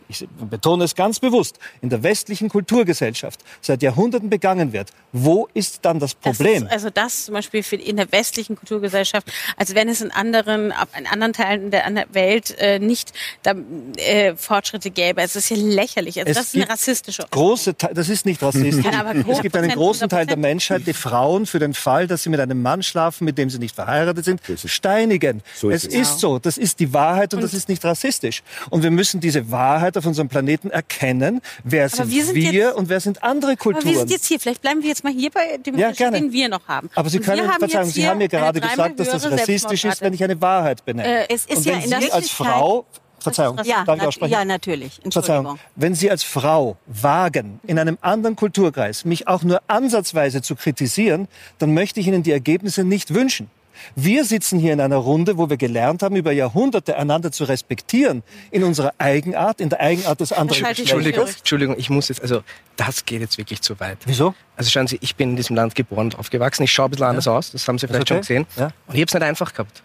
ich 0.08 0.26
betone 0.50 0.84
es 0.84 0.94
ganz 0.94 1.20
bewusst, 1.20 1.58
in 1.80 1.88
der 1.88 2.02
westlichen 2.02 2.48
Kulturgesellschaft 2.48 3.40
seit 3.60 3.82
Jahrhunderten 3.82 4.30
begangen 4.30 4.72
wird, 4.72 4.90
wo 5.12 5.48
ist 5.54 5.84
dann 5.84 5.98
das 6.00 6.14
Das 6.14 6.36
Problem? 6.36 6.64
Ist, 6.64 6.72
also 6.72 6.90
das 6.90 7.26
zum 7.26 7.34
Beispiel 7.34 7.62
für 7.62 7.76
in 7.76 7.96
der 7.96 8.10
westlichen 8.12 8.56
Kulturgesellschaft, 8.56 9.32
als 9.56 9.74
wenn 9.74 9.88
es 9.88 10.00
in 10.00 10.10
anderen, 10.10 10.72
in 10.98 11.06
anderen 11.06 11.32
Teilen 11.32 11.70
der 11.70 11.84
Welt 12.12 12.56
äh, 12.58 12.78
nicht 12.78 13.12
da, 13.42 13.54
äh, 13.96 14.34
Fortschritte 14.36 14.90
gäbe. 14.90 15.22
Es 15.22 15.36
ist 15.36 15.50
ja 15.50 15.56
lächerlich. 15.56 16.18
Also 16.18 16.30
Es 16.30 16.36
das 16.36 16.46
ist 16.46 16.54
eine 16.54 16.68
rassistische 16.68 17.24
große 17.30 17.74
das 17.74 18.08
ist 18.08 18.26
nicht 18.26 18.42
rassistisch. 18.42 18.84
Es 19.28 19.42
gibt 19.42 19.56
einen 19.56 19.70
100%, 19.70 19.74
großen 19.74 20.08
Teil 20.08 20.26
der 20.26 20.36
100%. 20.36 20.40
Menschheit, 20.40 20.86
die 20.86 20.92
Frauen 20.92 21.46
für 21.46 21.58
den 21.58 21.74
Fall, 21.74 22.06
dass 22.06 22.22
sie 22.22 22.30
mit 22.30 22.40
einem 22.40 22.62
Mann 22.62 22.82
schlafen, 22.82 23.24
mit 23.24 23.38
dem 23.38 23.50
sie 23.50 23.58
nicht 23.58 23.74
verheiratet 23.74 24.24
sind, 24.24 24.40
steinigen. 24.64 25.42
So 25.56 25.70
ist 25.70 25.86
es 25.86 25.94
es. 25.94 26.00
ist 26.00 26.20
so, 26.20 26.38
das 26.38 26.58
ist 26.58 26.80
die 26.80 26.92
Wahrheit 26.92 27.34
und, 27.34 27.42
das 27.42 27.54
ist 27.54 27.68
nicht 27.68 27.84
rassistisch. 27.84 28.42
Und 28.70 28.82
wir 28.82 28.90
müssen 28.90 29.20
diese 29.20 29.50
Wahrheit 29.50 29.93
auf 29.96 30.06
unserem 30.06 30.28
Planeten 30.28 30.70
erkennen. 30.70 31.40
Wer 31.64 31.88
sind 31.88 32.10
wir 32.10 32.16
wir, 32.16 32.24
sind 32.24 32.36
jetzt- 32.52 32.74
und 32.76 32.88
wer 32.88 33.00
sind 33.00 33.22
andere 33.22 33.52
Aber 33.52 33.66
wir 33.66 33.72
Kulturen? 33.74 33.94
sind 33.96 34.10
jetzt 34.10 34.26
hier. 34.26 34.40
Vielleicht 34.40 34.62
bleiben 34.62 34.82
wir 34.82 34.88
jetzt 34.88 35.04
mal 35.04 35.12
hier 35.12 35.30
bei 35.30 35.56
dem 35.58 35.76
Ja, 35.78 35.88
Unterschied, 35.88 36.14
den 36.14 36.32
wir 36.32 36.48
noch 36.48 36.66
haben. 36.68 36.90
aber 36.94 37.08
Sie 37.08 37.18
Und 37.18 37.24
können, 37.24 37.48
haben 37.50 37.58
Verzeihung, 37.60 37.88
Sie 37.90 38.08
haben 38.08 38.18
mir 38.18 38.28
gerade 38.28 38.60
gesagt, 38.60 38.98
dass 39.00 39.08
das 39.10 39.30
rassistisch 39.30 39.84
ist, 39.84 40.00
wenn 40.02 40.12
ich 40.12 40.22
eine 40.24 40.40
Wahrheit 40.40 40.84
benenne. 40.84 41.26
Äh, 41.28 41.34
es 41.34 41.44
ist 41.46 41.58
und 41.58 41.64
ja 41.66 41.72
wenn 41.74 41.82
in 41.82 41.90
der 41.90 42.00
Sie 42.02 42.12
als 42.12 42.30
Frau, 42.30 42.86
Verzeihung, 43.18 43.58
Ja, 43.64 43.84
darf 43.84 43.96
ich 43.96 44.06
aussprechen? 44.06 44.32
ja, 44.32 44.44
natürlich. 44.44 45.00
Verzeihung, 45.10 45.46
Entschuldigung. 45.46 45.58
wenn 45.76 45.94
Sie 45.94 46.10
als 46.10 46.22
Frau 46.24 46.76
wagen, 46.86 47.58
in 47.66 47.78
einem 47.78 47.96
anderen 48.02 48.36
Kulturkreis 48.36 49.04
mich 49.06 49.28
auch 49.28 49.42
nur 49.42 49.62
ansatzweise 49.66 50.42
zu 50.42 50.56
kritisieren, 50.56 51.28
dann 51.58 51.72
möchte 51.72 52.00
ich 52.00 52.06
Ihnen 52.06 52.22
die 52.22 52.32
Ergebnisse 52.32 52.84
nicht 52.84 53.14
wünschen. 53.14 53.48
Wir 53.94 54.24
sitzen 54.24 54.58
hier 54.58 54.72
in 54.72 54.80
einer 54.80 54.96
Runde, 54.96 55.38
wo 55.38 55.50
wir 55.50 55.56
gelernt 55.56 56.02
haben, 56.02 56.16
über 56.16 56.32
Jahrhunderte 56.32 56.96
einander 56.96 57.32
zu 57.32 57.44
respektieren. 57.44 58.22
In 58.50 58.64
unserer 58.64 58.94
Eigenart, 58.98 59.60
in 59.60 59.68
der 59.68 59.80
Eigenart 59.80 60.20
des 60.20 60.32
anderen. 60.32 60.64
Entschuldigung, 60.64 61.26
Entschuldigung, 61.26 61.76
ich 61.78 61.90
muss 61.90 62.08
jetzt, 62.08 62.22
also 62.22 62.42
das 62.76 63.04
geht 63.04 63.20
jetzt 63.20 63.38
wirklich 63.38 63.62
zu 63.62 63.78
weit. 63.80 63.98
Wieso? 64.06 64.34
Also 64.56 64.70
schauen 64.70 64.86
Sie, 64.86 64.98
ich 65.00 65.16
bin 65.16 65.30
in 65.30 65.36
diesem 65.36 65.56
Land 65.56 65.74
geboren 65.74 66.06
und 66.06 66.18
aufgewachsen. 66.18 66.62
Ich 66.62 66.72
schaue 66.72 66.86
ein 66.86 66.90
bisschen 66.90 67.06
anders 67.06 67.28
aus, 67.28 67.52
das 67.52 67.66
haben 67.68 67.78
Sie 67.78 67.86
vielleicht 67.86 68.10
okay. 68.10 68.14
schon 68.14 68.20
gesehen. 68.20 68.46
Ja. 68.56 68.70
Und 68.86 68.94
ich 68.94 69.00
habe 69.00 69.06
es 69.06 69.14
nicht 69.14 69.22
einfach 69.22 69.52
gehabt. 69.52 69.82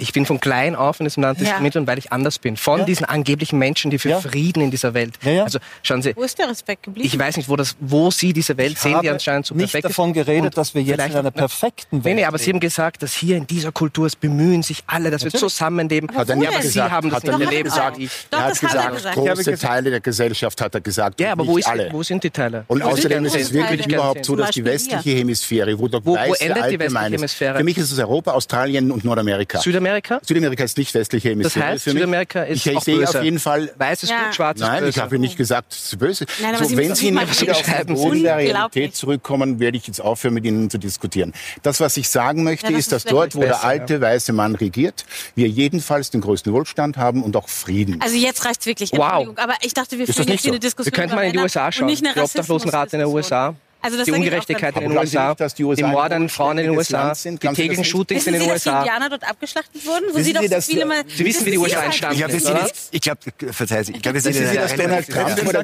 Ich 0.00 0.12
bin 0.12 0.24
von 0.26 0.40
klein 0.40 0.74
auf 0.74 0.98
in 1.00 1.04
diesem 1.04 1.22
Land 1.22 1.38
Ja. 1.38 1.44
diskriminiert 1.44 1.76
und 1.76 1.86
weil 1.86 1.98
ich 1.98 2.10
anders 2.10 2.38
bin. 2.38 2.56
Von 2.56 2.80
Ja. 2.80 2.84
diesen 2.86 3.04
angeblichen 3.04 3.58
Menschen, 3.58 3.90
die 3.90 3.98
für 3.98 4.08
Ja. 4.10 4.20
Frieden 4.20 4.62
in 4.62 4.70
dieser 4.70 4.94
Welt. 4.94 5.14
Ja, 5.22 5.30
ja. 5.30 5.44
Also 5.44 5.58
schauen 5.82 6.00
Sie, 6.02 6.16
Wo 6.16 6.22
ist 6.22 6.38
der 6.38 6.48
Respekt 6.48 6.84
geblieben? 6.84 7.06
ich 7.06 7.18
weiß 7.18 7.36
nicht, 7.36 7.48
wo, 7.48 7.56
das, 7.56 7.76
wo 7.80 8.10
Sie 8.10 8.32
diese 8.32 8.56
Welt 8.56 8.78
sehen, 8.78 8.92
die 8.92 8.96
habe 8.96 9.10
anscheinend 9.12 9.46
so 9.46 9.54
nicht 9.54 9.72
perfekt 9.72 9.84
davon 9.84 10.10
ist. 10.10 10.14
geredet, 10.14 10.44
Und 10.46 10.56
dass 10.58 10.74
wir 10.74 10.82
jetzt 10.82 11.04
in 11.06 11.16
einer 11.16 11.30
perfekten 11.30 12.02
Welt 12.04 12.14
Nee, 12.16 12.22
nee, 12.22 12.24
aber 12.26 12.38
Sie 12.38 12.50
haben 12.50 12.60
gesagt, 12.60 13.02
dass 13.02 13.12
hier 13.14 13.36
in 13.36 13.46
dieser 13.46 13.72
Kultur 13.72 14.06
es 14.06 14.16
bemühen 14.16 14.62
sich 14.62 14.82
alle, 14.86 15.10
dass 15.10 15.20
wir 15.22 15.26
Natürlich. 15.26 15.52
zusammenleben. 15.52 16.10
Hat 16.16 16.28
er 16.28 16.36
nicht 16.36 16.50
denn? 16.50 16.62
Sie 16.62 16.68
gesagt. 16.68 16.90
haben 16.92 17.10
das 17.10 17.16
hat 17.16 17.28
er 17.28 17.38
nicht 17.38 17.46
erlebt, 17.46 17.64
gesagt. 17.64 17.96
sag 17.96 18.02
ich. 18.02 18.10
Doch, 18.30 18.38
er 18.38 18.44
hat 18.44 18.50
das 18.52 18.62
hat 18.62 18.62
er 18.62 18.76
gesagt, 18.78 18.94
gesagt. 18.96 19.14
Ich 19.16 19.20
habe 19.20 19.28
große 19.36 19.50
gesagt- 19.50 19.72
Teile 19.72 19.90
der 19.90 20.00
Gesellschaft 20.00 20.60
hat 20.62 20.74
er 20.74 20.80
gesagt. 20.80 21.20
Ja, 21.20 21.32
aber 21.32 21.46
wo, 21.46 21.58
ist, 21.58 21.66
alle. 21.68 21.88
wo 21.92 22.02
sind 22.02 22.24
die 22.24 22.30
Teile? 22.30 22.64
Und 22.68 22.82
außerdem 22.82 23.24
ist 23.26 23.36
es 23.36 23.52
wirklich 23.52 23.80
ich 23.80 23.92
überhaupt 23.92 24.24
so, 24.24 24.34
dass 24.34 24.50
die 24.52 24.64
westliche 24.64 25.10
Hemisphäre, 25.10 25.78
wo 25.78 25.88
der 25.88 26.04
Wo- 26.04 26.14
endet 26.16 26.70
die 26.70 26.78
westliche. 26.78 27.04
Hemisphäre? 27.10 27.58
Für 27.58 27.64
mich 27.64 27.76
ist 27.76 27.92
es 27.92 27.98
Europa, 27.98 28.32
Australien 28.32 28.90
und 28.90 29.04
Nordamerika. 29.04 29.58
Südamerika? 29.60 29.89
Südamerika 30.22 30.64
ist 30.64 30.78
nicht 30.78 30.94
westliche 30.94 31.30
Hemisphäre. 31.30 31.66
heißt, 31.66 31.84
für 31.84 31.90
mich. 31.90 32.00
Südamerika 32.02 32.42
ist 32.42 32.58
ich, 32.66 32.72
ich 32.72 32.76
auch 32.76 32.82
sehe 32.82 32.96
böse. 32.98 33.18
auf 33.18 33.24
jeden 33.24 33.38
Fall 33.38 33.70
Weiß 33.76 34.02
ist 34.02 34.10
Ja. 34.10 34.24
gut, 34.24 34.34
schwarz 34.34 34.60
ist 34.60 34.66
Nein, 34.66 34.80
böse. 34.80 34.90
ich 34.90 34.98
habe 34.98 35.18
nicht 35.18 35.36
gesagt, 35.36 35.72
es 35.72 35.92
ist 35.92 35.98
böse. 35.98 36.26
Nein, 36.40 36.56
so, 36.56 36.64
Sie 36.64 36.76
wenn 36.76 36.94
Sie 36.94 37.10
nicht 37.10 37.40
wieder 37.42 37.52
auf 37.56 37.62
den. 37.62 37.94
Boden 37.94 38.22
der. 38.22 38.36
Realität 38.36 38.94
zurückkommen, 38.96 39.60
werde 39.60 39.76
ich 39.76 39.86
jetzt 39.86 40.00
aufhören, 40.00 40.34
mit 40.34 40.44
Ihnen 40.44 40.70
zu 40.70 40.78
diskutieren. 40.78 41.32
Das, 41.62 41.80
was 41.80 41.96
ich 41.96 42.08
sagen 42.08 42.44
möchte, 42.44 42.66
Ja, 42.66 42.72
das 42.72 42.80
ist, 42.80 42.92
dass 42.92 43.04
dort, 43.04 43.34
wo 43.34 43.40
der 43.40 43.48
besser, 43.48 43.64
alte 43.64 44.00
weiße 44.00 44.32
Mann 44.32 44.54
regiert, 44.54 45.04
wir 45.34 45.48
jedenfalls 45.48 46.10
den 46.10 46.20
größten 46.20 46.52
Wohlstand 46.52 46.96
haben 46.96 47.22
und 47.22 47.36
auch 47.36 47.48
Frieden. 47.48 48.00
Also 48.00 48.16
jetzt 48.16 48.44
reicht's 48.44 48.66
wirklich. 48.66 48.92
Wow. 48.92 49.28
Aber 49.36 49.54
ich 49.62 49.74
dachte, 49.74 49.98
wir 49.98 50.08
Ist 50.08 50.10
das 50.10 50.16
führen 50.16 50.26
nicht 50.26 50.34
jetzt 50.36 50.42
so? 50.44 50.50
eine 50.50 50.60
Diskussion 50.60 50.92
Wir 50.92 50.96
könnten 50.96 51.14
mal 51.16 51.22
in 51.26 51.32
die 51.32 51.38
USA 51.38 51.70
schauen. 51.72 51.86
nicht 51.86 52.04
eine 52.04 52.14
Die 52.14 52.20
Obdachlosenrate 52.20 52.96
in 52.96 53.00
den 53.00 53.08
Rassismusdiskussion. 53.08 53.48
USA. 53.50 53.69
Also 53.82 53.96
das 53.96 54.04
die 54.04 54.10
ich 54.10 54.16
Ungerechtigkeit 54.16 54.76
in 54.76 54.82
den 54.90 54.98
USA. 54.98 55.28
nicht, 55.30 55.40
dass 55.40 55.54
die 55.54 55.64
USA 55.64 55.86
die 55.86 55.90
Morde 55.90 56.14
an 56.16 56.28
Frauen 56.28 56.58
in 56.58 56.64
den 56.66 56.76
USA. 56.76 57.14
Sind? 57.14 57.42
Die 57.42 57.48
täglichen? 57.48 57.84
Shootings 57.84 58.26
in 58.26 58.34
Wissen 58.34 58.40
den 58.40 58.42
Sie, 58.42 58.48
dass 58.54 58.62
die 58.62 58.68
USA. 58.70 58.78
Indianer 58.80 59.08
dort 59.10 59.28
abgeschlachtet 59.28 59.86
wurden? 59.86 60.04
Wo 60.10 60.14
Wissen 60.16 60.24
Sie 60.24 60.32
doch 60.32 60.42
so 60.42 60.48
dass- 60.48 60.66
viele 60.66 60.84
mal... 60.84 61.02
Sie 61.08 61.24
wissen, 61.24 61.46
wie 61.46 61.50
die 61.52 61.58
USA 61.58 61.82
entstanden 61.82 62.14
Ich, 62.16 62.20
sind, 62.26 62.34
jetzt 62.34 62.50
oder? 62.50 62.62
nicht, 62.62 62.74
ich 62.90 63.00
glaube, 63.00 63.20
verzeihen 63.52 63.84
Sie, 63.84 63.92
ich 63.92 64.02
glaube, 64.02 64.20
sind 64.20 64.34
Wissen 64.34 64.44
Sie, 64.46 64.58
einer 64.58 64.60
dass 64.68 64.76
Donald 64.76 65.08
Trump 65.08 65.48
oder 65.48 65.60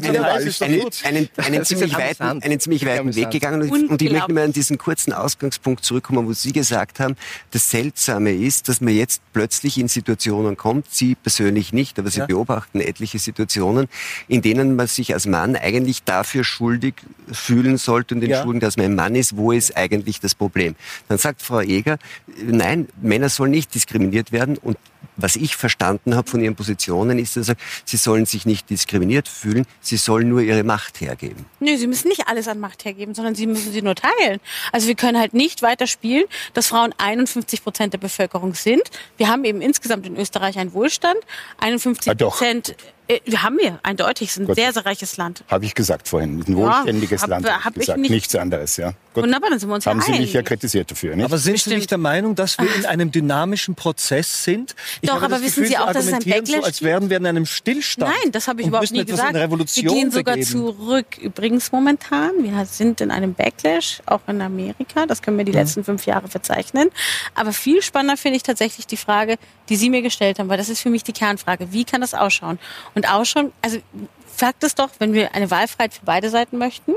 einen, 1.45 1.65
ziemlich 1.65 1.97
weiten, 1.97 2.43
einen 2.43 2.61
ziemlich 2.61 2.87
weiten. 2.87 3.15
Weg 3.15 3.31
gegangen. 3.31 3.71
Und, 3.71 3.91
und 3.91 4.03
ich 4.03 4.11
möchte 4.11 4.33
mal 4.33 4.45
an 4.45 4.53
diesen 4.53 4.79
kurzen 4.79 5.13
Ausgangspunkt 5.13 5.85
zurückkommen, 5.85 6.27
wo 6.27 6.33
Sie 6.33 6.53
gesagt 6.53 7.01
haben, 7.01 7.17
das 7.51 7.71
Seltsame 7.71 8.33
ist, 8.33 8.69
dass 8.69 8.81
man 8.81 8.95
jetzt 8.95 9.21
plötzlich 9.33 9.79
in 9.79 9.89
Situationen 9.89 10.57
kommt, 10.57 10.87
Sie 10.91 11.15
persönlich 11.15 11.73
nicht, 11.73 11.99
aber 11.99 12.11
Sie 12.11 12.23
beobachten 12.27 12.81
etliche 12.81 13.19
Situationen, 13.19 13.89
in 14.29 14.43
denen 14.43 14.77
man 14.77 14.87
sich 14.87 15.13
als 15.13 15.27
Mann 15.27 15.57
eigentlich 15.57 16.03
dafür 16.05 16.45
schuldig 16.45 16.95
fühlen 17.33 17.77
sollte 17.77 18.06
und 18.13 18.23
Ja. 18.23 18.37
entschuldigen, 18.37 18.61
dass 18.61 18.77
man 18.77 18.87
ein 18.87 18.95
Mann 18.95 19.15
ist, 19.15 19.37
wo 19.37 19.53
ist 19.53 19.77
eigentlich 19.77 20.21
das 20.21 20.35
Problem? 20.35 20.75
Dann 21.09 21.19
sagt 21.19 21.43
Frau 21.43 21.61
Eger, 21.61 21.99
nein, 22.43 22.89
Männer 23.01 23.29
sollen 23.29 23.51
nicht 23.51 23.75
diskriminiert 23.75 24.33
werden 24.33 24.57
und 24.59 24.77
was 25.19 25.37
ich 25.37 25.57
verstanden 25.57 26.15
habe 26.15 26.29
von 26.29 26.43
ihren 26.43 26.57
Positionen 26.57 27.19
ist, 27.19 27.37
dass 27.37 27.47
sagt, 27.47 27.63
sie 27.87 27.97
sollen 27.97 28.27
sich 28.27 28.45
nicht 28.45 28.69
diskriminiert 28.69 29.29
fühlen, 29.29 29.65
sie 29.81 29.97
sollen 29.97 30.29
nur 30.29 30.43
ihre 30.43 30.63
Macht 30.63 31.01
hergeben. 31.01 31.47
Nö, 31.59 31.75
sie 31.79 31.87
müssen 31.87 32.09
nicht 32.09 32.29
alles 32.29 32.49
an 32.49 32.61
Macht 32.61 32.85
hergeben, 32.85 33.15
sondern 33.15 33.35
sie 33.35 33.47
müssen 33.47 33.73
sie 33.73 33.81
nur 33.81 33.95
teilen. 33.95 34.41
Also 34.73 34.89
wir 34.89 34.95
können 34.95 35.19
halt 35.19 35.33
nicht 35.33 35.63
weiter 35.63 35.87
spielen, 35.87 36.25
dass 36.53 36.67
Frauen 36.67 36.93
51 36.99 37.63
Prozent 37.63 37.95
der 37.95 37.99
Bevölkerung 37.99 38.55
sind. 38.55 38.83
Wir 39.17 39.29
haben 39.29 39.45
eben 39.45 39.63
insgesamt 39.63 40.07
in 40.07 40.17
Österreich 40.17 40.59
einen 40.59 40.75
Wohlstand. 40.75 41.17
51 41.59 42.13
Ah. 42.13 42.15
Prozent, 42.15 42.77
äh, 43.09 43.21
wir 43.25 43.43
haben 43.43 43.59
wir, 43.59 43.79
eindeutig, 43.83 44.33
sind 44.33 44.45
ein 44.45 44.47
Gut. 44.49 44.57
sehr, 44.57 44.73
sehr 44.73 44.85
reiches 44.87 45.17
Land. 45.17 45.45
Habe 45.49 45.65
ich 45.65 45.75
gesagt 45.75 46.09
vorhin. 46.09 46.41
Ein 46.47 46.53
Ja, 46.53 46.57
wohlständiges 46.57 47.23
hab- 47.23 47.29
Land, 47.31 47.47
hab 47.51 47.65
habe 47.65 47.75
ich 47.77 47.81
gesagt. 47.81 47.99
nicht- 48.01 48.11
Nichts 48.11 48.35
anderes, 48.35 48.77
ja. 48.77 48.93
Gut. 49.15 49.25
Wunderbar, 49.25 49.51
dann 49.51 49.59
sind 49.59 49.69
wir 49.71 49.75
uns 49.77 49.87
Haben 49.87 50.01
ja 50.01 50.07
Sie 50.07 50.21
mich 50.21 50.33
ja 50.33 50.43
kritisiert 50.43 50.91
dafür, 50.91 51.17
nicht? 51.17 51.25
Aber 51.25 51.39
sind 51.39 51.59
Sie 51.59 51.75
nicht 51.75 51.91
der 51.91 51.99
Meinung, 51.99 52.35
dass 52.35 52.59
wir 52.59 52.75
in 52.75 52.85
einem 52.85 53.11
dynamischen 53.11 53.75
Prozess 53.75 54.45
sind? 54.45 54.75
Ich 55.01 55.09
Doch, 55.09 55.23
aber 55.23 55.37
wissen 55.41 55.63
Gefühl, 55.63 55.67
Sie 55.69 55.79
auch, 55.79 55.87
dass 55.93 56.05
es 56.05 56.09
ein 56.09 56.15
argumentieren 56.17 56.47
so, 56.47 56.53
Backlash 56.53 56.67
als 56.67 56.83
wären 56.83 57.09
wir 57.11 57.17
in 57.17 57.27
einem 57.27 57.47
Stillstand. 57.47 58.13
Nein, 58.23 58.33
das 58.33 58.47
habe 58.49 58.61
ich 58.61 58.67
überhaupt 58.69 58.91
nie 58.91 59.05
gesagt. 59.05 59.35
Wir 59.35 59.49
gehen 59.83 60.11
sogar 60.11 60.35
begeben. 60.37 60.51
zurück. 60.51 61.07
Übrigens 61.19 61.73
momentan, 61.73 62.33
wir 62.43 62.67
sind 62.67 63.01
in 63.01 63.11
einem 63.11 63.35
Backlash, 63.35 64.01
auch 64.07 64.21
in 64.27 64.41
Amerika. 64.43 65.07
Das 65.07 65.23
können 65.23 65.39
wir 65.39 65.45
die 65.45 65.53
letzten 65.53 65.83
fünf 65.85 66.05
Jahre 66.07 66.29
verzeichnen. 66.29 66.91
Aber 67.35 67.53
viel 67.53 67.83
spannender 67.83 68.17
finde 68.17 68.37
ich 68.37 68.43
tatsächlich 68.43 68.87
die 68.87 68.97
Frage, 68.97 69.37
die 69.69 69.77
Sie 69.77 69.89
mir 69.91 70.03
gestellt 70.03 70.39
haben, 70.39 70.49
weil 70.49 70.59
das 70.59 70.69
ist 70.69 70.81
für 70.81 70.91
mich 70.91 71.03
die 71.05 71.13
Kernfrage. 71.13 71.73
Wie 71.73 71.85
kann 71.85 72.01
das 72.01 72.15
ausschauen? 72.15 72.59
Und 72.97 73.13
ausschauen, 73.13 73.53
also 73.61 73.79
Fakt 74.27 74.65
ist 74.65 74.79
doch, 74.79 74.89
wenn 74.99 75.13
wir 75.13 75.35
eine 75.35 75.51
Wahlfreiheit 75.51 75.95
für 75.95 76.05
beide 76.05 76.31
Seiten 76.31 76.57
möchten 76.57 76.95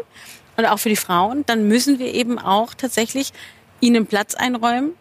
und 0.56 0.66
auch 0.66 0.78
für 0.78 0.90
die 0.90 0.96
Frauen, 0.96 1.46
dann 1.46 1.68
müssen 1.68 2.00
wir 2.00 2.14
eben 2.14 2.40
auch 2.40 2.74
tatsächlich 2.74 3.34
ihnen 3.82 4.08
Platz 4.08 4.34
einräumen. 4.34 4.94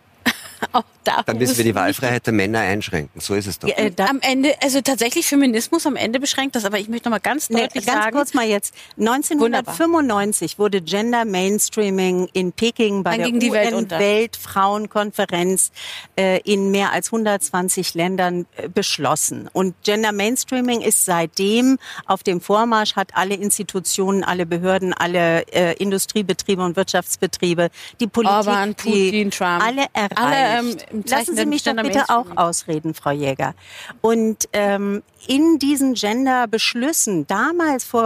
auch 0.73 0.85
da, 1.05 1.23
Dann 1.25 1.39
müssen 1.39 1.57
wir 1.57 1.65
die 1.65 1.75
Wahlfreiheit 1.75 2.27
der 2.27 2.33
Männer 2.33 2.61
einschränken. 2.61 3.21
So 3.21 3.35
ist 3.35 3.47
es 3.47 3.59
doch. 3.59 3.69
ja, 3.69 3.77
äh, 3.77 3.93
am 3.99 4.21
Ende, 4.21 4.55
also 4.63 4.81
tatsächlich 4.81 5.27
Feminismus 5.27 5.87
am 5.87 5.97
Ende 5.97 6.21
beschränkt 6.21 6.57
das, 6.57 6.65
aber 6.65 6.79
ich 6.79 6.89
möchte 6.89 7.09
noch 7.09 7.17
mal 7.17 7.21
ganz 7.21 7.51
Nee, 7.51 7.63
deutlich 7.63 7.87
ganz 7.87 8.05
sagen, 8.05 8.17
kurz 8.17 8.35
mal 8.35 8.47
jetzt. 8.47 8.75
1995 8.99 10.59
wurde 10.59 10.83
Gender 10.83 11.25
Mainstreaming 11.25 12.29
in 12.33 12.53
Peking 12.53 13.03
bei 13.03 13.17
Dann 13.17 13.33
der 13.33 13.41
die 13.41 13.53
Welt 13.53 13.73
unter. 13.75 13.97
UN-Weltfrauenkonferenz 13.97 15.71
äh, 16.17 16.41
in 16.43 16.71
mehr 16.71 16.93
als 16.93 17.09
120 17.09 17.95
Ländern 17.95 18.47
äh, 18.57 18.69
beschlossen. 18.69 19.49
Und 19.53 19.75
Gender 19.83 20.13
Mainstreaming 20.13 20.81
ist 20.81 21.05
seitdem 21.05 21.79
auf 22.07 22.23
dem 22.23 22.41
Vormarsch, 22.41 22.97
hat 22.97 23.11
alle 23.15 23.35
Institutionen, 23.35 24.25
alle 24.25 24.47
Behörden, 24.47 24.93
alle 24.93 25.47
äh, 25.53 25.75
Industriebetriebe 25.75 26.63
und 26.63 26.77
Wirtschaftsbetriebe, 26.77 27.71
die 28.01 28.07
Politik, 28.07 28.37
Orban, 28.37 28.77
die 28.85 29.05
Putin, 29.11 29.31
Trump. 29.31 29.65
alle 29.65 29.87
erreicht. 29.93 30.19
Alle, 30.19 30.37
ähm, 30.49 30.77
im 30.91 31.07
Zeichen 31.07 31.35
Lassen 31.35 31.37
Sie 31.37 31.47
mich 31.47 31.63
doch 31.63 31.75
bitte 31.75 32.05
auch 32.09 32.27
ausreden, 32.37 32.95
Frau 32.95 33.11
Jäger. 33.11 33.55
Und 34.01 34.49
ähm, 34.53 35.03
in 35.27 35.59
diesen 35.59 35.95
Gender-Beschlüssen, 35.95 37.27
damals 37.27 37.85
vor, 37.85 38.03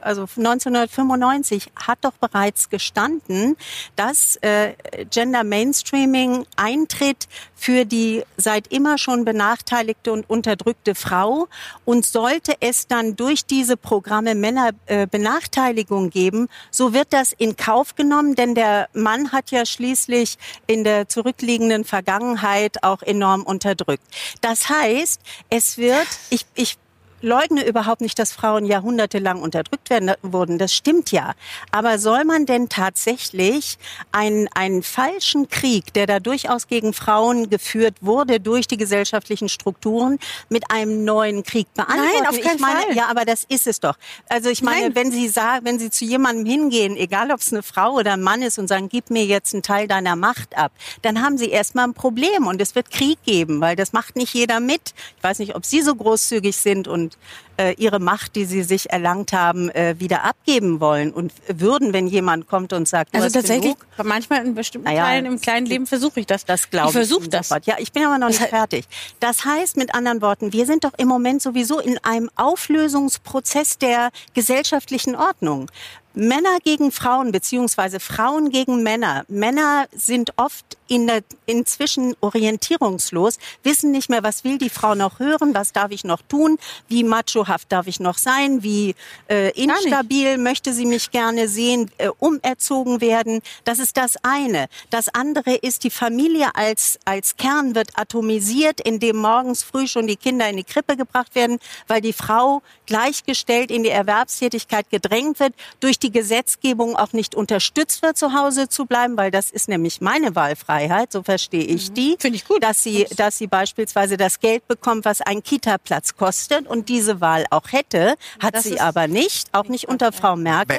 also 0.00 0.22
1995, 0.22 1.72
hat 1.74 1.98
doch 2.02 2.12
bereits 2.12 2.70
gestanden, 2.70 3.56
dass 3.96 4.36
äh, 4.36 4.74
Gender 5.10 5.44
Mainstreaming 5.44 6.44
eintritt 6.56 7.28
für 7.62 7.84
die 7.84 8.24
seit 8.36 8.66
immer 8.72 8.98
schon 8.98 9.24
benachteiligte 9.24 10.10
und 10.12 10.28
unterdrückte 10.28 10.96
Frau. 10.96 11.46
Und 11.84 12.04
sollte 12.04 12.54
es 12.58 12.88
dann 12.88 13.14
durch 13.14 13.46
diese 13.46 13.76
Programme 13.76 14.34
Männerbenachteiligung 14.34 16.06
äh, 16.06 16.10
geben, 16.10 16.48
so 16.72 16.92
wird 16.92 17.12
das 17.12 17.30
in 17.30 17.56
Kauf 17.56 17.94
genommen, 17.94 18.34
denn 18.34 18.56
der 18.56 18.88
Mann 18.94 19.30
hat 19.30 19.52
ja 19.52 19.64
schließlich 19.64 20.38
in 20.66 20.82
der 20.82 21.08
zurückliegenden 21.08 21.84
Vergangenheit 21.84 22.82
auch 22.82 23.02
enorm 23.02 23.44
unterdrückt. 23.44 24.02
Das 24.40 24.68
heißt, 24.68 25.20
es 25.48 25.78
wird, 25.78 26.08
ich, 26.30 26.44
ich 26.56 26.78
leugne 27.22 27.66
überhaupt 27.66 28.00
nicht, 28.00 28.18
dass 28.18 28.32
Frauen 28.32 28.64
jahrhundertelang 28.66 29.40
unterdrückt 29.40 29.90
werden, 29.90 30.12
wurden. 30.22 30.58
Das 30.58 30.74
stimmt 30.74 31.12
ja. 31.12 31.34
Aber 31.70 31.98
soll 31.98 32.24
man 32.24 32.46
denn 32.46 32.68
tatsächlich 32.68 33.78
einen, 34.10 34.48
einen 34.54 34.82
falschen 34.82 35.48
Krieg, 35.48 35.92
der 35.94 36.06
da 36.06 36.20
durchaus 36.20 36.66
gegen 36.66 36.92
Frauen 36.92 37.48
geführt 37.48 37.96
wurde 38.00 38.40
durch 38.40 38.66
die 38.66 38.76
gesellschaftlichen 38.76 39.48
Strukturen, 39.48 40.18
mit 40.48 40.70
einem 40.70 41.04
neuen 41.04 41.42
Krieg 41.42 41.72
beantworten? 41.74 42.02
Nein, 42.18 42.26
auf 42.26 42.40
keinen 42.40 42.56
ich 42.56 42.60
meine, 42.60 42.80
Fall. 42.80 42.96
Ja, 42.96 43.06
aber 43.06 43.24
das 43.24 43.44
ist 43.48 43.66
es 43.66 43.80
doch. 43.80 43.96
Also 44.28 44.50
ich 44.50 44.62
meine, 44.62 44.90
Nein. 44.90 44.94
wenn 44.94 45.12
Sie 45.12 45.28
sagen, 45.28 45.64
wenn 45.64 45.78
Sie 45.78 45.90
zu 45.90 46.04
jemandem 46.04 46.46
hingehen, 46.46 46.96
egal 46.96 47.30
ob 47.30 47.40
es 47.40 47.52
eine 47.52 47.62
Frau 47.62 47.92
oder 47.92 48.14
ein 48.14 48.22
Mann 48.22 48.42
ist 48.42 48.58
und 48.58 48.68
sagen, 48.68 48.88
gib 48.88 49.10
mir 49.10 49.24
jetzt 49.24 49.54
einen 49.54 49.62
Teil 49.62 49.86
deiner 49.86 50.16
Macht 50.16 50.56
ab, 50.56 50.72
dann 51.02 51.22
haben 51.22 51.38
Sie 51.38 51.48
erstmal 51.48 51.86
ein 51.86 51.94
Problem 51.94 52.46
und 52.46 52.60
es 52.60 52.74
wird 52.74 52.90
Krieg 52.90 53.22
geben, 53.24 53.60
weil 53.60 53.76
das 53.76 53.92
macht 53.92 54.16
nicht 54.16 54.34
jeder 54.34 54.60
mit. 54.60 54.94
Ich 55.16 55.22
weiß 55.22 55.38
nicht, 55.38 55.54
ob 55.54 55.64
Sie 55.64 55.82
so 55.82 55.94
großzügig 55.94 56.56
sind 56.56 56.88
und 56.88 57.11
äh, 57.56 57.74
ihre 57.74 57.98
Macht, 57.98 58.36
die 58.36 58.44
sie 58.44 58.62
sich 58.62 58.90
erlangt 58.90 59.32
haben, 59.32 59.70
äh, 59.70 59.94
wieder 59.98 60.24
abgeben 60.24 60.80
wollen 60.80 61.12
und 61.12 61.32
würden, 61.48 61.92
wenn 61.92 62.06
jemand 62.06 62.46
kommt 62.48 62.72
und 62.72 62.88
sagt, 62.88 63.14
also 63.14 63.28
tatsächlich, 63.28 63.74
genug. 63.74 64.04
manchmal 64.04 64.44
in 64.44 64.54
bestimmten 64.54 64.88
Naja, 64.88 65.04
Teilen 65.04 65.26
im 65.26 65.40
kleinen 65.40 65.66
Leben 65.66 65.86
versuche 65.86 66.20
ich 66.20 66.26
das. 66.26 66.44
Das 66.44 66.70
glaube 66.70 66.88
ich. 66.88 66.92
versuche 66.92 67.28
das. 67.28 67.48
sofort. 67.48 67.66
Ja, 67.66 67.76
ich 67.78 67.92
bin 67.92 68.04
aber 68.04 68.18
noch 68.18 68.28
nicht 68.28 68.40
Das 68.40 68.48
fertig. 68.48 68.86
Das 69.20 69.44
heißt 69.44 69.76
mit 69.76 69.94
anderen 69.94 70.22
Worten, 70.22 70.52
wir 70.52 70.66
sind 70.66 70.84
doch 70.84 70.92
im 70.96 71.08
Moment 71.08 71.42
sowieso 71.42 71.78
in 71.78 71.98
einem 72.04 72.30
Auflösungsprozess 72.36 73.78
der 73.78 74.10
gesellschaftlichen 74.34 75.14
Ordnung. 75.14 75.70
Männer 76.14 76.58
gegen 76.62 76.92
Frauen 76.92 77.32
beziehungsweise 77.32 77.98
Frauen 77.98 78.50
gegen 78.50 78.82
Männer. 78.82 79.24
Männer 79.28 79.86
sind 79.92 80.32
oft 80.36 80.76
in 80.92 81.06
der, 81.06 81.22
inzwischen 81.46 82.14
orientierungslos, 82.20 83.38
wissen 83.62 83.92
nicht 83.92 84.10
mehr, 84.10 84.22
was 84.22 84.44
will 84.44 84.58
die 84.58 84.68
Frau 84.68 84.94
noch 84.94 85.20
hören, 85.20 85.54
was 85.54 85.72
darf 85.72 85.90
ich 85.90 86.04
noch 86.04 86.20
tun, 86.20 86.58
wie 86.86 87.02
machohaft 87.02 87.72
darf 87.72 87.86
ich 87.86 87.98
noch 87.98 88.18
sein, 88.18 88.62
wie 88.62 88.94
äh, 89.30 89.50
instabil 89.58 90.36
möchte 90.36 90.74
sie 90.74 90.84
mich 90.84 91.10
gerne 91.10 91.48
sehen, 91.48 91.90
äh, 91.96 92.08
umerzogen 92.18 93.00
werden. 93.00 93.40
Das 93.64 93.78
ist 93.78 93.96
das 93.96 94.16
eine. 94.22 94.66
Das 94.90 95.08
andere 95.08 95.54
ist, 95.54 95.84
die 95.84 95.90
Familie 95.90 96.54
als, 96.54 96.98
als 97.06 97.38
Kern 97.38 97.74
wird 97.74 97.98
atomisiert, 97.98 98.78
indem 98.82 99.16
morgens 99.16 99.62
früh 99.62 99.86
schon 99.86 100.06
die 100.06 100.16
Kinder 100.16 100.46
in 100.50 100.58
die 100.58 100.64
Krippe 100.64 100.98
gebracht 100.98 101.34
werden, 101.34 101.58
weil 101.86 102.02
die 102.02 102.12
Frau 102.12 102.60
gleichgestellt 102.84 103.70
in 103.70 103.82
die 103.82 103.88
Erwerbstätigkeit 103.88 104.90
gedrängt 104.90 105.40
wird, 105.40 105.54
durch 105.80 105.98
die 105.98 106.12
Gesetzgebung 106.12 106.96
auch 106.96 107.14
nicht 107.14 107.34
unterstützt 107.34 108.02
wird, 108.02 108.18
zu 108.18 108.34
Hause 108.34 108.68
zu 108.68 108.84
bleiben, 108.84 109.16
weil 109.16 109.30
das 109.30 109.50
ist 109.50 109.70
nämlich 109.70 110.02
meine 110.02 110.36
Wahlfreiheit, 110.36 110.81
so 111.12 111.22
verstehe 111.22 111.64
ich 111.64 111.90
mhm. 111.90 111.94
die. 111.94 112.16
Finde 112.18 112.36
ich 112.36 112.46
gut. 112.46 112.62
Dass 112.62 112.82
sie, 112.82 113.06
dass 113.16 113.38
sie 113.38 113.46
beispielsweise 113.46 114.16
das 114.16 114.40
Geld 114.40 114.66
bekommt, 114.68 115.04
was 115.04 115.20
ein 115.20 115.42
Kita-Platz 115.42 116.16
kostet 116.16 116.66
und 116.66 116.88
diese 116.88 117.20
Wahl 117.20 117.46
auch 117.50 117.70
hätte, 117.70 118.16
hat 118.40 118.54
das 118.54 118.64
sie 118.64 118.80
aber 118.80 119.08
nicht, 119.08 119.48
auch 119.52 119.68
nicht 119.68 119.88
unter 119.88 120.12
Frau 120.12 120.36
Merkel. 120.36 120.78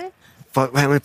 Weil 0.53 0.99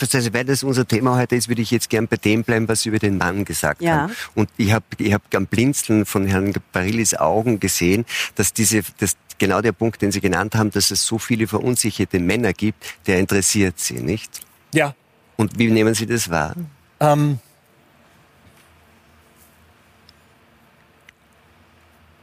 das 0.44 0.62
unser 0.62 0.86
Thema 0.86 1.16
heute 1.16 1.34
ist, 1.34 1.48
würde 1.48 1.62
ich 1.62 1.70
jetzt 1.70 1.88
gern 1.88 2.06
bei 2.06 2.16
dem 2.16 2.44
bleiben, 2.44 2.68
was 2.68 2.82
Sie 2.82 2.90
über 2.90 2.98
den 2.98 3.16
Mann 3.16 3.46
gesagt 3.46 3.80
ja. 3.80 4.02
haben. 4.02 4.16
Und 4.34 4.50
ich 4.58 4.72
habe 4.72 4.84
ich 4.98 5.12
hab 5.12 5.22
am 5.34 5.46
Blinzeln 5.46 6.04
von 6.04 6.26
Herrn 6.26 6.52
Barillis 6.72 7.14
Augen 7.14 7.58
gesehen, 7.58 8.04
dass 8.34 8.52
diese, 8.52 8.82
dass 8.98 9.16
genau 9.38 9.62
der 9.62 9.72
Punkt, 9.72 10.02
den 10.02 10.12
Sie 10.12 10.20
genannt 10.20 10.54
haben, 10.54 10.70
dass 10.70 10.90
es 10.90 11.06
so 11.06 11.18
viele 11.18 11.46
verunsicherte 11.46 12.20
Männer 12.20 12.52
gibt, 12.52 12.84
der 13.06 13.18
interessiert 13.18 13.78
Sie, 13.78 14.00
nicht? 14.00 14.42
Ja. 14.74 14.94
Und 15.36 15.58
wie 15.58 15.70
nehmen 15.70 15.94
Sie 15.94 16.06
das 16.06 16.28
wahr? 16.28 16.54
Ähm, 17.00 17.38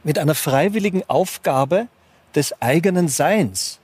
mit 0.06 0.20
einer 0.20 0.36
freiwilligen 0.36 1.02
Aufgabe 1.08 1.88
des 2.36 2.62
eigenen 2.62 3.08
Seins. 3.08 3.80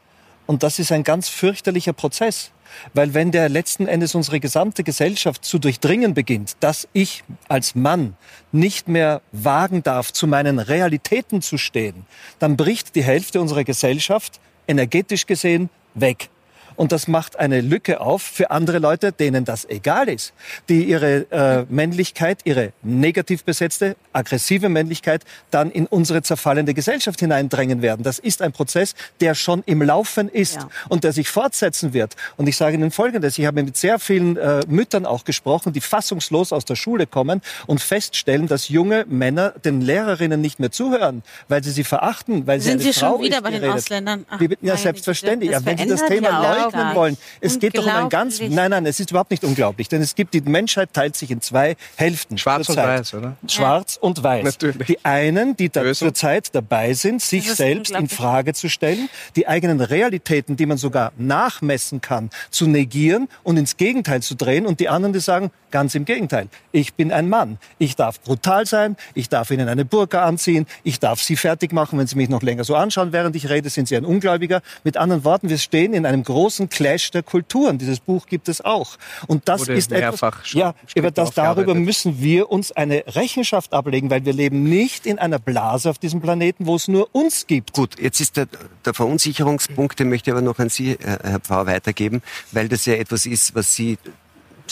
Und 0.46 0.62
das 0.62 0.78
ist 0.78 0.92
ein 0.92 1.02
ganz 1.02 1.28
fürchterlicher 1.28 1.92
Prozess. 1.92 2.52
Weil 2.94 3.12
wenn 3.12 3.32
der 3.32 3.48
letzten 3.48 3.86
Endes 3.86 4.14
unsere 4.14 4.38
gesamte 4.38 4.84
Gesellschaft 4.84 5.44
zu 5.44 5.58
durchdringen 5.58 6.14
beginnt, 6.14 6.56
dass 6.60 6.88
ich 6.92 7.24
als 7.48 7.74
Mann 7.74 8.16
nicht 8.52 8.86
mehr 8.86 9.20
wagen 9.32 9.82
darf, 9.82 10.12
zu 10.12 10.26
meinen 10.28 10.60
Realitäten 10.60 11.42
zu 11.42 11.58
stehen, 11.58 12.06
dann 12.38 12.56
bricht 12.56 12.94
die 12.94 13.02
Hälfte 13.02 13.40
unserer 13.40 13.64
Gesellschaft 13.64 14.40
energetisch 14.68 15.26
gesehen 15.26 15.70
weg. 15.94 16.30
Und 16.76 16.92
das 16.92 17.08
macht 17.08 17.38
eine 17.38 17.60
Lücke 17.60 18.00
auf 18.00 18.22
für 18.22 18.50
andere 18.50 18.78
Leute, 18.78 19.12
denen 19.12 19.44
das 19.44 19.64
egal 19.68 20.08
ist, 20.08 20.32
die 20.68 20.84
ihre 20.84 21.30
äh, 21.30 21.64
Männlichkeit, 21.68 22.40
ihre 22.44 22.72
negativ 22.82 23.44
besetzte, 23.44 23.96
aggressive 24.12 24.68
Männlichkeit 24.68 25.24
dann 25.50 25.70
in 25.70 25.86
unsere 25.86 26.22
zerfallende 26.22 26.74
Gesellschaft 26.74 27.20
hineindrängen 27.20 27.82
werden. 27.82 28.02
Das 28.02 28.18
ist 28.18 28.42
ein 28.42 28.52
Prozess, 28.52 28.94
der 29.20 29.34
schon 29.34 29.62
im 29.66 29.82
Laufen 29.82 30.28
ist 30.28 30.56
ja. 30.56 30.68
und 30.88 31.04
der 31.04 31.12
sich 31.12 31.28
fortsetzen 31.28 31.92
wird. 31.92 32.16
Und 32.36 32.48
ich 32.48 32.56
sage 32.56 32.76
Ihnen 32.76 32.90
Folgendes, 32.90 33.38
ich 33.38 33.46
habe 33.46 33.62
mit 33.62 33.76
sehr 33.76 33.98
vielen 33.98 34.36
äh, 34.36 34.60
Müttern 34.68 35.06
auch 35.06 35.24
gesprochen, 35.24 35.72
die 35.72 35.80
fassungslos 35.80 36.52
aus 36.52 36.64
der 36.64 36.76
Schule 36.76 37.06
kommen 37.06 37.42
und 37.66 37.80
feststellen, 37.80 38.46
dass 38.46 38.68
junge 38.68 39.04
Männer 39.08 39.50
den 39.64 39.80
Lehrerinnen 39.80 40.40
nicht 40.40 40.60
mehr 40.60 40.70
zuhören, 40.70 41.22
weil 41.48 41.62
sie 41.64 41.70
sie 41.70 41.84
verachten, 41.84 42.46
weil 42.46 42.60
Sind 42.60 42.80
sie 42.80 42.86
eine 42.86 42.92
Sie 42.92 43.00
Frau 43.00 43.16
schon 43.16 43.22
wieder 43.22 43.42
bei 43.42 43.50
den 43.50 43.64
Ausländern? 43.64 44.26
Ach, 44.28 44.40
ja, 44.60 44.76
selbstverständlich. 44.76 45.50
Ja, 45.50 45.64
wenn 45.64 45.78
Sie 45.78 45.86
das 45.86 46.04
Thema 46.06 46.28
ja 46.28 46.61
leugnen 46.62 46.94
wollen. 46.94 47.18
Es 47.40 47.58
geht 47.58 47.76
doch 47.76 47.84
um 47.84 47.90
ein 47.90 48.08
ganz, 48.08 48.40
nein, 48.40 48.70
nein, 48.70 48.86
es 48.86 49.00
ist 49.00 49.10
überhaupt 49.10 49.30
nicht 49.30 49.44
unglaublich, 49.44 49.88
denn 49.88 50.02
es 50.02 50.14
gibt, 50.14 50.34
die 50.34 50.40
Menschheit 50.40 50.92
teilt 50.92 51.16
sich 51.16 51.30
in 51.30 51.40
zwei 51.40 51.76
Hälften. 51.96 52.38
Schwarz 52.38 52.68
und 52.68 52.76
weiß, 52.76 53.14
oder? 53.14 53.36
Schwarz 53.48 53.96
ja. 53.96 54.02
und 54.02 54.22
weiß. 54.22 54.44
Natürlich. 54.44 54.86
Die 54.86 55.04
einen, 55.04 55.56
die 55.56 55.68
da 55.68 55.92
zur 55.92 56.14
Zeit 56.14 56.54
dabei 56.54 56.94
sind, 56.94 57.22
sich 57.22 57.52
selbst 57.52 57.92
in 57.92 58.08
Frage 58.08 58.54
zu 58.54 58.68
stellen, 58.68 59.08
die 59.36 59.48
eigenen 59.48 59.80
Realitäten, 59.80 60.56
die 60.56 60.66
man 60.66 60.78
sogar 60.78 61.12
nachmessen 61.16 62.00
kann, 62.00 62.30
zu 62.50 62.66
negieren 62.66 63.28
und 63.42 63.56
ins 63.56 63.76
Gegenteil 63.76 64.22
zu 64.22 64.34
drehen 64.34 64.66
und 64.66 64.80
die 64.80 64.88
anderen, 64.88 65.12
die 65.12 65.20
sagen, 65.20 65.50
ganz 65.70 65.94
im 65.96 66.04
Gegenteil. 66.04 66.48
Ich 66.70 66.94
bin 66.94 67.10
ein 67.10 67.28
Mann. 67.28 67.58
Ich 67.78 67.96
darf 67.96 68.20
brutal 68.20 68.66
sein. 68.66 68.96
Ich 69.14 69.28
darf 69.28 69.50
Ihnen 69.50 69.68
eine 69.68 69.84
Burka 69.84 70.24
anziehen. 70.24 70.66
Ich 70.84 71.00
darf 71.00 71.20
Sie 71.20 71.34
fertig 71.34 71.72
machen, 71.72 71.98
wenn 71.98 72.06
Sie 72.06 72.16
mich 72.16 72.28
noch 72.28 72.42
länger 72.42 72.62
so 72.62 72.76
anschauen, 72.76 73.12
während 73.12 73.34
ich 73.34 73.48
rede, 73.48 73.70
sind 73.70 73.88
Sie 73.88 73.96
ein 73.96 74.04
Ungläubiger. 74.04 74.62
Mit 74.84 74.96
anderen 74.96 75.24
Worten, 75.24 75.48
wir 75.48 75.58
stehen 75.58 75.94
in 75.94 76.06
einem 76.06 76.22
großen 76.22 76.51
Clash 76.68 77.10
der 77.10 77.22
Kulturen. 77.22 77.78
Dieses 77.78 78.00
Buch 78.00 78.26
gibt 78.26 78.48
es 78.48 78.60
auch. 78.64 78.96
Und 79.26 79.48
das 79.48 79.62
Wurde 79.62 79.74
ist 79.74 79.92
etwas, 79.92 80.52
ja, 80.52 80.74
über 80.94 81.10
das 81.10 81.32
darüber 81.32 81.74
müssen 81.74 82.20
wir 82.20 82.50
uns 82.50 82.72
eine 82.72 83.04
Rechenschaft 83.06 83.72
ablegen, 83.72 84.10
weil 84.10 84.24
wir 84.24 84.32
leben 84.32 84.62
nicht 84.64 85.06
in 85.06 85.18
einer 85.18 85.38
Blase 85.38 85.90
auf 85.90 85.98
diesem 85.98 86.20
Planeten, 86.20 86.66
wo 86.66 86.76
es 86.76 86.88
nur 86.88 87.08
uns 87.14 87.46
gibt. 87.46 87.72
Gut, 87.72 87.98
jetzt 88.00 88.20
ist 88.20 88.36
der, 88.36 88.46
der 88.84 88.94
Verunsicherungspunkt, 88.94 89.98
den 89.98 90.08
möchte 90.08 90.30
ich 90.30 90.34
aber 90.34 90.42
noch 90.42 90.58
an 90.58 90.68
Sie, 90.68 90.96
Herr 91.00 91.40
Pfau, 91.40 91.66
weitergeben, 91.66 92.22
weil 92.52 92.68
das 92.68 92.86
ja 92.86 92.94
etwas 92.94 93.26
ist, 93.26 93.54
was 93.54 93.74
Sie 93.74 93.98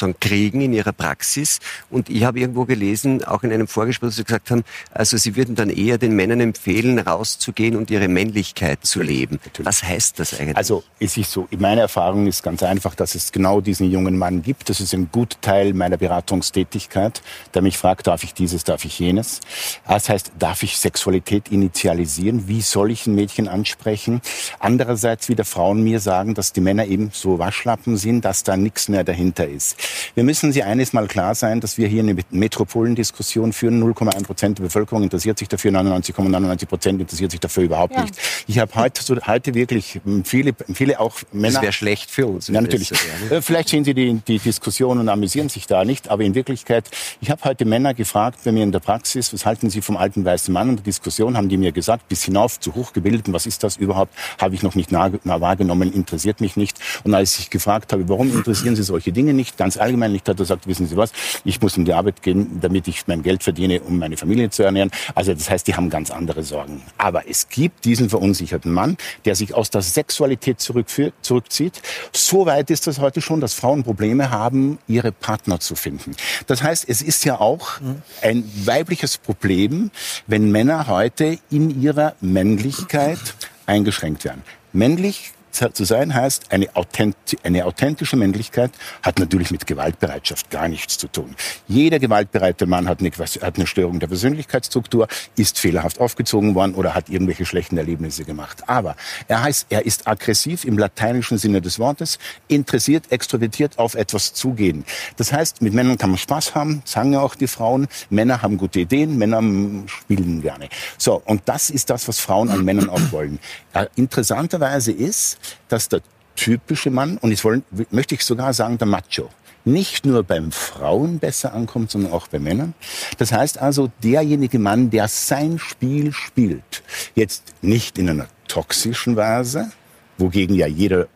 sozusagen 0.00 0.18
kriegen 0.20 0.60
in 0.60 0.72
ihrer 0.72 0.92
Praxis. 0.92 1.60
Und 1.90 2.08
ich 2.08 2.24
habe 2.24 2.40
irgendwo 2.40 2.64
gelesen, 2.64 3.24
auch 3.24 3.42
in 3.42 3.52
einem 3.52 3.68
Vorgespräch, 3.68 4.08
dass 4.08 4.16
Sie 4.16 4.24
gesagt 4.24 4.50
haben, 4.50 4.64
also 4.92 5.16
Sie 5.16 5.36
würden 5.36 5.54
dann 5.54 5.70
eher 5.70 5.98
den 5.98 6.16
Männern 6.16 6.40
empfehlen, 6.40 6.98
rauszugehen 6.98 7.76
und 7.76 7.90
ihre 7.90 8.08
Männlichkeit 8.08 8.84
zu 8.84 9.02
leben. 9.02 9.38
Natürlich. 9.44 9.66
Was 9.66 9.82
heißt 9.82 10.18
das 10.18 10.38
eigentlich? 10.38 10.56
Also 10.56 10.82
es 10.98 11.16
ist 11.16 11.30
so, 11.30 11.46
meine 11.58 11.82
Erfahrung 11.82 12.26
ist 12.26 12.42
ganz 12.42 12.62
einfach, 12.62 12.94
dass 12.94 13.14
es 13.14 13.32
genau 13.32 13.60
diesen 13.60 13.90
jungen 13.90 14.18
Mann 14.18 14.42
gibt. 14.42 14.68
Das 14.68 14.80
ist 14.80 14.94
ein 14.94 15.08
guter 15.12 15.40
Teil 15.40 15.74
meiner 15.74 15.96
Beratungstätigkeit, 15.96 17.22
der 17.54 17.62
mich 17.62 17.78
fragt, 17.78 18.06
darf 18.06 18.24
ich 18.24 18.34
dieses, 18.34 18.64
darf 18.64 18.84
ich 18.84 18.98
jenes. 18.98 19.40
Das 19.86 20.08
heißt, 20.08 20.32
darf 20.38 20.62
ich 20.62 20.78
Sexualität 20.78 21.48
initialisieren? 21.50 22.48
Wie 22.48 22.62
soll 22.62 22.90
ich 22.90 23.06
ein 23.06 23.14
Mädchen 23.14 23.48
ansprechen? 23.48 24.20
Andererseits 24.58 25.28
wieder 25.28 25.44
Frauen 25.44 25.82
mir 25.82 26.00
sagen, 26.00 26.34
dass 26.34 26.52
die 26.52 26.60
Männer 26.60 26.86
eben 26.86 27.10
so 27.12 27.38
Waschlappen 27.38 27.96
sind, 27.96 28.24
dass 28.24 28.42
da 28.42 28.56
nichts 28.56 28.88
mehr 28.88 29.04
dahinter 29.04 29.46
ist. 29.46 29.76
Wir 30.14 30.24
müssen 30.24 30.52
Sie 30.52 30.62
eines 30.62 30.92
mal 30.92 31.06
klar 31.06 31.34
sein, 31.34 31.60
dass 31.60 31.78
wir 31.78 31.88
hier 31.88 32.02
eine 32.02 32.16
Metropolendiskussion 32.30 33.52
führen. 33.52 33.82
0,1 33.82 34.24
Prozent 34.24 34.58
der 34.58 34.64
Bevölkerung 34.64 35.02
interessiert 35.02 35.38
sich 35.38 35.48
dafür, 35.48 35.70
99,99 35.72 36.66
Prozent 36.66 37.00
interessiert 37.00 37.30
sich 37.30 37.40
dafür 37.40 37.64
überhaupt 37.64 37.94
ja. 37.94 38.02
nicht. 38.02 38.14
Ich 38.46 38.58
habe 38.58 38.74
heute, 38.74 39.02
so, 39.02 39.16
heute 39.26 39.54
wirklich 39.54 40.00
viele, 40.24 40.54
viele 40.72 41.00
auch 41.00 41.16
Männer. 41.32 41.54
Das 41.54 41.62
wäre 41.62 41.72
schlecht 41.72 42.10
für 42.10 42.26
uns. 42.26 42.48
Ja, 42.48 42.60
natürlich. 42.60 42.92
Äh, 43.30 43.42
vielleicht 43.42 43.68
sehen 43.68 43.84
Sie 43.84 43.94
die, 43.94 44.14
die 44.26 44.38
Diskussion 44.38 44.98
und 44.98 45.08
amüsieren 45.08 45.48
sich 45.48 45.66
da 45.66 45.84
nicht, 45.84 46.08
aber 46.08 46.22
in 46.24 46.34
Wirklichkeit, 46.34 46.90
ich 47.20 47.30
habe 47.30 47.42
heute 47.44 47.64
Männer 47.64 47.94
gefragt 47.94 48.40
bei 48.44 48.52
mir 48.52 48.62
in 48.62 48.72
der 48.72 48.80
Praxis, 48.80 49.32
was 49.32 49.46
halten 49.46 49.70
Sie 49.70 49.80
vom 49.80 49.96
alten 49.96 50.24
weißen 50.24 50.52
Mann? 50.52 50.68
Und 50.68 50.76
der 50.76 50.84
Diskussion 50.84 51.36
haben 51.36 51.48
die 51.48 51.56
mir 51.56 51.72
gesagt, 51.72 52.08
bis 52.08 52.24
hinauf 52.24 52.60
zu 52.60 52.74
hochgebildeten, 52.74 53.32
was 53.32 53.46
ist 53.46 53.62
das 53.62 53.76
überhaupt? 53.76 54.14
Habe 54.38 54.54
ich 54.54 54.62
noch 54.62 54.74
nicht 54.74 54.92
nah, 54.92 55.10
nah 55.24 55.40
wahrgenommen, 55.40 55.92
interessiert 55.92 56.40
mich 56.40 56.56
nicht. 56.56 56.78
Und 57.04 57.14
als 57.14 57.38
ich 57.38 57.50
gefragt 57.50 57.92
habe, 57.92 58.08
warum 58.08 58.34
interessieren 58.34 58.76
Sie 58.76 58.82
solche 58.82 59.12
Dinge 59.12 59.34
nicht, 59.34 59.58
ganz 59.70 59.76
allgemein 59.80 60.10
nicht 60.10 60.28
hat 60.28 60.34
er 60.34 60.42
gesagt, 60.42 60.66
wissen 60.66 60.88
Sie 60.88 60.96
was, 60.96 61.12
ich 61.44 61.60
muss 61.60 61.76
in 61.76 61.84
die 61.84 61.92
Arbeit 61.92 62.22
gehen, 62.22 62.58
damit 62.60 62.88
ich 62.88 63.06
mein 63.06 63.22
Geld 63.22 63.44
verdiene, 63.44 63.80
um 63.82 64.00
meine 64.00 64.16
Familie 64.16 64.50
zu 64.50 64.64
ernähren. 64.64 64.90
Also 65.14 65.32
das 65.32 65.48
heißt, 65.48 65.68
die 65.68 65.76
haben 65.76 65.90
ganz 65.90 66.10
andere 66.10 66.42
Sorgen. 66.42 66.82
Aber 66.98 67.28
es 67.28 67.48
gibt 67.48 67.84
diesen 67.84 68.10
verunsicherten 68.10 68.72
Mann, 68.72 68.96
der 69.24 69.36
sich 69.36 69.54
aus 69.54 69.70
der 69.70 69.82
Sexualität 69.82 70.60
zurückzieht. 70.60 71.82
So 72.12 72.46
weit 72.46 72.70
ist 72.70 72.88
das 72.88 72.98
heute 72.98 73.20
schon, 73.20 73.40
dass 73.40 73.54
Frauen 73.54 73.84
Probleme 73.84 74.32
haben, 74.32 74.78
ihre 74.88 75.12
Partner 75.12 75.60
zu 75.60 75.76
finden. 75.76 76.16
Das 76.48 76.64
heißt, 76.64 76.88
es 76.88 77.00
ist 77.00 77.24
ja 77.24 77.38
auch 77.38 77.78
ein 78.22 78.50
weibliches 78.64 79.18
Problem, 79.18 79.92
wenn 80.26 80.50
Männer 80.50 80.88
heute 80.88 81.38
in 81.48 81.80
ihrer 81.80 82.16
Männlichkeit 82.20 83.20
eingeschränkt 83.66 84.24
werden. 84.24 84.42
Männlich 84.72 85.32
zu 85.52 85.84
sein 85.84 86.14
heißt, 86.14 86.52
eine, 86.52 86.74
authenti 86.74 87.38
eine 87.42 87.64
authentische 87.64 88.16
Männlichkeit 88.16 88.70
hat 89.02 89.18
natürlich 89.18 89.50
mit 89.50 89.66
Gewaltbereitschaft 89.66 90.50
gar 90.50 90.68
nichts 90.68 90.98
zu 90.98 91.08
tun. 91.08 91.34
Jeder 91.68 91.98
gewaltbereite 91.98 92.66
Mann 92.66 92.88
hat 92.88 93.00
eine, 93.00 93.10
hat 93.10 93.56
eine 93.56 93.66
Störung 93.66 94.00
der 94.00 94.06
Persönlichkeitsstruktur, 94.06 95.08
ist 95.36 95.58
fehlerhaft 95.58 96.00
aufgezogen 96.00 96.54
worden 96.54 96.74
oder 96.74 96.94
hat 96.94 97.08
irgendwelche 97.08 97.46
schlechten 97.46 97.76
Erlebnisse 97.76 98.24
gemacht. 98.24 98.68
Aber 98.68 98.96
er 99.28 99.42
heißt, 99.42 99.66
er 99.70 99.84
ist 99.86 100.06
aggressiv 100.06 100.64
im 100.64 100.78
lateinischen 100.78 101.38
Sinne 101.38 101.60
des 101.60 101.78
Wortes, 101.78 102.18
interessiert, 102.48 103.10
extrovertiert 103.10 103.78
auf 103.78 103.94
etwas 103.94 104.34
zugehen. 104.34 104.84
Das 105.16 105.32
heißt, 105.32 105.62
mit 105.62 105.74
Männern 105.74 105.98
kann 105.98 106.10
man 106.10 106.18
Spaß 106.18 106.54
haben, 106.54 106.82
sagen 106.84 107.12
ja 107.12 107.20
auch 107.20 107.34
die 107.34 107.46
Frauen. 107.46 107.88
Männer 108.08 108.42
haben 108.42 108.56
gute 108.56 108.80
Ideen, 108.80 109.18
Männer 109.18 109.40
spielen 109.86 110.42
gerne. 110.42 110.68
So, 110.98 111.20
und 111.24 111.42
das 111.46 111.70
ist 111.70 111.90
das, 111.90 112.08
was 112.08 112.20
Frauen 112.20 112.50
an 112.50 112.64
Männern 112.64 112.88
auch 112.88 113.12
wollen. 113.12 113.38
Äh, 113.72 113.86
interessanterweise 113.96 114.92
ist, 114.92 115.38
dass 115.68 115.88
der 115.88 116.00
typische 116.36 116.90
Mann, 116.90 117.18
und 117.18 117.30
jetzt 117.30 117.44
wollen, 117.44 117.64
möchte 117.90 118.14
ich 118.14 118.24
sogar 118.24 118.52
sagen, 118.54 118.78
der 118.78 118.86
Macho, 118.86 119.28
nicht 119.64 120.06
nur 120.06 120.22
beim 120.22 120.52
Frauen 120.52 121.18
besser 121.18 121.52
ankommt, 121.52 121.90
sondern 121.90 122.12
auch 122.12 122.28
bei 122.28 122.38
Männern. 122.38 122.74
Das 123.18 123.32
heißt 123.32 123.58
also, 123.58 123.90
derjenige 124.02 124.58
Mann, 124.58 124.90
der 124.90 125.08
sein 125.08 125.58
Spiel 125.58 126.12
spielt, 126.12 126.82
jetzt 127.14 127.42
nicht 127.60 127.98
in 127.98 128.08
einer 128.08 128.26
toxischen 128.48 129.16
Weise, 129.16 129.70
wogegen 130.16 130.56
ja 130.56 130.66
jeder 130.66 131.08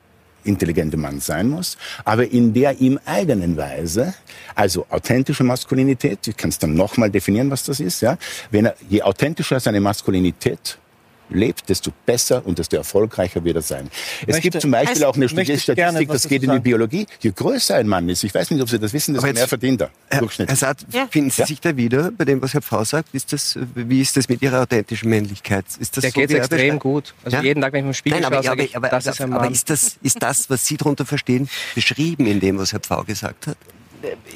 intelligente 0.44 0.98
Mann 0.98 1.20
sein 1.20 1.48
muss, 1.48 1.78
aber 2.04 2.30
in 2.30 2.52
der 2.52 2.78
ihm 2.78 2.98
eigenen 3.06 3.56
Weise, 3.56 4.14
also 4.54 4.86
authentische 4.90 5.42
Maskulinität, 5.42 6.26
ich 6.28 6.36
kann 6.36 6.50
es 6.50 6.58
dann 6.58 6.74
nochmal 6.74 7.10
definieren, 7.10 7.50
was 7.50 7.64
das 7.64 7.80
ist, 7.80 8.02
ja, 8.02 8.18
wenn 8.50 8.66
er, 8.66 8.76
je 8.88 9.00
authentischer 9.00 9.58
seine 9.58 9.80
Maskulinität 9.80 10.78
lebt, 11.34 11.68
desto 11.68 11.90
besser 12.06 12.44
und 12.46 12.58
desto 12.58 12.76
erfolgreicher 12.76 13.44
wird 13.44 13.56
er 13.56 13.62
sein. 13.62 13.90
Es 14.22 14.26
Möchte- 14.28 14.40
gibt 14.42 14.60
zum 14.62 14.70
Beispiel 14.70 14.90
Also, 14.90 15.06
auch 15.06 15.16
eine 15.16 15.28
Statistik, 15.28 15.74
gerne 15.76 16.00
was 16.08 16.22
das 16.22 16.28
geht 16.28 16.42
in 16.42 16.50
die. 16.52 16.58
Biologie. 16.60 17.06
Je 17.20 17.32
größer 17.34 17.74
ein 17.76 17.86
Mann 17.88 18.08
ist, 18.08 18.24
ich 18.24 18.34
weiß 18.34 18.50
nicht, 18.50 18.62
ob 18.62 18.68
Sie 18.70 18.78
das 18.78 18.92
wissen, 18.92 19.12
desto 19.14 19.24
Aber 19.24 19.28
jetzt- 19.28 19.38
mehr 19.40 19.48
verdient 19.48 19.80
er. 19.82 19.90
Herr, 20.08 20.20
Durchschnittlich. 20.20 20.60
Herr 20.60 20.68
Saad, 20.74 20.86
Ja. 20.92 21.06
finden 21.10 21.30
Sie 21.30 21.42
Ja. 21.42 21.46
sich 21.46 21.60
da 21.60 21.76
wieder 21.76 22.10
bei 22.10 22.24
dem, 22.24 22.40
was 22.40 22.54
Herr 22.54 22.62
Pfau 22.62 22.84
sagt? 22.84 23.08
Ist 23.12 23.32
das, 23.32 23.58
wie 23.74 24.00
ist 24.00 24.16
das 24.16 24.28
mit 24.28 24.40
Ihrer 24.42 24.62
authentischen 24.62 25.10
Männlichkeit? 25.10 25.64
Ist 25.78 25.96
das 25.96 26.02
Der 26.02 26.10
so, 26.12 26.20
geht 26.20 26.30
extrem 26.30 26.78
gut. 26.78 27.14
Also 27.24 27.36
Ja? 27.36 27.42
jeden 27.42 27.60
Tag, 27.60 27.72
wenn 27.72 27.80
ich 27.84 27.88
im 27.88 27.94
Spiegel 27.94 28.20
Nein, 28.20 28.24
aber, 28.32 28.42
schaue, 28.42 28.52
aber, 28.52 28.68
aber, 28.76 28.88
das 28.88 29.06
ist 29.06 29.20
ein 29.20 29.32
aber 29.32 29.42
Mann. 29.44 29.52
ist, 29.52 29.68
das, 29.68 29.96
ist 30.02 30.22
das, 30.22 30.48
was 30.48 30.66
Sie 30.66 30.76
darunter 30.76 31.04
verstehen, 31.04 31.48
beschrieben 31.74 32.26
in 32.26 32.40
dem, 32.40 32.58
was 32.58 32.72
Herr 32.72 32.80
Pfau 32.80 33.02
gesagt 33.04 33.48
hat? 33.48 33.56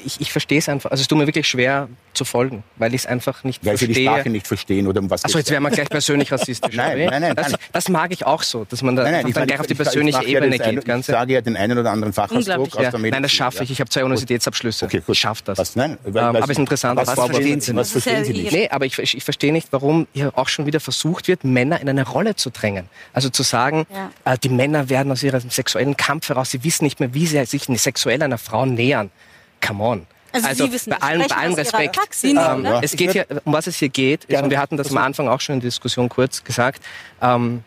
Ich, 0.05 0.19
ich 0.21 0.31
verstehe 0.31 0.59
es 0.59 0.69
einfach. 0.69 0.91
Also 0.91 1.01
es 1.01 1.07
tut 1.07 1.17
mir 1.17 1.25
wirklich 1.27 1.47
schwer 1.47 1.87
zu 2.13 2.25
folgen, 2.25 2.63
weil 2.77 2.93
ich 2.93 3.01
es 3.01 3.05
einfach 3.05 3.43
nicht 3.43 3.65
Weil 3.65 3.77
Sie 3.77 3.87
die 3.87 3.93
verstehe. 3.93 4.11
Sprache 4.13 4.29
nicht 4.29 4.47
verstehen 4.47 4.87
oder 4.87 4.99
um 5.01 5.09
was 5.09 5.23
Achso, 5.23 5.37
jetzt 5.37 5.49
wären 5.51 5.63
wir 5.63 5.69
gleich 5.69 5.89
persönlich 5.89 6.31
rassistisch. 6.31 6.75
Nein, 6.79 7.05
nein, 7.09 7.21
nein, 7.21 7.35
das, 7.35 7.53
das 7.71 7.89
mag 7.89 8.11
ich 8.11 8.25
auch 8.25 8.43
so, 8.43 8.65
dass 8.65 8.81
man 8.81 8.95
da 8.95 9.03
Nein, 9.03 9.11
nein, 9.11 9.19
einfach 9.19 9.29
ich, 9.29 9.33
dann 9.35 9.41
meine, 9.41 9.47
gleich 9.47 9.59
auf 9.59 9.67
die 9.67 9.73
ich- 9.73 9.79
ich 9.79 9.83
persönliche 9.85 10.17
mache 10.17 10.27
ja 10.29 10.37
Ebene 10.37 10.57
das 10.57 10.67
ein- 10.67 10.75
geht. 10.75 10.99
Ich 10.99 11.05
sage 11.05 11.33
ja 11.33 11.41
den 11.41 11.55
einen 11.57 11.77
oder 11.77 11.91
anderen 11.91 12.13
Fachausdruck 12.13 12.75
aus 12.75 12.83
Ja. 12.83 12.91
der 12.91 12.99
Nein, 12.99 13.11
das 13.11 13.19
Medizin. 13.21 13.29
schaffe 13.29 13.63
ich. 13.63 13.71
Ich 13.71 13.79
habe 13.79 13.89
zwei 13.89 14.03
Universitätsabschlüsse. 14.03 14.85
Okay, 14.85 14.97
gut. 15.05 15.15
Ich 15.15 15.19
schaffe 15.19 15.43
das. 15.45 15.57
Was, 15.57 15.75
nein, 15.75 15.97
weil- 16.03 16.09
Ähm, 16.09 16.13
was- 16.13 16.35
aber 16.41 16.43
es 16.45 16.49
ist 16.49 16.57
interessant, 16.59 16.97
was 16.99 17.07
was 17.07 17.25
verstehen 17.27 17.61
Sie-? 17.61 17.75
Was 17.75 17.91
verstehen 17.91 18.25
Sie 18.25 18.33
nicht? 18.33 18.51
Nee, 18.51 18.69
aber 18.69 18.85
ich, 18.85 18.97
ich 18.99 19.17
ich 19.17 19.23
verstehe 19.23 19.53
nicht, 19.53 19.67
warum 19.71 20.07
hier 20.13 20.31
auch 20.37 20.47
schon 20.49 20.65
wieder 20.65 20.79
versucht 20.79 21.27
wird, 21.27 21.43
Männer 21.43 21.79
in 21.79 21.87
eine 21.89 22.07
Rolle 22.07 22.35
zu 22.35 22.49
drängen. 22.49 22.89
Also 23.13 23.29
zu 23.29 23.43
sagen, 23.43 23.85
Ja. 24.25 24.33
äh, 24.33 24.37
die 24.37 24.49
Männer 24.49 24.89
werden 24.89 25.11
aus 25.11 25.23
ihrem 25.23 25.49
sexuellen 25.49 25.95
Kampf 25.97 26.29
heraus, 26.29 26.51
sie 26.51 26.63
wissen 26.63 26.83
nicht 26.85 26.99
mehr, 26.99 27.13
wie 27.13 27.25
sie 27.27 27.43
sich 27.45 27.63
sexuell 27.75 28.21
einer 28.23 28.37
Frau 28.37 28.65
nähern. 28.65 29.11
Come 29.61 29.83
on. 29.83 30.07
Also 30.31 30.65
Sie 30.65 30.71
wissen 30.71 30.91
bei 30.91 30.97
das. 30.97 31.07
allem, 31.07 31.27
bei 31.27 31.35
allem 31.35 31.53
Respekt. 31.53 31.97
Ähm, 32.23 32.37
oder? 32.37 32.83
Es 32.83 32.95
geht 32.95 33.13
hier, 33.13 33.25
um 33.45 33.53
was 33.53 33.67
es 33.67 33.77
hier 33.77 33.89
geht, 33.89 34.25
ist, 34.25 34.41
und 34.41 34.49
wir 34.49 34.59
hatten 34.59 34.77
das 34.77 34.91
am 34.91 34.97
Anfang 34.97 35.27
auch 35.27 35.41
schon 35.41 35.55
in 35.55 35.59
der 35.59 35.67
Diskussion 35.67 36.07
kurz 36.07 36.43
gesagt, 36.43 36.83
ähm, 37.21 37.63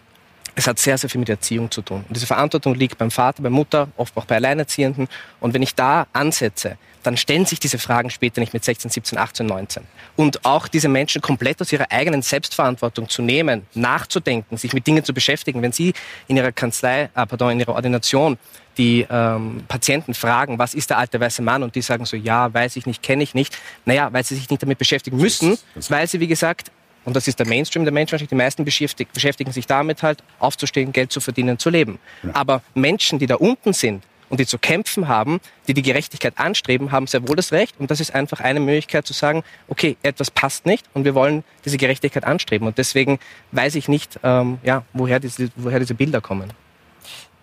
es 0.55 0.67
hat 0.67 0.79
sehr, 0.79 0.99
sehr 0.99 1.09
viel 1.09 1.19
mit 1.19 1.29
Erziehung 1.29 1.71
zu 1.71 1.81
tun. 1.81 2.05
Und 2.07 2.15
diese 2.15 2.27
Verantwortung 2.27 2.75
liegt 2.75 2.99
beim 2.99 3.11
Vater, 3.11 3.43
bei 3.43 3.49
Mutter, 3.49 3.89
oft 3.97 4.17
auch 4.17 4.27
bei 4.27 4.37
Alleinerziehenden. 4.37 5.09
Und 5.41 5.55
wenn 5.55 5.63
ich 5.63 5.75
da 5.75 6.07
ansetze, 6.13 6.77
dann 7.03 7.17
stellen 7.17 7.47
sich 7.47 7.59
diese 7.59 7.79
Fragen 7.79 8.11
später 8.11 8.41
nicht 8.41 8.53
mit 8.53 8.63
16, 8.63 8.91
17, 8.91 9.19
18, 9.19 9.47
19. 9.47 9.83
Und 10.17 10.45
auch 10.45 10.69
diese 10.69 10.89
Menschen 10.89 11.23
komplett 11.23 11.61
aus 11.61 11.73
ihrer 11.73 11.91
eigenen 11.91 12.23
Selbstverantwortung 12.23 13.09
zu 13.09 13.23
nehmen, 13.23 13.67
nachzudenken, 13.75 14.57
sich 14.57 14.73
mit 14.73 14.87
Dingen 14.87 15.05
zu 15.05 15.15
beschäftigen. 15.15 15.63
Wenn 15.63 15.73
Sie 15.73 15.95
in 16.29 16.37
Ihrer 16.37 16.53
Kanzlei, 16.53 17.05
äh, 17.05 17.27
pardon, 17.27 17.53
in 17.53 17.61
Ihrer 17.61 17.75
Ordination 17.75 18.39
die 18.79 19.07
ähm, 19.11 19.65
Patienten 19.69 20.15
fragen, 20.15 20.59
was 20.59 20.75
ist 20.75 20.91
der 20.91 20.99
alte 20.99 21.21
weiße 21.21 21.43
Mann? 21.43 21.63
Und 21.63 21.75
die 21.75 21.83
sagen 21.83 22.05
so, 22.05 22.17
ja, 22.17 22.53
weiß 22.53 22.77
ich 22.77 22.87
nicht, 22.87 23.03
kenne 23.03 23.23
ich 23.23 23.35
nicht. 23.35 23.57
Naja, 23.85 24.13
weil 24.13 24.25
sie 24.25 24.35
sich 24.35 24.49
nicht 24.49 24.63
damit 24.63 24.79
beschäftigen 24.79 25.17
müssen, 25.17 25.59
weil 25.89 26.07
sie, 26.07 26.21
wie 26.21 26.29
gesagt, 26.29 26.71
und 27.05 27.17
das 27.17 27.27
ist 27.27 27.39
der 27.39 27.47
Mainstream 27.47 27.85
der 27.85 27.93
Menschen, 27.93 28.19
die 28.19 28.35
meisten 28.35 28.65
beschäftigt, 28.65 29.13
beschäftigen 29.13 29.53
sich 29.53 29.67
damit 29.67 30.03
halt, 30.03 30.23
aufzustehen, 30.39 30.93
Geld 30.93 31.11
zu 31.11 31.21
verdienen, 31.21 31.59
zu 31.59 31.69
leben. 31.71 31.99
Aber 32.33 32.63
Menschen, 32.75 33.19
die 33.19 33.27
da 33.27 33.37
unten 33.37 33.73
sind 33.73 34.05
und 34.29 34.39
die 34.39 34.47
zu 34.47 34.57
kämpfen 34.57 35.09
haben, 35.09 35.41
die 35.67 35.75
die 35.75 35.83
Gerechtigkeit 35.83 36.39
anstreben, 36.39 36.93
haben 36.93 37.07
sehr 37.07 37.27
wohl 37.27 37.37
das 37.37 37.53
Recht. 37.53 37.75
Und 37.79 37.91
das 37.91 38.01
ist 38.01 38.15
einfach 38.15 38.41
eine 38.41 38.61
Möglichkeit 38.61 39.07
zu 39.07 39.13
sagen, 39.13 39.43
okay, 39.69 39.97
etwas 40.03 40.31
passt 40.31 40.65
nicht 40.65 40.87
und 40.95 41.05
wir 41.05 41.15
wollen 41.15 41.43
diese 41.65 41.77
Gerechtigkeit 41.77 42.25
anstreben. 42.25 42.69
Und 42.69 42.79
deswegen 42.79 43.19
weiß 43.51 43.75
ich 43.75 43.89
nicht, 43.89 44.21
ähm, 44.23 44.59
ja, 44.63 44.85
woher 44.93 45.19
diese, 45.19 45.51
woher 45.57 45.81
diese 45.81 45.95
Bilder 45.95 46.21
kommen. 46.21 46.53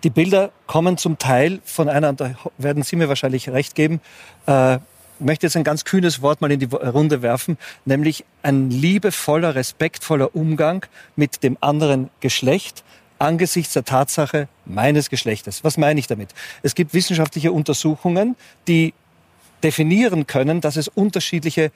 Die 0.03 0.09
Bilder 0.09 0.51
kommen 0.65 0.97
zum 0.97 1.17
Teil 1.17 1.59
von 1.65 1.89
einer, 1.89 2.13
da 2.13 2.35
werden 2.57 2.83
Sie 2.83 2.95
mir 2.95 3.09
wahrscheinlich 3.09 3.49
recht 3.49 3.75
geben, 3.75 3.99
äh, 4.45 4.79
möchte 5.19 5.45
jetzt 5.45 5.57
ein 5.57 5.65
ganz 5.65 5.83
kühnes 5.83 6.21
Wort 6.21 6.39
mal 6.39 6.51
in 6.51 6.59
die 6.59 6.73
Runde 6.73 7.21
werfen, 7.21 7.57
nämlich 7.83 8.23
ein 8.41 8.69
liebevoller, 8.69 9.55
respektvoller 9.55 10.33
Umgang 10.35 10.85
mit 11.17 11.43
dem 11.43 11.57
anderen 11.59 12.09
Geschlecht 12.21 12.83
angesichts 13.19 13.73
der 13.73 13.83
Tatsache 13.83 14.47
meines 14.65 15.09
Geschlechtes. 15.09 15.65
Was 15.65 15.77
meine 15.77 15.99
ich 15.99 16.07
damit? 16.07 16.33
Es 16.63 16.73
gibt 16.75 16.93
wissenschaftliche 16.93 17.51
Untersuchungen, 17.51 18.37
die 18.69 18.93
definieren 19.61 20.25
können, 20.25 20.61
dass 20.61 20.77
es 20.77 20.87
unterschiedliche 20.87 21.71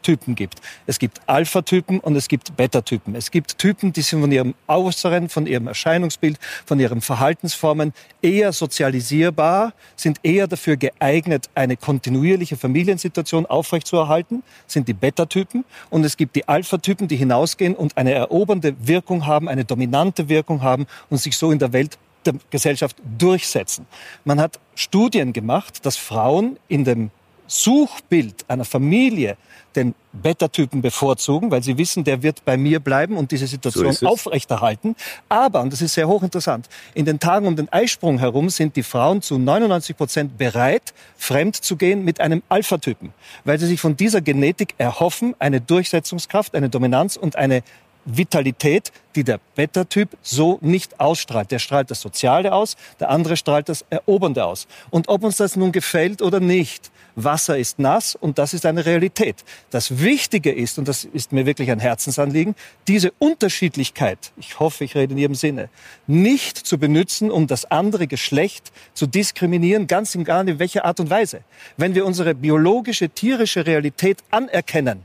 Männertypen 0.00 0.34
gibt. 0.34 0.60
Es 0.86 0.98
gibt 0.98 1.20
Alpha-Typen 1.26 2.00
und 2.00 2.16
es 2.16 2.28
gibt 2.28 2.56
Beta-Typen. 2.56 3.14
Es 3.14 3.30
gibt 3.30 3.58
Typen, 3.58 3.92
die 3.92 4.02
sind 4.02 4.20
von 4.20 4.32
ihrem 4.32 4.54
Äußeren, 4.66 5.28
von 5.28 5.46
ihrem 5.46 5.68
Erscheinungsbild, 5.68 6.38
von 6.66 6.80
ihren 6.80 7.00
Verhaltensformen 7.00 7.92
eher 8.22 8.52
sozialisierbar, 8.52 9.72
sind 9.96 10.18
eher 10.22 10.46
dafür 10.46 10.76
geeignet, 10.76 11.48
eine 11.54 11.76
kontinuierliche 11.76 12.56
Familiensituation 12.56 13.46
aufrechtzuerhalten, 13.46 14.42
sind 14.66 14.88
die 14.88 14.94
Beta-Typen. 14.94 15.64
Und 15.90 16.04
es 16.04 16.16
gibt 16.16 16.36
die 16.36 16.48
Alpha-Typen, 16.48 17.08
die 17.08 17.16
hinausgehen 17.16 17.74
und 17.74 17.96
eine 17.96 18.12
erobernde 18.12 18.74
Wirkung 18.80 19.26
haben, 19.26 19.48
eine 19.48 19.64
dominante 19.64 20.28
Wirkung 20.28 20.62
haben 20.62 20.86
und 21.08 21.18
sich 21.18 21.36
so 21.36 21.50
in 21.50 21.58
der 21.58 21.72
Welt 21.72 21.98
der 22.26 22.34
Gesellschaft 22.50 22.96
durchsetzen. 23.18 23.86
Man 24.24 24.40
hat 24.40 24.60
Studien 24.74 25.32
gemacht, 25.32 25.86
dass 25.86 25.96
Frauen 25.96 26.58
in 26.68 26.84
dem 26.84 27.10
Suchbild 27.50 28.44
einer 28.46 28.64
Familie 28.64 29.36
den 29.74 29.94
Beta-Typen 30.12 30.82
bevorzugen, 30.82 31.50
weil 31.50 31.62
sie 31.64 31.78
wissen, 31.78 32.04
der 32.04 32.22
wird 32.22 32.44
bei 32.44 32.56
mir 32.56 32.78
bleiben 32.78 33.16
und 33.16 33.32
diese 33.32 33.48
Situation 33.48 33.86
es. 33.86 34.04
aufrechterhalten. 34.04 34.94
Aber, 35.28 35.60
und 35.60 35.72
das 35.72 35.82
ist 35.82 35.94
sehr 35.94 36.06
hochinteressant, 36.06 36.68
in 36.94 37.04
den 37.04 37.18
Tagen 37.18 37.46
um 37.46 37.56
den 37.56 37.68
Eisprung 37.72 38.18
herum 38.18 38.50
sind 38.50 38.76
die 38.76 38.84
Frauen 38.84 39.20
zu 39.20 39.38
99 39.38 39.96
Prozent 39.96 40.38
bereit, 40.38 40.94
fremd 41.16 41.56
zu 41.56 41.76
gehen 41.76 42.04
mit 42.04 42.20
einem 42.20 42.42
Alpha-Typen, 42.48 43.12
weil 43.44 43.58
sie 43.58 43.66
sich 43.66 43.80
von 43.80 43.96
dieser 43.96 44.20
Genetik 44.20 44.74
erhoffen, 44.78 45.34
eine 45.40 45.60
Durchsetzungskraft, 45.60 46.54
eine 46.54 46.68
Dominanz 46.68 47.16
und 47.16 47.34
eine 47.34 47.62
Vitalität, 48.04 48.92
die 49.14 49.24
der 49.24 49.40
Beta-Typ 49.56 50.16
so 50.22 50.58
nicht 50.62 51.00
ausstrahlt. 51.00 51.50
Der 51.50 51.58
strahlt 51.58 51.90
das 51.90 52.00
Soziale 52.00 52.52
aus, 52.52 52.76
der 52.98 53.10
andere 53.10 53.36
strahlt 53.36 53.68
das 53.68 53.84
Erobernde 53.90 54.44
aus. 54.44 54.66
Und 54.90 55.08
ob 55.08 55.22
uns 55.22 55.36
das 55.36 55.56
nun 55.56 55.72
gefällt 55.72 56.22
oder 56.22 56.40
nicht, 56.40 56.90
Wasser 57.24 57.58
ist 57.58 57.78
nass 57.78 58.14
und 58.14 58.38
das 58.38 58.54
ist 58.54 58.66
eine 58.66 58.86
Realität. 58.86 59.44
Das 59.70 60.00
Wichtige 60.00 60.52
ist, 60.52 60.78
und 60.78 60.88
das 60.88 61.04
ist 61.04 61.32
mir 61.32 61.46
wirklich 61.46 61.70
ein 61.70 61.80
Herzensanliegen, 61.80 62.54
diese 62.88 63.12
Unterschiedlichkeit, 63.18 64.32
ich 64.36 64.58
hoffe, 64.60 64.84
ich 64.84 64.94
rede 64.94 65.12
in 65.12 65.18
Ihrem 65.18 65.34
Sinne, 65.34 65.68
nicht 66.06 66.58
zu 66.58 66.78
benutzen, 66.78 67.30
um 67.30 67.46
das 67.46 67.70
andere 67.70 68.06
Geschlecht 68.06 68.72
zu 68.94 69.06
diskriminieren, 69.06 69.86
ganz 69.86 70.14
egal 70.14 70.48
in 70.48 70.58
welcher 70.58 70.84
Art 70.84 71.00
und 71.00 71.10
Weise. 71.10 71.42
Wenn 71.76 71.94
wir 71.94 72.06
unsere 72.06 72.34
biologische, 72.34 73.08
tierische 73.08 73.66
Realität 73.66 74.18
anerkennen, 74.30 75.04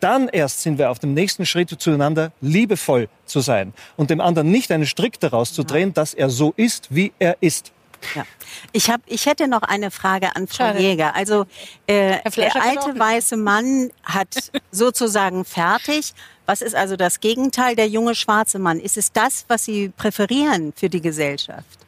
dann 0.00 0.28
erst 0.28 0.60
sind 0.60 0.76
wir 0.76 0.90
auf 0.90 0.98
dem 0.98 1.14
nächsten 1.14 1.46
Schritt 1.46 1.70
zueinander 1.70 2.32
liebevoll 2.42 3.08
zu 3.24 3.40
sein 3.40 3.72
und 3.96 4.10
dem 4.10 4.20
anderen 4.20 4.50
nicht 4.50 4.70
einen 4.70 4.84
Strick 4.84 5.18
daraus 5.18 5.54
zu 5.54 5.62
drehen, 5.62 5.94
dass 5.94 6.12
er 6.12 6.28
so 6.28 6.52
ist, 6.56 6.94
wie 6.94 7.12
er 7.18 7.38
ist. 7.40 7.72
Ja. 8.14 8.24
Ich, 8.72 8.90
hab, 8.90 9.00
ich 9.06 9.26
hätte 9.26 9.48
noch 9.48 9.62
eine 9.62 9.90
Frage 9.90 10.34
an 10.36 10.46
Frau 10.46 10.66
Schade. 10.66 10.80
Jäger. 10.80 11.14
Also 11.14 11.46
äh, 11.86 12.18
der 12.30 12.56
alte 12.56 12.98
weiße 12.98 13.36
Mann 13.36 13.90
hat 14.02 14.50
sozusagen 14.70 15.44
fertig. 15.44 16.14
Was 16.46 16.60
ist 16.60 16.74
also 16.74 16.96
das 16.96 17.20
Gegenteil, 17.20 17.74
der 17.74 17.88
junge 17.88 18.14
schwarze 18.14 18.58
Mann? 18.58 18.78
Ist 18.78 18.96
es 18.96 19.12
das, 19.12 19.44
was 19.48 19.64
Sie 19.64 19.88
präferieren 19.88 20.72
für 20.76 20.90
die 20.90 21.00
Gesellschaft? 21.00 21.83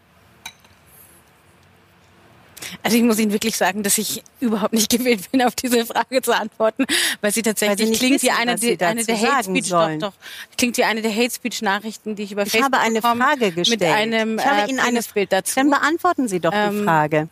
Also 2.83 2.97
ich 2.97 3.03
muss 3.03 3.19
Ihnen 3.19 3.33
wirklich 3.33 3.57
sagen, 3.57 3.83
dass 3.83 3.99
ich 3.99 4.23
überhaupt 4.41 4.73
nicht 4.73 4.91
gewillt 4.97 5.31
bin, 5.31 5.43
auf 5.43 5.55
diese 5.55 5.85
Frage 5.87 6.23
zu 6.23 6.35
antworten, 6.35 6.85
weil 7.21 7.33
sie 7.33 7.43
tatsächlich 7.43 7.79
Weil 7.79 7.95
Sie 7.95 7.99
klingt 7.99 8.23
wie 8.23 8.27
wissen, 8.27 8.37
eine, 8.39 8.53
was 8.55 8.61
Sie 8.61 8.77
die, 8.77 8.85
eine 8.85 9.05
der 9.05 9.21
Hate 9.21 9.45
Speech, 9.45 9.69
doch, 9.69 9.91
doch, 9.99 10.13
klingt 10.57 10.77
wie 10.77 10.85
eine 10.85 11.03
der 11.03 11.15
Hate 11.15 11.35
Speech 11.35 11.63
Nachrichten, 11.63 12.17
die 12.17 12.23
ich 12.25 12.33
über 12.33 12.43
Ich 12.43 12.53
Facebook 12.53 12.73
habe 12.75 12.85
eine 12.85 13.01
bekomme, 13.01 13.25
Frage 13.25 13.53
gestellt. 13.53 13.81
mit 13.81 13.89
einem 13.89 14.39
ich 14.39 14.45
habe 14.47 14.61
äh, 14.63 14.71
Ihnen 14.71 14.79
eine 14.81 14.89
Penisbild 14.91 15.33
dazu. 15.33 15.55
Dann 15.57 15.71
beantworten 15.71 16.29
Sie 16.29 16.41
doch 16.41 16.51
die 16.53 16.57
Ähm, 16.57 16.85
Frage. 16.85 17.29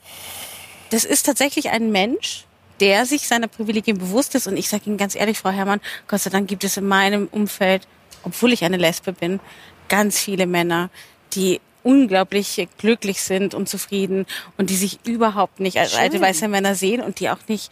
das 0.91 1.05
ist 1.05 1.25
tatsächlich 1.25 1.71
ein 1.71 1.91
Mensch, 1.93 2.45
der 2.81 3.07
sich 3.07 3.27
seiner 3.29 3.47
Privilegien 3.49 3.99
bewusst 3.99 4.35
ist. 4.35 4.47
Und 4.47 4.57
ich 4.57 4.69
sage 4.69 4.85
Ihnen 4.87 4.97
ganz 4.97 5.15
ehrlich, 5.15 5.39
Frau 5.39 5.51
Herrmann, 5.51 5.81
Gott 6.09 6.21
sei 6.21 6.31
Dank 6.31 6.49
gibt 6.49 6.65
es 6.65 6.77
in 6.77 6.87
meinem 6.87 7.29
Umfeld, 7.31 7.87
obwohl 8.25 8.53
ich 8.53 8.65
eine 8.65 8.77
Lesbe 8.77 9.13
bin, 9.13 9.39
ganz 9.89 10.19
viele 10.19 10.47
Männer, 10.47 10.91
die 11.35 11.61
unglaublich 11.85 12.67
glücklich 12.79 13.23
sind 13.23 13.55
und 13.55 13.69
zufrieden 13.69 14.27
und 14.59 14.71
die 14.71 14.77
sich 14.77 14.99
überhaupt 15.05 15.61
nicht 15.61 15.79
als 15.79 15.93
Schön. 15.93 16.01
alte 16.01 16.21
weiße 16.21 16.49
Männer 16.49 16.75
sehen 16.75 17.01
und 17.01 17.21
die 17.21 17.31
auch 17.31 17.39
nicht 17.47 17.71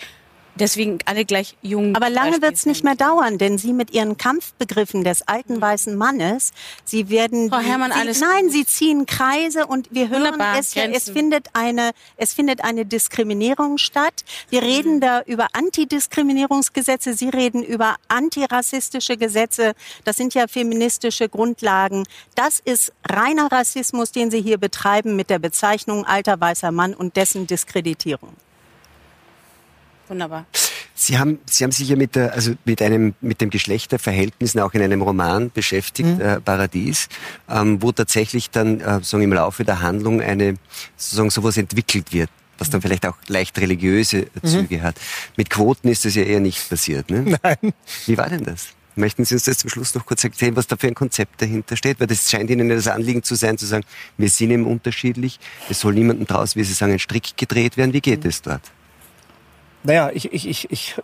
deswegen 0.55 0.99
alle 1.07 1.25
gleich 1.25 1.57
jung. 1.63 1.95
Aber 1.97 2.11
lange 2.11 2.43
wird 2.43 2.55
es 2.55 2.67
nicht 2.67 2.85
mehr 2.85 2.95
dauern, 2.95 3.39
denn 3.39 3.59
Sie 3.59 3.73
mit 3.73 3.93
Ihren 3.93 4.17
Kampfbegriffen 4.17 5.05
des 5.05 5.27
alten 5.27 5.61
weißen 5.61 5.97
Mannes, 5.97 6.53
Sie 6.85 7.09
werden, 7.09 7.49
Frau 7.49 7.59
Herrmann, 7.59 7.93
Sie, 7.93 7.99
alles 7.99 8.21
nein. 8.21 8.51
Sie 8.51 8.65
ziehen 8.65 9.07
Kreise 9.07 9.67
und 9.67 9.89
wir 9.91 10.09
hören 10.09 10.25
Wunderbar, 10.25 10.59
es 10.59 10.75
ja, 10.75 10.85
es 10.85 10.91
Grenzen. 10.91 11.15
findet 11.15 11.49
eine, 11.53 11.93
es 12.17 12.35
findet 12.35 12.65
eine 12.65 12.85
Diskriminierung 12.85 13.79
statt. 13.79 14.25
Wir 14.51 14.63
reden 14.63 15.01
da 15.01 15.23
über 15.23 15.49
Antidiskriminierungsgesetze, 15.53 17.15
Sie 17.15 17.29
reden 17.29 17.63
über 17.63 17.97
antirassistische 18.09 19.17
Gesetze. 19.17 19.73
Das 20.05 20.17
sind 20.17 20.35
ja 20.35 20.47
feministische 20.49 21.29
Grundlagen. 21.29 22.05
Das 22.35 22.61
ist 22.61 22.93
reiner 23.09 23.51
Rassismus, 23.51 24.13
den 24.13 24.31
Sie 24.31 24.41
hier 24.41 24.59
betreiben 24.59 25.17
mit 25.17 25.31
der 25.31 25.39
Bezeichnung 25.39 26.05
alter 26.05 26.41
weißer 26.41 26.73
Mann 26.73 26.95
und 26.95 27.17
dessen 27.17 27.47
Diskreditierung. 27.47 28.35
Wunderbar. 30.13 30.45
Sie 30.95 31.19
haben, 31.19 31.39
Sie 31.47 31.65
haben 31.65 31.73
sich 31.73 31.89
ja 31.89 31.97
mit, 31.97 32.17
der, 32.17 32.35
also 32.35 32.53
mit, 32.67 32.83
einem, 32.83 33.15
mit 33.23 33.41
dem 33.41 33.49
Geschlechterverhältnissen 33.49 34.61
auch 34.61 34.75
in 34.75 34.83
einem 34.83 35.01
Roman 35.01 35.51
beschäftigt, 35.51 36.21
äh, 36.21 36.39
Paradies, 36.39 37.09
ähm, 37.49 37.81
wo 37.81 37.93
tatsächlich 37.93 38.51
dann 38.51 38.81
äh, 38.81 39.03
sagen, 39.03 39.23
im 39.23 39.33
Laufe 39.33 39.65
der 39.65 39.81
Handlung 39.81 40.21
eine, 40.21 40.57
sozusagen 40.99 41.31
sowas 41.31 41.57
entwickelt 41.57 42.13
wird, 42.13 42.29
was 42.59 42.69
dann 42.69 42.83
vielleicht 42.83 43.07
auch 43.07 43.17
leicht 43.29 43.59
religiöse 43.59 44.27
Züge 44.45 44.83
hat. 44.83 44.97
Mit 45.39 45.49
Quoten 45.49 45.89
ist 45.89 46.05
das 46.05 46.15
ja 46.15 46.25
eher 46.25 46.41
nicht 46.41 46.69
passiert. 46.69 47.11
Ne? 47.11 47.39
Nein. 47.43 47.73
Wie 48.05 48.19
war 48.19 48.29
denn 48.29 48.45
das? 48.45 48.69
Möchten 48.95 49.25
Sie 49.25 49.35
uns 49.35 49.45
das 49.45 49.57
zum 49.57 49.71
Schluss 49.71 49.95
noch 49.95 50.05
kurz 50.05 50.23
erzählen, 50.23 50.55
was 50.55 50.67
da 50.67 50.77
für 50.77 50.89
ein 50.89 50.95
Konzept 50.95 51.41
dahinter 51.41 51.75
steht? 51.79 52.01
Weil 52.01 52.07
das 52.07 52.31
scheint 52.31 52.51
Ihnen 52.51 52.69
ja 52.69 52.77
das 52.77 52.87
Anliegen 52.87 53.23
zu 53.23 53.35
sein, 53.35 53.57
zu 53.57 53.65
sagen, 53.65 53.85
wir 54.19 54.29
sind 54.29 54.51
eben 54.51 54.67
unterschiedlich, 54.67 55.41
es 55.71 55.81
soll 55.81 55.95
niemandem 55.95 56.27
draus, 56.27 56.55
wie 56.55 56.65
Sie 56.65 56.75
sagen, 56.75 56.93
ein 56.93 56.99
Strick 56.99 57.35
gedreht 57.39 57.79
werden. 57.79 57.95
Wie 57.95 58.03
geht 58.03 58.27
es 58.27 58.43
dort? 58.43 58.61
Naja, 59.85 60.11
ich, 60.12 60.33
ich, 60.33 60.49
ich, 60.49 60.70
ich 60.70 60.95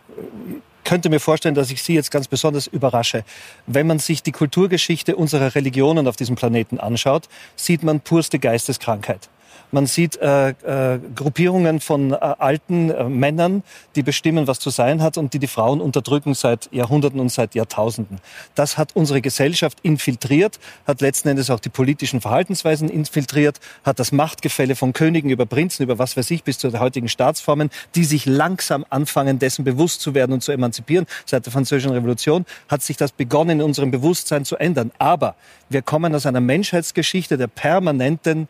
könnte 0.83 1.09
mir 1.09 1.19
vorstellen, 1.19 1.55
dass 1.55 1.69
ich 1.69 1.83
Sie 1.83 1.93
jetzt 1.93 2.11
ganz 2.11 2.27
besonders 2.27 2.67
überrasche. 2.67 3.23
Wenn 3.67 3.87
man 3.87 3.99
sich 3.99 4.23
die 4.23 4.31
Kulturgeschichte 4.31 5.15
unserer 5.15 5.53
Religionen 5.53 6.07
auf 6.07 6.15
diesem 6.15 6.35
Planeten 6.35 6.79
anschaut, 6.79 7.27
sieht 7.55 7.83
man 7.83 7.99
purste 7.99 8.39
Geisteskrankheit. 8.39 9.29
Man 9.71 9.85
sieht 9.85 10.17
äh, 10.17 10.49
äh, 10.49 10.99
Gruppierungen 11.15 11.79
von 11.79 12.11
äh, 12.11 12.15
alten 12.15 12.89
äh, 12.89 13.03
Männern, 13.03 13.63
die 13.95 14.01
bestimmen, 14.01 14.47
was 14.47 14.59
zu 14.59 14.71
sein 14.71 15.03
hat 15.03 15.17
und 15.17 15.33
die 15.33 15.39
die 15.39 15.47
Frauen 15.47 15.79
unterdrücken 15.79 16.33
seit 16.33 16.71
Jahrhunderten 16.73 17.19
und 17.19 17.29
seit 17.31 17.53
Jahrtausenden. 17.53 18.19
Das 18.55 18.79
hat 18.79 18.95
unsere 18.95 19.21
Gesellschaft 19.21 19.77
infiltriert, 19.83 20.59
hat 20.87 21.01
letzten 21.01 21.29
Endes 21.29 21.51
auch 21.51 21.59
die 21.59 21.69
politischen 21.69 22.19
Verhaltensweisen 22.19 22.89
infiltriert, 22.89 23.59
hat 23.83 23.99
das 23.99 24.11
Machtgefälle 24.11 24.75
von 24.75 24.91
Königen 24.93 25.29
über 25.29 25.45
Prinzen, 25.45 25.83
über 25.83 25.99
was 25.99 26.17
weiß 26.17 26.31
ich, 26.31 26.43
bis 26.43 26.57
zu 26.57 26.71
den 26.71 26.79
heutigen 26.79 27.07
Staatsformen, 27.07 27.69
die 27.93 28.05
sich 28.05 28.25
langsam 28.25 28.85
anfangen, 28.89 29.37
dessen 29.37 29.63
bewusst 29.63 30.01
zu 30.01 30.15
werden 30.15 30.33
und 30.33 30.41
zu 30.41 30.51
emanzipieren. 30.51 31.05
Seit 31.25 31.45
der 31.45 31.53
Französischen 31.53 31.91
Revolution 31.91 32.45
hat 32.69 32.81
sich 32.81 32.97
das 32.97 33.11
begonnen, 33.11 33.59
in 33.59 33.61
unserem 33.61 33.91
Bewusstsein 33.91 34.45
zu 34.45 34.55
ändern. 34.55 34.91
Aber 34.97 35.35
wir 35.69 35.83
kommen 35.83 36.15
aus 36.15 36.25
einer 36.25 36.41
Menschheitsgeschichte 36.41 37.37
der 37.37 37.47
permanenten 37.47 38.47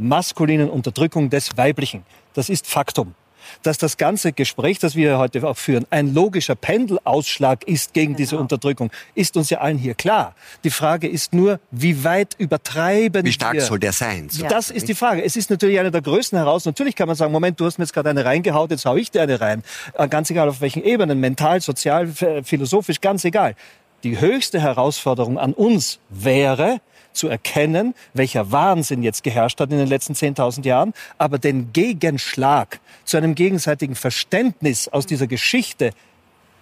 maskulinen 0.00 0.70
Unterdrückung 0.70 1.30
des 1.30 1.56
Weiblichen. 1.56 2.02
Das 2.34 2.48
ist 2.48 2.66
Faktum. 2.66 3.14
Dass 3.62 3.78
das 3.78 3.96
ganze 3.96 4.32
Gespräch, 4.32 4.78
das 4.78 4.94
wir 4.94 5.18
heute 5.18 5.44
auch 5.48 5.56
führen, 5.56 5.84
ein 5.90 6.14
logischer 6.14 6.54
Pendelausschlag 6.54 7.64
ist 7.66 7.94
gegen 7.94 8.14
diese 8.14 8.38
Unterdrückung, 8.38 8.90
ist 9.14 9.36
uns 9.36 9.50
ja 9.50 9.58
allen 9.58 9.78
hier 9.78 9.94
klar. 9.94 10.34
Die 10.62 10.70
Frage 10.70 11.08
ist 11.08 11.32
nur, 11.32 11.58
wie 11.72 12.04
weit 12.04 12.36
übertreiben 12.38 13.24
Wie 13.24 13.32
stark 13.32 13.54
wir? 13.54 13.62
soll 13.62 13.80
der 13.80 13.92
sein? 13.92 14.28
So. 14.30 14.46
Das 14.46 14.70
ist 14.70 14.88
die 14.88 14.94
Frage. 14.94 15.24
Es 15.24 15.36
ist 15.36 15.50
natürlich 15.50 15.80
eine 15.80 15.90
der 15.90 16.02
größten 16.02 16.38
Herausforderungen. 16.38 16.74
Natürlich 16.78 16.94
kann 16.94 17.08
man 17.08 17.16
sagen, 17.16 17.32
Moment, 17.32 17.58
du 17.58 17.64
hast 17.66 17.78
mir 17.78 17.84
jetzt 17.84 17.92
gerade 17.92 18.10
eine 18.10 18.24
reingehaut, 18.24 18.70
jetzt 18.70 18.84
hau 18.84 18.94
ich 18.96 19.10
dir 19.10 19.22
eine 19.22 19.40
rein. 19.40 19.64
Äh, 19.94 20.06
Ganz 20.06 20.30
egal 20.30 20.48
auf 20.48 20.60
welchen 20.60 20.84
Ebenen, 20.84 21.18
mental, 21.18 21.60
sozial, 21.60 22.08
philosophisch, 22.44 23.00
ganz 23.00 23.24
egal. 23.24 23.56
Die 24.04 24.20
höchste 24.20 24.60
Herausforderung 24.60 25.38
an 25.38 25.54
uns 25.54 25.98
wäre, 26.08 26.80
zu 27.12 27.28
erkennen, 27.28 27.94
welcher 28.14 28.52
Wahnsinn 28.52 29.02
jetzt 29.02 29.22
geherrscht 29.22 29.60
hat 29.60 29.70
in 29.70 29.78
den 29.78 29.88
letzten 29.88 30.14
10.000 30.14 30.64
Jahren, 30.64 30.94
aber 31.18 31.38
den 31.38 31.72
Gegenschlag 31.72 32.80
zu 33.04 33.16
einem 33.16 33.34
gegenseitigen 33.34 33.94
Verständnis 33.94 34.88
aus 34.88 35.06
dieser 35.06 35.26
Geschichte 35.26 35.92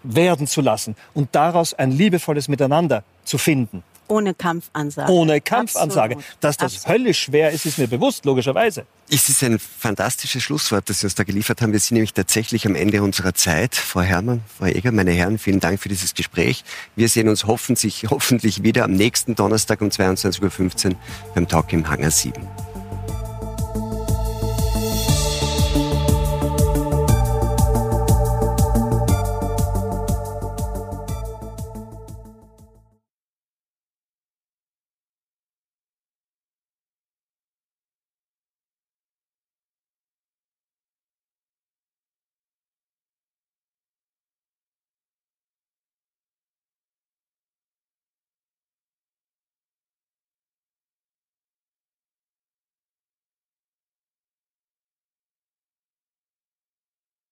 werden 0.02 0.46
zu 0.46 0.60
lassen 0.60 0.96
und 1.14 1.34
daraus 1.34 1.74
ein 1.74 1.90
liebevolles 1.90 2.48
Miteinander 2.48 3.04
zu 3.24 3.38
finden. 3.38 3.82
Ohne 4.08 4.34
Kampfansage. 4.34 5.12
Ohne 5.12 5.40
Kampfansage. 5.40 6.16
Absolut. 6.16 6.36
Dass 6.40 6.56
das 6.56 6.74
Absolut. 6.76 6.98
höllisch 6.98 7.22
schwer 7.22 7.50
ist, 7.50 7.66
ist 7.66 7.78
mir 7.78 7.86
bewusst, 7.86 8.24
logischerweise. 8.24 8.86
Es 9.10 9.28
ist 9.28 9.42
ein 9.42 9.58
fantastisches 9.58 10.42
Schlusswort, 10.42 10.88
das 10.88 11.00
Sie 11.00 11.06
uns 11.06 11.14
da 11.14 11.24
geliefert 11.24 11.62
haben. 11.62 11.72
Wir 11.72 11.80
sind 11.80 11.94
nämlich 11.94 12.12
tatsächlich 12.12 12.66
am 12.66 12.74
Ende 12.74 13.02
unserer 13.02 13.34
Zeit. 13.34 13.74
Frau 13.74 14.00
Herrmann, 14.00 14.42
Frau 14.58 14.66
Eger, 14.66 14.92
meine 14.92 15.12
Herren, 15.12 15.38
vielen 15.38 15.60
Dank 15.60 15.80
für 15.80 15.88
dieses 15.88 16.14
Gespräch. 16.14 16.64
Wir 16.96 17.08
sehen 17.08 17.28
uns 17.28 17.44
hoffentlich, 17.44 18.06
hoffentlich 18.10 18.62
wieder 18.62 18.84
am 18.84 18.92
nächsten 18.92 19.34
Donnerstag 19.34 19.80
um 19.80 19.88
22.15 19.88 20.90
Uhr 20.90 20.96
beim 21.34 21.48
Talk 21.48 21.72
im 21.72 21.88
Hangar 21.88 22.10
7. 22.10 22.67